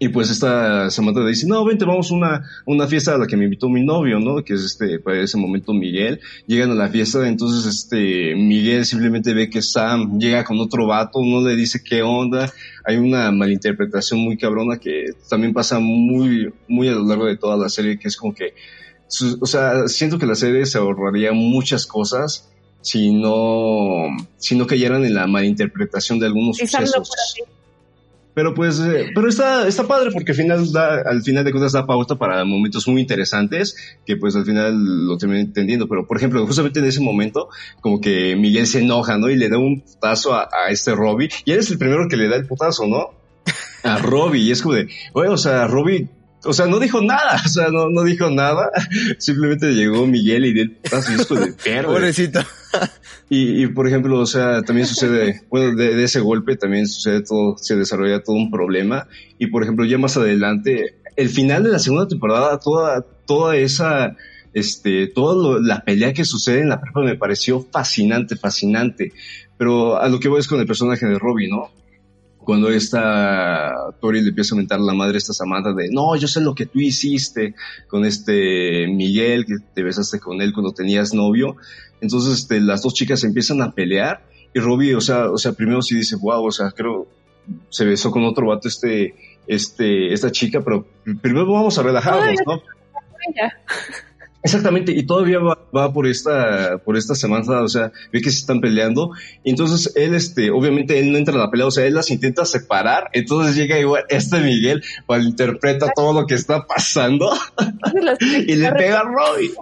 Y 0.00 0.08
pues 0.08 0.28
esta 0.28 0.90
Samantha 0.90 1.20
le 1.20 1.28
dice, 1.28 1.46
no, 1.46 1.64
vente, 1.64 1.84
vamos 1.84 2.10
a 2.10 2.14
una, 2.14 2.50
una 2.66 2.88
fiesta 2.88 3.14
a 3.14 3.18
la 3.18 3.28
que 3.28 3.36
me 3.36 3.44
invitó 3.44 3.68
mi 3.68 3.84
novio, 3.84 4.18
¿no? 4.18 4.42
Que 4.44 4.54
es 4.54 4.62
este, 4.62 4.98
para 4.98 5.20
ese 5.20 5.38
momento 5.38 5.72
Miguel. 5.72 6.20
Llegan 6.46 6.72
a 6.72 6.74
la 6.74 6.88
fiesta, 6.88 7.26
entonces 7.28 7.64
este, 7.72 8.34
Miguel 8.34 8.84
simplemente 8.84 9.32
ve 9.32 9.48
que 9.48 9.62
Sam 9.62 10.18
llega 10.18 10.44
con 10.44 10.58
otro 10.58 10.88
vato, 10.88 11.20
no 11.22 11.40
le 11.46 11.54
dice 11.54 11.82
qué 11.82 12.02
onda. 12.02 12.52
Hay 12.84 12.96
una 12.96 13.30
malinterpretación 13.30 14.18
muy 14.18 14.36
cabrona 14.36 14.78
que 14.78 15.06
también 15.30 15.52
pasa 15.52 15.78
muy, 15.78 16.52
muy 16.66 16.88
a 16.88 16.92
lo 16.92 17.06
largo 17.06 17.26
de 17.26 17.36
toda 17.36 17.56
la 17.56 17.68
serie, 17.68 17.98
que 17.98 18.08
es 18.08 18.16
como 18.16 18.34
que, 18.34 18.54
o 19.40 19.46
sea, 19.46 19.88
siento 19.88 20.18
que 20.18 20.26
la 20.26 20.34
serie 20.34 20.66
se 20.66 20.78
ahorraría 20.78 21.32
muchas 21.32 21.86
cosas 21.86 22.50
si 22.84 23.12
no, 23.12 24.08
si 24.36 24.56
no 24.56 24.66
cayeran 24.66 25.04
en 25.04 25.14
la 25.14 25.26
malinterpretación 25.26 26.18
de 26.18 26.26
algunos 26.26 26.58
sucesos. 26.58 27.10
Pero 28.34 28.52
pues, 28.52 28.80
eh, 28.80 29.12
pero 29.14 29.28
está, 29.28 29.66
está 29.66 29.86
padre 29.86 30.10
porque 30.12 30.32
al 30.32 30.36
final 30.36 30.72
da, 30.72 31.02
al 31.06 31.22
final 31.22 31.44
de 31.44 31.52
cuentas 31.52 31.72
da 31.72 31.86
pauta 31.86 32.16
para 32.16 32.44
momentos 32.44 32.86
muy 32.88 33.00
interesantes 33.00 33.76
que 34.04 34.16
pues 34.16 34.34
al 34.34 34.44
final 34.44 35.06
lo 35.06 35.16
termino 35.16 35.40
entendiendo. 35.40 35.88
Pero 35.88 36.06
por 36.06 36.16
ejemplo, 36.16 36.44
justamente 36.44 36.80
en 36.80 36.86
ese 36.86 37.00
momento, 37.00 37.48
como 37.80 38.00
que 38.00 38.34
Miguel 38.36 38.66
se 38.66 38.80
enoja, 38.80 39.16
¿no? 39.18 39.30
Y 39.30 39.36
le 39.36 39.48
da 39.48 39.56
un 39.56 39.80
putazo 39.82 40.34
a, 40.34 40.48
a 40.52 40.70
este 40.70 40.94
Robbie. 40.94 41.30
Y 41.44 41.52
él 41.52 41.60
es 41.60 41.70
el 41.70 41.78
primero 41.78 42.08
que 42.08 42.16
le 42.16 42.28
da 42.28 42.36
el 42.36 42.46
putazo, 42.46 42.86
¿no? 42.86 43.10
A 43.84 43.98
Robbie. 43.98 44.42
Y 44.42 44.50
es 44.50 44.62
como 44.62 44.74
de, 44.74 44.88
bueno, 45.12 45.34
o 45.34 45.38
sea, 45.38 45.68
Robbie 45.68 46.08
o 46.44 46.52
sea, 46.52 46.66
no 46.66 46.78
dijo 46.78 47.02
nada, 47.02 47.40
o 47.44 47.48
sea, 47.48 47.68
no, 47.68 47.88
no 47.90 48.02
dijo 48.02 48.30
nada, 48.30 48.70
simplemente 49.18 49.72
llegó 49.74 50.06
Miguel 50.06 50.46
y 50.46 50.52
dio 50.52 50.62
el 50.64 50.70
putazo 50.72 51.34
de 51.34 51.52
perro. 51.52 51.92
Pobrecito. 51.92 52.40
Y, 53.28 53.62
y, 53.62 53.66
por 53.68 53.86
ejemplo, 53.86 54.18
o 54.18 54.26
sea, 54.26 54.62
también 54.62 54.86
sucede, 54.86 55.42
bueno, 55.48 55.76
de, 55.76 55.94
de, 55.94 56.04
ese 56.04 56.20
golpe 56.20 56.56
también 56.56 56.86
sucede 56.86 57.22
todo, 57.22 57.56
se 57.56 57.76
desarrolla 57.76 58.22
todo 58.22 58.36
un 58.36 58.50
problema. 58.50 59.08
Y 59.38 59.46
por 59.46 59.62
ejemplo, 59.62 59.84
ya 59.84 59.98
más 59.98 60.16
adelante, 60.16 60.96
el 61.16 61.28
final 61.28 61.62
de 61.62 61.70
la 61.70 61.78
segunda 61.78 62.08
temporada, 62.08 62.58
toda, 62.58 63.02
toda 63.26 63.56
esa, 63.56 64.16
este, 64.52 65.06
toda 65.08 65.60
la 65.60 65.84
pelea 65.84 66.12
que 66.12 66.24
sucede 66.24 66.60
en 66.60 66.68
la 66.68 66.80
prepa 66.80 67.00
me 67.00 67.16
pareció 67.16 67.66
fascinante, 67.72 68.36
fascinante. 68.36 69.12
Pero 69.56 69.96
a 70.00 70.08
lo 70.08 70.20
que 70.20 70.28
voy 70.28 70.40
es 70.40 70.48
con 70.48 70.60
el 70.60 70.66
personaje 70.66 71.06
de 71.06 71.18
Robbie, 71.18 71.48
¿no? 71.48 71.70
Cuando 72.44 72.68
esta 72.68 73.72
Tori 74.00 74.22
le 74.22 74.28
empieza 74.28 74.54
a 74.54 74.58
mentar 74.58 74.80
la 74.80 74.94
madre 74.94 75.14
a 75.14 75.18
esta 75.18 75.32
Samantha 75.32 75.72
de, 75.72 75.90
no, 75.90 76.14
yo 76.16 76.28
sé 76.28 76.40
lo 76.40 76.54
que 76.54 76.66
tú 76.66 76.80
hiciste 76.80 77.54
con 77.88 78.04
este 78.04 78.86
Miguel, 78.88 79.46
que 79.46 79.54
te 79.74 79.82
besaste 79.82 80.20
con 80.20 80.40
él 80.42 80.52
cuando 80.52 80.72
tenías 80.72 81.14
novio. 81.14 81.56
Entonces, 82.00 82.40
este, 82.40 82.60
las 82.60 82.82
dos 82.82 82.94
chicas 82.94 83.24
empiezan 83.24 83.62
a 83.62 83.72
pelear 83.72 84.24
y 84.54 84.60
Robbie, 84.60 84.94
o 84.94 85.00
sea, 85.00 85.30
o 85.30 85.36
sea, 85.36 85.52
primero 85.52 85.82
sí 85.82 85.96
dice, 85.96 86.16
wow, 86.16 86.44
o 86.46 86.52
sea, 86.52 86.70
creo, 86.70 87.08
se 87.70 87.84
besó 87.84 88.10
con 88.12 88.24
otro 88.24 88.46
vato 88.46 88.68
este, 88.68 89.14
este, 89.48 90.12
esta 90.12 90.30
chica, 90.30 90.60
pero 90.62 90.86
primero 91.20 91.52
vamos 91.52 91.76
a 91.76 91.82
relajarnos, 91.82 92.40
¿no? 92.46 92.62
Exactamente, 94.44 94.92
y 94.92 95.04
todavía 95.04 95.38
va, 95.38 95.92
por 95.94 96.06
esta, 96.06 96.76
por 96.84 96.98
esta 96.98 97.14
semana, 97.14 97.62
o 97.62 97.68
sea, 97.68 97.92
ve 98.12 98.20
que 98.20 98.30
se 98.30 98.40
están 98.40 98.60
peleando, 98.60 99.12
y 99.42 99.48
entonces 99.48 99.90
él, 99.96 100.14
este, 100.14 100.50
obviamente 100.50 100.98
él 101.00 101.10
no 101.10 101.16
entra 101.16 101.32
en 101.32 101.40
la 101.40 101.50
pelea, 101.50 101.66
o 101.66 101.70
sea, 101.70 101.86
él 101.86 101.94
las 101.94 102.10
intenta 102.10 102.44
separar, 102.44 103.08
entonces 103.14 103.56
llega 103.56 103.78
igual, 103.78 104.04
este 104.10 104.40
Miguel, 104.40 104.84
interpreta 105.22 105.88
todo 105.96 106.20
lo 106.20 106.26
que 106.26 106.34
está 106.34 106.66
pasando, 106.66 107.32
y 108.20 108.54
le 108.54 108.70
pega 108.72 109.00
a 109.00 109.04
Robbie. 109.04 109.54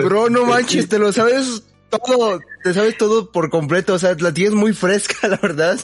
Bro, 0.04 0.30
no 0.30 0.46
manches, 0.46 0.88
te 0.88 0.98
lo 0.98 1.12
sabes 1.12 1.62
todo, 1.90 2.40
te 2.62 2.72
sabes 2.72 2.96
todo 2.96 3.30
por 3.30 3.50
completo, 3.50 3.92
o 3.92 3.98
sea, 3.98 4.16
la 4.18 4.32
tienes 4.32 4.54
muy 4.54 4.72
fresca, 4.72 5.28
la 5.28 5.36
verdad. 5.36 5.78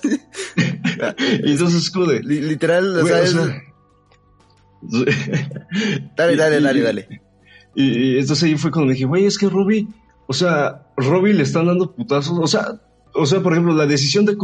y 1.45 1.51
entonces, 1.51 1.83
escude. 1.83 2.23
Literal, 2.23 2.97
o 2.97 3.07
sea, 3.07 3.63
dale, 6.17 6.37
dale, 6.37 6.61
dale, 6.61 6.81
dale. 6.81 7.23
Y, 7.75 8.19
entonces 8.19 8.43
ahí 8.45 8.57
fue 8.57 8.71
cuando 8.71 8.89
me 8.89 8.95
dije, 8.95 9.07
güey, 9.07 9.27
es 9.27 9.39
que 9.39 9.49
Ruby, 9.49 9.89
o 10.27 10.33
sea, 10.33 10.87
Ruby 10.97 11.33
le 11.33 11.43
están 11.43 11.67
dando 11.67 11.93
putazos, 11.95 12.39
o 12.39 12.47
sea, 12.47 12.81
o 13.15 13.27
sea, 13.27 13.41
por 13.41 13.53
ejemplo, 13.53 13.75
la 13.75 13.87
decisión 13.87 14.25
de, 14.25 14.37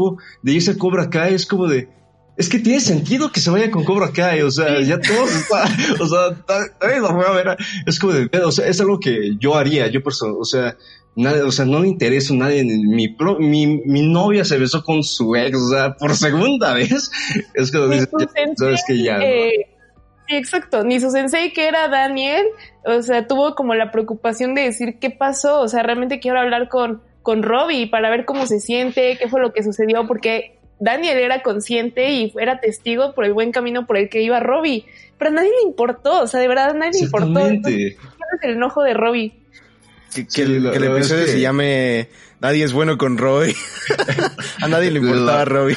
de 0.43 0.53
irse 0.53 0.73
a 0.73 0.79
Cobra 0.79 1.11
Kai 1.11 1.35
es 1.35 1.47
como 1.47 1.67
de, 1.67 1.89
es 2.37 2.49
que 2.49 2.59
tiene 2.59 2.81
sentido 2.81 3.33
que 3.33 3.41
se 3.41 3.51
vaya 3.51 3.71
con 3.71 3.85
Cobra 3.85 4.13
Kai, 4.13 4.43
o 4.43 4.51
sea, 4.51 4.81
ya 4.81 5.01
todos 5.01 5.35
está, 5.35 5.65
o 6.01 6.07
sea, 6.07 6.71
también 6.79 7.03
lo 7.03 7.15
voy 7.15 7.25
a 7.27 7.33
ver, 7.33 7.57
es 7.87 7.99
como 7.99 8.13
de, 8.13 8.29
o 8.39 8.53
sea, 8.53 8.67
es 8.69 8.81
algo 8.81 9.01
que 9.01 9.37
yo 9.39 9.57
haría, 9.57 9.89
yo 9.89 10.01
o 10.05 10.45
sea, 10.45 10.77
nada, 11.15 11.47
o 11.47 11.53
sea, 11.53 11.65
no 11.65 11.81
me 11.81 11.89
interesa 11.89 12.35
a 12.35 12.37
nadie, 12.37 12.65
mi, 12.65 13.09
pro, 13.09 13.39
mi, 13.39 13.67
mi 13.67 14.03
novia 14.03 14.45
se 14.45 14.59
besó 14.59 14.83
con 14.83 15.03
su 15.03 15.35
ex, 15.35 15.57
o 15.59 15.71
sea, 15.71 15.97
por 15.97 16.15
segunda 16.15 16.75
vez, 16.75 17.11
es 17.55 17.71
que, 17.71 17.89
dice, 17.89 18.09
sabes 18.57 18.83
que 18.87 19.03
ya, 19.03 19.19
eh, 19.19 19.76
Sí, 20.29 20.37
exacto. 20.37 20.85
Ni 20.85 21.01
su 21.01 21.11
sensei, 21.11 21.53
que 21.53 21.69
era 21.69 21.89
Daniel, 21.89 22.47
o 22.85 23.03
sea, 23.03 23.27
tuvo 23.27 23.55
como 23.55 23.75
la 23.75 23.91
preocupación 23.91 24.55
de 24.55 24.63
decir 24.63 24.99
qué 24.99 25.11
pasó. 25.11 25.61
O 25.61 25.69
sea, 25.69 25.83
realmente 25.83 26.21
quiero 26.21 26.41
hablar 26.41 26.69
con, 26.69 27.03
con 27.23 27.43
Robbie 27.43 27.89
para 27.89 28.11
ver 28.11 28.25
cómo 28.25 28.47
se 28.47 28.61
siente, 28.61 29.17
qué 29.19 29.29
fue 29.29 29.41
lo 29.41 29.53
que 29.53 29.63
sucedió, 29.63 30.07
porque 30.07 30.59
Daniel 30.79 31.19
era 31.19 31.43
consciente 31.43 32.13
y 32.13 32.33
era 32.39 32.61
testigo 32.61 33.15
por 33.15 33.25
el 33.25 33.33
buen 33.33 33.53
camino 33.53 33.87
por 33.87 33.97
el 33.97 34.09
que 34.09 34.23
iba 34.23 34.41
Robbie. 34.41 34.85
Pero 35.19 35.31
a 35.31 35.35
nadie 35.35 35.51
le 35.51 35.69
importó, 35.69 36.23
o 36.23 36.27
sea, 36.27 36.41
de 36.41 36.49
verdad 36.49 36.71
a 36.71 36.75
nadie 36.75 36.93
le 36.93 37.07
importó. 37.07 37.41
¿Cuál 37.41 37.61
es 37.65 38.43
el 38.43 38.51
enojo 38.53 38.83
de 38.83 38.95
Robbie? 38.95 39.33
Que, 40.35 40.43
el, 40.43 40.67
episodio 40.67 41.27
se 41.27 41.41
llame 41.41 42.09
Nadie 42.41 42.65
es 42.65 42.73
bueno 42.73 42.99
con 42.99 43.19
Robbie. 43.19 43.55
a 44.63 44.69
nadie 44.69 44.91
le 44.91 45.01
importaba 45.01 45.41
a 45.41 45.45
Robbie. 45.45 45.77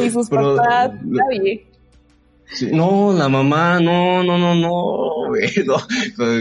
y 0.00 0.10
sus 0.10 0.28
papás, 0.28 0.90
nadie. 1.04 1.66
No, 2.72 3.12
la 3.12 3.28
mamá, 3.28 3.80
no, 3.80 4.22
no, 4.22 4.38
no, 4.38 4.54
no, 4.54 5.28
güey, 5.28 5.50
no. 5.66 5.76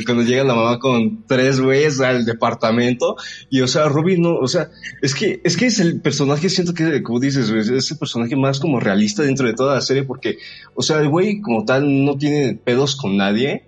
Cuando, 0.06 0.24
llega 0.24 0.44
la 0.44 0.56
mamá 0.56 0.80
con 0.80 1.26
tres 1.26 1.60
güeyes 1.60 2.00
al 2.00 2.26
departamento 2.26 3.16
y, 3.50 3.62
o 3.62 3.68
sea, 3.68 3.90
Robin 3.90 4.22
no, 4.22 4.36
o 4.36 4.48
sea, 4.48 4.70
es 5.02 5.16
que, 5.16 5.42
es 5.44 5.58
que 5.58 5.66
es 5.66 5.80
el 5.80 6.02
personaje, 6.02 6.50
siento 6.50 6.74
que, 6.74 7.02
como 7.04 7.20
dices, 7.20 7.50
es 7.50 7.92
el 7.92 7.98
personaje 7.98 8.36
más 8.36 8.60
como 8.60 8.80
realista 8.80 9.24
dentro 9.24 9.48
de 9.48 9.54
toda 9.54 9.76
la 9.76 9.82
serie 9.82 10.04
porque, 10.04 10.38
o 10.74 10.82
sea, 10.82 11.00
el 11.00 11.10
güey 11.10 11.42
como 11.42 11.66
tal 11.66 12.06
no 12.06 12.18
tiene 12.18 12.60
pedos 12.64 12.96
con 12.96 13.18
nadie 13.18 13.64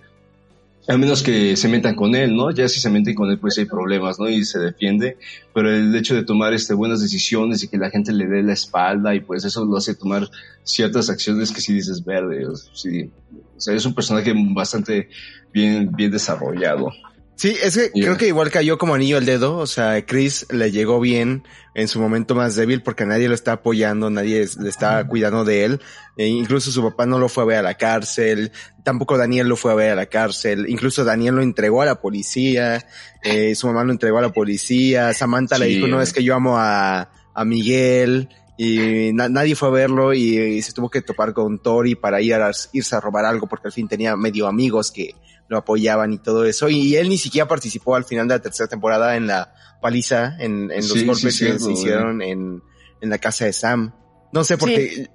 a 0.87 0.97
menos 0.97 1.21
que 1.21 1.57
se 1.57 1.67
metan 1.67 1.95
con 1.95 2.15
él, 2.15 2.35
¿no? 2.35 2.49
Ya 2.51 2.67
si 2.69 2.79
se 2.79 2.89
meten 2.89 3.13
con 3.13 3.29
él, 3.29 3.39
pues 3.39 3.57
hay 3.57 3.65
problemas, 3.65 4.19
¿no? 4.19 4.29
Y 4.29 4.45
se 4.45 4.57
defiende, 4.59 5.17
pero 5.53 5.69
el 5.73 5.93
hecho 5.95 6.15
de 6.15 6.23
tomar 6.23 6.53
este, 6.53 6.73
buenas 6.73 7.01
decisiones 7.01 7.61
y 7.63 7.67
que 7.67 7.77
la 7.77 7.89
gente 7.89 8.13
le 8.13 8.25
dé 8.25 8.41
la 8.41 8.53
espalda 8.53 9.13
y 9.13 9.19
pues 9.19 9.43
eso 9.43 9.65
lo 9.65 9.77
hace 9.77 9.95
tomar 9.95 10.29
ciertas 10.63 11.09
acciones 11.09 11.51
que 11.51 11.61
si 11.61 11.73
dices 11.73 12.03
verde, 12.05 12.45
sí, 12.73 13.09
o 13.57 13.59
sea, 13.59 13.75
es 13.75 13.85
un 13.85 13.93
personaje 13.93 14.33
bastante 14.53 15.09
bien, 15.53 15.91
bien 15.91 16.11
desarrollado. 16.11 16.91
Sí, 17.37 17.55
es 17.61 17.77
que 17.77 17.91
creo 17.91 18.17
que 18.17 18.27
igual 18.27 18.49
cayó 18.49 18.79
como 18.79 18.95
anillo 18.95 19.17
al 19.17 19.25
dedo, 19.25 19.57
o 19.57 19.67
sea, 19.67 20.03
Chris 20.07 20.47
le 20.49 20.71
llegó 20.71 20.99
bien 20.99 21.43
en 21.75 21.87
su 21.87 21.99
momento 21.99 22.33
más 22.33 22.55
débil 22.55 22.81
porque 22.81 23.05
nadie 23.05 23.27
lo 23.27 23.35
está 23.35 23.51
apoyando, 23.51 24.09
nadie 24.09 24.47
le 24.59 24.69
está 24.69 25.05
cuidando 25.07 25.45
de 25.45 25.63
él, 25.63 25.81
e 26.17 26.25
incluso 26.25 26.71
su 26.71 26.81
papá 26.81 27.05
no 27.05 27.19
lo 27.19 27.29
fue 27.29 27.43
a 27.43 27.45
ver 27.45 27.57
a 27.57 27.61
la 27.61 27.75
cárcel, 27.75 28.51
tampoco 28.81 29.19
Daniel 29.19 29.47
lo 29.47 29.55
fue 29.55 29.71
a 29.71 29.75
ver 29.75 29.91
a 29.91 29.95
la 29.95 30.07
cárcel, 30.07 30.65
incluso 30.67 31.05
Daniel 31.05 31.35
lo 31.35 31.43
entregó 31.43 31.83
a 31.83 31.85
la 31.85 32.01
policía, 32.01 32.87
eh, 33.21 33.53
su 33.53 33.67
mamá 33.67 33.83
lo 33.83 33.91
entregó 33.91 34.17
a 34.17 34.23
la 34.23 34.33
policía, 34.33 35.13
Samantha 35.13 35.59
le 35.59 35.67
dijo, 35.67 35.85
no, 35.85 36.01
es 36.01 36.13
que 36.13 36.23
yo 36.23 36.33
amo 36.33 36.57
a, 36.57 37.11
a 37.35 37.45
Miguel, 37.45 38.29
y 38.57 39.11
nadie 39.13 39.55
fue 39.55 39.67
a 39.67 39.71
verlo 39.71 40.15
y, 40.15 40.59
se 40.63 40.73
tuvo 40.73 40.89
que 40.89 41.03
topar 41.03 41.33
con 41.33 41.59
Tori 41.59 41.93
para 41.93 42.19
ir 42.19 42.33
a, 42.33 42.49
irse 42.73 42.95
a 42.95 42.99
robar 42.99 43.25
algo 43.25 43.45
porque 43.45 43.67
al 43.67 43.71
fin 43.71 43.87
tenía 43.87 44.15
medio 44.15 44.47
amigos 44.47 44.91
que 44.91 45.13
lo 45.47 45.57
apoyaban 45.57 46.13
y 46.13 46.17
todo 46.17 46.45
eso. 46.45 46.69
Y, 46.69 46.95
él 46.95 47.09
ni 47.09 47.17
siquiera 47.17 47.47
participó 47.47 47.95
al 47.95 48.05
final 48.05 48.27
de 48.27 48.35
la 48.35 48.41
tercera 48.41 48.67
temporada 48.67 49.15
en 49.15 49.27
la 49.27 49.53
paliza, 49.81 50.35
en, 50.39 50.71
en 50.71 50.87
los 50.87 51.03
golpes 51.05 51.39
que 51.39 51.59
se 51.59 51.71
hicieron 51.71 52.21
en, 52.21 52.61
en 53.01 53.09
la 53.09 53.17
casa 53.17 53.45
de 53.45 53.53
Sam. 53.53 53.93
No 54.33 54.43
sé, 54.43 54.57
porque 54.57 55.09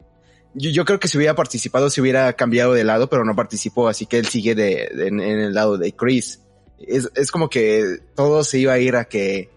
yo, 0.54 0.70
yo, 0.70 0.84
creo 0.84 1.00
que 1.00 1.08
si 1.08 1.16
hubiera 1.16 1.34
participado, 1.34 1.90
se 1.90 2.00
hubiera 2.00 2.32
cambiado 2.34 2.72
de 2.72 2.84
lado, 2.84 3.08
pero 3.08 3.24
no 3.24 3.36
participó, 3.36 3.88
así 3.88 4.06
que 4.06 4.18
él 4.18 4.26
sigue 4.26 4.54
de, 4.54 4.84
en, 5.06 5.20
el 5.20 5.54
lado 5.54 5.78
de 5.78 5.94
Chris. 5.94 6.40
Es, 6.78 7.10
es 7.14 7.30
como 7.30 7.48
que 7.48 7.98
todo 8.16 8.42
se 8.44 8.58
iba 8.58 8.72
a 8.72 8.78
ir 8.78 8.96
a 8.96 9.04
que 9.04 9.50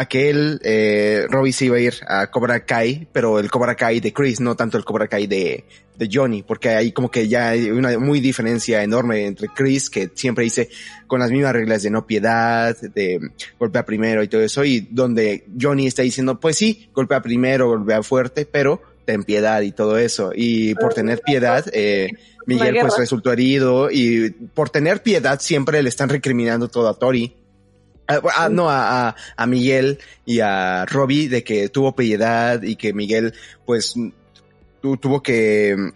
a 0.00 0.06
que 0.06 0.30
él, 0.30 0.60
eh, 0.64 1.26
Robbie 1.28 1.52
se 1.52 1.66
iba 1.66 1.76
a 1.76 1.80
ir 1.80 1.94
a 2.08 2.30
Cobra 2.30 2.64
Kai, 2.64 3.06
pero 3.12 3.38
el 3.38 3.50
Cobra 3.50 3.74
Kai 3.74 4.00
de 4.00 4.14
Chris, 4.14 4.40
no 4.40 4.56
tanto 4.56 4.78
el 4.78 4.84
Cobra 4.84 5.08
Kai 5.08 5.26
de, 5.26 5.64
de 5.98 6.08
Johnny, 6.10 6.42
porque 6.42 6.70
hay 6.70 6.92
como 6.92 7.10
que 7.10 7.28
ya 7.28 7.50
hay 7.50 7.70
una 7.70 7.98
muy 7.98 8.20
diferencia 8.20 8.82
enorme 8.82 9.26
entre 9.26 9.48
Chris, 9.48 9.90
que 9.90 10.10
siempre 10.14 10.44
dice 10.44 10.70
con 11.06 11.20
las 11.20 11.30
mismas 11.30 11.52
reglas 11.52 11.82
de 11.82 11.90
no 11.90 12.06
piedad, 12.06 12.74
de 12.80 13.20
golpea 13.58 13.84
primero 13.84 14.22
y 14.22 14.28
todo 14.28 14.40
eso, 14.40 14.64
y 14.64 14.88
donde 14.90 15.44
Johnny 15.60 15.86
está 15.86 16.00
diciendo, 16.00 16.40
pues 16.40 16.56
sí, 16.56 16.88
golpea 16.94 17.20
primero, 17.20 17.68
golpea 17.68 18.02
fuerte, 18.02 18.46
pero 18.46 18.80
ten 19.04 19.22
piedad 19.24 19.60
y 19.60 19.72
todo 19.72 19.98
eso. 19.98 20.32
Y 20.34 20.74
por 20.76 20.94
tener 20.94 21.20
piedad, 21.20 21.66
eh, 21.74 22.08
Miguel 22.46 22.78
pues 22.80 22.96
resultó 22.96 23.32
herido 23.32 23.90
y 23.90 24.30
por 24.30 24.70
tener 24.70 25.02
piedad 25.02 25.40
siempre 25.40 25.82
le 25.82 25.90
están 25.90 26.08
recriminando 26.08 26.68
todo 26.68 26.88
a 26.88 26.98
Tori 26.98 27.36
Ah, 28.10 28.20
ah, 28.36 28.48
no, 28.48 28.68
a, 28.68 29.14
a, 29.36 29.46
Miguel 29.46 30.00
y 30.26 30.40
a 30.40 30.84
Robbie 30.84 31.28
de 31.28 31.44
que 31.44 31.68
tuvo 31.68 31.94
piedad 31.94 32.60
y 32.62 32.74
que 32.74 32.92
Miguel 32.92 33.34
pues 33.64 33.94
tuvo 34.80 35.22
que 35.22 35.92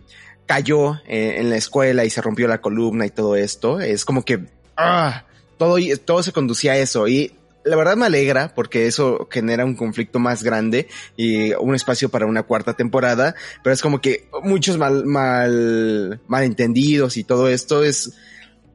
cayó 0.47 1.01
en, 1.07 1.51
la 1.51 1.57
escuela 1.57 2.05
y 2.05 2.11
se 2.11 2.21
rompió 2.21 2.47
la 2.47 2.61
columna 2.61 3.05
y 3.07 3.11
todo 3.11 3.35
esto. 3.35 3.81
Es 3.81 4.05
como 4.05 4.25
que 4.25 4.45
ah, 4.77 5.25
todo, 5.59 5.77
todo 6.05 6.23
se 6.23 6.33
conducía 6.33 6.73
a 6.73 6.77
eso 6.77 7.09
y 7.09 7.33
la 7.65 7.77
verdad 7.77 7.97
me 7.97 8.07
alegra 8.07 8.55
porque 8.55 8.87
eso 8.87 9.27
genera 9.31 9.65
un 9.65 9.75
conflicto 9.75 10.19
más 10.19 10.43
grande 10.45 10.87
y 11.17 11.53
un 11.55 11.75
espacio 11.75 12.11
para 12.11 12.27
una 12.27 12.45
cuarta 12.45 12.75
temporada, 12.75 13.35
pero 13.63 13.75
es 13.75 13.83
como 13.83 14.01
que 14.01 14.29
muchos 14.43 14.79
mal, 14.79 15.05
mal, 15.05 16.21
malentendidos 16.29 17.17
y 17.17 17.25
todo 17.25 17.49
esto 17.49 17.83
es, 17.83 18.13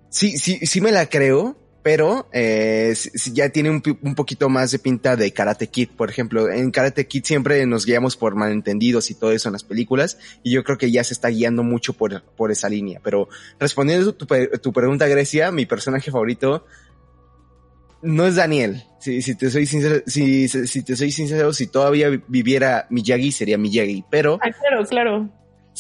sí, 0.10 0.38
sí, 0.38 0.66
sí 0.66 0.82
me 0.82 0.92
la 0.92 1.06
creo, 1.08 1.56
pero 1.82 2.28
eh, 2.34 2.94
ya 3.34 3.50
tiene 3.50 3.70
un, 3.70 3.82
un, 4.02 4.16
poquito 4.16 4.50
más 4.50 4.72
de 4.72 4.80
pinta 4.80 5.16
de 5.16 5.32
Karate 5.32 5.68
Kid, 5.68 5.90
por 5.96 6.10
ejemplo. 6.10 6.50
En 6.50 6.72
Karate 6.72 7.08
Kid 7.08 7.24
siempre 7.24 7.66
nos 7.66 7.86
guiamos 7.86 8.18
por 8.18 8.36
malentendidos 8.36 9.12
y 9.12 9.16
todo 9.16 9.32
eso 9.32 9.50
en 9.50 9.54
las 9.54 9.64
películas, 9.64 10.18
y 10.44 10.52
yo 10.52 10.64
creo 10.64 10.78
que 10.78 10.92
ya 10.92 11.04
se 11.04 11.14
está 11.14 11.30
guiando 11.30 11.64
mucho 11.64 11.94
por, 11.94 12.24
por 12.36 12.52
esa 12.52 12.70
línea. 12.70 13.00
Pero 13.04 13.30
respondiendo 13.60 14.14
tu, 14.14 14.26
tu 14.26 14.74
pregunta, 14.74 15.08
Grecia, 15.08 15.52
mi 15.52 15.66
personaje 15.66 16.12
favorito 16.12 16.66
no 18.02 18.26
es 18.26 18.36
Daniel. 18.36 18.84
Si, 19.00 19.22
si 19.22 19.36
te 19.36 19.50
soy 19.50 19.66
sincero, 19.66 20.04
si, 20.06 20.48
si, 20.48 20.84
te 20.84 20.96
soy 20.96 21.12
sincero, 21.12 21.54
si 21.54 21.68
todavía 21.68 22.10
viviera 22.28 22.88
Miyagi, 22.90 23.32
sería 23.32 23.58
Miyagi, 23.58 24.04
pero... 24.10 24.40
Ah, 24.42 24.52
claro, 24.52 24.86
claro. 24.86 25.30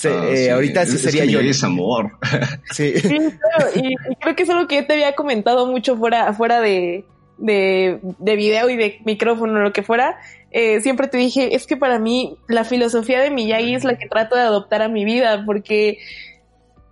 Ah, 0.06 0.30
eh, 0.30 0.52
ahorita 0.52 0.86
sí 0.86 0.98
sería 0.98 1.26
yo. 1.26 1.40
Es 1.40 1.64
amor. 1.64 2.12
sí. 2.72 2.94
claro. 2.94 3.72
Y, 3.76 3.96
creo 4.20 4.36
que 4.36 4.44
es 4.44 4.50
algo 4.50 4.68
que 4.68 4.78
yo 4.78 4.88
te 4.88 4.94
había 4.94 5.16
comentado 5.16 5.68
mucho 5.68 5.98
fuera, 5.98 6.34
fuera 6.34 6.62
de, 6.62 7.06
de, 7.38 8.00
de 8.02 8.36
video 8.36 8.70
y 8.70 8.78
de 8.78 9.00
micrófono, 9.06 9.60
lo 9.62 9.74
que 9.74 9.84
fuera. 9.84 10.18
Eh, 10.52 10.82
siempre 10.82 11.08
te 11.08 11.18
dije, 11.18 11.56
es 11.56 11.68
que 11.68 11.78
para 11.78 12.00
mí 12.00 12.38
la 12.48 12.64
filosofía 12.64 13.20
de 13.20 13.30
Miyagi 13.30 13.76
es 13.76 13.84
la 13.84 13.98
que 13.98 14.08
trato 14.08 14.36
de 14.36 14.42
adoptar 14.42 14.82
a 14.82 14.90
mi 14.90 15.06
vida, 15.06 15.44
porque 15.46 16.00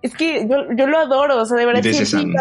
es 0.01 0.15
que 0.15 0.47
yo, 0.47 0.71
yo 0.75 0.87
lo 0.87 0.99
adoro, 0.99 1.41
o 1.41 1.45
sea, 1.45 1.57
de 1.57 1.65
verdad 1.65 1.81
que 1.81 1.93
sí, 1.93 2.05
sí, 2.05 2.33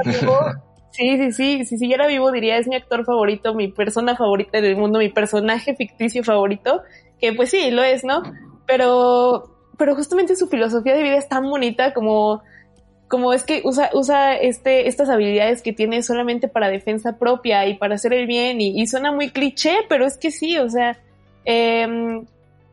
sí, 0.90 1.32
sí, 1.32 1.64
sí, 1.64 1.78
si 1.78 1.88
yo 1.88 1.94
era 1.94 2.06
vivo 2.06 2.30
diría 2.32 2.58
es 2.58 2.68
mi 2.68 2.76
actor 2.76 3.04
favorito, 3.04 3.54
mi 3.54 3.68
persona 3.68 4.14
favorita 4.14 4.60
del 4.60 4.76
mundo, 4.76 4.98
mi 4.98 5.08
personaje 5.08 5.74
ficticio 5.74 6.22
favorito, 6.22 6.82
que 7.18 7.32
pues 7.32 7.50
sí, 7.50 7.70
lo 7.70 7.82
es, 7.82 8.04
¿no? 8.04 8.22
Pero 8.66 9.55
pero 9.76 9.94
justamente 9.94 10.36
su 10.36 10.48
filosofía 10.48 10.94
de 10.94 11.02
vida 11.02 11.16
es 11.16 11.28
tan 11.28 11.48
bonita 11.48 11.92
como, 11.94 12.42
como 13.08 13.32
es 13.32 13.44
que 13.44 13.62
usa, 13.64 13.90
usa 13.94 14.34
este, 14.36 14.88
estas 14.88 15.08
habilidades 15.08 15.62
que 15.62 15.72
tiene 15.72 16.02
solamente 16.02 16.48
para 16.48 16.68
defensa 16.68 17.18
propia 17.18 17.66
y 17.66 17.74
para 17.74 17.94
hacer 17.96 18.12
el 18.12 18.26
bien 18.26 18.60
y, 18.60 18.86
suena 18.86 19.12
muy 19.12 19.30
cliché, 19.30 19.78
pero 19.88 20.06
es 20.06 20.16
que 20.16 20.30
sí, 20.30 20.58
o 20.58 20.68
sea, 20.68 20.98
eh, 21.44 22.22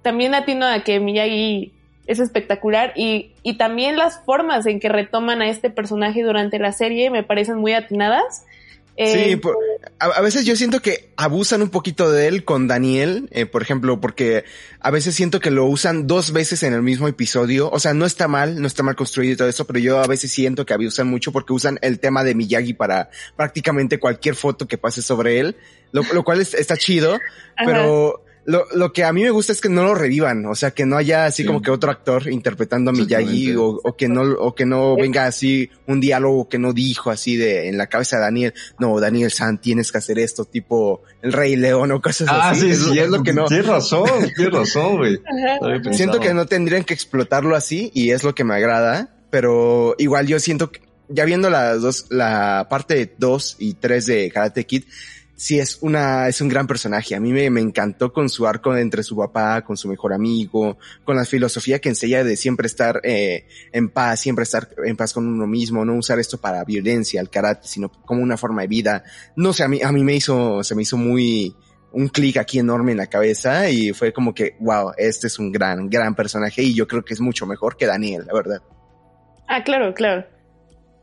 también 0.02 0.36
atino 0.36 0.66
a 0.66 0.80
que 0.84 1.00
Miyagi 1.00 1.74
es 2.06 2.20
espectacular 2.20 2.94
y, 2.96 3.34
y 3.44 3.58
también 3.58 3.98
las 3.98 4.20
formas 4.26 4.66
en 4.66 4.80
que 4.80 4.90
retoman 4.90 5.42
a 5.42 5.50
este 5.50 5.70
personaje 5.70 6.22
durante 6.22 6.60
la 6.60 6.74
serie 6.74 7.10
me 7.10 7.24
parecen 7.24 7.58
muy 7.58 7.74
atinadas 7.74 8.46
sí, 8.98 9.04
eh, 9.04 9.42
a, 10.00 10.22
veces 10.22 10.46
yo 10.46 10.56
siento 10.56 10.82
que 10.82 11.12
abusan 11.18 11.62
un 11.62 11.70
poquito 11.70 12.12
de 12.12 12.28
él 12.28 12.44
con 12.44 12.68
Daniel, 12.68 13.30
eh, 13.32 13.46
por 13.46 13.62
ejemplo, 13.62 14.00
porque 14.00 14.44
a 14.80 14.92
veces 14.92 15.16
siento 15.16 15.40
que 15.40 15.52
lo 15.52 15.66
usan 15.66 16.08
dos 16.08 16.32
veces 16.32 16.64
en 16.64 16.74
el 16.74 16.82
mismo 16.82 17.08
episodio. 17.08 17.70
O 17.72 17.80
sea, 17.80 17.94
no 17.94 18.06
está 18.06 18.28
mal, 18.28 18.62
no 18.62 18.68
está 18.68 18.84
mal 18.84 18.96
construido 18.96 19.34
y 19.34 19.38
todo 19.38 19.48
eso, 19.48 19.66
pero 19.66 19.80
yo 19.80 20.00
a 20.00 20.08
veces 20.08 20.32
siento 20.32 20.66
que 20.66 20.74
abusan 20.74 21.08
mucho 21.08 21.32
porque 21.32 21.54
usan 21.54 21.80
el 21.82 22.00
tema 22.00 22.24
de 22.24 22.36
Miyagi 22.36 22.74
para 22.74 23.10
prácticamente 23.36 24.00
cualquier 24.00 24.36
foto 24.36 24.68
que 24.68 24.78
pase 24.78 25.02
sobre 25.02 25.40
él, 25.40 25.56
lo, 25.92 26.24
cual 26.24 26.42
está 26.42 26.78
chido, 26.78 27.20
pero 27.66 28.24
lo, 28.46 28.66
lo 28.74 28.92
que 28.92 29.04
a 29.04 29.14
mí 29.14 29.24
me 29.24 29.30
gusta 29.30 29.54
es 29.54 29.62
que 29.62 29.70
no 29.70 29.84
lo 29.84 29.96
revivan, 29.96 30.46
o 30.46 30.56
sea, 30.56 30.72
que 30.72 30.86
no 30.86 30.98
haya 30.98 31.26
así 31.26 31.46
como 31.46 31.62
que 31.62 31.72
otro 31.72 31.92
actor 31.92 32.30
interpretando 32.30 32.92
a 32.92 32.94
Miyagi 32.94 33.56
o, 33.56 33.80
o, 33.84 33.96
que 33.96 34.10
no, 34.10 34.22
o 34.22 34.54
que 34.54 34.66
no 34.66 34.96
venga 34.96 35.26
así 35.26 35.70
un 35.88 36.02
diálogo 36.02 36.50
que 36.50 36.60
no 36.60 36.74
dijo 36.74 37.10
así 37.10 37.38
de 37.38 37.70
en 37.70 37.78
la 37.78 37.88
cabeza 37.88 38.18
de 38.18 38.24
Daniel, 38.24 38.54
no, 38.80 39.00
Daniel 39.00 39.32
San, 39.32 39.60
tienes 39.62 39.92
que 39.92 39.98
hacer 39.98 40.20
esto, 40.20 40.46
tipo 40.46 41.04
el 41.22 41.32
Rey 41.32 41.56
León 41.56 41.92
o 41.92 42.02
cosas 42.02 42.28
ah, 42.30 42.50
así. 42.50 42.76
Sí, 42.76 42.92
sí, 42.92 43.00
es 43.00 43.10
lo 43.10 43.24
que 43.24 43.34
no. 43.34 43.46
Tienes 43.46 43.68
razón, 43.68 44.10
tienes 44.36 44.54
razón, 44.54 44.98
güey. 44.98 45.22
Siento 45.94 46.20
que 46.20 46.34
no 46.34 46.46
tendrían 46.46 46.84
que 46.84 46.94
explotarlo 46.94 47.56
así 47.56 47.92
y 47.94 48.12
es 48.12 48.24
lo 48.24 48.36
que 48.36 48.44
me 48.44 48.56
agrada, 48.56 49.16
pero 49.30 49.96
igual 49.98 50.28
yo 50.28 50.40
siento 50.40 50.72
que 50.72 50.82
ya 51.08 51.26
viendo 51.26 51.50
las 51.50 51.82
dos, 51.82 52.08
la 52.10 52.68
parte 52.70 53.14
2 53.18 53.58
y 53.60 53.74
3 53.76 54.06
de 54.06 54.32
Karate 54.32 54.66
Kid, 54.66 54.84
sí 55.36 55.60
es 55.60 55.80
una, 55.82 56.28
es 56.28 56.42
un 56.42 56.50
gran 56.50 56.68
personaje. 56.68 57.16
A 57.16 57.20
mí 57.20 57.32
me, 57.32 57.50
me, 57.50 57.62
encantó 57.62 58.14
con 58.14 58.30
su 58.30 58.48
arco 58.48 58.76
entre 58.76 59.04
su 59.04 59.16
papá, 59.16 59.64
con 59.64 59.78
su 59.78 59.88
mejor 59.88 60.14
amigo, 60.14 60.78
con 61.04 61.16
la 61.16 61.26
filosofía 61.26 61.80
que 61.80 61.90
enseña 61.90 62.24
de 62.24 62.38
siempre 62.38 62.68
estar 62.68 63.02
eh, 63.04 63.48
en 63.72 63.90
paz, 63.90 64.20
siempre 64.20 64.44
estar 64.44 64.70
en 64.86 64.96
paz 64.96 65.14
con 65.14 65.28
uno 65.28 65.48
mismo, 65.48 65.84
no 65.86 65.96
usar 65.96 66.20
esto 66.20 66.38
para 66.40 66.64
violencia, 66.64 67.22
el 67.22 67.30
karate, 67.30 67.68
sino 67.68 67.90
como 67.90 68.22
una 68.22 68.38
forma 68.38 68.62
de 68.62 68.68
vida. 68.68 69.04
No 69.36 69.54
sé, 69.54 69.64
a 69.64 69.68
mí, 69.68 69.82
a 69.82 69.92
mí 69.92 70.04
me 70.04 70.16
hizo, 70.16 70.64
se 70.64 70.76
me 70.76 70.84
hizo 70.84 70.98
muy, 70.98 71.56
un 71.94 72.08
clic 72.08 72.38
aquí 72.38 72.60
enorme 72.60 72.92
en 72.92 72.98
la 72.98 73.08
cabeza 73.08 73.70
y 73.70 73.94
fue 73.94 74.12
como 74.12 74.34
que, 74.34 74.56
wow, 74.60 74.94
este 74.98 75.28
es 75.28 75.40
un 75.40 75.52
gran, 75.52 75.90
gran 75.90 76.16
personaje 76.16 76.64
y 76.64 76.74
yo 76.74 76.88
creo 76.88 77.06
que 77.06 77.14
es 77.14 77.22
mucho 77.22 77.46
mejor 77.46 77.78
que 77.78 77.86
Daniel, 77.86 78.26
la 78.26 78.34
verdad. 78.34 78.62
Ah, 79.48 79.64
claro, 79.64 79.94
claro. 79.94 80.26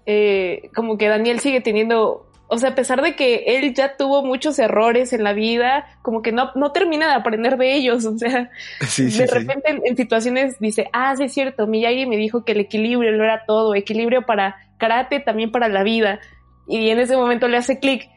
Eh, 0.06 0.70
como 0.74 0.98
que 0.98 1.08
Daniel 1.08 1.38
sigue 1.40 1.60
teniendo 1.60 2.29
o 2.52 2.58
sea, 2.58 2.70
a 2.70 2.74
pesar 2.74 3.00
de 3.00 3.14
que 3.14 3.44
él 3.46 3.72
ya 3.74 3.96
tuvo 3.96 4.24
muchos 4.24 4.58
errores 4.58 5.12
en 5.12 5.22
la 5.22 5.32
vida, 5.32 5.86
como 6.02 6.20
que 6.20 6.32
no, 6.32 6.50
no 6.56 6.72
termina 6.72 7.06
de 7.06 7.14
aprender 7.14 7.56
de 7.56 7.74
ellos. 7.74 8.04
O 8.04 8.18
sea, 8.18 8.50
de 8.98 9.26
repente 9.26 9.80
en, 9.84 9.96
situaciones 9.96 10.58
dice, 10.58 10.90
ah, 10.92 11.14
sí 11.16 11.24
es 11.24 11.32
cierto, 11.32 11.68
Miyagi 11.68 12.06
me 12.06 12.16
dijo 12.16 12.44
que 12.44 12.52
el 12.52 12.60
equilibrio 12.60 13.12
lo 13.12 13.22
era 13.22 13.44
todo, 13.46 13.76
equilibrio 13.76 14.26
para 14.26 14.56
karate, 14.78 15.20
también 15.20 15.52
para 15.52 15.68
la 15.68 15.84
vida. 15.84 16.18
Y 16.66 16.90
en 16.90 16.98
ese 16.98 17.16
momento 17.16 17.46
le 17.46 17.56
hace 17.56 17.78
clic. 17.78 18.08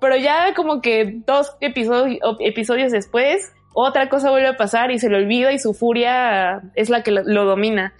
Pero 0.00 0.16
ya 0.16 0.54
como 0.54 0.80
que 0.80 1.20
dos 1.26 1.56
episodios, 1.60 2.20
episodios 2.38 2.92
después, 2.92 3.52
otra 3.74 4.08
cosa 4.08 4.30
vuelve 4.30 4.48
a 4.48 4.56
pasar 4.56 4.92
y 4.92 5.00
se 5.00 5.08
le 5.08 5.16
olvida 5.16 5.52
y 5.52 5.58
su 5.58 5.74
furia 5.74 6.62
es 6.76 6.90
la 6.90 7.02
que 7.02 7.10
lo, 7.10 7.44
domina. 7.44 7.92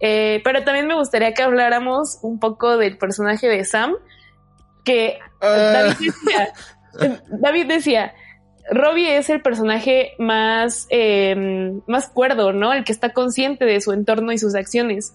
Eh, 0.00 0.40
pero 0.42 0.64
también 0.64 0.86
me 0.86 0.94
gustaría 0.94 1.34
que 1.34 1.42
habláramos 1.42 2.18
un 2.22 2.40
poco 2.40 2.78
del 2.78 2.96
personaje 2.96 3.46
de 3.46 3.62
Sam, 3.64 3.94
que 4.84 5.18
ah. 5.40 5.94
David 5.94 6.06
decía, 6.06 6.54
David 7.28 7.66
decía, 7.66 8.14
Robbie 8.70 9.16
es 9.16 9.28
el 9.30 9.42
personaje 9.42 10.12
más, 10.18 10.86
em, 10.90 11.80
más 11.86 12.08
cuerdo, 12.08 12.52
¿no? 12.52 12.72
El 12.72 12.84
que 12.84 12.92
está 12.92 13.12
consciente 13.12 13.64
de 13.64 13.80
su 13.80 13.92
entorno 13.92 14.32
y 14.32 14.38
sus 14.38 14.54
acciones. 14.54 15.14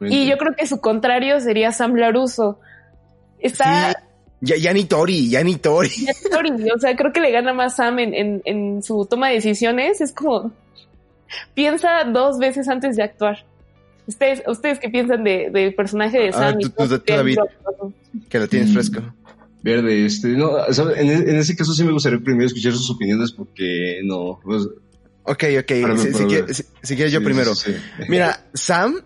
Y 0.00 0.26
yo 0.26 0.38
creo 0.38 0.54
que 0.54 0.66
su 0.66 0.80
contrario 0.80 1.40
sería 1.40 1.72
Sam 1.72 1.94
Laruso. 1.94 2.60
Está... 3.40 3.96
Ya, 4.40 4.54
ya, 4.56 4.72
ni 4.72 4.84
Tori, 4.84 5.28
ya 5.28 5.42
ni 5.42 5.56
Tori. 5.56 5.88
Ya 5.88 6.12
Tori, 6.30 6.50
o 6.70 6.78
sea, 6.78 6.94
creo 6.94 7.12
que 7.12 7.20
le 7.20 7.32
gana 7.32 7.52
más 7.52 7.74
Sam 7.74 7.98
en, 7.98 8.40
en, 8.44 8.82
su 8.84 9.04
toma 9.06 9.28
de 9.28 9.34
decisiones. 9.34 10.00
Es 10.00 10.12
como, 10.12 10.52
piensa 11.54 12.04
dos 12.04 12.38
veces 12.38 12.68
antes 12.68 12.94
de 12.94 13.02
actuar. 13.02 13.44
¿Ustedes, 14.08 14.42
ustedes 14.46 14.78
qué 14.78 14.88
piensan 14.88 15.22
de, 15.22 15.50
del 15.52 15.74
personaje 15.74 16.18
de 16.18 16.32
Sam? 16.32 16.58
David, 17.06 17.38
que 18.30 18.38
lo 18.38 18.48
tienes 18.48 18.72
fresco. 18.72 19.02
Verde, 19.62 20.06
este, 20.06 20.28
no, 20.28 20.50
en, 20.96 21.10
en, 21.10 21.36
ese 21.36 21.54
caso 21.54 21.74
sí 21.74 21.84
me 21.84 21.92
gustaría 21.92 22.18
primero 22.18 22.46
escuchar 22.46 22.72
sus 22.72 22.88
opiniones 22.90 23.32
porque 23.32 24.00
no. 24.04 24.40
Pues, 24.42 24.62
ok, 25.24 25.44
ok, 25.60 25.72
si, 26.82 26.96
quieres 26.96 27.12
yo 27.12 27.22
primero. 27.22 27.52
Mira, 28.08 28.46
Sam 28.54 29.02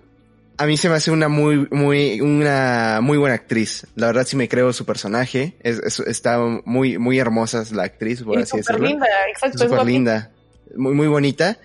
a 0.56 0.66
mí 0.66 0.76
se 0.76 0.88
me 0.88 0.94
hace 0.94 1.10
una 1.10 1.28
muy, 1.28 1.66
muy, 1.72 2.20
una 2.20 3.00
muy 3.02 3.18
buena 3.18 3.34
actriz. 3.34 3.88
La 3.96 4.06
verdad 4.06 4.24
sí 4.24 4.36
me 4.36 4.48
creo 4.48 4.72
su 4.72 4.84
personaje. 4.84 5.56
Es, 5.64 5.98
está 5.98 6.38
muy, 6.64 6.98
muy 6.98 7.18
hermosa 7.18 7.64
la 7.72 7.82
actriz, 7.82 8.22
por 8.22 8.38
así 8.38 8.58
decirlo. 8.58 8.86
linda, 8.86 9.06
exacto. 9.28 9.58
Súper 9.58 9.84
linda. 9.84 10.30
Muy, 10.76 10.94
muy 10.94 11.08
bonita. 11.08 11.58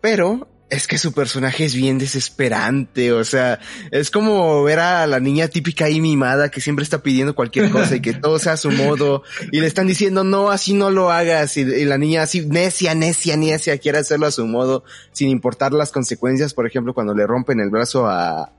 Pero 0.00 0.46
es 0.70 0.86
que 0.86 0.98
su 0.98 1.12
personaje 1.12 1.64
es 1.64 1.74
bien 1.74 1.98
desesperante, 1.98 3.12
o 3.12 3.24
sea, 3.24 3.58
es 3.90 4.10
como 4.10 4.62
ver 4.62 4.80
a 4.80 5.06
la 5.06 5.18
niña 5.18 5.48
típica 5.48 5.88
y 5.88 6.00
mimada 6.00 6.50
que 6.50 6.60
siempre 6.60 6.82
está 6.82 7.02
pidiendo 7.02 7.34
cualquier 7.34 7.70
cosa 7.70 7.96
y 7.96 8.00
que 8.00 8.12
todo 8.12 8.38
sea 8.38 8.52
a 8.52 8.56
su 8.58 8.70
modo 8.70 9.22
y 9.50 9.60
le 9.60 9.66
están 9.66 9.86
diciendo 9.86 10.24
no, 10.24 10.50
así 10.50 10.74
no 10.74 10.90
lo 10.90 11.10
hagas 11.10 11.56
y, 11.56 11.64
la 11.84 11.96
niña 11.96 12.22
así 12.22 12.44
necia, 12.46 12.94
necia, 12.94 13.36
necia 13.36 13.78
quiere 13.78 13.98
hacerlo 13.98 14.26
a 14.26 14.30
su 14.30 14.46
modo 14.46 14.84
sin 15.12 15.30
importar 15.30 15.72
las 15.72 15.90
consecuencias, 15.90 16.52
por 16.52 16.66
ejemplo, 16.66 16.92
cuando 16.92 17.14
le 17.14 17.26
rompen 17.26 17.60
el 17.60 17.70
brazo 17.70 18.06
a 18.06 18.52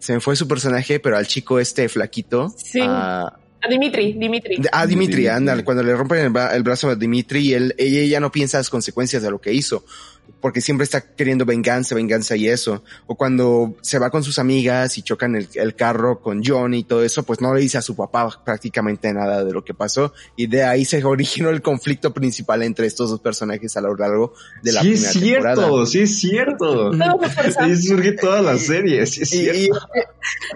se 0.00 0.14
me 0.14 0.20
fue 0.20 0.34
su 0.34 0.48
personaje, 0.48 0.98
pero 0.98 1.16
al 1.16 1.26
chico 1.26 1.60
este 1.60 1.88
flaquito, 1.88 2.52
sí. 2.56 2.80
a, 2.82 3.26
a 3.62 3.68
Dimitri, 3.68 4.14
Dimitri. 4.14 4.56
A 4.72 4.86
Dimitri, 4.86 5.26
anda, 5.26 5.62
cuando 5.62 5.82
le 5.82 5.94
rompen 5.94 6.18
el, 6.18 6.54
el, 6.54 6.62
brazo 6.62 6.88
a 6.88 6.96
Dimitri, 6.96 7.52
él, 7.52 7.74
ella 7.76 8.02
ya 8.04 8.18
no 8.18 8.32
piensa 8.32 8.56
las 8.56 8.70
consecuencias 8.70 9.22
de 9.22 9.30
lo 9.30 9.40
que 9.40 9.52
hizo 9.52 9.84
porque 10.40 10.60
siempre 10.60 10.84
está 10.84 11.00
queriendo 11.00 11.44
venganza, 11.44 11.94
venganza 11.94 12.36
y 12.36 12.48
eso. 12.48 12.82
O 13.06 13.16
cuando 13.16 13.76
se 13.82 13.98
va 13.98 14.10
con 14.10 14.22
sus 14.22 14.38
amigas 14.38 14.98
y 14.98 15.02
chocan 15.02 15.36
el, 15.36 15.48
el, 15.54 15.74
carro 15.74 16.20
con 16.20 16.42
John 16.44 16.74
y 16.74 16.84
todo 16.84 17.02
eso, 17.02 17.22
pues 17.22 17.40
no 17.40 17.54
le 17.54 17.60
dice 17.60 17.78
a 17.78 17.82
su 17.82 17.96
papá 17.96 18.28
prácticamente 18.44 19.12
nada 19.12 19.44
de 19.44 19.52
lo 19.52 19.64
que 19.64 19.74
pasó. 19.74 20.12
Y 20.36 20.46
de 20.46 20.64
ahí 20.64 20.84
se 20.84 21.04
originó 21.04 21.50
el 21.50 21.62
conflicto 21.62 22.12
principal 22.12 22.62
entre 22.62 22.86
estos 22.86 23.10
dos 23.10 23.20
personajes 23.20 23.76
a 23.76 23.80
lo 23.80 23.94
largo 23.96 24.34
de 24.62 24.72
la 24.72 24.82
sí 24.82 24.90
primera 24.90 25.10
es 25.10 25.12
cierto, 25.12 25.86
Sí 25.86 26.00
es 26.00 26.20
cierto, 26.20 26.92
sí 26.92 27.76
surge 27.76 28.12
toda 28.12 28.42
la 28.42 28.58
serie, 28.58 29.06
sí 29.06 29.22
es 29.22 29.30
cierto. 29.30 29.78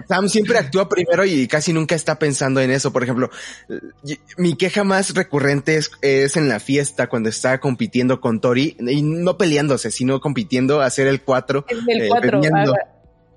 Sam 0.07 0.29
siempre 0.29 0.57
actúa 0.57 0.87
primero 0.87 1.25
y 1.25 1.47
casi 1.47 1.73
nunca 1.73 1.95
está 1.95 2.19
pensando 2.19 2.61
en 2.61 2.71
eso. 2.71 2.91
Por 2.93 3.03
ejemplo, 3.03 3.29
mi 4.37 4.55
queja 4.55 4.83
más 4.83 5.13
recurrente 5.13 5.77
es, 5.77 5.91
es 6.01 6.37
en 6.37 6.47
la 6.47 6.59
fiesta 6.59 7.07
cuando 7.07 7.29
está 7.29 7.59
compitiendo 7.59 8.21
con 8.21 8.39
Tori 8.39 8.77
y 8.79 9.01
no 9.01 9.37
peleando 9.37 9.64
sino 9.77 10.19
compitiendo 10.21 10.81
a 10.81 10.85
hacer 10.85 11.07
el 11.07 11.21
4. 11.21 11.65
Eh, 11.69 12.09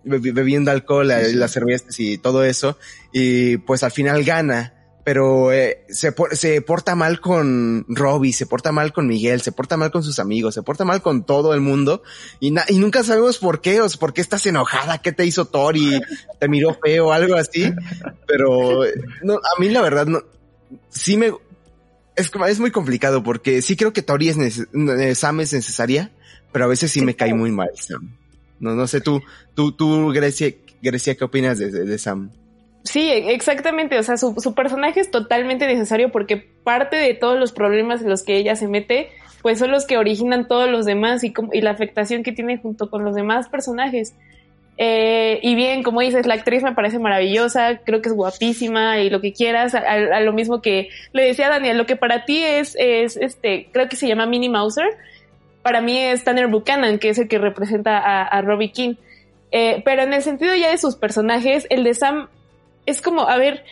bebiendo, 0.05 0.71
alcohol, 0.71 1.11
eh, 1.11 1.35
las 1.35 1.53
cervezas 1.53 1.99
y 2.01 2.19
todo 2.19 2.45
eso. 2.45 2.79
Y 3.13 3.59
pues 3.59 3.83
al 3.83 3.91
final 3.91 4.25
gana. 4.25 4.75
Pero 5.05 5.53
eh, 5.53 5.87
se, 5.89 6.15
se 6.33 6.61
porta 6.61 6.95
mal 6.95 7.19
con 7.19 7.87
Robbie, 7.89 8.35
se 8.35 8.45
porta 8.45 8.73
mal 8.73 8.93
con 8.93 9.07
Miguel, 9.07 9.41
se 9.41 9.53
porta 9.53 9.79
mal 9.79 9.91
con 9.91 10.03
sus 10.03 10.19
amigos, 10.19 10.53
se 10.53 10.63
porta 10.63 10.85
mal 10.85 11.01
con 11.01 11.25
todo 11.25 11.55
el 11.55 11.63
mundo. 11.63 12.03
Y, 12.41 12.55
y 12.69 12.79
nunca 12.79 13.03
sabemos 13.03 13.39
por 13.39 13.63
qué, 13.63 13.81
o 13.81 13.89
por 13.99 14.13
qué 14.13 14.21
estás 14.21 14.45
enojada, 14.45 14.99
qué 14.99 15.13
te 15.13 15.25
hizo 15.25 15.47
Tori, 15.47 15.99
te 16.39 16.49
miró 16.49 16.77
feo, 16.85 17.11
algo 17.11 17.37
así. 17.37 17.73
Pero 18.27 18.83
no, 19.23 19.37
a 19.37 19.61
mí 19.61 19.71
la 19.71 19.81
verdad 19.81 20.05
no, 20.05 20.23
sí 20.91 21.17
me, 21.17 21.33
es, 22.19 22.31
es 22.49 22.61
muy 22.61 22.71
complicado 22.71 23.23
porque 23.23 23.63
sí 23.63 23.77
creo 23.77 23.93
que 23.93 24.03
Tori 24.03 24.29
es 24.29 24.37
Sam 25.19 25.41
es 25.41 25.53
necesaria, 25.53 26.11
pero 26.53 26.65
a 26.65 26.69
veces 26.69 26.91
sí, 26.91 27.03
me 27.03 27.15
cae 27.15 27.35
muy 27.35 27.51
mal 27.51 27.71
Sam. 27.75 28.15
No, 28.61 28.75
no 28.75 28.87
sé, 28.87 29.01
tú, 29.01 29.23
tú, 29.55 29.73
tú, 29.73 30.09
Grecia, 30.13 30.53
Grecia, 30.83 31.15
¿qué 31.15 31.25
opinas 31.25 31.59
de, 31.59 31.71
de 31.71 31.99
Sam? 31.99 32.31
Sí, 32.85 33.11
exactamente. 33.11 33.99
O 33.99 34.03
sea, 34.03 34.17
su, 34.17 34.35
su, 34.39 34.55
personaje 34.55 35.01
es 35.01 35.11
totalmente 35.11 35.67
necesario 35.67 36.11
porque 36.11 36.37
parte 36.37 36.97
de 36.97 37.15
todos 37.15 37.39
los 37.39 37.53
problemas 37.53 38.03
en 38.03 38.09
los 38.09 38.23
que 38.23 38.37
ella 38.37 38.57
se 38.57 38.67
mete, 38.67 39.11
pues 39.43 39.59
son 39.59 39.71
los 39.71 39.87
que 39.87 39.99
originan 39.99 40.49
todos 40.49 40.71
los 40.71 40.87
demás 40.87 41.23
y, 41.23 41.33
y 41.53 41.61
la 41.61 41.71
afectación 41.71 42.23
que 42.23 42.33
tiene 42.33 42.59
junto 42.59 42.91
con 42.91 43.05
los 43.05 43.15
demás 43.15 43.49
personajes. 43.49 44.15
Eh, 44.81 45.41
y 45.43 45.57
bien, 45.57 45.83
como 45.83 46.01
dices, 46.01 46.25
la 46.27 46.35
actriz 46.35 46.63
me 46.63 46.73
parece 46.73 47.01
maravillosa, 47.01 47.79
creo 47.85 48.01
que 48.01 48.11
es 48.11 48.15
guapísima 48.15 49.01
y 49.01 49.11
lo 49.11 49.21
que 49.21 49.33
quieras, 49.33 49.75
a, 49.75 50.21
lo 50.21 50.33
mismo 50.33 50.63
que 50.63 50.89
le 51.13 51.25
decía 51.25 51.49
Daniel, 51.49 51.77
lo 51.77 51.85
que 51.85 51.97
para 51.97 52.25
ti 52.25 52.45
es, 52.45 52.77
es 52.79 53.17
este, 53.17 53.69
creo 53.73 53.89
que 53.89 53.97
se 53.97 54.07
llama 54.07 54.27
Minnie 54.27 54.49
Mauser, 54.49 54.87
para 55.63 55.81
mí 55.81 55.99
es 55.99 56.25
Tanner 56.25 56.49
Buchanan, 56.49 56.99
que 56.99 57.11
es 57.11 57.19
el 57.19 57.29
que 57.29 57.39
representa 57.39 57.99
a, 57.99 58.41
Robbie 58.43 58.73
King. 58.73 58.95
Eh, 59.51 59.83
pero 59.85 60.03
en 60.03 60.13
el 60.13 60.23
sentido 60.23 60.55
ya 60.55 60.71
de 60.71 60.79
sus 60.79 60.97
personajes, 60.97 61.67
el 61.71 61.85
de 61.85 61.95
Sam 61.95 62.29
es 62.87 63.01
como, 63.03 63.29
a 63.29 63.37
ver, 63.37 63.65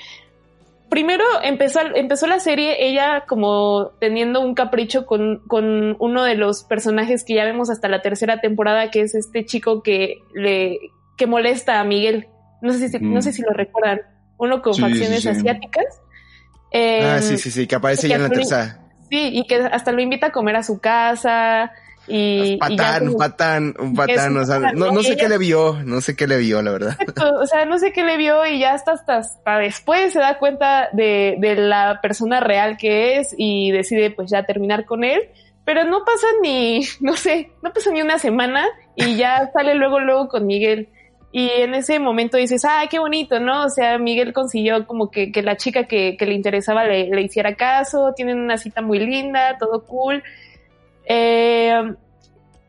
primero 0.89 1.24
empezó, 1.43 1.80
empezó 1.95 2.26
la 2.26 2.41
serie 2.41 2.87
ella 2.87 3.24
como 3.26 3.93
teniendo 3.99 4.41
un 4.41 4.55
capricho 4.55 5.07
con, 5.07 5.43
con, 5.47 5.97
uno 5.99 6.24
de 6.24 6.34
los 6.34 6.64
personajes 6.64 7.24
que 7.24 7.34
ya 7.34 7.45
vemos 7.45 7.70
hasta 7.70 7.89
la 7.89 8.03
tercera 8.03 8.41
temporada, 8.41 8.91
que 8.91 9.01
es 9.01 9.14
este 9.14 9.45
chico 9.45 9.82
que 9.82 10.22
le 10.34 10.78
que 11.16 11.26
molesta 11.26 11.80
a 11.80 11.84
Miguel. 11.84 12.28
No 12.62 12.72
sé 12.72 12.89
si, 12.89 12.99
no 12.99 13.22
sé 13.22 13.32
si 13.32 13.43
lo 13.43 13.51
recuerdan. 13.51 14.01
Uno 14.39 14.61
con 14.61 14.74
facciones 14.74 15.26
asiáticas. 15.26 16.03
ah, 16.72 17.20
sí, 17.22 17.39
sí, 17.39 17.51
sí, 17.51 17.66
que 17.66 17.74
aparece 17.74 18.09
ya 18.09 18.16
en 18.16 18.22
la 18.22 18.28
tercera. 18.28 18.86
Sí, 19.09 19.30
y 19.32 19.46
que 19.46 19.57
hasta 19.57 19.92
lo 19.92 20.00
invita 20.00 20.28
a 20.28 20.32
comer 20.32 20.57
a 20.57 20.62
su 20.62 20.78
casa. 20.80 21.72
Y, 22.09 22.57
patán, 22.59 23.09
un 23.09 23.16
patán, 23.16 23.74
un 23.78 23.94
patán, 23.94 24.36
o 24.36 24.44
sea, 24.44 24.59
no, 24.72 24.92
no 24.92 25.02
sé 25.02 25.16
qué 25.16 25.28
le 25.28 25.38
vio, 25.38 25.82
no 25.84 26.00
sé 26.00 26.14
qué 26.14 26.28
le 26.28 26.38
vio, 26.38 26.62
la 26.62 26.70
verdad. 26.70 26.96
o 27.40 27.46
sea, 27.46 27.64
no 27.64 27.78
sé 27.78 27.92
qué 27.92 28.04
le 28.04 28.16
vio 28.16 28.46
y 28.46 28.61
ya 28.61 28.74
hasta, 28.74 28.92
hasta, 28.92 29.59
después 29.59 30.12
se 30.12 30.20
da 30.20 30.38
cuenta 30.38 30.88
de, 30.92 31.36
de 31.40 31.57
la 31.57 31.98
persona 32.00 32.38
real 32.38 32.76
que 32.76 33.18
es 33.18 33.34
y 33.37 33.72
decide 33.72 34.12
pues 34.12 34.30
ya 34.30 34.45
terminar 34.45 34.84
con 34.84 35.03
él, 35.03 35.20
pero 35.64 35.84
no 35.84 36.04
pasa 36.04 36.28
ni, 36.42 36.80
no 37.00 37.16
sé, 37.16 37.50
no 37.62 37.72
pasa 37.72 37.91
ni 37.91 38.00
una 38.00 38.18
semana 38.18 38.64
y 38.95 39.16
ya 39.16 39.50
sale 39.53 39.74
luego, 39.74 40.00
luego 40.00 40.28
con 40.28 40.46
Miguel. 40.46 40.88
Y 41.38 41.50
en 41.50 41.75
ese 41.75 41.99
momento 41.99 42.38
dices, 42.38 42.64
ah, 42.64 42.87
qué 42.91 42.99
bonito, 42.99 43.38
¿no? 43.41 43.67
O 43.67 43.68
sea, 43.68 43.99
Miguel 43.99 44.33
consiguió 44.33 44.87
como 44.87 45.11
que, 45.11 45.30
que 45.33 45.42
la 45.42 45.58
chica 45.58 45.84
que, 45.84 46.17
que 46.17 46.25
le 46.25 46.33
interesaba 46.33 46.87
le, 46.87 47.11
le, 47.11 47.21
hiciera 47.21 47.57
caso, 47.57 48.14
tienen 48.17 48.38
una 48.38 48.57
cita 48.57 48.80
muy 48.80 49.00
linda, 49.00 49.58
todo 49.58 49.84
cool. 49.84 50.22
Eh, 51.04 51.92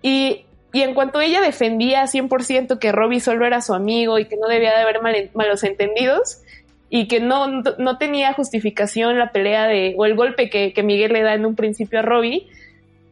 y, 0.02 0.46
y, 0.74 0.82
en 0.82 0.94
cuanto 0.96 1.22
ella 1.22 1.40
defendía 1.40 2.04
100% 2.08 2.78
que 2.78 2.92
Robbie 2.92 3.22
solo 3.22 3.46
era 3.46 3.62
su 3.62 3.74
amigo 3.74 4.20
y 4.20 4.26
que 4.26 4.36
no 4.36 4.50
debía 4.50 4.76
de 4.76 4.82
haber 4.82 5.00
malos 5.34 5.64
entendidos 5.64 6.42
y 6.90 7.08
que 7.08 7.22
no, 7.22 7.48
no 7.48 7.98
tenía 7.98 8.34
justificación 8.34 9.18
la 9.18 9.32
pelea 9.32 9.66
de, 9.68 9.96
o 9.98 10.06
el 10.06 10.16
golpe 10.16 10.50
que, 10.50 10.74
que 10.74 10.84
Miguel 10.84 11.14
le 11.14 11.22
da 11.22 11.36
en 11.36 11.46
un 11.46 11.56
principio 11.56 12.00
a 12.00 12.02
Robbie, 12.02 12.48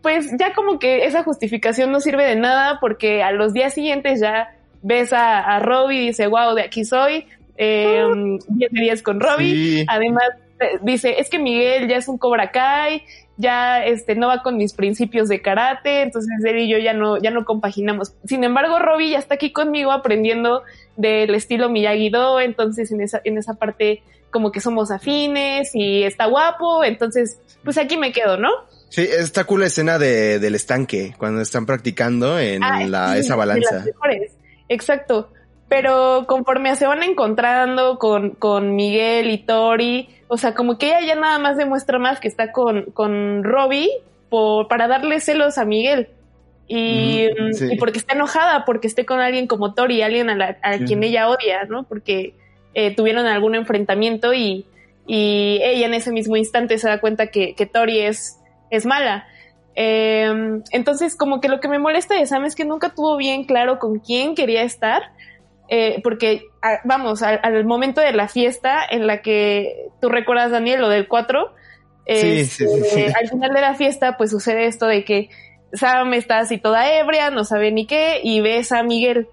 pues 0.01 0.31
ya 0.37 0.53
como 0.53 0.79
que 0.79 1.05
esa 1.05 1.23
justificación 1.23 1.93
no 1.93 2.01
sirve 2.01 2.25
de 2.25 2.35
nada 2.35 2.79
porque 2.81 3.23
a 3.23 3.31
los 3.31 3.53
días 3.53 3.73
siguientes 3.73 4.19
ya 4.19 4.49
ves 4.85 5.11
a, 5.13 5.39
a 5.39 5.59
Robbie 5.59 6.03
y 6.03 6.07
dice, 6.07 6.27
wow, 6.27 6.53
de 6.53 6.61
aquí 6.61 6.85
soy, 6.85 7.25
eh, 7.57 8.03
10 8.49 8.71
días 8.71 9.01
con 9.01 9.19
Robbie. 9.19 9.83
Además, 9.87 10.29
eh, 10.59 10.77
dice, 10.83 11.19
es 11.19 11.29
que 11.29 11.39
Miguel 11.39 11.87
ya 11.87 11.97
es 11.97 12.07
un 12.07 12.17
Cobra 12.19 12.51
Kai, 12.51 13.01
ya 13.37 13.83
este 13.83 14.15
no 14.15 14.27
va 14.27 14.43
con 14.43 14.57
mis 14.57 14.73
principios 14.73 15.27
de 15.27 15.41
karate, 15.41 16.01
entonces 16.03 16.31
él 16.45 16.59
y 16.59 16.69
yo 16.69 16.77
ya 16.77 16.93
no 16.93 17.17
ya 17.17 17.31
no 17.31 17.43
compaginamos. 17.45 18.13
Sin 18.25 18.43
embargo, 18.43 18.79
Robbie 18.79 19.09
ya 19.09 19.19
está 19.19 19.35
aquí 19.35 19.51
conmigo 19.51 19.91
aprendiendo 19.91 20.61
del 20.95 21.33
estilo 21.35 21.67
Miyagi-Do, 21.69 22.39
entonces 22.39 22.91
en 22.91 23.01
esa 23.01 23.19
en 23.25 23.37
esa 23.37 23.55
parte 23.55 24.03
como 24.31 24.51
que 24.51 24.61
somos 24.61 24.91
afines 24.91 25.71
y 25.73 26.03
está 26.03 26.27
guapo, 26.27 26.83
entonces 26.85 27.39
pues 27.63 27.77
aquí 27.77 27.97
me 27.97 28.11
quedo, 28.13 28.37
¿no? 28.37 28.49
Sí, 28.89 29.01
está 29.01 29.43
cool 29.43 29.61
la 29.61 29.67
escena 29.67 29.97
de, 29.97 30.39
del 30.39 30.55
estanque 30.55 31.13
cuando 31.17 31.41
están 31.41 31.65
practicando 31.65 32.39
en 32.39 32.63
Ah, 32.63 32.85
la, 32.87 33.13
sí, 33.13 33.19
esa 33.19 33.33
de 33.33 33.37
balanza. 33.39 33.75
las 33.75 33.85
mejores. 33.85 34.31
Exacto. 34.69 35.29
Pero 35.67 36.25
conforme 36.27 36.75
se 36.75 36.85
van 36.85 37.01
encontrando 37.03 37.97
con, 37.97 38.31
con 38.31 38.75
Miguel 38.75 39.31
y 39.31 39.39
Tori, 39.39 40.09
o 40.27 40.37
sea, 40.37 40.53
como 40.53 40.77
que 40.77 40.87
ella 40.89 41.01
ya 41.01 41.15
nada 41.15 41.39
más 41.39 41.57
demuestra 41.57 41.97
más 41.97 42.19
que 42.19 42.27
está 42.27 42.51
con, 42.51 42.83
con 42.91 43.43
Robbie 43.43 43.89
por, 44.29 44.67
para 44.67 44.87
darle 44.87 45.19
celos 45.19 45.57
a 45.57 45.65
Miguel. 45.65 46.09
Y, 46.67 47.27
mm, 47.39 47.53
sí. 47.53 47.67
y 47.73 47.77
porque 47.77 47.97
está 47.99 48.13
enojada, 48.13 48.63
porque 48.65 48.87
esté 48.87 49.05
con 49.05 49.19
alguien 49.19 49.47
como 49.47 49.73
Tori, 49.73 50.01
alguien 50.01 50.29
a, 50.29 50.35
la- 50.35 50.57
a 50.61 50.77
Sí. 50.77 50.85
quien 50.85 51.03
ella 51.03 51.29
odia, 51.29 51.63
¿no? 51.67 51.83
Porque 51.83 52.33
eh, 52.75 52.95
tuvieron 52.95 53.25
algún 53.25 53.55
enfrentamiento 53.55 54.33
y, 54.33 54.65
y 55.07 55.59
ella 55.63 55.85
en 55.87 55.93
ese 55.95 56.11
mismo 56.11 56.37
instante 56.37 56.77
se 56.77 56.87
da 56.89 56.99
cuenta 56.99 57.27
que, 57.27 57.53
que 57.55 57.65
Tori 57.65 58.01
es, 58.01 58.39
es 58.69 58.85
mala. 58.85 59.27
Eh, 59.75 60.61
entonces, 60.71 61.15
como 61.15 61.41
que 61.41 61.49
lo 61.49 61.59
que 61.59 61.67
me 61.67 61.79
molesta 61.79 62.15
de 62.15 62.25
Sam 62.25 62.45
es 62.45 62.55
que 62.55 62.65
nunca 62.65 62.93
tuvo 62.93 63.17
bien 63.17 63.43
claro 63.43 63.77
con 63.79 63.99
quién 63.99 64.35
quería 64.35 64.63
estar, 64.63 65.01
eh, 65.67 65.99
porque, 66.03 66.43
a- 66.61 66.79
vamos, 66.85 67.21
al, 67.21 67.39
al 67.43 67.65
momento 67.65 67.99
de 68.01 68.13
la 68.13 68.27
fiesta 68.27 68.79
en 68.89 69.07
la 69.07 69.21
que 69.21 69.87
tú 69.99 70.09
recuerdas, 70.09 70.51
Daniel, 70.51 70.81
lo 70.81 70.89
del 70.89 71.07
4, 71.07 71.53
Sí, 72.07 72.45
sí, 72.45 72.67
sí, 72.67 72.83
sí. 72.83 73.05
al 73.19 73.27
final 73.27 73.51
de 73.51 73.61
la 73.61 73.73
fiesta, 73.73 74.15
pues 74.15 74.29
sucede 74.29 74.67
esto 74.67 74.85
de 74.85 75.03
que 75.03 75.29
Sam 75.73 76.13
está 76.13 76.37
así 76.37 76.59
toda 76.59 76.97
ebria, 76.99 77.31
no 77.31 77.43
sabe 77.43 77.71
ni 77.71 77.87
qué, 77.87 78.19
y 78.23 78.41
ves 78.41 78.71
a 78.71 78.83
Miguel, 78.83 79.27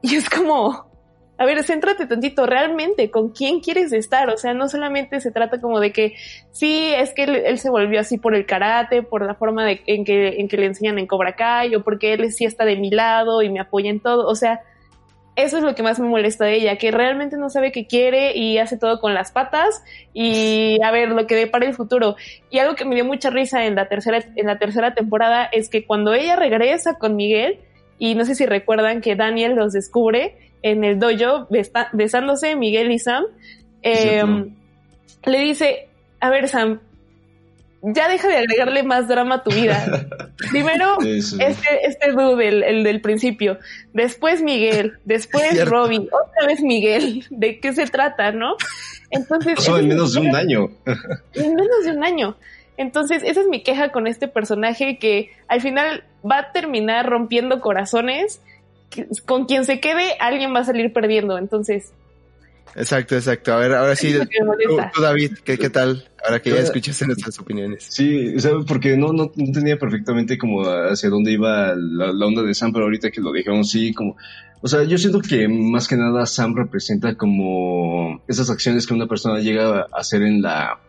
y 0.00 0.16
es 0.16 0.30
como, 0.30 0.86
a 1.36 1.44
ver, 1.46 1.62
céntrate 1.64 2.06
tantito, 2.06 2.46
realmente, 2.46 3.10
¿con 3.10 3.30
quién 3.30 3.60
quieres 3.60 3.92
estar? 3.92 4.30
O 4.30 4.36
sea, 4.36 4.54
no 4.54 4.68
solamente 4.68 5.20
se 5.20 5.32
trata 5.32 5.60
como 5.60 5.80
de 5.80 5.92
que, 5.92 6.14
sí, 6.52 6.92
es 6.96 7.12
que 7.12 7.24
él, 7.24 7.36
él 7.36 7.58
se 7.58 7.70
volvió 7.70 7.98
así 7.98 8.18
por 8.18 8.34
el 8.34 8.46
karate, 8.46 9.02
por 9.02 9.26
la 9.26 9.34
forma 9.34 9.64
de, 9.64 9.82
en, 9.86 10.04
que, 10.04 10.40
en 10.40 10.48
que 10.48 10.56
le 10.56 10.66
enseñan 10.66 10.98
en 10.98 11.06
Cobra 11.06 11.34
Kai, 11.34 11.74
o 11.74 11.82
porque 11.82 12.12
él 12.12 12.30
sí 12.32 12.44
está 12.44 12.64
de 12.64 12.76
mi 12.76 12.90
lado 12.90 13.42
y 13.42 13.50
me 13.50 13.60
apoya 13.60 13.90
en 13.90 13.98
todo, 13.98 14.28
o 14.28 14.34
sea, 14.36 14.60
eso 15.36 15.56
es 15.56 15.64
lo 15.64 15.74
que 15.74 15.82
más 15.82 15.98
me 15.98 16.06
molesta 16.06 16.44
de 16.44 16.54
ella, 16.54 16.78
que 16.78 16.92
realmente 16.92 17.36
no 17.36 17.50
sabe 17.50 17.72
qué 17.72 17.88
quiere 17.88 18.36
y 18.36 18.58
hace 18.58 18.78
todo 18.78 19.00
con 19.00 19.14
las 19.14 19.32
patas 19.32 19.82
y 20.12 20.78
a 20.84 20.92
ver 20.92 21.08
lo 21.08 21.26
que 21.26 21.34
depara 21.34 21.66
el 21.66 21.74
futuro. 21.74 22.14
Y 22.50 22.58
algo 22.58 22.76
que 22.76 22.84
me 22.84 22.94
dio 22.94 23.04
mucha 23.04 23.30
risa 23.30 23.64
en 23.64 23.74
la 23.74 23.88
tercera, 23.88 24.24
en 24.36 24.46
la 24.46 24.58
tercera 24.58 24.94
temporada 24.94 25.46
es 25.46 25.68
que 25.68 25.84
cuando 25.84 26.14
ella 26.14 26.36
regresa 26.36 26.98
con 26.98 27.16
Miguel, 27.16 27.58
y 27.98 28.14
no 28.14 28.24
sé 28.24 28.34
si 28.34 28.46
recuerdan 28.46 29.00
que 29.00 29.16
Daniel 29.16 29.54
los 29.54 29.72
descubre 29.72 30.36
en 30.64 30.82
el 30.82 30.98
dojo 30.98 31.46
besándose 31.92 32.56
Miguel 32.56 32.90
y 32.90 32.98
Sam, 32.98 33.24
eh, 33.82 34.22
Cierto. 34.22 34.48
le 35.26 35.38
dice, 35.40 35.88
a 36.20 36.30
ver 36.30 36.48
Sam, 36.48 36.80
ya 37.82 38.08
deja 38.08 38.28
de 38.28 38.38
agregarle 38.38 38.82
más 38.82 39.06
drama 39.08 39.34
a 39.36 39.42
tu 39.42 39.50
vida. 39.50 40.06
Primero, 40.50 40.96
Sí, 41.02 41.20
sí. 41.20 41.36
este, 41.38 41.86
este 41.86 42.12
dude, 42.12 42.48
el, 42.48 42.62
el 42.62 42.82
del 42.82 43.02
principio. 43.02 43.58
Después 43.92 44.40
Miguel, 44.42 44.94
después. 45.04 45.62
Robin, 45.68 46.04
otra 46.10 46.46
vez 46.46 46.62
Miguel. 46.62 47.26
¿De 47.28 47.60
qué 47.60 47.74
se 47.74 47.86
trata, 47.86 48.32
no? 48.32 48.54
Entonces. 49.10 49.56
Pasó 49.56 49.76
en 49.78 49.88
menos 49.88 50.14
de 50.14 50.20
un 50.20 50.34
año. 50.34 50.70
En 51.34 51.54
menos 51.54 51.84
de 51.84 51.90
un 51.90 52.02
año. 52.04 52.36
Entonces, 52.78 53.22
esa 53.22 53.42
es 53.42 53.48
mi 53.48 53.62
queja 53.62 53.92
con 53.92 54.06
este 54.06 54.28
personaje 54.28 54.98
que 54.98 55.30
al 55.46 55.60
final 55.60 56.04
va 56.28 56.38
a 56.38 56.52
terminar 56.52 57.04
rompiendo 57.06 57.60
corazones. 57.60 58.40
Con 59.26 59.46
quien 59.46 59.64
se 59.64 59.80
quede, 59.80 60.14
alguien 60.20 60.54
va 60.54 60.60
a 60.60 60.64
salir 60.64 60.92
perdiendo. 60.92 61.38
Entonces, 61.38 61.92
Exacto, 62.76 63.14
exacto. 63.14 63.52
A 63.52 63.56
ver, 63.56 63.74
ahora 63.74 63.94
sí, 63.94 64.12
tú, 64.12 64.80
tú, 64.94 65.00
David, 65.00 65.32
¿qué, 65.44 65.58
qué 65.58 65.70
tal? 65.70 66.08
Ahora 66.24 66.40
que 66.40 66.50
ya 66.50 66.56
escuchaste 66.56 67.06
nuestras 67.06 67.38
opiniones. 67.38 67.84
Sí, 67.88 68.38
¿sabes? 68.40 68.64
Porque 68.66 68.96
no, 68.96 69.12
no, 69.12 69.30
no 69.34 69.52
tenía 69.52 69.78
perfectamente 69.78 70.38
como 70.38 70.62
hacia 70.62 71.08
dónde 71.08 71.32
iba 71.32 71.74
la, 71.76 72.12
la 72.12 72.26
onda 72.26 72.42
de 72.42 72.54
Sam, 72.54 72.72
pero 72.72 72.84
ahorita 72.86 73.10
que 73.10 73.20
lo 73.20 73.32
dijeron, 73.32 73.64
sí, 73.64 73.92
como... 73.92 74.16
O 74.60 74.68
sea, 74.68 74.82
yo 74.84 74.96
siento 74.96 75.20
que 75.20 75.46
más 75.46 75.86
que 75.86 75.96
nada 75.96 76.24
Sam 76.26 76.56
representa 76.56 77.16
como 77.16 78.22
esas 78.26 78.48
acciones 78.48 78.86
que 78.86 78.94
una 78.94 79.06
persona 79.06 79.40
llega 79.40 79.80
a 79.80 79.86
hacer 79.92 80.22
en 80.22 80.42
la... 80.42 80.80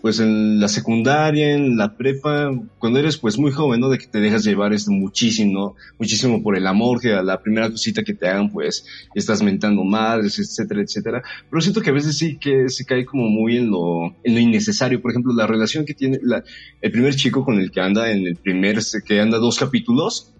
Pues 0.00 0.18
en 0.18 0.58
la 0.58 0.68
secundaria, 0.68 1.52
en 1.52 1.76
la 1.76 1.96
prepa, 1.96 2.50
cuando 2.78 2.98
eres 2.98 3.18
pues 3.18 3.38
muy 3.38 3.52
joven, 3.52 3.80
¿no? 3.80 3.90
De 3.90 3.98
que 3.98 4.06
te 4.06 4.20
dejas 4.20 4.44
llevar 4.44 4.72
esto 4.72 4.90
muchísimo, 4.90 5.76
muchísimo 5.98 6.42
por 6.42 6.56
el 6.56 6.66
amor, 6.66 7.00
que 7.00 7.12
a 7.12 7.22
la 7.22 7.42
primera 7.42 7.70
cosita 7.70 8.02
que 8.02 8.14
te 8.14 8.26
hagan 8.26 8.50
pues 8.50 8.86
estás 9.14 9.42
mentando 9.42 9.84
madres, 9.84 10.38
etcétera, 10.38 10.80
etcétera. 10.82 11.22
Pero 11.50 11.60
siento 11.60 11.82
que 11.82 11.90
a 11.90 11.94
veces 11.94 12.16
sí 12.16 12.38
que 12.38 12.68
se 12.68 12.86
cae 12.86 13.04
como 13.04 13.28
muy 13.28 13.58
en 13.58 13.70
lo, 13.70 14.16
en 14.24 14.34
lo 14.34 14.40
innecesario. 14.40 15.02
Por 15.02 15.10
ejemplo, 15.10 15.34
la 15.34 15.46
relación 15.46 15.84
que 15.84 15.94
tiene 15.94 16.18
la, 16.22 16.42
el 16.80 16.90
primer 16.92 17.14
chico 17.14 17.44
con 17.44 17.60
el 17.60 17.70
que 17.70 17.80
anda 17.80 18.10
en 18.10 18.26
el 18.26 18.36
primer, 18.36 18.78
que 19.04 19.20
anda 19.20 19.38
dos 19.38 19.58
capítulos, 19.58 20.32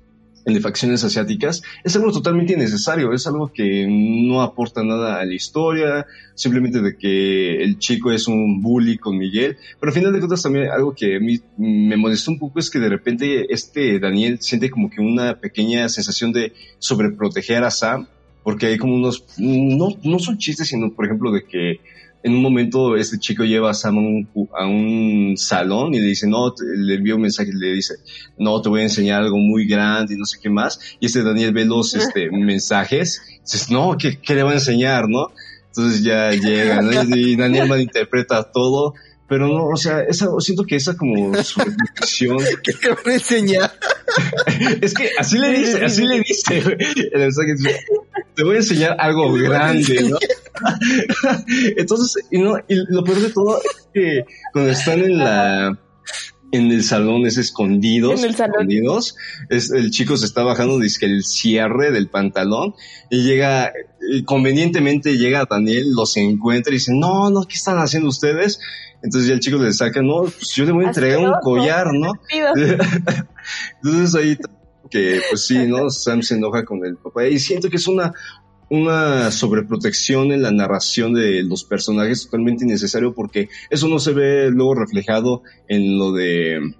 el 0.44 0.54
de 0.54 0.60
facciones 0.60 1.04
asiáticas, 1.04 1.62
es 1.84 1.96
algo 1.96 2.12
totalmente 2.12 2.54
innecesario, 2.54 3.12
es 3.12 3.26
algo 3.26 3.52
que 3.52 3.86
no 3.88 4.42
aporta 4.42 4.82
nada 4.82 5.20
a 5.20 5.24
la 5.24 5.34
historia, 5.34 6.06
simplemente 6.34 6.80
de 6.80 6.96
que 6.96 7.62
el 7.62 7.78
chico 7.78 8.10
es 8.12 8.26
un 8.26 8.60
bully 8.62 8.98
con 8.98 9.18
Miguel, 9.18 9.56
pero 9.78 9.90
al 9.90 9.94
final 9.98 10.12
de 10.12 10.18
cuentas 10.18 10.42
también 10.42 10.70
algo 10.70 10.94
que 10.94 11.16
a 11.16 11.20
mí 11.20 11.40
me 11.58 11.96
molestó 11.96 12.30
un 12.30 12.38
poco 12.38 12.58
es 12.58 12.70
que 12.70 12.78
de 12.78 12.88
repente 12.88 13.52
este 13.52 13.98
Daniel 13.98 14.38
siente 14.40 14.70
como 14.70 14.90
que 14.90 15.00
una 15.00 15.38
pequeña 15.38 15.88
sensación 15.88 16.32
de 16.32 16.52
sobreproteger 16.78 17.64
a 17.64 17.70
Sam, 17.70 18.06
porque 18.42 18.66
hay 18.66 18.78
como 18.78 18.94
unos, 18.94 19.24
no, 19.38 19.88
no 20.02 20.18
son 20.18 20.38
chistes, 20.38 20.68
sino 20.68 20.92
por 20.92 21.04
ejemplo 21.04 21.30
de 21.30 21.44
que 21.44 21.80
en 22.22 22.34
un 22.34 22.42
momento 22.42 22.96
este 22.96 23.18
chico 23.18 23.44
lleva 23.44 23.70
a 23.70 23.74
Sam 23.74 23.98
a 23.98 24.00
un, 24.00 24.28
a 24.58 24.66
un 24.66 25.34
salón 25.36 25.94
y 25.94 26.00
le 26.00 26.06
dice, 26.06 26.26
no, 26.26 26.52
te- 26.52 26.64
le 26.76 26.94
envía 26.96 27.14
un 27.14 27.22
mensaje 27.22 27.50
y 27.50 27.58
le 27.58 27.72
dice, 27.74 27.94
no, 28.38 28.60
te 28.60 28.68
voy 28.68 28.80
a 28.80 28.84
enseñar 28.84 29.22
algo 29.22 29.38
muy 29.38 29.66
grande 29.66 30.14
y 30.14 30.16
no 30.18 30.26
sé 30.26 30.38
qué 30.42 30.50
más. 30.50 30.78
Y 31.00 31.06
este 31.06 31.22
Daniel 31.22 31.52
ve 31.52 31.64
los 31.64 31.94
este, 31.94 32.30
mensajes, 32.32 33.22
dices, 33.42 33.70
no, 33.70 33.96
¿qué, 33.98 34.18
¿qué 34.20 34.34
le 34.34 34.42
va 34.42 34.50
a 34.50 34.54
enseñar, 34.54 35.08
no? 35.08 35.28
Entonces 35.68 36.02
ya 36.02 36.30
llega, 36.32 36.82
¿no? 36.82 36.92
Y 37.16 37.36
Daniel 37.36 37.68
malinterpreta 37.68 38.50
todo. 38.50 38.94
Pero 39.28 39.46
no, 39.46 39.66
o 39.68 39.76
sea, 39.76 40.00
esa, 40.00 40.26
siento 40.40 40.64
que 40.64 40.74
esa 40.74 40.96
como 40.96 41.32
superstición, 41.44 42.38
¿Qué 42.64 42.72
te 42.72 42.88
van 42.88 42.98
a 43.06 43.14
enseñar? 43.14 43.72
es 44.80 44.92
que 44.92 45.10
así 45.16 45.38
le 45.38 45.52
dice, 45.52 45.84
así 45.84 46.04
le 46.04 46.18
dice. 46.18 46.58
El 47.12 47.20
mensaje 47.20 47.54
te 48.34 48.42
voy 48.42 48.56
a 48.56 48.58
enseñar 48.58 48.96
algo 48.98 49.32
grande, 49.32 50.02
¿no? 50.10 50.18
Entonces, 51.76 52.24
y 52.30 52.38
no, 52.38 52.56
y 52.68 52.74
lo 52.88 53.04
peor 53.04 53.20
de 53.20 53.30
todo 53.30 53.58
es 53.58 53.88
que 53.92 54.24
cuando 54.52 54.70
están 54.70 55.00
en 55.00 55.18
la, 55.18 55.78
en 56.52 56.70
el 56.70 56.84
salón 56.84 57.26
es 57.26 57.36
escondidos, 57.38 58.20
En 58.20 58.30
el 58.30 58.34
salón. 58.34 58.54
escondidos, 58.54 59.16
es, 59.48 59.70
el 59.70 59.90
chico 59.90 60.16
se 60.16 60.26
está 60.26 60.42
bajando, 60.42 60.78
dice 60.78 61.00
que 61.00 61.06
el 61.06 61.24
cierre 61.24 61.92
del 61.92 62.08
pantalón 62.08 62.74
y 63.10 63.22
llega, 63.22 63.72
convenientemente 64.24 65.16
llega 65.16 65.46
Daniel, 65.48 65.92
los 65.92 66.16
encuentra 66.16 66.72
y 66.72 66.76
dice, 66.76 66.92
no, 66.94 67.30
no, 67.30 67.42
¿qué 67.42 67.56
están 67.56 67.78
haciendo 67.78 68.08
ustedes? 68.08 68.60
Entonces 69.02 69.28
ya 69.28 69.34
el 69.34 69.40
chico 69.40 69.58
le 69.58 69.72
saca, 69.72 70.02
no, 70.02 70.22
pues 70.22 70.52
yo 70.54 70.64
le 70.64 70.72
voy 70.72 70.84
a 70.84 70.88
entregar 70.88 71.18
un 71.18 71.32
collar, 71.42 71.88
¿no? 71.92 72.12
Entonces 73.82 74.14
ahí 74.14 74.36
que 74.90 75.20
pues 75.30 75.46
sí, 75.46 75.66
¿no? 75.66 75.88
Sam 75.88 76.22
se 76.22 76.34
enoja 76.34 76.64
con 76.64 76.84
el 76.84 76.96
papá 76.96 77.26
y 77.26 77.38
siento 77.38 77.70
que 77.70 77.76
es 77.76 77.86
una 77.86 78.12
una 78.70 79.30
sobreprotección 79.32 80.32
en 80.32 80.42
la 80.42 80.52
narración 80.52 81.12
de 81.12 81.42
los 81.42 81.64
personajes 81.64 82.24
totalmente 82.24 82.64
innecesario 82.64 83.12
porque 83.14 83.48
eso 83.68 83.88
no 83.88 83.98
se 83.98 84.12
ve 84.12 84.50
luego 84.50 84.74
reflejado 84.76 85.42
en 85.68 85.98
lo 85.98 86.12
de 86.12 86.74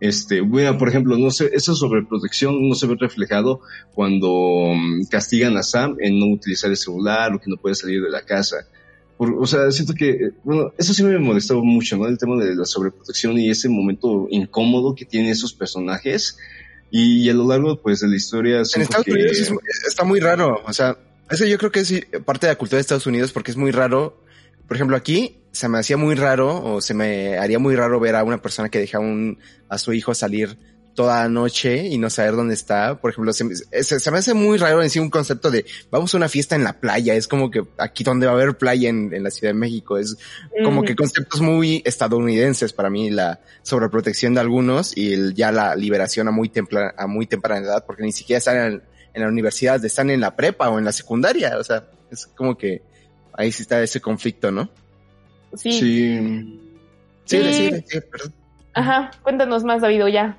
este, 0.00 0.40
bueno, 0.42 0.76
por 0.78 0.88
ejemplo, 0.88 1.16
no 1.18 1.30
sé, 1.30 1.50
esa 1.54 1.74
sobreprotección 1.74 2.68
no 2.68 2.74
se 2.74 2.86
ve 2.86 2.96
reflejado 3.00 3.60
cuando 3.94 4.72
mm, 4.74 5.06
castigan 5.10 5.56
a 5.56 5.62
Sam 5.62 5.96
en 6.00 6.18
no 6.18 6.26
utilizar 6.26 6.70
el 6.70 6.76
celular 6.76 7.32
o 7.34 7.38
que 7.40 7.48
no 7.50 7.56
puede 7.56 7.74
salir 7.74 8.02
de 8.02 8.10
la 8.10 8.22
casa. 8.24 8.56
Por- 9.16 9.34
o 9.40 9.46
sea, 9.46 9.70
siento 9.70 9.94
que, 9.94 10.30
bueno, 10.42 10.72
eso 10.76 10.92
sí 10.92 11.02
me 11.04 11.18
molestó 11.18 11.62
mucho, 11.64 11.96
¿no? 11.96 12.06
El 12.06 12.18
tema 12.18 12.36
de 12.36 12.54
la 12.54 12.64
sobreprotección 12.66 13.38
y 13.38 13.48
ese 13.48 13.68
momento 13.68 14.26
incómodo 14.30 14.94
que 14.94 15.04
tienen 15.06 15.30
esos 15.30 15.54
personajes. 15.54 16.36
Y, 16.90 17.28
a 17.30 17.34
lo 17.34 17.48
largo, 17.48 17.80
pues, 17.80 18.00
de 18.00 18.08
la 18.08 18.16
historia... 18.16 18.56
En 18.58 18.82
Estados 18.82 19.04
que- 19.06 19.12
Unidos 19.12 19.32
es- 19.38 19.52
está 19.88 20.04
muy 20.04 20.20
raro. 20.20 20.60
O 20.66 20.72
sea, 20.72 20.98
eso 21.30 21.44
yo 21.44 21.58
creo 21.58 21.70
que 21.70 21.80
es 21.80 21.92
parte 22.24 22.46
de 22.46 22.52
la 22.52 22.58
cultura 22.58 22.78
de 22.78 22.82
Estados 22.82 23.06
Unidos 23.06 23.32
porque 23.32 23.50
es 23.50 23.56
muy 23.56 23.70
raro. 23.70 24.20
Por 24.66 24.76
ejemplo, 24.76 24.96
aquí 24.96 25.38
se 25.52 25.68
me 25.68 25.78
hacía 25.78 25.96
muy 25.96 26.14
raro 26.14 26.62
o 26.62 26.80
se 26.80 26.94
me 26.94 27.38
haría 27.38 27.58
muy 27.58 27.76
raro 27.76 28.00
ver 28.00 28.16
a 28.16 28.24
una 28.24 28.42
persona 28.42 28.68
que 28.68 28.80
deja 28.80 28.98
un, 28.98 29.38
a 29.68 29.78
su 29.78 29.92
hijo 29.92 30.14
salir 30.14 30.56
toda 30.94 31.22
la 31.22 31.28
noche 31.28 31.86
y 31.88 31.98
no 31.98 32.08
saber 32.08 32.36
dónde 32.36 32.54
está. 32.54 33.00
Por 33.00 33.10
ejemplo, 33.10 33.32
se, 33.32 33.54
se, 33.82 34.10
me 34.10 34.18
hace 34.18 34.34
muy 34.34 34.58
raro 34.58 34.80
decir 34.80 35.02
un 35.02 35.10
concepto 35.10 35.50
de 35.50 35.64
vamos 35.90 36.14
a 36.14 36.16
una 36.16 36.28
fiesta 36.28 36.56
en 36.56 36.64
la 36.64 36.80
playa. 36.80 37.14
Es 37.14 37.28
como 37.28 37.50
que 37.50 37.64
aquí 37.78 38.04
donde 38.04 38.26
va 38.26 38.32
a 38.32 38.34
haber 38.36 38.56
playa 38.56 38.88
en, 38.88 39.12
en 39.12 39.22
la 39.22 39.30
Ciudad 39.30 39.52
de 39.52 39.58
México. 39.58 39.98
Es 39.98 40.16
como 40.62 40.82
que 40.82 40.94
conceptos 40.94 41.40
muy 41.40 41.82
estadounidenses 41.84 42.72
para 42.72 42.90
mí, 42.90 43.10
la 43.10 43.40
sobreprotección 43.62 44.34
de 44.34 44.40
algunos 44.40 44.96
y 44.96 45.12
el, 45.12 45.34
ya 45.34 45.52
la 45.52 45.74
liberación 45.74 46.28
a 46.28 46.30
muy, 46.30 46.48
templa, 46.48 46.94
a 46.96 47.06
muy 47.06 47.26
temprana 47.26 47.66
edad, 47.66 47.84
porque 47.86 48.02
ni 48.02 48.12
siquiera 48.12 48.38
están 48.38 48.56
en, 48.56 48.82
en, 49.14 49.22
la 49.22 49.28
universidad, 49.28 49.82
están 49.84 50.10
en 50.10 50.20
la 50.20 50.34
prepa 50.36 50.68
o 50.68 50.78
en 50.78 50.84
la 50.84 50.92
secundaria. 50.92 51.56
O 51.58 51.64
sea, 51.64 51.84
es 52.10 52.26
como 52.26 52.56
que 52.56 52.82
ahí 53.32 53.50
sí 53.52 53.62
está 53.62 53.82
ese 53.82 54.00
conflicto, 54.00 54.50
¿no? 54.50 54.68
Sí. 55.54 55.72
Sí. 55.72 56.60
Sí, 57.24 57.38
sí, 57.42 57.70
sí, 57.86 57.98
perdón. 58.10 58.34
Ajá, 58.74 59.10
cuéntanos 59.22 59.64
más, 59.64 59.80
David, 59.80 60.06
ya. 60.12 60.36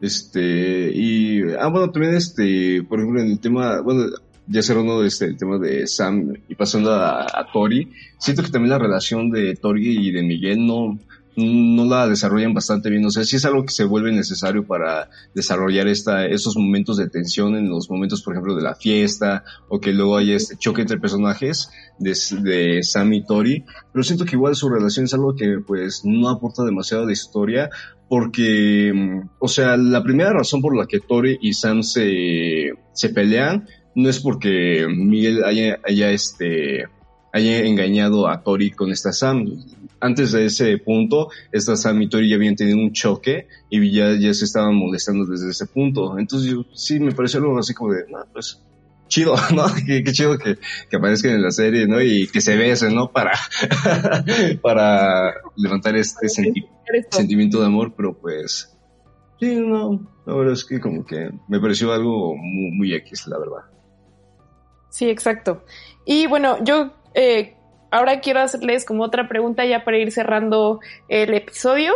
Este, 0.00 0.90
y, 0.92 1.42
ah, 1.58 1.68
bueno, 1.68 1.90
también 1.90 2.14
este, 2.14 2.82
por 2.88 2.98
ejemplo, 2.98 3.20
en 3.20 3.32
el 3.32 3.40
tema, 3.40 3.80
bueno, 3.82 4.06
ya 4.46 4.62
cerrando 4.62 5.04
este, 5.04 5.26
el 5.26 5.36
tema 5.36 5.58
de 5.58 5.86
Sam 5.86 6.34
y 6.48 6.54
pasando 6.54 6.92
a, 6.92 7.22
a, 7.22 7.52
Tori, 7.52 7.92
siento 8.18 8.42
que 8.42 8.50
también 8.50 8.70
la 8.70 8.78
relación 8.78 9.30
de 9.30 9.54
Tori 9.54 10.08
y 10.08 10.10
de 10.10 10.22
Miguel 10.22 10.66
no, 10.66 10.98
no 11.36 11.84
la 11.84 12.08
desarrollan 12.08 12.54
bastante 12.54 12.90
bien. 12.90 13.04
O 13.04 13.10
sea, 13.10 13.24
sí 13.24 13.36
es 13.36 13.44
algo 13.44 13.64
que 13.64 13.72
se 13.72 13.84
vuelve 13.84 14.12
necesario 14.12 14.66
para 14.66 15.08
desarrollar 15.34 15.88
esta, 15.88 16.26
esos 16.26 16.56
momentos 16.56 16.96
de 16.96 17.08
tensión 17.08 17.56
en 17.56 17.68
los 17.68 17.90
momentos, 17.90 18.22
por 18.22 18.34
ejemplo, 18.34 18.54
de 18.54 18.62
la 18.62 18.74
fiesta, 18.74 19.44
o 19.68 19.80
que 19.80 19.92
luego 19.92 20.16
hay 20.16 20.32
este 20.32 20.56
choque 20.56 20.82
entre 20.82 20.98
personajes 20.98 21.70
de, 21.98 22.16
de 22.42 22.82
Sam 22.82 23.12
y 23.12 23.24
Tori. 23.24 23.64
Pero 23.92 24.02
siento 24.02 24.24
que 24.24 24.36
igual 24.36 24.56
su 24.56 24.68
relación 24.68 25.06
es 25.06 25.14
algo 25.14 25.34
que 25.34 25.58
pues 25.66 26.02
no 26.04 26.28
aporta 26.28 26.64
demasiado 26.64 27.06
de 27.06 27.12
historia, 27.12 27.70
porque, 28.08 28.92
o 29.38 29.48
sea, 29.48 29.76
la 29.76 30.02
primera 30.02 30.32
razón 30.32 30.60
por 30.60 30.76
la 30.76 30.86
que 30.86 31.00
Tori 31.00 31.38
y 31.40 31.54
Sam 31.54 31.82
se, 31.82 32.72
se 32.92 33.08
pelean 33.08 33.66
no 33.94 34.08
es 34.08 34.20
porque 34.20 34.86
Miguel 34.88 35.44
haya, 35.44 35.78
haya 35.86 36.10
este, 36.10 36.84
haya 37.32 37.60
engañado 37.60 38.28
a 38.28 38.42
Tori 38.42 38.70
con 38.70 38.90
esta 38.90 39.12
Sam. 39.12 39.46
Antes 40.02 40.32
de 40.32 40.46
ese 40.46 40.78
punto, 40.78 41.30
esta 41.52 41.76
Sam 41.76 42.02
y 42.02 42.08
Tori 42.08 42.28
ya 42.28 42.34
habían 42.34 42.56
tenido 42.56 42.76
un 42.76 42.92
choque 42.92 43.46
y 43.70 43.92
ya, 43.92 44.16
ya 44.18 44.34
se 44.34 44.44
estaban 44.44 44.74
molestando 44.74 45.24
desde 45.26 45.50
ese 45.50 45.66
punto. 45.66 46.18
Entonces 46.18 46.50
yo, 46.50 46.64
sí, 46.74 46.98
me 46.98 47.12
pareció 47.12 47.38
algo 47.38 47.56
así 47.56 47.72
como 47.72 47.92
de, 47.92 48.04
no, 48.10 48.18
pues, 48.32 48.60
chido, 49.06 49.36
¿no? 49.54 49.66
Qué, 49.86 50.02
qué 50.02 50.12
chido 50.12 50.36
que, 50.38 50.58
que, 50.90 50.96
aparezcan 50.96 51.32
en 51.32 51.42
la 51.42 51.52
serie, 51.52 51.86
¿no? 51.86 52.02
Y 52.02 52.26
que 52.26 52.40
se 52.40 52.56
besen, 52.56 52.96
¿no? 52.96 53.12
Para, 53.12 53.32
para 54.62 55.34
levantar 55.56 55.94
este 55.94 56.28
senti 56.28 56.66
sentimiento 57.10 57.60
de 57.60 57.66
amor, 57.66 57.94
pero 57.96 58.12
pues, 58.18 58.76
sí, 59.38 59.54
no, 59.54 60.04
la 60.26 60.34
verdad 60.34 60.54
es 60.54 60.64
que 60.64 60.80
como 60.80 61.06
que 61.06 61.30
me 61.46 61.60
pareció 61.60 61.92
algo 61.92 62.34
muy, 62.34 62.72
muy 62.72 62.94
X, 62.94 63.28
la 63.28 63.38
verdad. 63.38 63.70
Sí, 64.90 65.08
exacto. 65.08 65.64
Y 66.04 66.26
bueno, 66.26 66.62
yo 66.64 66.92
eh, 67.14 67.54
ahora 67.92 68.20
quiero 68.20 68.40
hacerles 68.40 68.84
como 68.84 69.04
otra 69.04 69.28
pregunta 69.28 69.64
ya 69.64 69.84
para 69.84 69.98
ir 69.98 70.10
cerrando 70.10 70.80
el 71.08 71.32
episodio. 71.34 71.92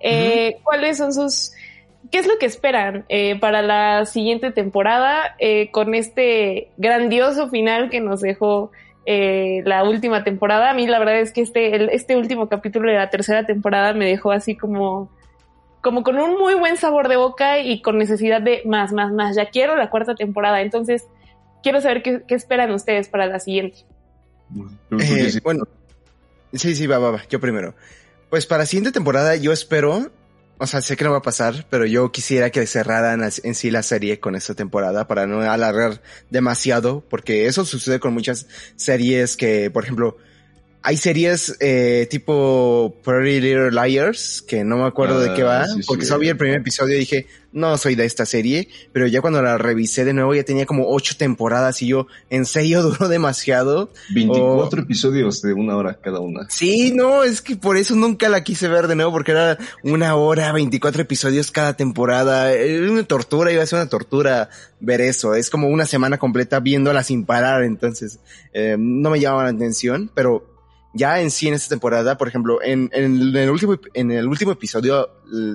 Eh, 0.00 0.54
uh 0.54 0.58
-huh. 0.58 0.62
¿Cuáles 0.62 0.96
son 0.96 1.12
sus... 1.12 1.52
¿Qué 2.10 2.18
es 2.18 2.26
lo 2.26 2.38
que 2.38 2.46
esperan 2.46 3.04
eh, 3.08 3.38
para 3.38 3.62
la 3.62 4.06
siguiente 4.06 4.50
temporada 4.50 5.34
eh, 5.38 5.70
con 5.70 5.94
este 5.94 6.68
grandioso 6.76 7.48
final 7.48 7.90
que 7.90 8.00
nos 8.00 8.20
dejó 8.20 8.70
eh, 9.06 9.62
la 9.64 9.82
última 9.84 10.22
temporada? 10.22 10.70
A 10.70 10.74
mí 10.74 10.86
la 10.86 10.98
verdad 10.98 11.18
es 11.20 11.32
que 11.32 11.40
este, 11.42 11.74
el, 11.74 11.88
este 11.90 12.16
último 12.16 12.48
capítulo 12.48 12.90
de 12.90 12.98
la 12.98 13.10
tercera 13.10 13.46
temporada 13.46 13.94
me 13.94 14.06
dejó 14.06 14.30
así 14.32 14.56
como, 14.56 15.10
como 15.80 16.02
con 16.02 16.18
un 16.18 16.38
muy 16.38 16.54
buen 16.54 16.76
sabor 16.76 17.08
de 17.08 17.16
boca 17.16 17.58
y 17.60 17.80
con 17.82 17.98
necesidad 17.98 18.40
de 18.42 18.62
más, 18.64 18.92
más, 18.92 19.12
más. 19.12 19.36
Ya 19.36 19.46
quiero 19.46 19.76
la 19.76 19.88
cuarta 19.88 20.14
temporada. 20.14 20.60
Entonces, 20.60 21.08
quiero 21.62 21.80
saber 21.80 22.02
qué, 22.02 22.22
qué 22.26 22.34
esperan 22.34 22.72
ustedes 22.72 23.08
para 23.08 23.26
la 23.26 23.38
siguiente. 23.38 23.86
Eh, 25.00 25.40
bueno, 25.42 25.66
sí, 26.52 26.74
sí, 26.74 26.86
va, 26.86 26.98
va, 26.98 27.12
va, 27.12 27.22
yo 27.28 27.40
primero. 27.40 27.74
Pues 28.30 28.46
para 28.46 28.62
la 28.62 28.66
siguiente 28.66 28.92
temporada 28.92 29.36
yo 29.36 29.52
espero, 29.52 30.10
o 30.58 30.66
sea, 30.66 30.80
sé 30.80 30.96
que 30.96 31.04
no 31.04 31.10
va 31.10 31.18
a 31.18 31.22
pasar, 31.22 31.66
pero 31.70 31.86
yo 31.86 32.12
quisiera 32.12 32.50
que 32.50 32.66
cerraran 32.66 33.22
en 33.42 33.54
sí 33.54 33.70
la 33.70 33.82
serie 33.82 34.20
con 34.20 34.34
esta 34.34 34.54
temporada 34.54 35.06
para 35.06 35.26
no 35.26 35.40
alargar 35.42 36.02
demasiado, 36.30 37.04
porque 37.08 37.46
eso 37.46 37.64
sucede 37.64 38.00
con 38.00 38.14
muchas 38.14 38.46
series 38.76 39.36
que, 39.36 39.70
por 39.70 39.84
ejemplo, 39.84 40.16
hay 40.82 40.96
series 40.96 41.56
eh, 41.60 42.06
tipo 42.10 42.96
Pretty 43.04 43.40
Little 43.40 43.70
Liars, 43.70 44.42
que 44.42 44.64
no 44.64 44.78
me 44.78 44.86
acuerdo 44.86 45.18
ah, 45.18 45.22
de 45.22 45.34
qué 45.34 45.42
va, 45.42 45.66
sí, 45.66 45.80
porque 45.86 46.04
sí. 46.04 46.08
solo 46.08 46.20
vi 46.20 46.28
el 46.28 46.36
primer 46.36 46.58
episodio 46.58 46.96
y 46.96 47.00
dije, 47.00 47.26
no 47.52 47.76
soy 47.78 47.94
de 47.94 48.04
esta 48.04 48.26
serie, 48.26 48.68
pero 48.92 49.06
ya 49.06 49.20
cuando 49.20 49.40
la 49.42 49.58
revisé 49.58 50.04
de 50.04 50.12
nuevo 50.12 50.34
ya 50.34 50.42
tenía 50.42 50.66
como 50.66 50.88
ocho 50.88 51.14
temporadas 51.16 51.82
y 51.82 51.88
yo, 51.88 52.08
en 52.30 52.46
serio, 52.46 52.82
duró 52.88 53.08
demasiado. 53.08 53.90
24 54.12 54.80
o... 54.80 54.84
episodios 54.84 55.40
de 55.42 55.52
una 55.52 55.76
hora 55.76 55.98
cada 56.02 56.18
una. 56.18 56.48
Sí, 56.50 56.92
no, 56.92 57.22
es 57.22 57.42
que 57.42 57.56
por 57.56 57.76
eso 57.76 57.94
nunca 57.94 58.28
la 58.28 58.42
quise 58.42 58.66
ver 58.66 58.88
de 58.88 58.96
nuevo, 58.96 59.12
porque 59.12 59.32
era 59.32 59.58
una 59.84 60.16
hora, 60.16 60.50
24 60.52 61.02
episodios 61.02 61.52
cada 61.52 61.76
temporada. 61.76 62.52
Era 62.52 62.90
una 62.90 63.04
tortura, 63.04 63.52
iba 63.52 63.62
a 63.62 63.66
ser 63.66 63.78
una 63.78 63.88
tortura 63.88 64.48
ver 64.80 65.00
eso. 65.00 65.34
Es 65.34 65.48
como 65.48 65.68
una 65.68 65.86
semana 65.86 66.18
completa 66.18 66.58
viéndola 66.58 67.04
sin 67.04 67.24
parar, 67.24 67.62
entonces 67.62 68.18
eh, 68.52 68.76
no 68.78 69.10
me 69.10 69.20
llamaba 69.20 69.44
la 69.44 69.50
atención, 69.50 70.10
pero 70.14 70.51
ya 70.94 71.20
en 71.20 71.30
sí 71.30 71.48
en 71.48 71.54
esta 71.54 71.70
temporada, 71.70 72.16
por 72.18 72.28
ejemplo, 72.28 72.62
en, 72.62 72.90
en, 72.92 73.34
el 73.36 73.50
último, 73.50 73.78
en 73.94 74.10
el 74.10 74.26
último 74.26 74.52
episodio, 74.52 75.08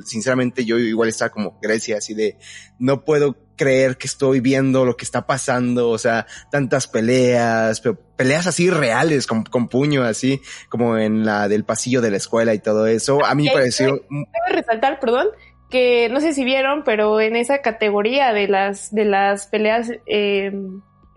sinceramente 0.04 0.66
yo 0.66 0.78
igual 0.78 1.10
estaba 1.10 1.30
como 1.30 1.60
Grecia, 1.62 1.98
así 1.98 2.14
de, 2.14 2.38
no 2.80 3.04
puedo 3.04 3.36
creer 3.56 3.98
que 3.98 4.08
estoy 4.08 4.40
viendo 4.40 4.86
lo 4.86 4.96
que 4.96 5.06
está 5.06 5.28
pasando, 5.28 5.90
o 5.90 5.98
sea, 5.98 6.28
tantas 6.52 6.88
peleas, 6.88 7.82
pero 7.82 8.00
peleas 8.16 8.48
así 8.48 8.70
reales, 8.70 9.28
con, 9.28 9.44
con 9.44 9.68
puño, 9.68 10.04
así, 10.04 10.42
como 10.70 10.98
en 10.98 11.26
la 11.26 11.48
del 11.48 11.66
pasillo 11.66 12.02
de 12.02 12.12
la 12.12 12.18
escuela 12.18 12.54
y 12.54 12.60
todo 12.60 12.88
eso. 12.88 13.26
A 13.26 13.36
mí 13.36 13.46
me 13.46 13.52
pareció... 13.52 14.06
Debo 14.10 14.28
resaltar, 14.52 15.00
perdón, 15.00 15.28
que 15.70 16.08
no 16.10 16.22
sé 16.22 16.34
si 16.34 16.46
vieron, 16.46 16.84
pero 16.84 17.20
en 17.20 17.36
esa 17.36 17.62
categoría 17.62 18.32
de 18.32 18.48
las, 18.48 18.94
de 18.94 19.06
las 19.06 19.48
peleas 19.48 19.92
eh, 20.06 20.52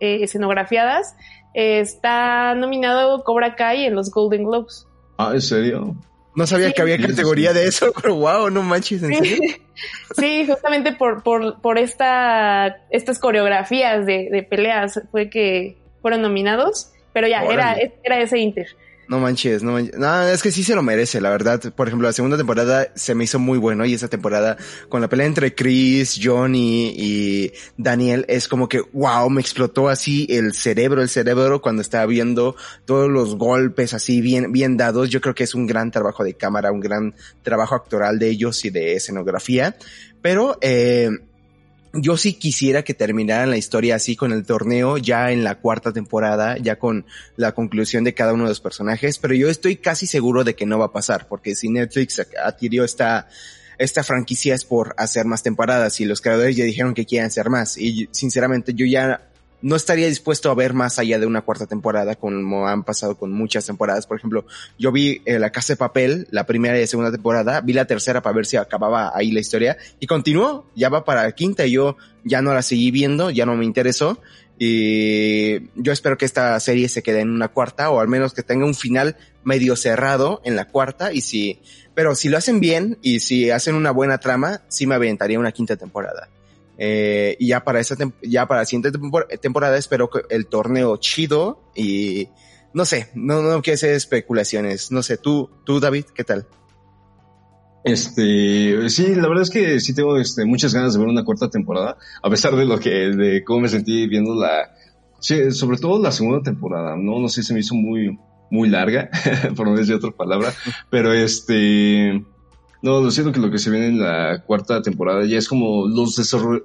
eh, 0.00 0.22
escenografiadas, 0.22 1.14
está 1.54 2.54
nominado 2.54 3.22
Cobra 3.24 3.56
Kai 3.56 3.86
en 3.86 3.94
los 3.94 4.10
Golden 4.10 4.44
Globes. 4.44 4.86
Ah, 5.18 5.32
¿en 5.34 5.42
serio? 5.42 5.96
No 6.34 6.46
sabía 6.46 6.68
sí, 6.68 6.74
que 6.74 6.82
había 6.82 6.98
categoría 6.98 7.52
de 7.52 7.66
eso, 7.66 7.92
pero 8.02 8.14
wow, 8.16 8.50
no 8.50 8.62
manches, 8.62 9.02
¿en 9.02 9.14
serio? 9.14 9.38
sí, 10.16 10.46
justamente 10.46 10.92
por, 10.92 11.22
por, 11.22 11.60
por 11.60 11.78
esta, 11.78 12.84
estas 12.90 13.18
coreografías 13.18 14.06
de, 14.06 14.28
de 14.30 14.42
peleas 14.42 15.00
fue 15.10 15.28
que 15.28 15.76
fueron 16.00 16.22
nominados, 16.22 16.92
pero 17.12 17.26
ya, 17.26 17.42
era, 17.44 17.76
era 18.02 18.20
ese 18.20 18.38
Inter. 18.38 18.68
No 19.10 19.18
manches, 19.18 19.64
no 19.64 19.72
manches. 19.72 19.98
No, 19.98 20.22
es 20.28 20.40
que 20.40 20.52
sí 20.52 20.62
se 20.62 20.76
lo 20.76 20.84
merece, 20.84 21.20
la 21.20 21.30
verdad. 21.30 21.60
Por 21.74 21.88
ejemplo, 21.88 22.06
la 22.06 22.12
segunda 22.12 22.36
temporada 22.36 22.92
se 22.94 23.16
me 23.16 23.24
hizo 23.24 23.40
muy 23.40 23.58
bueno 23.58 23.84
y 23.84 23.92
esa 23.92 24.06
temporada 24.06 24.56
con 24.88 25.00
la 25.00 25.08
pelea 25.08 25.26
entre 25.26 25.52
Chris, 25.52 26.20
Johnny 26.22 26.94
y 26.96 27.52
Daniel 27.76 28.24
es 28.28 28.46
como 28.46 28.68
que, 28.68 28.80
wow, 28.92 29.28
me 29.28 29.40
explotó 29.40 29.88
así 29.88 30.28
el 30.30 30.54
cerebro, 30.54 31.02
el 31.02 31.08
cerebro 31.08 31.60
cuando 31.60 31.82
estaba 31.82 32.06
viendo 32.06 32.54
todos 32.84 33.10
los 33.10 33.34
golpes 33.34 33.94
así 33.94 34.20
bien, 34.20 34.52
bien 34.52 34.76
dados. 34.76 35.10
Yo 35.10 35.20
creo 35.20 35.34
que 35.34 35.42
es 35.42 35.56
un 35.56 35.66
gran 35.66 35.90
trabajo 35.90 36.22
de 36.22 36.34
cámara, 36.34 36.70
un 36.70 36.78
gran 36.78 37.12
trabajo 37.42 37.74
actoral 37.74 38.16
de 38.20 38.28
ellos 38.28 38.64
y 38.64 38.70
de 38.70 38.94
escenografía. 38.94 39.76
Pero, 40.22 40.56
eh, 40.60 41.10
yo 41.92 42.16
sí 42.16 42.34
quisiera 42.34 42.82
que 42.82 42.94
terminaran 42.94 43.50
la 43.50 43.56
historia 43.56 43.96
así 43.96 44.16
con 44.16 44.32
el 44.32 44.44
torneo 44.44 44.96
ya 44.98 45.32
en 45.32 45.42
la 45.42 45.56
cuarta 45.56 45.92
temporada, 45.92 46.56
ya 46.58 46.78
con 46.78 47.06
la 47.36 47.52
conclusión 47.52 48.04
de 48.04 48.14
cada 48.14 48.32
uno 48.32 48.44
de 48.44 48.50
los 48.50 48.60
personajes, 48.60 49.18
pero 49.18 49.34
yo 49.34 49.48
estoy 49.48 49.76
casi 49.76 50.06
seguro 50.06 50.44
de 50.44 50.54
que 50.54 50.66
no 50.66 50.78
va 50.78 50.86
a 50.86 50.92
pasar, 50.92 51.26
porque 51.28 51.54
si 51.54 51.68
Netflix 51.68 52.20
adquirió 52.42 52.84
esta, 52.84 53.28
esta 53.78 54.04
franquicia 54.04 54.54
es 54.54 54.64
por 54.64 54.94
hacer 54.98 55.24
más 55.26 55.42
temporadas 55.42 56.00
y 56.00 56.04
los 56.04 56.20
creadores 56.20 56.56
ya 56.56 56.64
dijeron 56.64 56.94
que 56.94 57.06
quieren 57.06 57.26
hacer 57.26 57.50
más 57.50 57.76
y 57.76 58.08
sinceramente 58.12 58.74
yo 58.74 58.86
ya 58.86 59.29
no 59.62 59.76
estaría 59.76 60.06
dispuesto 60.06 60.50
a 60.50 60.54
ver 60.54 60.72
más 60.72 60.98
allá 60.98 61.18
de 61.18 61.26
una 61.26 61.42
cuarta 61.42 61.66
temporada, 61.66 62.16
como 62.16 62.66
han 62.66 62.84
pasado 62.84 63.16
con 63.16 63.32
muchas 63.32 63.66
temporadas. 63.66 64.06
Por 64.06 64.18
ejemplo, 64.18 64.46
yo 64.78 64.92
vi 64.92 65.22
eh, 65.24 65.38
La 65.38 65.50
Casa 65.50 65.74
de 65.74 65.76
Papel, 65.76 66.26
la 66.30 66.46
primera 66.46 66.76
y 66.76 66.82
la 66.82 66.86
segunda 66.86 67.12
temporada, 67.12 67.60
vi 67.60 67.72
la 67.72 67.84
tercera 67.84 68.22
para 68.22 68.34
ver 68.34 68.46
si 68.46 68.56
acababa 68.56 69.12
ahí 69.14 69.32
la 69.32 69.40
historia, 69.40 69.76
y 69.98 70.06
continuó, 70.06 70.66
ya 70.74 70.88
va 70.88 71.04
para 71.04 71.24
la 71.24 71.32
quinta, 71.32 71.66
y 71.66 71.72
yo 71.72 71.96
ya 72.24 72.42
no 72.42 72.54
la 72.54 72.62
seguí 72.62 72.90
viendo, 72.90 73.30
ya 73.30 73.46
no 73.46 73.56
me 73.56 73.64
interesó, 73.64 74.20
y 74.58 75.70
yo 75.74 75.92
espero 75.92 76.18
que 76.18 76.26
esta 76.26 76.58
serie 76.60 76.88
se 76.88 77.02
quede 77.02 77.20
en 77.20 77.30
una 77.30 77.48
cuarta, 77.48 77.90
o 77.90 78.00
al 78.00 78.08
menos 78.08 78.34
que 78.34 78.42
tenga 78.42 78.66
un 78.66 78.74
final 78.74 79.16
medio 79.42 79.74
cerrado 79.76 80.42
en 80.44 80.56
la 80.56 80.66
cuarta, 80.68 81.12
y 81.12 81.22
si, 81.22 81.60
pero 81.94 82.14
si 82.14 82.28
lo 82.28 82.36
hacen 82.36 82.60
bien, 82.60 82.98
y 83.02 83.20
si 83.20 83.50
hacen 83.50 83.74
una 83.74 83.90
buena 83.90 84.18
trama, 84.18 84.62
sí 84.68 84.86
me 84.86 84.94
aventaría 84.94 85.38
una 85.38 85.52
quinta 85.52 85.76
temporada. 85.76 86.28
Eh, 86.82 87.36
y 87.38 87.48
ya 87.48 87.62
para 87.62 87.78
esa 87.78 87.94
ya 88.22 88.48
para 88.48 88.62
la 88.62 88.64
siguiente 88.64 88.90
temporada 89.38 89.76
espero 89.76 90.08
que 90.08 90.22
el 90.30 90.46
torneo 90.46 90.96
chido 90.96 91.70
y 91.76 92.30
no 92.72 92.86
sé, 92.86 93.10
no, 93.14 93.42
no 93.42 93.60
quiero 93.60 93.74
hacer 93.74 93.94
especulaciones. 93.94 94.90
No 94.90 95.02
sé, 95.02 95.18
tú, 95.18 95.50
tú 95.64 95.78
David, 95.78 96.06
¿qué 96.14 96.24
tal? 96.24 96.46
Este, 97.84 98.88
sí, 98.88 99.14
la 99.14 99.28
verdad 99.28 99.42
es 99.42 99.50
que 99.50 99.80
sí 99.80 99.94
tengo 99.94 100.16
este, 100.18 100.46
muchas 100.46 100.72
ganas 100.72 100.94
de 100.94 101.00
ver 101.00 101.08
una 101.08 101.24
cuarta 101.24 101.50
temporada, 101.50 101.98
a 102.22 102.30
pesar 102.30 102.54
de 102.56 102.64
lo 102.64 102.78
que, 102.78 102.90
de 102.90 103.44
cómo 103.44 103.60
me 103.60 103.68
sentí 103.68 104.06
viendo 104.06 104.34
la, 104.34 104.70
sí, 105.18 105.50
sobre 105.50 105.78
todo 105.78 106.02
la 106.02 106.12
segunda 106.12 106.42
temporada, 106.42 106.96
no, 106.96 107.18
no 107.18 107.28
sé, 107.28 107.42
se 107.42 107.54
me 107.54 107.60
hizo 107.60 107.74
muy, 107.74 108.18
muy 108.50 108.68
larga, 108.68 109.10
por 109.56 109.66
no 109.66 109.76
decir 109.76 109.94
otra 109.94 110.10
palabra, 110.10 110.52
pero 110.90 111.12
este, 111.12 112.22
no, 112.82 113.00
lo 113.00 113.10
siento 113.10 113.30
que 113.30 113.40
lo 113.40 113.50
que 113.50 113.58
se 113.58 113.70
viene 113.70 113.88
en 113.88 113.98
la 113.98 114.42
cuarta 114.46 114.80
temporada 114.80 115.26
ya 115.26 115.36
es 115.36 115.48
como 115.48 115.86
los 115.86 116.16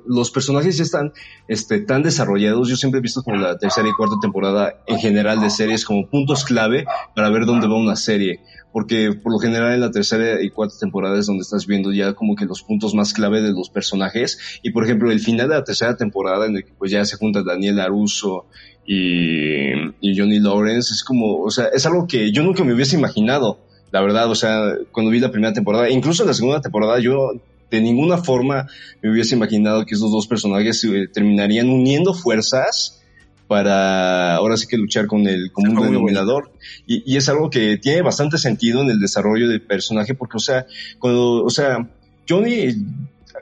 los 0.06 0.32
personajes 0.32 0.78
ya 0.78 0.84
están 0.84 1.12
este, 1.50 1.82
tan 1.82 2.04
desarrollados. 2.04 2.70
Yo 2.70 2.78
siempre 2.78 3.00
he 3.00 3.02
visto 3.02 3.22
como 3.22 3.36
la 3.36 3.58
tercera 3.58 3.90
y 3.90 3.92
cuarta 3.92 4.16
temporada 4.22 4.82
en 4.88 4.98
general 5.00 5.42
de 5.42 5.50
series 5.50 5.84
como 5.84 6.10
puntos 6.10 6.46
clave 6.46 6.86
para 7.16 7.30
ver 7.30 7.46
dónde 7.46 7.68
va 7.68 7.76
una 7.76 7.98
serie. 7.98 8.40
Porque 8.72 9.12
por 9.12 9.34
lo 9.34 9.40
general 9.40 9.74
en 9.74 9.82
la 9.82 9.92
tercera 9.92 10.42
y 10.42 10.50
cuarta 10.50 10.76
temporada 10.80 11.20
es 11.20 11.26
donde 11.26 11.42
estás 11.42 11.68
viendo 11.68 11.92
ya 11.92 12.14
como 12.14 12.36
que 12.36 12.46
los 12.46 12.64
puntos 12.64 12.94
más 12.94 13.14
clave 13.14 13.42
de 13.42 13.52
los 13.52 13.70
personajes. 13.70 14.60
Y 14.64 14.72
por 14.72 14.86
ejemplo, 14.86 15.12
el 15.12 15.20
final 15.20 15.50
de 15.50 15.56
la 15.56 15.64
tercera 15.66 15.98
temporada 15.98 16.46
en 16.46 16.56
el 16.56 16.64
que 16.64 16.72
pues 16.78 16.92
ya 16.92 17.04
se 17.04 17.18
junta 17.18 17.44
Daniel 17.44 17.82
Aruso 17.82 18.48
y, 18.86 19.74
y 20.00 20.18
Johnny 20.18 20.40
Lawrence 20.40 20.94
es 20.94 21.04
como, 21.04 21.42
o 21.42 21.50
sea, 21.52 21.66
es 21.74 21.86
algo 21.86 22.08
que 22.08 22.32
yo 22.32 22.42
nunca 22.42 22.64
me 22.64 22.74
hubiese 22.74 22.96
imaginado 22.96 23.66
la 23.92 24.02
verdad, 24.02 24.30
o 24.30 24.36
sea, 24.36 24.74
cuando 24.92 25.12
vi 25.12 25.20
la 25.20 25.32
primera 25.32 25.54
temporada, 25.54 25.90
incluso 25.90 26.26
la 26.26 26.34
segunda 26.34 26.62
temporada, 26.62 27.00
yo 27.00 27.34
de 27.72 27.82
ninguna 27.82 28.18
forma 28.18 28.68
me 29.02 29.12
hubiese 29.12 29.36
imaginado 29.36 29.86
que 29.86 29.96
esos 29.96 30.12
dos 30.12 30.28
personajes 30.28 30.80
se 30.80 31.08
terminarían 31.08 31.70
uniendo 31.70 32.14
fuerzas 32.14 33.02
para 33.48 34.36
ahora 34.36 34.58
sí 34.58 34.68
que 34.68 34.78
luchar 34.78 35.08
con 35.08 35.28
el 35.28 35.52
común 35.52 35.76
denominador. 35.82 36.52
Y, 36.88 37.04
y, 37.12 37.18
es 37.18 37.30
algo 37.30 37.50
que 37.50 37.78
tiene 37.78 38.02
bastante 38.02 38.38
sentido 38.38 38.82
en 38.82 38.90
el 38.90 39.00
desarrollo 39.00 39.48
del 39.48 39.62
personaje, 39.62 40.16
porque, 40.16 40.38
o 40.38 40.40
sea, 40.40 40.66
cuando, 41.00 41.44
o 41.44 41.50
sea, 41.50 41.88
Johnny 42.28 42.76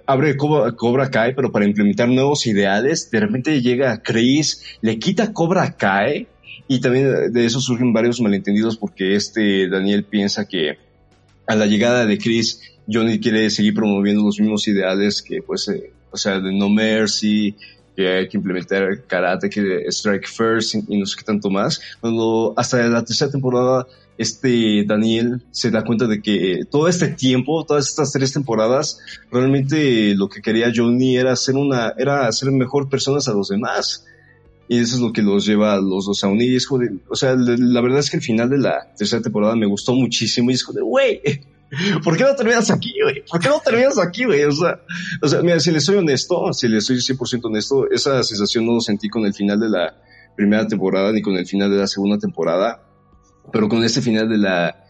abre 0.05 0.35
Cobra, 0.35 0.71
Cobra 0.73 1.09
Kai, 1.09 1.35
pero 1.35 1.51
para 1.51 1.65
implementar 1.65 2.09
nuevos 2.09 2.45
ideales, 2.45 3.09
de 3.11 3.19
repente 3.19 3.61
llega 3.61 4.01
Chris, 4.01 4.77
le 4.81 4.99
quita 4.99 5.33
Cobra 5.33 5.75
Kai 5.77 6.27
y 6.73 6.79
también 6.79 7.31
de 7.31 7.45
eso 7.45 7.59
surgen 7.61 7.93
varios 7.93 8.19
malentendidos 8.19 8.77
porque 8.77 9.15
este 9.15 9.69
Daniel 9.69 10.05
piensa 10.05 10.47
que 10.47 10.79
a 11.45 11.55
la 11.55 11.67
llegada 11.67 12.07
de 12.07 12.17
Chris, 12.17 12.61
Johnny 12.91 13.19
quiere 13.19 13.51
seguir 13.51 13.75
promoviendo 13.75 14.23
los 14.23 14.39
mismos 14.39 14.67
ideales 14.67 15.21
que, 15.21 15.43
pues, 15.43 15.67
eh, 15.67 15.91
o 16.09 16.17
sea, 16.17 16.39
de 16.39 16.51
no 16.51 16.69
mercy, 16.69 17.55
que 17.95 18.07
hay 18.07 18.27
que 18.27 18.37
implementar 18.37 19.03
karate, 19.05 19.51
que 19.51 19.85
strike 19.89 20.27
first 20.27 20.73
y, 20.73 20.97
no 20.97 21.05
sé 21.05 21.15
qué 21.17 21.23
tanto 21.23 21.51
más. 21.51 21.79
Cuando 22.01 22.55
hasta 22.57 22.87
la 22.87 23.05
tercera 23.05 23.29
temporada, 23.29 23.85
este 24.17 24.83
Daniel 24.83 25.43
se 25.51 25.69
da 25.69 25.83
cuenta 25.83 26.07
de 26.07 26.23
que 26.23 26.61
todo 26.71 26.87
este 26.87 27.09
tiempo, 27.09 27.65
todas 27.65 27.87
estas 27.87 28.11
tres 28.11 28.33
temporadas, 28.33 28.99
realmente 29.31 30.15
lo 30.15 30.27
que 30.27 30.41
quería 30.41 30.71
Johnny 30.75 31.17
era 31.17 31.35
ser 31.35 31.55
una, 31.55 31.93
era 31.99 32.31
ser 32.31 32.51
mejor 32.51 32.89
personas 32.89 33.27
a 33.27 33.33
los 33.33 33.49
demás. 33.49 34.05
Y 34.73 34.79
eso 34.79 34.95
es 34.95 35.01
lo 35.01 35.13
que 35.13 35.21
los 35.21 35.45
lleva 35.45 35.75
a 35.75 35.79
los 35.79 36.07
dos 36.07 36.23
a 36.23 36.27
unir. 36.29 36.51
Y 36.51 36.55
es 36.55 36.65
como 36.65 36.83
o 37.07 37.15
sea, 37.15 37.35
la 37.35 37.79
verdad 37.79 37.99
es 37.99 38.09
que 38.09 38.17
el 38.17 38.23
final 38.23 38.49
de 38.49 38.57
la 38.57 38.91
tercera 38.97 39.21
temporada 39.21 39.55
me 39.55 39.67
gustó 39.67 39.93
muchísimo. 39.93 40.49
Y 40.49 40.55
es 40.55 40.65
de, 40.73 40.81
güey, 40.81 41.21
¿por 42.03 42.17
qué 42.17 42.23
no 42.23 42.35
terminas 42.35 42.71
aquí, 42.71 42.91
güey? 43.03 43.23
¿Por 43.23 43.39
qué 43.39 43.49
no 43.49 43.61
terminas 43.63 43.99
aquí, 43.99 44.25
güey? 44.25 44.43
O 44.45 44.51
sea, 44.51 44.79
o 45.21 45.27
sea, 45.27 45.43
mira, 45.43 45.59
si 45.59 45.69
le 45.69 45.79
soy 45.79 45.97
honesto, 45.97 46.51
si 46.53 46.67
le 46.67 46.81
soy 46.81 46.95
100% 46.95 47.41
honesto, 47.43 47.87
esa 47.91 48.23
sensación 48.23 48.65
no 48.65 48.73
lo 48.73 48.81
sentí 48.81 49.09
con 49.09 49.27
el 49.27 49.35
final 49.35 49.59
de 49.59 49.69
la 49.69 49.95
primera 50.35 50.65
temporada 50.65 51.11
ni 51.11 51.21
con 51.21 51.35
el 51.35 51.45
final 51.45 51.69
de 51.69 51.77
la 51.77 51.85
segunda 51.85 52.17
temporada. 52.17 52.83
Pero 53.51 53.69
con 53.69 53.83
este 53.83 54.01
final 54.01 54.27
de 54.27 54.39
la 54.39 54.85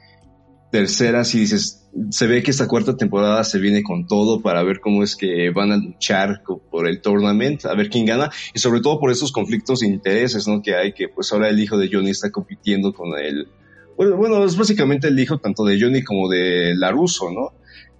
tercera, 0.71 1.25
si 1.25 1.39
dices, 1.39 1.82
se 2.09 2.27
ve 2.27 2.41
que 2.41 2.51
esta 2.51 2.67
cuarta 2.67 2.97
temporada 2.97 3.43
se 3.43 3.59
viene 3.59 3.83
con 3.83 4.07
todo 4.07 4.41
para 4.41 4.63
ver 4.63 4.79
cómo 4.79 5.03
es 5.03 5.15
que 5.15 5.51
van 5.51 5.71
a 5.71 5.77
luchar 5.77 6.41
por 6.43 6.87
el 6.87 7.01
tournament, 7.01 7.65
a 7.65 7.75
ver 7.75 7.89
quién 7.89 8.05
gana, 8.05 8.31
y 8.53 8.59
sobre 8.59 8.81
todo 8.81 8.99
por 8.99 9.11
esos 9.11 9.31
conflictos 9.31 9.79
de 9.79 9.87
intereses, 9.87 10.47
¿no? 10.47 10.61
Que 10.61 10.75
hay, 10.75 10.93
que 10.93 11.07
pues 11.07 11.31
ahora 11.31 11.49
el 11.49 11.59
hijo 11.59 11.77
de 11.77 11.89
Johnny 11.91 12.09
está 12.09 12.31
compitiendo 12.31 12.93
con 12.93 13.17
el, 13.17 13.47
bueno, 13.95 14.17
bueno, 14.17 14.43
es 14.43 14.57
básicamente 14.57 15.07
el 15.07 15.19
hijo 15.19 15.37
tanto 15.37 15.63
de 15.65 15.79
Johnny 15.79 16.03
como 16.03 16.29
de 16.29 16.73
Laruso, 16.75 17.31
¿no? 17.31 17.53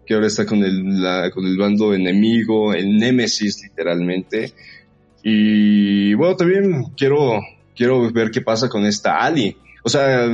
Que 0.06 0.16
ahora 0.16 0.28
está 0.28 0.46
con 0.46 0.64
el, 0.64 1.32
con 1.34 1.46
el 1.46 1.58
bando 1.58 1.94
enemigo, 1.94 2.74
el 2.74 2.98
némesis 2.98 3.62
literalmente. 3.64 4.54
Y 5.24 6.14
bueno, 6.16 6.36
también 6.36 6.84
quiero, 6.98 7.40
quiero 7.76 8.12
ver 8.12 8.32
qué 8.32 8.42
pasa 8.42 8.70
con 8.70 8.86
esta 8.86 9.20
Ali. 9.20 9.56
O 9.84 9.90
sea, 9.90 10.28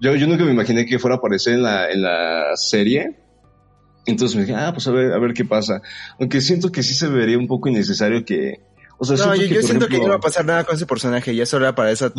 yo, 0.00 0.14
yo 0.14 0.26
nunca 0.26 0.44
me 0.44 0.52
imaginé 0.52 0.86
que 0.86 0.98
fuera 0.98 1.16
a 1.16 1.18
aparecer 1.18 1.54
en 1.54 1.62
la, 1.62 1.90
en 1.90 2.02
la 2.02 2.56
serie. 2.56 3.16
Entonces 4.06 4.34
me 4.34 4.44
dije, 4.44 4.56
ah, 4.56 4.72
pues 4.72 4.86
a 4.88 4.92
ver, 4.92 5.12
a 5.12 5.18
ver 5.18 5.34
qué 5.34 5.44
pasa. 5.44 5.82
Aunque 6.18 6.40
siento 6.40 6.72
que 6.72 6.82
sí 6.82 6.94
se 6.94 7.08
vería 7.08 7.38
un 7.38 7.46
poco 7.46 7.68
innecesario 7.68 8.24
que. 8.24 8.60
O 8.98 9.04
sea, 9.04 9.16
no, 9.16 9.34
yo, 9.34 9.62
siento 9.62 9.88
que 9.88 9.98
no 9.98 10.08
va 10.08 10.16
a 10.16 10.20
pasar 10.20 10.44
nada 10.44 10.64
con 10.64 10.74
ese 10.74 10.86
personaje. 10.86 11.34
Ya 11.34 11.46
solo 11.46 11.66
era 11.66 11.74
para 11.74 11.90
esos 11.90 12.12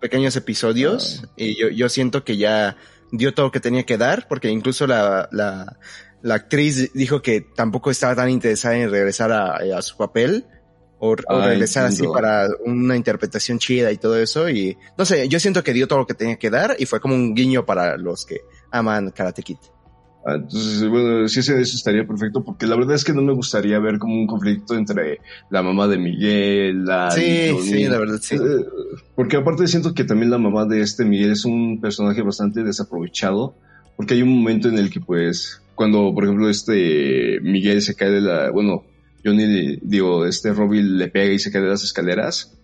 pequeños 0.00 0.36
episodios. 0.36 1.22
Ah. 1.24 1.32
Y 1.36 1.58
yo, 1.58 1.68
yo 1.70 1.88
siento 1.88 2.24
que 2.24 2.36
ya 2.36 2.76
dio 3.10 3.32
todo 3.32 3.46
lo 3.46 3.52
que 3.52 3.60
tenía 3.60 3.84
que 3.84 3.96
dar, 3.96 4.28
porque 4.28 4.50
incluso 4.50 4.86
la, 4.86 5.28
la, 5.32 5.78
la 6.22 6.34
actriz 6.34 6.92
dijo 6.92 7.22
que 7.22 7.40
tampoco 7.40 7.90
estaba 7.90 8.14
tan 8.14 8.30
interesada 8.30 8.76
en 8.76 8.90
regresar 8.90 9.32
a, 9.32 9.56
a 9.56 9.82
su 9.82 9.96
papel 9.96 10.44
o, 10.98 11.14
regresar 11.14 11.86
así 11.86 12.06
para 12.06 12.48
una 12.64 12.96
interpretación 12.96 13.58
chida 13.58 13.92
y 13.92 13.98
todo 13.98 14.18
eso. 14.18 14.48
Y 14.48 14.76
no 14.96 15.04
sé, 15.04 15.28
yo 15.28 15.40
siento 15.40 15.62
que 15.62 15.72
dio 15.72 15.88
todo 15.88 16.00
lo 16.00 16.06
que 16.06 16.14
tenía 16.14 16.36
que 16.36 16.50
dar 16.50 16.76
y 16.78 16.86
fue 16.86 17.00
como 17.00 17.14
un 17.14 17.34
guiño 17.34 17.64
para 17.64 17.96
los 17.96 18.26
que 18.26 18.40
aman 18.70 19.10
Karate 19.10 19.42
Kid. 19.42 19.58
Ah, 20.26 20.34
entonces, 20.34 20.86
bueno, 20.88 21.26
sí, 21.28 21.40
eso 21.40 21.54
estaría 21.54 22.06
perfecto, 22.06 22.44
porque 22.44 22.66
la 22.66 22.76
verdad 22.76 22.96
es 22.96 23.04
que 23.04 23.14
no 23.14 23.22
me 23.22 23.32
gustaría 23.32 23.78
ver 23.78 23.98
como 23.98 24.14
un 24.14 24.26
conflicto 24.26 24.74
entre 24.74 25.20
la 25.48 25.62
mamá 25.62 25.86
de 25.86 25.96
Miguel, 25.96 26.84
la... 26.84 27.10
Sí, 27.10 27.56
sí, 27.62 27.84
la 27.84 27.98
verdad, 27.98 28.18
sí. 28.20 28.34
Eh, 28.34 28.66
porque 29.14 29.36
aparte 29.36 29.66
siento 29.68 29.94
que 29.94 30.04
también 30.04 30.30
la 30.30 30.36
mamá 30.36 30.66
de 30.66 30.82
este 30.82 31.04
Miguel 31.04 31.30
es 31.32 31.44
un 31.44 31.80
personaje 31.80 32.20
bastante 32.20 32.62
desaprovechado, 32.62 33.54
porque 33.96 34.14
hay 34.14 34.22
un 34.22 34.36
momento 34.36 34.68
en 34.68 34.76
el 34.76 34.90
que 34.90 35.00
pues, 35.00 35.62
cuando 35.74 36.12
por 36.12 36.24
ejemplo 36.24 36.50
este 36.50 37.38
Miguel 37.40 37.80
se 37.80 37.94
cae 37.94 38.10
de 38.10 38.20
la, 38.20 38.50
bueno, 38.50 38.84
Johnny, 39.24 39.78
digo, 39.82 40.26
este 40.26 40.52
Robin 40.52 40.96
le 40.98 41.08
pega 41.08 41.32
y 41.32 41.38
se 41.38 41.50
cae 41.50 41.62
de 41.62 41.68
las 41.68 41.84
escaleras. 41.84 42.54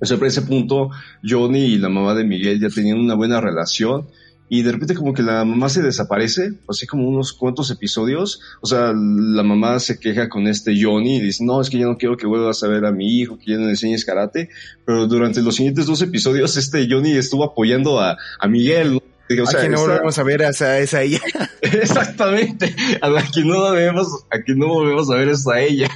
O 0.00 0.04
sea, 0.04 0.18
ese 0.22 0.42
punto, 0.42 0.90
Johnny 1.24 1.60
y 1.60 1.78
la 1.78 1.88
mamá 1.88 2.14
de 2.14 2.24
Miguel 2.24 2.60
ya 2.60 2.68
tenían 2.68 2.98
una 2.98 3.14
buena 3.14 3.40
relación 3.40 4.06
y 4.48 4.62
de 4.62 4.72
repente 4.72 4.94
como 4.94 5.12
que 5.12 5.22
la 5.22 5.44
mamá 5.44 5.68
se 5.68 5.82
desaparece, 5.82 6.52
así 6.68 6.86
como 6.86 7.08
unos 7.08 7.32
cuantos 7.32 7.70
episodios. 7.70 8.40
O 8.60 8.66
sea, 8.66 8.92
la 8.94 9.42
mamá 9.42 9.80
se 9.80 9.98
queja 9.98 10.28
con 10.28 10.46
este 10.46 10.74
Johnny 10.80 11.16
y 11.16 11.20
dice, 11.20 11.44
no, 11.44 11.60
es 11.60 11.68
que 11.68 11.78
yo 11.78 11.88
no 11.88 11.96
quiero 11.96 12.16
que 12.16 12.26
vuelvas 12.26 12.62
a 12.62 12.68
ver 12.68 12.84
a 12.84 12.92
mi 12.92 13.18
hijo, 13.18 13.38
que 13.38 13.52
ya 13.52 13.58
no 13.58 13.64
le 13.64 13.70
enseñes 13.70 14.04
karate. 14.04 14.50
Pero 14.84 15.08
durante 15.08 15.42
los 15.42 15.56
siguientes 15.56 15.86
dos 15.86 16.00
episodios, 16.02 16.56
este 16.56 16.86
Johnny 16.88 17.12
estuvo 17.12 17.42
apoyando 17.42 17.98
a, 17.98 18.16
a 18.38 18.48
Miguel, 18.48 19.00
aquí 19.28 19.68
no 19.70 19.80
volvemos 19.80 20.18
a 20.18 20.22
ver 20.22 20.42
a 20.42 20.48
esa, 20.48 21.02
ella. 21.02 21.20
Exactamente. 21.60 22.74
Aquí 23.00 23.44
no 23.44 23.60
volvemos, 23.60 24.24
aquí 24.30 24.54
no 24.54 24.68
volvemos 24.68 25.10
a 25.10 25.16
ver 25.16 25.30
a 25.30 25.60
ella. 25.60 25.88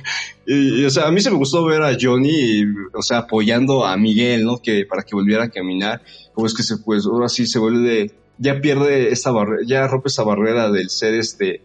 Y, 0.46 0.84
o 0.84 0.90
sea, 0.90 1.06
a 1.06 1.12
mí 1.12 1.20
se 1.20 1.30
me 1.30 1.36
gustó 1.36 1.64
ver 1.64 1.82
a 1.82 1.96
Johnny, 2.00 2.64
o 2.92 3.02
sea, 3.02 3.18
apoyando 3.18 3.86
a 3.86 3.96
Miguel, 3.96 4.44
¿no? 4.44 4.58
Que 4.58 4.84
para 4.84 5.02
que 5.02 5.14
volviera 5.14 5.44
a 5.44 5.50
caminar. 5.50 6.02
Como 6.34 6.46
es 6.46 6.54
que 6.54 6.62
se, 6.62 6.78
pues, 6.78 7.06
ahora 7.06 7.28
sí 7.28 7.46
se 7.46 7.58
vuelve, 7.58 8.12
ya 8.38 8.60
pierde 8.60 9.10
esta 9.10 9.30
barrera, 9.30 9.62
ya 9.66 9.86
rompe 9.86 10.08
esa 10.08 10.22
barrera 10.24 10.70
del 10.70 10.90
ser 10.90 11.14
este, 11.14 11.62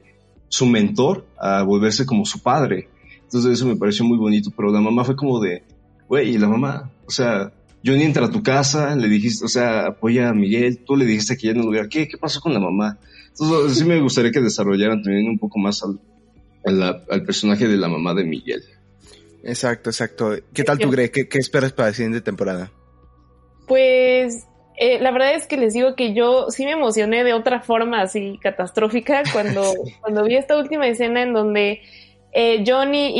su 0.50 0.66
mentor 0.66 1.26
a 1.40 1.64
volverse 1.64 2.06
como 2.06 2.26
su 2.26 2.40
padre. 2.40 2.90
Entonces 3.24 3.54
eso 3.54 3.66
me 3.66 3.76
pareció 3.76 4.06
muy 4.06 4.18
bonito, 4.18 4.52
pero 4.56 4.72
la 4.72 4.82
mamá 4.82 5.04
fue 5.04 5.16
como 5.16 5.40
de, 5.40 5.64
güey, 6.08 6.36
y 6.36 6.38
la 6.38 6.48
mamá, 6.48 6.92
o 7.08 7.12
sea, 7.12 7.52
Johnny 7.86 8.04
entra 8.04 8.26
a 8.26 8.32
tu 8.32 8.42
casa, 8.42 8.96
le 8.96 9.08
dijiste, 9.08 9.46
o 9.46 9.48
sea, 9.48 9.88
apoya 9.88 10.30
a 10.30 10.34
Miguel, 10.34 10.80
tú 10.84 10.96
le 10.96 11.06
dijiste 11.06 11.38
que 11.38 11.48
ya 11.48 11.54
no 11.54 11.64
lo 11.64 11.70
hubiera, 11.70 11.88
¿qué, 11.88 12.08
qué 12.08 12.18
pasó 12.18 12.42
con 12.42 12.54
la 12.54 12.60
mamá? 12.60 12.98
Entonces, 13.30 13.78
sí 13.78 13.86
me 13.86 14.00
gustaría 14.00 14.32
que 14.32 14.42
desarrollaran 14.42 15.04
también 15.04 15.28
un 15.28 15.38
poco 15.38 15.60
más 15.60 15.84
al, 15.84 17.26
personaje 17.26 17.68
de 17.68 17.78
la 17.78 17.88
mamá 17.88 18.14
de 18.14 18.24
Miguel. 18.24 18.64
Exacto, 19.44 19.92
exacto. 19.92 20.36
¿Qué 20.54 20.64
tal 20.64 20.80
tú, 20.80 20.90
Greg? 20.90 21.12
¿Qué, 21.12 21.38
esperas 21.38 21.74
para 21.74 21.90
la 21.90 21.94
siguiente 21.94 22.22
temporada? 22.22 22.72
Pues 23.68 24.48
eh, 24.78 25.00
la 25.00 25.12
verdad 25.12 25.36
es 25.36 25.46
que 25.46 25.58
les 25.58 25.74
digo 25.74 25.96
que 25.96 26.16
yo 26.16 26.50
sí 26.50 26.66
me 26.66 26.72
emocioné 26.72 27.24
de 27.24 27.34
otra 27.34 27.62
forma 27.62 28.02
así 28.02 28.40
catastrófica 28.42 29.24
cuando, 29.32 29.62
cuando 30.02 30.24
vi 30.24 30.38
esta 30.38 30.58
última 30.58 30.88
escena 30.88 31.22
en 31.22 31.34
donde 31.34 31.82
eh, 32.38 32.66
Johnny 32.68 33.14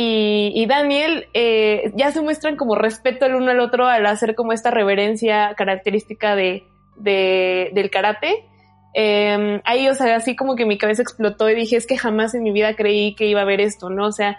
y, 0.54 0.66
Daniel 0.66 1.26
eh, 1.32 1.90
ya 1.94 2.12
se 2.12 2.20
muestran 2.20 2.56
como 2.56 2.74
respeto 2.74 3.24
el 3.24 3.34
uno 3.34 3.50
al 3.50 3.60
otro 3.60 3.86
al 3.86 4.04
hacer 4.04 4.34
como 4.34 4.52
esta 4.52 4.70
reverencia 4.70 5.54
característica 5.56 6.36
de, 6.36 6.64
del 6.98 7.88
karate. 7.90 8.44
Eh, 8.92 9.62
ahí, 9.64 9.88
o 9.88 9.94
sea, 9.94 10.16
así 10.16 10.36
como 10.36 10.54
que 10.54 10.66
mi 10.66 10.76
cabeza 10.76 11.00
explotó 11.00 11.48
y 11.48 11.54
dije, 11.54 11.76
es 11.76 11.86
que 11.86 11.96
jamás 11.96 12.34
en 12.34 12.42
mi 12.42 12.52
vida 12.52 12.76
creí 12.76 13.14
que 13.14 13.24
iba 13.24 13.40
a 13.40 13.46
ver 13.46 13.62
esto, 13.62 13.88
¿no? 13.88 14.06
O 14.06 14.12
sea, 14.12 14.36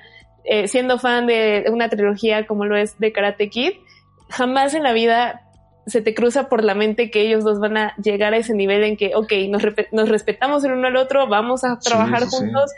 siendo 0.68 1.00
fan 1.00 1.26
de 1.26 1.66
una 1.72 1.90
trilogía 1.90 2.46
como 2.46 2.66
lo 2.66 2.78
es 2.78 3.00
de 3.00 3.12
Karate 3.12 3.50
Kid, 3.50 3.72
jamás 4.30 4.76
en 4.76 4.84
la 4.84 4.94
vida 4.94 5.42
se 5.88 6.02
te 6.02 6.14
cruza 6.14 6.50
por 6.50 6.64
la 6.64 6.76
mente 6.76 7.10
que 7.10 7.22
ellos 7.22 7.44
dos 7.44 7.60
van 7.60 7.78
a 7.78 7.96
llegar 7.96 8.36
a 8.36 8.38
ese 8.38 8.54
nivel 8.54 8.84
en 8.84 8.96
que, 8.96 9.16
ok, 9.16 9.34
nos, 9.50 9.64
nos 9.92 10.08
respetamos 10.08 10.64
el 10.66 10.74
uno 10.74 10.88
al 10.88 10.98
otro, 10.98 11.28
vamos 11.28 11.64
a 11.64 11.80
trabajar 11.80 12.26
juntos. 12.26 12.72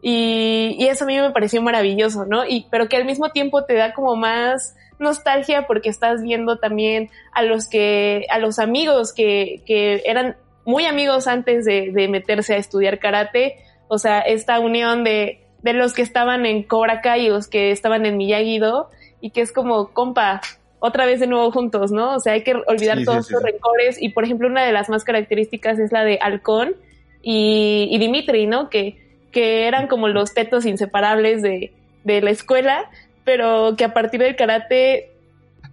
Y, 0.00 0.76
y, 0.78 0.86
eso 0.86 1.04
a 1.04 1.06
mí 1.06 1.18
me 1.18 1.30
pareció 1.30 1.60
maravilloso, 1.60 2.24
¿no? 2.24 2.46
Y, 2.46 2.66
pero 2.70 2.88
que 2.88 2.96
al 2.96 3.04
mismo 3.04 3.30
tiempo 3.30 3.64
te 3.64 3.74
da 3.74 3.94
como 3.94 4.14
más 4.14 4.76
nostalgia 4.98 5.66
porque 5.66 5.88
estás 5.88 6.22
viendo 6.22 6.58
también 6.58 7.10
a 7.32 7.42
los 7.42 7.68
que, 7.68 8.26
a 8.30 8.38
los 8.38 8.58
amigos 8.58 9.12
que, 9.12 9.62
que 9.66 10.02
eran 10.04 10.36
muy 10.64 10.84
amigos 10.84 11.26
antes 11.26 11.64
de, 11.64 11.90
de 11.92 12.08
meterse 12.08 12.54
a 12.54 12.58
estudiar 12.58 12.98
karate. 12.98 13.56
O 13.88 13.98
sea, 13.98 14.20
esta 14.20 14.60
unión 14.60 15.02
de, 15.02 15.40
de 15.62 15.72
los 15.72 15.94
que 15.94 16.02
estaban 16.02 16.46
en 16.46 16.62
Cobra 16.62 17.00
Kai 17.00 17.26
y 17.26 17.28
los 17.30 17.48
que 17.48 17.70
estaban 17.70 18.06
en 18.06 18.16
Miyagi-Do 18.18 18.88
y 19.20 19.30
que 19.30 19.40
es 19.40 19.52
como, 19.52 19.92
compa, 19.92 20.40
otra 20.78 21.06
vez 21.06 21.18
de 21.18 21.26
nuevo 21.26 21.50
juntos, 21.50 21.90
¿no? 21.90 22.14
O 22.14 22.20
sea, 22.20 22.34
hay 22.34 22.44
que 22.44 22.54
olvidar 22.54 23.02
todos 23.04 23.28
los 23.30 23.42
rencores 23.42 24.00
y, 24.00 24.10
por 24.10 24.24
ejemplo, 24.24 24.46
una 24.46 24.64
de 24.64 24.72
las 24.72 24.88
más 24.88 25.02
características 25.02 25.78
es 25.80 25.90
la 25.90 26.04
de 26.04 26.18
Halcón 26.20 26.76
y, 27.20 27.88
y 27.90 27.98
Dimitri, 27.98 28.46
¿no? 28.46 28.70
Que, 28.70 29.07
que 29.30 29.66
eran 29.66 29.86
como 29.86 30.08
los 30.08 30.34
tetos 30.34 30.66
inseparables 30.66 31.42
de, 31.42 31.72
de 32.04 32.20
la 32.20 32.30
escuela, 32.30 32.90
pero 33.24 33.74
que 33.76 33.84
a 33.84 33.92
partir 33.92 34.20
del 34.20 34.36
karate 34.36 35.12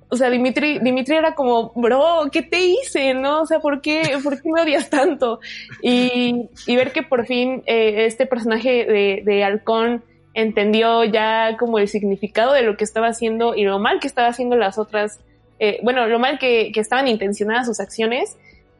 o 0.09 0.17
sea, 0.17 0.29
Dimitri, 0.29 0.79
Dimitri 0.79 1.15
era 1.15 1.33
como, 1.33 1.71
bro, 1.75 2.29
¿qué 2.31 2.41
te 2.41 2.59
hice? 2.59 3.13
¿No? 3.13 3.41
O 3.41 3.45
sea, 3.45 3.59
¿por 3.59 3.81
qué, 3.81 4.17
¿por 4.23 4.41
qué 4.41 4.49
me 4.49 4.61
odias 4.61 4.89
tanto? 4.89 5.39
Y, 5.81 6.47
y 6.67 6.75
ver 6.75 6.91
que 6.91 7.03
por 7.03 7.25
fin 7.25 7.63
eh, 7.65 8.05
este 8.05 8.25
personaje 8.25 8.85
de, 8.85 9.23
de 9.25 9.43
Halcón 9.43 10.03
entendió 10.33 11.03
ya 11.05 11.57
como 11.57 11.79
el 11.79 11.87
significado 11.87 12.53
de 12.53 12.61
lo 12.61 12.77
que 12.77 12.83
estaba 12.83 13.07
haciendo 13.07 13.55
y 13.55 13.63
lo 13.63 13.79
mal 13.79 13.99
que 13.99 14.07
estaba 14.07 14.27
haciendo 14.27 14.55
las 14.57 14.77
otras, 14.77 15.19
eh, 15.59 15.79
bueno, 15.81 16.05
lo 16.07 16.19
mal 16.19 16.37
que, 16.39 16.71
que, 16.73 16.81
estaban 16.81 17.07
intencionadas 17.07 17.65
sus 17.65 17.79
acciones, 17.79 18.37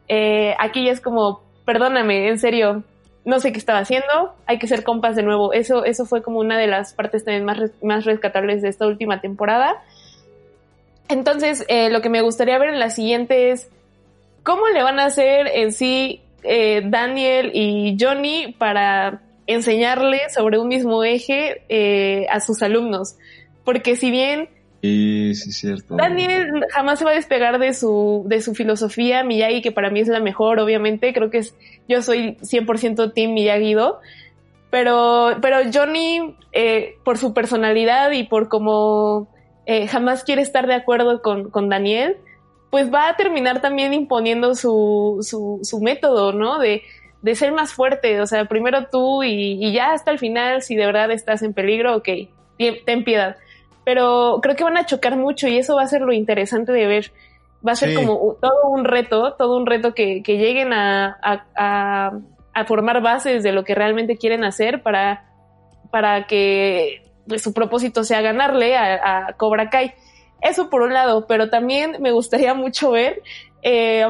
eh, 0.07 0.53
aquí 0.59 0.85
ya 0.85 0.91
es 0.91 1.01
como, 1.01 1.41
perdóname, 1.65 2.27
en 2.27 2.39
serio, 2.39 2.83
no 3.25 3.39
sé 3.39 3.51
qué 3.51 3.57
estaba 3.57 3.79
haciendo, 3.79 4.35
hay 4.45 4.59
que 4.59 4.67
ser 4.67 4.83
compas 4.83 5.15
de 5.15 5.23
nuevo. 5.23 5.51
Eso, 5.51 5.83
eso 5.83 6.05
fue 6.05 6.21
como 6.21 6.39
una 6.39 6.57
de 6.57 6.67
las 6.67 6.93
partes 6.93 7.25
también 7.25 7.43
más, 7.43 7.71
más 7.81 8.05
rescatables 8.05 8.61
de 8.61 8.69
esta 8.69 8.85
última 8.85 9.19
temporada. 9.19 9.81
Entonces, 11.09 11.65
eh, 11.67 11.89
lo 11.89 12.01
que 12.01 12.09
me 12.09 12.21
gustaría 12.21 12.57
ver 12.57 12.69
en 12.69 12.79
la 12.79 12.91
siguiente 12.91 13.51
es 13.51 13.69
cómo 14.43 14.67
le 14.67 14.83
van 14.83 14.99
a 14.99 15.05
hacer 15.05 15.47
en 15.47 15.71
sí 15.73 16.21
eh, 16.43 16.83
Daniel 16.85 17.51
y 17.53 17.97
Johnny 17.99 18.55
para 18.57 19.21
enseñarle 19.47 20.21
sobre 20.29 20.59
un 20.59 20.67
mismo 20.67 21.03
eje 21.03 21.63
eh, 21.69 22.27
a 22.29 22.39
sus 22.39 22.61
alumnos. 22.61 23.15
Porque 23.63 23.95
si 23.95 24.11
bien 24.11 24.49
Sí, 24.85 25.35
sí, 25.35 25.51
cierto. 25.51 25.95
Daniel 25.95 26.65
jamás 26.71 26.99
se 26.99 27.05
va 27.05 27.11
a 27.11 27.15
despegar 27.15 27.57
de 27.57 27.73
su, 27.73 28.23
de 28.27 28.41
su 28.41 28.53
filosofía 28.53 29.23
Miyagi, 29.23 29.61
que 29.61 29.71
para 29.71 29.89
mí 29.89 29.99
es 29.99 30.07
la 30.07 30.19
mejor, 30.19 30.59
obviamente. 30.59 31.13
Creo 31.13 31.29
que 31.29 31.39
es, 31.39 31.55
yo 31.87 32.01
soy 32.01 32.37
100% 32.41 33.13
Team 33.13 33.33
Miyagi-Do. 33.33 33.99
Pero, 34.69 35.37
pero 35.41 35.57
Johnny, 35.73 36.35
eh, 36.51 36.97
por 37.03 37.17
su 37.17 37.33
personalidad 37.33 38.11
y 38.11 38.23
por 38.23 38.47
cómo 38.49 39.27
eh, 39.65 39.87
jamás 39.87 40.23
quiere 40.23 40.41
estar 40.41 40.67
de 40.67 40.75
acuerdo 40.75 41.21
con, 41.21 41.49
con, 41.49 41.69
Daniel, 41.69 42.17
pues 42.69 42.93
va 42.93 43.09
a 43.09 43.15
terminar 43.15 43.61
también 43.61 43.93
imponiendo 43.93 44.53
su, 44.53 45.19
su, 45.21 45.59
su 45.63 45.79
método, 45.79 46.33
¿no? 46.33 46.59
De, 46.59 46.83
de, 47.21 47.35
ser 47.35 47.53
más 47.53 47.73
fuerte. 47.73 48.21
O 48.21 48.27
sea, 48.27 48.45
primero 48.45 48.87
tú 48.91 49.23
y, 49.23 49.65
y 49.65 49.71
ya 49.71 49.93
hasta 49.93 50.11
el 50.11 50.19
final, 50.19 50.61
si 50.61 50.75
de 50.75 50.85
verdad 50.85 51.09
estás 51.11 51.41
en 51.41 51.53
peligro, 51.53 51.95
ok, 51.95 52.09
ten 52.85 53.03
piedad 53.03 53.37
pero 53.85 54.39
creo 54.41 54.55
que 54.55 54.63
van 54.63 54.77
a 54.77 54.85
chocar 54.85 55.15
mucho 55.15 55.47
y 55.47 55.57
eso 55.57 55.75
va 55.75 55.83
a 55.83 55.87
ser 55.87 56.01
lo 56.01 56.11
interesante 56.11 56.71
de 56.71 56.87
ver. 56.87 57.11
Va 57.65 57.71
a 57.71 57.75
ser 57.75 57.89
sí. 57.89 57.95
como 57.95 58.35
todo 58.41 58.69
un 58.69 58.83
reto, 58.83 59.33
todo 59.33 59.55
un 59.55 59.65
reto 59.65 59.93
que, 59.93 60.21
que 60.23 60.37
lleguen 60.37 60.73
a, 60.73 61.17
a, 61.55 62.11
a, 62.53 62.65
formar 62.65 63.01
bases 63.01 63.43
de 63.43 63.51
lo 63.51 63.63
que 63.63 63.75
realmente 63.75 64.17
quieren 64.17 64.43
hacer 64.43 64.81
para, 64.83 65.25
para 65.91 66.27
que 66.27 67.03
pues, 67.27 67.41
su 67.41 67.53
propósito 67.53 68.03
sea 68.03 68.21
ganarle 68.21 68.75
a, 68.75 69.27
a, 69.27 69.33
Cobra 69.33 69.69
Kai. 69.69 69.93
Eso 70.41 70.69
por 70.69 70.81
un 70.81 70.93
lado, 70.93 71.27
pero 71.27 71.49
también 71.49 71.97
me 71.99 72.11
gustaría 72.11 72.53
mucho 72.55 72.91
ver 72.91 73.21
eh, 73.61 74.05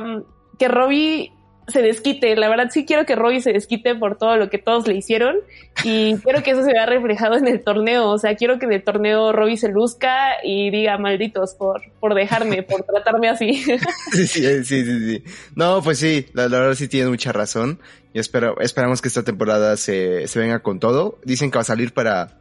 que 0.57 0.68
Robbie 0.69 1.34
se 1.67 1.81
desquite. 1.81 2.35
La 2.35 2.49
verdad 2.49 2.69
sí 2.71 2.85
quiero 2.85 3.05
que 3.05 3.15
Robbie 3.15 3.41
se 3.41 3.51
desquite 3.51 3.95
por 3.95 4.17
todo 4.17 4.37
lo 4.37 4.49
que 4.49 4.57
todos 4.57 4.87
le 4.87 4.95
hicieron 4.95 5.37
y 5.83 6.15
quiero 6.23 6.43
que 6.43 6.51
eso 6.51 6.63
se 6.63 6.73
vea 6.73 6.85
reflejado 6.85 7.37
en 7.37 7.47
el 7.47 7.63
torneo. 7.63 8.09
O 8.09 8.17
sea, 8.17 8.35
quiero 8.35 8.59
que 8.59 8.65
en 8.65 8.73
el 8.73 8.83
torneo 8.83 9.31
Robbie 9.31 9.57
se 9.57 9.69
luzca 9.69 10.33
y 10.43 10.69
diga 10.69 10.97
malditos 10.97 11.55
por, 11.55 11.81
por 11.99 12.13
dejarme, 12.13 12.63
por 12.63 12.83
tratarme 12.87 13.29
así. 13.29 13.63
Sí, 14.11 14.27
sí, 14.27 14.63
sí, 14.63 14.83
sí, 14.83 15.23
No, 15.55 15.81
pues 15.81 15.99
sí, 15.99 16.27
la, 16.33 16.47
la 16.47 16.59
verdad 16.59 16.75
sí 16.75 16.87
tiene 16.87 17.09
mucha 17.09 17.31
razón. 17.31 17.79
Y 18.13 18.19
espero, 18.19 18.59
esperamos 18.59 19.01
que 19.01 19.09
esta 19.09 19.23
temporada 19.23 19.75
se, 19.77 20.27
se 20.27 20.39
venga 20.39 20.59
con 20.59 20.79
todo. 20.79 21.19
Dicen 21.25 21.51
que 21.51 21.57
va 21.57 21.61
a 21.61 21.65
salir 21.65 21.93
para 21.93 22.39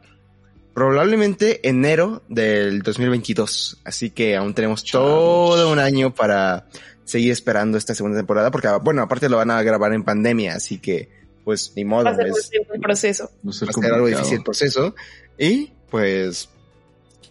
probablemente 0.73 1.67
enero 1.67 2.21
del 2.27 2.81
2022. 2.81 3.81
Así 3.83 4.11
que 4.11 4.35
aún 4.35 4.53
tenemos 4.53 4.83
todo 4.83 5.71
un 5.71 5.79
año 5.79 6.13
para 6.13 6.67
seguir 7.05 7.31
esperando 7.31 7.77
esta 7.77 7.95
segunda 7.95 8.17
temporada, 8.17 8.51
porque 8.51 8.67
bueno, 8.83 9.01
aparte 9.01 9.29
lo 9.29 9.37
van 9.37 9.51
a 9.51 9.61
grabar 9.63 9.93
en 9.93 10.03
pandemia, 10.03 10.55
así 10.55 10.79
que 10.79 11.09
pues 11.45 11.71
ni 11.75 11.85
modo. 11.85 12.03
Va 12.03 12.11
a 12.11 12.15
ser 12.15 12.27
es, 12.27 12.49
el 12.73 12.81
proceso. 12.81 13.31
Va 13.45 13.51
a 13.51 13.53
ser 13.53 13.93
algo 13.93 14.07
difícil 14.07 14.39
el 14.39 14.43
proceso. 14.43 14.95
Y 15.37 15.71
pues, 15.89 16.49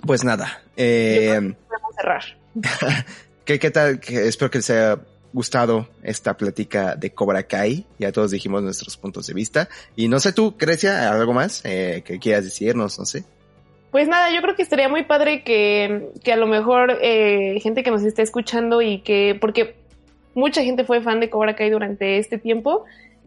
pues 0.07 0.25
nada. 0.25 0.63
Eh, 0.77 1.37
vamos 1.39 1.93
a 1.93 2.01
cerrar. 2.01 2.25
¿qué, 3.45 3.59
¿Qué 3.59 3.71
tal? 3.71 4.01
Que 4.01 4.29
espero 4.29 4.51
que 4.51 4.59
les 4.59 4.71
haya 4.71 5.01
gustado 5.33 5.89
esta 6.05 6.37
plática 6.37 6.95
de 6.95 7.13
Cobra 7.13 7.43
Kai. 7.43 7.87
Ya 7.99 8.13
todos 8.13 8.31
dijimos 8.31 8.63
nuestros 8.63 8.97
puntos 8.97 9.27
de 9.27 9.35
vista. 9.35 9.69
Y 9.97 10.09
no 10.09 10.21
sé 10.21 10.33
tú, 10.33 10.55
Grecia, 10.57 11.11
algo 11.11 11.33
más 11.33 11.61
eh, 11.65 12.03
que 12.07 12.21
quieras 12.21 12.45
decirnos, 12.45 12.99
no 12.99 13.05
sé. 13.05 13.25
Pues 13.95 14.09
nada, 14.09 14.35
yo 14.35 14.43
creo 14.43 14.57
que 14.57 14.63
estaría 14.63 14.89
muy 14.89 15.05
padre 15.05 15.45
que, 15.45 16.09
que 16.25 16.33
a 16.33 16.37
lo 16.37 16.49
mejor 16.49 16.99
eh, 17.01 17.61
gente 17.63 17.85
que 17.85 17.93
nos 17.93 18.03
esté 18.03 18.23
escuchando 18.23 18.83
y 18.83 18.99
que, 19.03 19.39
porque 19.41 19.77
mucha 20.35 20.65
gente 20.65 20.83
fue 20.83 21.01
fan 21.01 21.21
de 21.21 21.31
Cobra 21.31 21.55
Kai 21.55 21.71
durante 21.71 22.19
este 22.19 22.37
tiempo, 22.37 22.87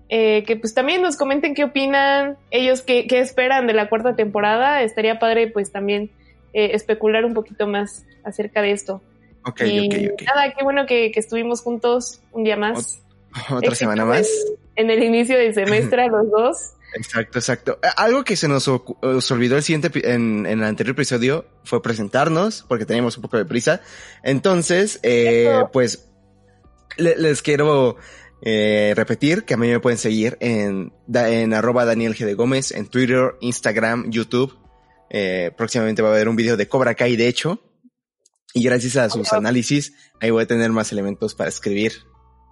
eh, 0.09 0.43
que 0.43 0.57
pues 0.57 0.73
también 0.73 1.01
nos 1.01 1.15
comenten 1.15 1.55
qué 1.55 1.63
opinan, 1.63 2.35
ellos 2.51 2.81
qué, 2.81 3.07
qué, 3.07 3.21
esperan 3.21 3.65
de 3.65 3.75
la 3.75 3.87
cuarta 3.87 4.17
temporada. 4.17 4.81
Estaría 4.81 5.19
padre 5.19 5.47
pues 5.47 5.71
también 5.71 6.09
eh, 6.51 6.71
especular 6.73 7.23
un 7.23 7.33
poquito 7.33 7.65
más 7.65 8.05
acerca 8.25 8.61
de 8.61 8.71
esto. 8.73 9.01
Ok, 9.45 9.61
y 9.61 9.87
ok, 9.87 10.15
ok. 10.15 10.21
Nada, 10.23 10.53
qué 10.53 10.65
bueno 10.65 10.85
que, 10.85 11.13
que 11.13 11.19
estuvimos 11.21 11.61
juntos 11.61 12.19
un 12.33 12.43
día 12.43 12.57
más. 12.57 13.01
Otra 13.49 13.73
semana 13.73 14.03
más. 14.03 14.27
En, 14.75 14.91
en 14.91 14.97
el 14.97 15.03
inicio 15.05 15.37
del 15.37 15.53
semestre 15.53 16.07
los 16.07 16.29
dos. 16.29 16.73
Exacto, 16.93 17.39
exacto. 17.39 17.79
Algo 17.95 18.23
que 18.23 18.35
se 18.35 18.47
nos, 18.47 18.67
olvidó 18.67 19.57
el 19.57 19.63
siguiente 19.63 19.91
en, 20.09 20.45
en, 20.45 20.59
el 20.59 20.63
anterior 20.63 20.95
episodio 20.95 21.45
fue 21.63 21.81
presentarnos, 21.81 22.65
porque 22.67 22.85
teníamos 22.85 23.17
un 23.17 23.23
poco 23.23 23.37
de 23.37 23.45
prisa. 23.45 23.81
Entonces, 24.23 24.99
eh, 25.03 25.63
pues 25.71 26.07
le, 26.97 27.17
les 27.17 27.41
quiero 27.41 27.97
eh, 28.41 28.93
repetir 28.95 29.43
que 29.43 29.55
a 29.55 29.57
mí 29.57 29.67
me 29.67 29.79
pueden 29.79 29.97
seguir 29.97 30.37
en, 30.39 30.93
en 31.13 31.53
arroba 31.53 31.85
Daniel 31.85 32.15
G. 32.15 32.25
de 32.25 32.35
Gómez, 32.35 32.71
en 32.71 32.87
Twitter, 32.87 33.35
Instagram, 33.41 34.09
YouTube. 34.11 34.57
Eh, 35.09 35.51
próximamente 35.57 36.01
va 36.01 36.09
a 36.09 36.11
haber 36.11 36.29
un 36.29 36.35
video 36.35 36.57
de 36.57 36.67
Cobra 36.67 36.95
Kai, 36.95 37.15
de 37.15 37.27
hecho. 37.27 37.61
Y 38.53 38.63
gracias 38.63 38.95
a 38.95 39.09
sus 39.09 39.33
análisis, 39.33 39.93
ahí 40.19 40.31
voy 40.31 40.43
a 40.43 40.47
tener 40.47 40.71
más 40.71 40.91
elementos 40.91 41.35
para 41.35 41.49
escribir. 41.49 41.93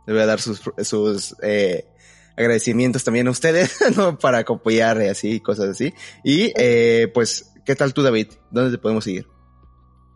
Le 0.06 0.14
voy 0.14 0.22
a 0.22 0.26
dar 0.26 0.40
sus, 0.40 0.62
sus 0.84 1.36
eh, 1.42 1.88
agradecimientos 2.38 3.04
también 3.04 3.28
a 3.28 3.32
ustedes, 3.32 3.78
¿no? 3.98 4.18
Para 4.18 4.40
apoyar 4.40 5.02
y 5.02 5.08
así, 5.08 5.40
cosas 5.40 5.70
así. 5.70 5.94
Y, 6.24 6.52
eh, 6.56 7.10
pues, 7.14 7.54
¿qué 7.66 7.76
tal 7.76 7.94
tú, 7.94 8.02
David? 8.02 8.28
¿Dónde 8.52 8.72
te 8.72 8.78
podemos 8.78 9.04
seguir? 9.04 9.28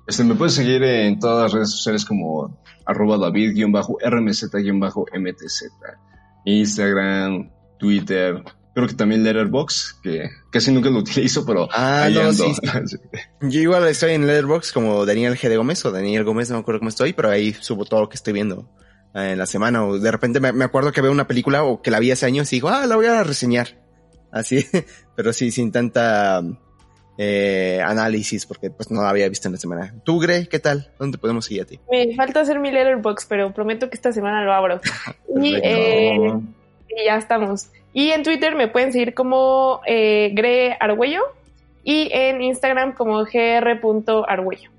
Este, 0.07 0.23
me 0.23 0.35
puedes 0.35 0.55
seguir 0.55 0.81
en 0.83 1.19
todas 1.19 1.43
las 1.43 1.53
redes 1.53 1.71
sociales 1.71 2.05
como 2.05 2.63
arroba 2.85 3.17
david-rmz-mtz. 3.17 5.63
Instagram, 6.45 7.51
Twitter, 7.77 8.41
creo 8.73 8.87
que 8.87 8.95
también 8.95 9.23
Letterbox, 9.23 9.99
que 10.01 10.29
casi 10.51 10.71
nunca 10.71 10.89
lo 10.89 10.99
utilizo, 10.99 11.45
pero 11.45 11.67
ah, 11.71 12.03
ahí 12.03 12.13
no, 12.15 12.21
ando. 12.21 12.33
sí, 12.33 12.53
sí. 12.85 12.97
Yo 13.41 13.59
igual 13.59 13.85
estoy 13.87 14.13
en 14.13 14.25
Letterbox 14.25 14.71
como 14.71 15.05
Daniel 15.05 15.37
G. 15.37 15.49
de 15.49 15.57
Gómez 15.57 15.83
o 15.85 15.91
Daniel 15.91 16.23
Gómez, 16.23 16.49
no 16.49 16.55
me 16.55 16.61
acuerdo 16.61 16.79
cómo 16.79 16.89
estoy, 16.89 17.13
pero 17.13 17.29
ahí 17.29 17.53
subo 17.53 17.85
todo 17.85 18.01
lo 18.01 18.09
que 18.09 18.15
estoy 18.15 18.33
viendo 18.33 18.67
en 19.13 19.37
la 19.37 19.45
semana 19.45 19.85
o 19.85 19.97
de 19.97 20.11
repente 20.11 20.39
me, 20.39 20.51
me, 20.51 20.65
acuerdo 20.65 20.91
que 20.91 21.01
veo 21.01 21.11
una 21.11 21.27
película 21.27 21.63
o 21.63 21.81
que 21.81 21.91
la 21.91 21.99
vi 21.99 22.11
hace 22.11 22.25
años 22.25 22.51
y 22.53 22.57
digo, 22.57 22.69
ah, 22.69 22.85
la 22.85 22.95
voy 22.95 23.07
a 23.07 23.23
reseñar. 23.23 23.79
Así, 24.31 24.65
pero 25.15 25.33
sí, 25.33 25.51
sin 25.51 25.71
tanta 25.71 26.41
eh, 27.17 27.81
análisis 27.83 28.45
porque 28.45 28.69
pues 28.69 28.89
no 28.91 29.01
la 29.01 29.09
había 29.09 29.27
visto 29.27 29.47
en 29.49 29.53
la 29.53 29.59
semana. 29.59 29.93
¿Tú, 30.05 30.19
Gre, 30.19 30.47
qué 30.47 30.59
tal? 30.59 30.91
¿Dónde 30.97 31.17
podemos 31.17 31.45
seguir 31.45 31.63
a 31.63 31.65
ti? 31.65 31.79
Me 31.91 32.15
falta 32.15 32.39
hacer 32.39 32.59
mi 32.59 32.71
letterbox, 32.71 33.25
pero 33.27 33.53
prometo 33.53 33.89
que 33.89 33.95
esta 33.95 34.13
semana 34.13 34.43
lo 34.43 34.53
abro. 34.53 34.79
y, 35.41 35.55
eh, 35.55 36.17
y, 36.87 37.05
ya 37.05 37.17
estamos. 37.17 37.67
Y 37.91 38.11
en 38.11 38.23
Twitter 38.23 38.55
me 38.55 38.69
pueden 38.69 38.93
seguir 38.93 39.13
como 39.13 39.81
eh, 39.85 40.31
Gre 40.33 40.77
Argüello 40.79 41.23
y 41.83 42.09
en 42.13 42.41
Instagram 42.41 42.93
como 42.93 43.25
gr.argüello. 43.25 44.71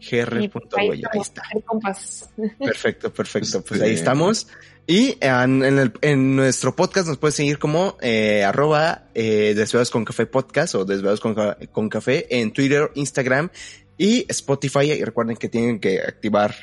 gr.goya. 0.00 1.10
Ahí 1.12 1.20
está. 1.20 1.42
Perfecto, 2.58 3.12
perfecto. 3.12 3.62
Pues 3.62 3.80
ahí 3.80 3.94
estamos. 3.94 4.48
Y 4.86 5.16
en, 5.20 5.62
el, 5.62 5.92
en, 6.00 6.36
nuestro 6.36 6.76
podcast 6.76 7.08
nos 7.08 7.18
puedes 7.18 7.34
seguir 7.34 7.58
como 7.58 7.96
eh, 8.00 8.44
arroba 8.44 9.08
eh, 9.14 9.56
con 9.90 10.04
Café 10.04 10.26
Podcast 10.26 10.76
o 10.76 10.84
Desvelados 10.84 11.18
con, 11.18 11.34
con 11.72 11.88
Café 11.88 12.26
en 12.30 12.52
Twitter, 12.52 12.92
Instagram 12.94 13.50
y 13.98 14.24
Spotify. 14.28 14.92
Y 14.92 15.04
recuerden 15.04 15.36
que 15.36 15.48
tienen 15.48 15.80
que 15.80 16.00
activar 16.00 16.54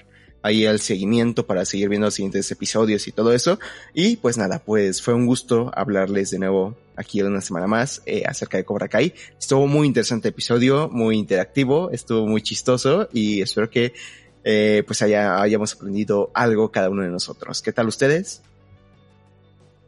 ahí 0.43 0.65
el 0.65 0.79
seguimiento 0.79 1.47
para 1.47 1.65
seguir 1.65 1.89
viendo 1.89 2.05
los 2.05 2.13
siguientes 2.13 2.51
episodios 2.51 3.07
y 3.07 3.11
todo 3.11 3.33
eso. 3.33 3.59
Y 3.93 4.17
pues 4.17 4.37
nada, 4.37 4.59
pues 4.59 5.01
fue 5.01 5.15
un 5.15 5.25
gusto 5.25 5.71
hablarles 5.73 6.29
de 6.29 6.39
nuevo 6.39 6.77
aquí 6.95 7.21
una 7.23 7.41
semana 7.41 7.65
más 7.65 8.03
eh, 8.05 8.23
acerca 8.27 8.57
de 8.57 8.65
Cobra 8.65 8.89
Kai. 8.89 9.13
Estuvo 9.39 9.65
muy 9.65 9.87
interesante 9.87 10.29
episodio, 10.29 10.89
muy 10.89 11.17
interactivo, 11.17 11.89
estuvo 11.91 12.27
muy 12.27 12.41
chistoso 12.41 13.09
y 13.11 13.41
espero 13.41 13.69
que 13.69 13.93
eh, 14.43 14.83
pues 14.85 15.01
haya, 15.01 15.41
hayamos 15.41 15.73
aprendido 15.73 16.29
algo 16.33 16.69
cada 16.71 16.89
uno 16.89 17.01
de 17.01 17.09
nosotros. 17.09 17.61
¿Qué 17.61 17.71
tal 17.71 17.87
ustedes? 17.87 18.43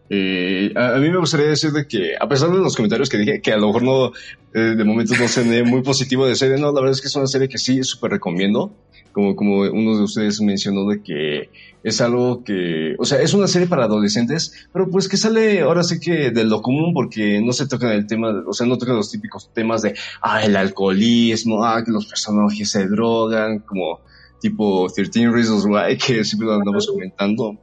Eh, 0.09 0.71
a, 0.75 0.97
mí 0.99 1.09
me 1.09 1.17
gustaría 1.17 1.47
decir 1.47 1.71
de 1.71 1.85
que, 1.87 2.15
a 2.17 2.29
pesar 2.29 2.49
de 2.49 2.59
los 2.59 2.75
comentarios 2.75 3.09
que 3.09 3.17
dije, 3.17 3.41
que 3.41 3.51
a 3.51 3.57
lo 3.57 3.67
mejor 3.67 3.83
no, 3.83 4.11
de 4.53 4.83
momento 4.85 5.15
no 5.19 5.27
se 5.27 5.63
muy 5.63 5.81
positivo 5.81 6.25
de 6.25 6.35
serie, 6.35 6.57
no, 6.57 6.67
la 6.67 6.79
verdad 6.79 6.91
es 6.91 7.01
que 7.01 7.07
es 7.07 7.15
una 7.15 7.27
serie 7.27 7.49
que 7.49 7.57
sí 7.57 7.83
súper 7.83 8.11
recomiendo 8.11 8.71
como, 9.15 9.33
como 9.33 9.61
uno 9.61 9.95
de 9.95 10.03
ustedes 10.03 10.41
mencionó 10.41 10.85
de 10.89 11.01
que 11.01 11.49
es 11.83 12.01
algo 12.01 12.43
que, 12.43 12.95
o 12.99 13.05
sea, 13.05 13.21
es 13.21 13.33
una 13.33 13.47
serie 13.47 13.65
para 13.65 13.85
adolescentes, 13.85 14.67
pero 14.73 14.89
pues 14.89 15.07
que 15.07 15.15
sale 15.15 15.61
ahora 15.61 15.83
sí 15.83 16.01
que 16.01 16.31
de 16.31 16.43
lo 16.43 16.61
común 16.61 16.93
porque 16.93 17.41
no 17.41 17.53
se 17.53 17.65
tocan 17.65 17.93
el 17.93 18.07
tema, 18.07 18.43
o 18.45 18.51
sea, 18.51 18.67
no 18.67 18.77
tocan 18.77 18.97
los 18.97 19.09
típicos 19.09 19.53
temas 19.53 19.83
de, 19.83 19.95
ah, 20.21 20.43
el 20.43 20.57
alcoholismo, 20.57 21.63
ah, 21.63 21.81
que 21.81 21.91
los 21.91 22.07
personajes 22.07 22.69
se 22.69 22.87
drogan, 22.87 23.59
como 23.59 24.01
tipo 24.41 24.91
13 24.93 25.29
Reasons 25.29 25.63
Why, 25.65 25.97
que 25.97 26.25
siempre 26.25 26.47
lo 26.47 26.55
andamos 26.55 26.85
comentando. 26.85 27.57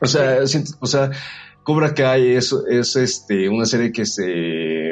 O 0.00 0.06
sea, 0.08 0.38
o 0.80 0.86
sea, 0.88 1.12
Cobra 1.62 1.94
Kai 1.94 2.32
es, 2.32 2.52
es 2.68 2.96
este, 2.96 3.48
una 3.48 3.66
serie 3.66 3.92
que 3.92 4.04
se 4.04 4.26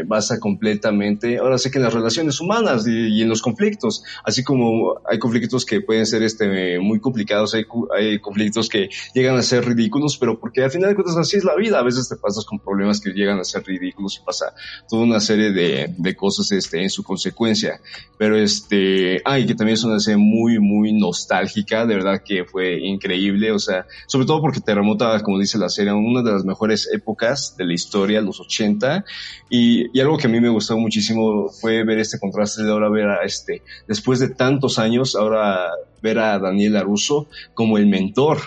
basa 0.07 0.39
completamente, 0.39 1.39
ahora 1.39 1.59
sí 1.59 1.71
que 1.71 1.79
en 1.79 1.85
las 1.85 1.95
relaciones 1.95 2.41
humanas 2.41 2.87
y, 2.87 3.23
en 3.23 3.29
los 3.29 3.43
conflictos, 3.43 4.03
así 4.25 4.43
como 4.45 5.01
hay 5.09 5.19
conflictos 5.19 5.65
que 5.65 5.81
pueden 5.81 6.07
ser 6.07 6.23
este, 6.23 6.79
muy 6.79 7.01
complicados, 7.01 7.55
hay, 7.55 7.65
hay, 7.97 8.19
conflictos 8.19 8.69
que 8.69 8.89
llegan 9.15 9.37
a 9.37 9.43
ser 9.43 9.65
ridículos, 9.65 10.17
pero 10.19 10.39
porque 10.39 10.63
al 10.63 10.71
final 10.71 10.91
de 10.91 10.95
cuentas 10.95 11.17
así 11.17 11.37
es 11.37 11.45
la 11.45 11.55
vida, 11.57 11.79
a 11.79 11.83
veces 11.83 12.09
te 12.09 12.17
pasas 12.17 12.45
con 12.45 12.59
problemas 12.59 13.01
que 13.01 13.11
llegan 13.11 13.39
a 13.39 13.45
ser 13.45 13.65
ridículos 13.65 14.19
y 14.21 14.25
pasa 14.25 14.55
toda 14.89 15.05
una 15.05 15.21
serie 15.21 15.53
de, 15.53 15.95
de 15.97 16.17
cosas 16.17 16.51
este, 16.53 16.83
en 16.83 16.91
su 16.91 17.03
consecuencia, 17.03 17.81
pero 18.19 18.37
este, 18.37 19.23
ay, 19.25 19.47
que 19.47 19.55
también 19.55 19.75
es 19.75 19.85
una 19.85 20.01
serie 20.01 20.19
muy, 20.19 20.59
muy 20.59 20.93
nostálgica, 20.93 21.87
de 21.87 21.95
verdad 21.95 22.23
que 22.25 22.45
fue 22.45 22.79
increíble, 22.81 23.53
o 23.53 23.59
sea, 23.59 23.87
sobre 24.07 24.27
todo 24.27 24.41
porque 24.41 24.61
te 24.61 24.75
remota, 24.75 25.21
como 25.23 25.39
dice 25.39 25.59
la 25.59 25.69
serie, 25.69 25.93
una 25.93 26.23
de 26.23 26.33
las 26.33 26.45
mejores 26.45 26.89
épocas 26.93 27.57
de 27.57 27.65
la 27.65 27.75
historia, 27.75 28.21
los 28.21 28.41
80, 28.41 29.05
y, 29.51 29.96
algo 30.01 30.19
que 30.19 30.27
a 30.27 30.31
mí 30.31 30.41
me 30.41 30.49
gustó 30.49 30.77
muchísimo 30.79 31.49
fue 31.49 31.85
ver 31.85 31.99
este 31.99 32.19
contraste 32.19 32.63
de 32.63 32.71
ahora 32.71 32.89
ver 32.89 33.09
a 33.09 33.25
este, 33.25 33.63
después 33.87 34.19
de 34.21 34.29
tantos 34.29 34.79
años, 34.79 35.15
ahora 35.15 35.71
ver 36.03 36.19
a 36.19 36.39
Daniel 36.39 36.77
Aruso 36.77 37.29
como 37.55 37.79
el 37.79 37.87
mentor, 37.87 38.39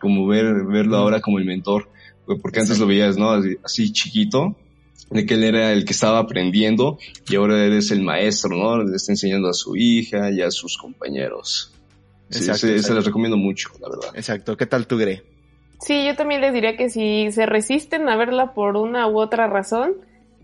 como 0.00 0.26
ver, 0.26 0.64
verlo 0.64 0.96
ahora 0.96 1.20
como 1.20 1.38
el 1.38 1.44
mentor, 1.44 1.88
porque 2.42 2.60
antes 2.60 2.78
lo 2.78 2.86
veías, 2.86 3.16
¿no? 3.16 3.30
Así, 3.62 3.92
chiquito, 3.92 4.56
de 5.10 5.26
que 5.26 5.34
él 5.34 5.44
era 5.44 5.72
el 5.72 5.84
que 5.84 5.92
estaba 5.92 6.18
aprendiendo 6.18 6.98
y 7.28 7.36
ahora 7.36 7.64
eres 7.64 7.90
el 7.90 8.02
maestro, 8.02 8.56
¿no? 8.56 8.82
Le 8.82 8.96
está 8.96 9.12
enseñando 9.12 9.48
a 9.48 9.52
su 9.52 9.76
hija 9.76 10.30
y 10.30 10.42
a 10.42 10.50
sus 10.50 10.76
compañeros. 10.76 11.72
Sí, 12.28 12.42
se, 12.42 12.72
les 12.72 13.04
recomiendo 13.04 13.36
mucho, 13.36 13.70
la 13.80 13.88
verdad. 13.88 14.10
Exacto. 14.14 14.56
¿Qué 14.56 14.66
tal 14.66 14.86
tú, 14.86 14.98
Gre? 14.98 15.22
Sí, 15.80 16.04
yo 16.04 16.16
también 16.16 16.40
les 16.40 16.52
diría 16.52 16.76
que 16.76 16.90
si 16.90 17.30
se 17.30 17.46
resisten 17.46 18.08
a 18.08 18.16
verla 18.16 18.54
por 18.54 18.76
una 18.76 19.06
u 19.06 19.20
otra 19.20 19.46
razón, 19.46 19.94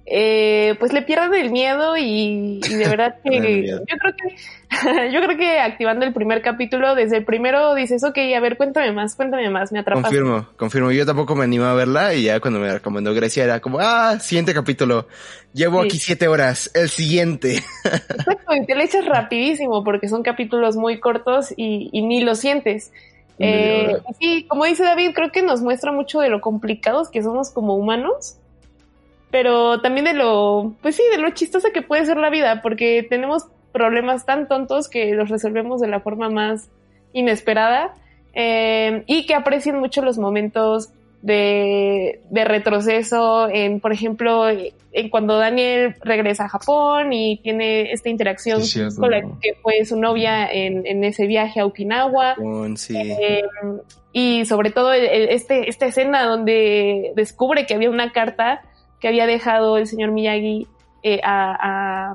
eh, 0.04 0.74
pues 0.80 0.92
le 0.92 1.02
pierden 1.02 1.32
el 1.34 1.50
miedo 1.50 1.96
y, 1.96 2.60
de 2.60 2.88
verdad 2.88 3.16
que 3.24 3.66
yo 3.66 3.96
creo 3.98 4.14
que 4.16 4.36
yo 5.12 5.20
creo 5.20 5.36
que 5.36 5.60
activando 5.60 6.04
el 6.04 6.12
primer 6.12 6.42
capítulo 6.42 6.94
desde 6.94 7.18
el 7.18 7.24
primero 7.24 7.74
dices 7.74 8.02
ok 8.02 8.18
a 8.36 8.40
ver 8.40 8.56
cuéntame 8.56 8.92
más 8.92 9.14
cuéntame 9.14 9.48
más 9.50 9.70
me 9.70 9.78
atrapas 9.78 10.04
confirmo 10.04 10.48
confirmo. 10.56 10.90
Yo 10.90 11.06
tampoco 11.06 11.36
me 11.36 11.44
animé 11.44 11.66
a 11.66 11.74
verla 11.74 12.14
y 12.14 12.24
ya 12.24 12.40
cuando 12.40 12.58
me 12.58 12.72
recomendó 12.72 13.14
Grecia 13.14 13.44
era 13.44 13.60
como 13.60 13.78
ah 13.80 14.18
siguiente 14.18 14.54
capítulo. 14.54 15.06
Llevo 15.52 15.82
aquí 15.82 15.98
siete 15.98 16.28
horas 16.28 16.70
el 16.74 16.88
siguiente 16.88 17.62
exacto 17.84 18.54
y 18.54 18.66
te 18.66 18.74
lo 18.74 18.82
echas 18.82 19.04
rapidísimo 19.04 19.84
porque 19.84 20.08
son 20.08 20.22
capítulos 20.22 20.76
muy 20.76 20.98
cortos 20.98 21.52
y, 21.56 21.90
y 21.92 22.02
ni 22.02 22.22
lo 22.22 22.34
sientes. 22.34 22.90
Eh, 23.38 23.96
sí, 24.20 24.46
como 24.48 24.64
dice 24.64 24.84
David, 24.84 25.12
creo 25.14 25.32
que 25.32 25.42
nos 25.42 25.62
muestra 25.62 25.92
mucho 25.92 26.20
de 26.20 26.28
lo 26.28 26.40
complicados 26.40 27.10
que 27.10 27.22
somos 27.22 27.50
como 27.50 27.76
humanos, 27.76 28.36
pero 29.32 29.80
también 29.80 30.04
de 30.04 30.12
lo, 30.12 30.74
pues 30.82 30.94
sí, 30.94 31.02
de 31.10 31.18
lo 31.18 31.30
chistosa 31.30 31.70
que 31.72 31.82
puede 31.82 32.04
ser 32.04 32.18
la 32.18 32.30
vida, 32.30 32.60
porque 32.62 33.04
tenemos 33.08 33.46
problemas 33.72 34.26
tan 34.26 34.46
tontos 34.46 34.88
que 34.88 35.14
los 35.14 35.30
resolvemos 35.30 35.80
de 35.80 35.88
la 35.88 36.00
forma 36.00 36.28
más 36.28 36.68
inesperada 37.14 37.94
eh, 38.34 39.02
y 39.06 39.24
que 39.24 39.34
aprecian 39.34 39.80
mucho 39.80 40.02
los 40.02 40.18
momentos 40.18 40.90
de, 41.22 42.20
retroceso 42.30 43.48
en, 43.48 43.80
por 43.80 43.92
ejemplo, 43.92 44.50
en 44.50 45.08
cuando 45.08 45.38
Daniel 45.38 45.94
regresa 46.02 46.44
a 46.44 46.48
Japón 46.48 47.14
y 47.14 47.38
tiene 47.38 47.92
esta 47.92 48.10
interacción 48.10 48.60
con 48.98 49.10
la 49.10 49.22
que 49.40 49.54
fue 49.62 49.82
su 49.86 49.98
novia 49.98 50.46
en, 50.46 50.86
en 50.86 51.04
ese 51.04 51.26
viaje 51.26 51.60
a 51.60 51.64
Okinawa. 51.64 52.36
Eh, 52.90 53.42
y 54.12 54.44
sobre 54.44 54.70
todo 54.70 54.92
este, 54.92 55.70
esta 55.70 55.86
escena 55.86 56.24
donde 56.24 57.12
descubre 57.16 57.64
que 57.64 57.74
había 57.74 57.88
una 57.88 58.12
carta 58.12 58.60
que 59.02 59.08
había 59.08 59.26
dejado 59.26 59.76
el 59.76 59.86
señor 59.86 60.12
Miyagi 60.12 60.66
eh, 61.02 61.20
a, 61.24 62.14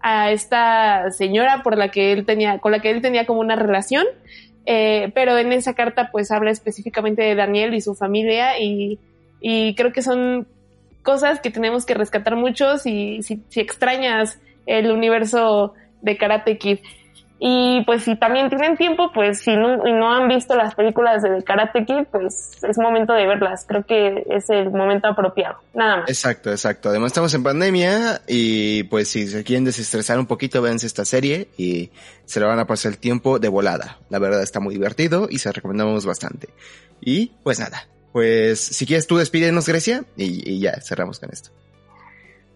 a, 0.00 0.30
esta 0.30 1.10
señora 1.10 1.62
por 1.62 1.76
la 1.76 1.90
que 1.90 2.12
él 2.12 2.24
tenía, 2.24 2.60
con 2.60 2.72
la 2.72 2.80
que 2.80 2.90
él 2.90 3.02
tenía 3.02 3.26
como 3.26 3.40
una 3.40 3.56
relación 3.56 4.06
eh, 4.70 5.10
pero 5.14 5.38
en 5.38 5.50
esa 5.54 5.72
carta 5.72 6.10
pues 6.12 6.30
habla 6.30 6.50
específicamente 6.50 7.22
de 7.22 7.34
Daniel 7.34 7.72
y 7.72 7.80
su 7.80 7.94
familia 7.94 8.60
y, 8.60 8.98
creo 9.40 9.92
que 9.92 10.02
son 10.02 10.46
cosas 11.02 11.40
que 11.40 11.50
tenemos 11.50 11.86
que 11.86 11.94
rescatar 11.94 12.36
mucho 12.36 12.76
si, 12.76 13.22
si, 13.22 13.42
si 13.48 13.60
extrañas 13.60 14.38
el 14.66 14.90
universo 14.90 15.72
de 16.02 16.18
Karate 16.18 16.58
Kid. 16.58 16.80
Y 17.40 17.84
pues 17.84 18.02
si 18.02 18.16
también 18.16 18.48
tienen 18.48 18.76
tiempo, 18.76 19.12
pues 19.12 19.40
si 19.40 19.54
no, 19.54 19.76
no 19.76 20.12
han 20.12 20.26
visto 20.28 20.56
las 20.56 20.74
películas 20.74 21.22
de 21.22 21.44
Karate 21.44 21.84
Kid, 21.84 22.06
pues 22.10 22.50
es 22.62 22.78
momento 22.78 23.12
de 23.12 23.26
verlas. 23.26 23.64
Creo 23.66 23.84
que 23.84 24.24
es 24.28 24.50
el 24.50 24.70
momento 24.70 25.06
apropiado. 25.06 25.58
Nada 25.72 25.98
más. 25.98 26.10
Exacto, 26.10 26.50
exacto. 26.50 26.88
Además 26.88 27.10
estamos 27.10 27.32
en 27.34 27.44
pandemia 27.44 28.22
y 28.26 28.82
pues 28.84 29.08
si 29.08 29.28
se 29.28 29.44
quieren 29.44 29.64
desestresar 29.64 30.18
un 30.18 30.26
poquito, 30.26 30.60
véanse 30.62 30.88
esta 30.88 31.04
serie 31.04 31.48
y 31.56 31.90
se 32.24 32.40
lo 32.40 32.48
van 32.48 32.58
a 32.58 32.66
pasar 32.66 32.92
el 32.92 32.98
tiempo 32.98 33.38
de 33.38 33.48
volada. 33.48 33.98
La 34.10 34.18
verdad 34.18 34.42
está 34.42 34.58
muy 34.58 34.74
divertido 34.74 35.28
y 35.30 35.38
se 35.38 35.52
recomendamos 35.52 36.06
bastante. 36.06 36.48
Y 37.00 37.30
pues 37.44 37.60
nada, 37.60 37.86
pues 38.12 38.58
si 38.58 38.84
quieres 38.84 39.06
tú 39.06 39.16
despídenos 39.16 39.68
Grecia 39.68 40.02
y, 40.16 40.54
y 40.54 40.58
ya 40.58 40.80
cerramos 40.80 41.20
con 41.20 41.30
esto. 41.30 41.50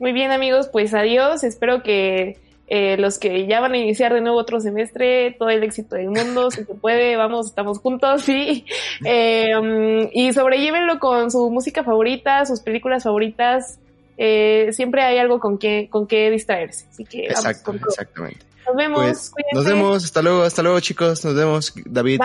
Muy 0.00 0.12
bien 0.12 0.32
amigos, 0.32 0.68
pues 0.72 0.92
adiós. 0.92 1.44
Espero 1.44 1.84
que 1.84 2.36
eh, 2.74 2.96
los 2.96 3.18
que 3.18 3.46
ya 3.46 3.60
van 3.60 3.74
a 3.74 3.76
iniciar 3.76 4.14
de 4.14 4.22
nuevo 4.22 4.38
otro 4.38 4.58
semestre, 4.58 5.36
todo 5.38 5.50
el 5.50 5.62
éxito 5.62 5.94
del 5.96 6.08
mundo, 6.08 6.50
si 6.50 6.64
se 6.64 6.74
puede, 6.74 7.16
vamos, 7.16 7.48
estamos 7.48 7.78
juntos, 7.80 8.22
sí. 8.22 8.64
Eh, 9.04 10.08
y 10.14 10.32
sobrellévenlo 10.32 10.98
con 10.98 11.30
su 11.30 11.50
música 11.50 11.84
favorita, 11.84 12.46
sus 12.46 12.60
películas 12.60 13.02
favoritas. 13.02 13.78
Eh, 14.16 14.70
siempre 14.72 15.02
hay 15.02 15.18
algo 15.18 15.38
con 15.38 15.58
que, 15.58 15.88
con 15.90 16.06
que 16.06 16.30
distraerse. 16.30 16.86
Así 16.88 17.04
que 17.04 17.26
Exacto, 17.26 17.74
exactamente. 17.74 18.46
Nos 18.66 18.76
vemos. 18.76 19.02
Pues, 19.02 19.32
nos 19.52 19.64
vemos, 19.66 20.04
hasta 20.04 20.22
luego, 20.22 20.42
hasta 20.42 20.62
luego 20.62 20.80
chicos, 20.80 21.22
nos 21.26 21.34
vemos. 21.34 21.74
David, 21.84 22.22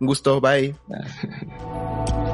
un 0.00 0.06
gusto, 0.08 0.40
bye. 0.40 0.74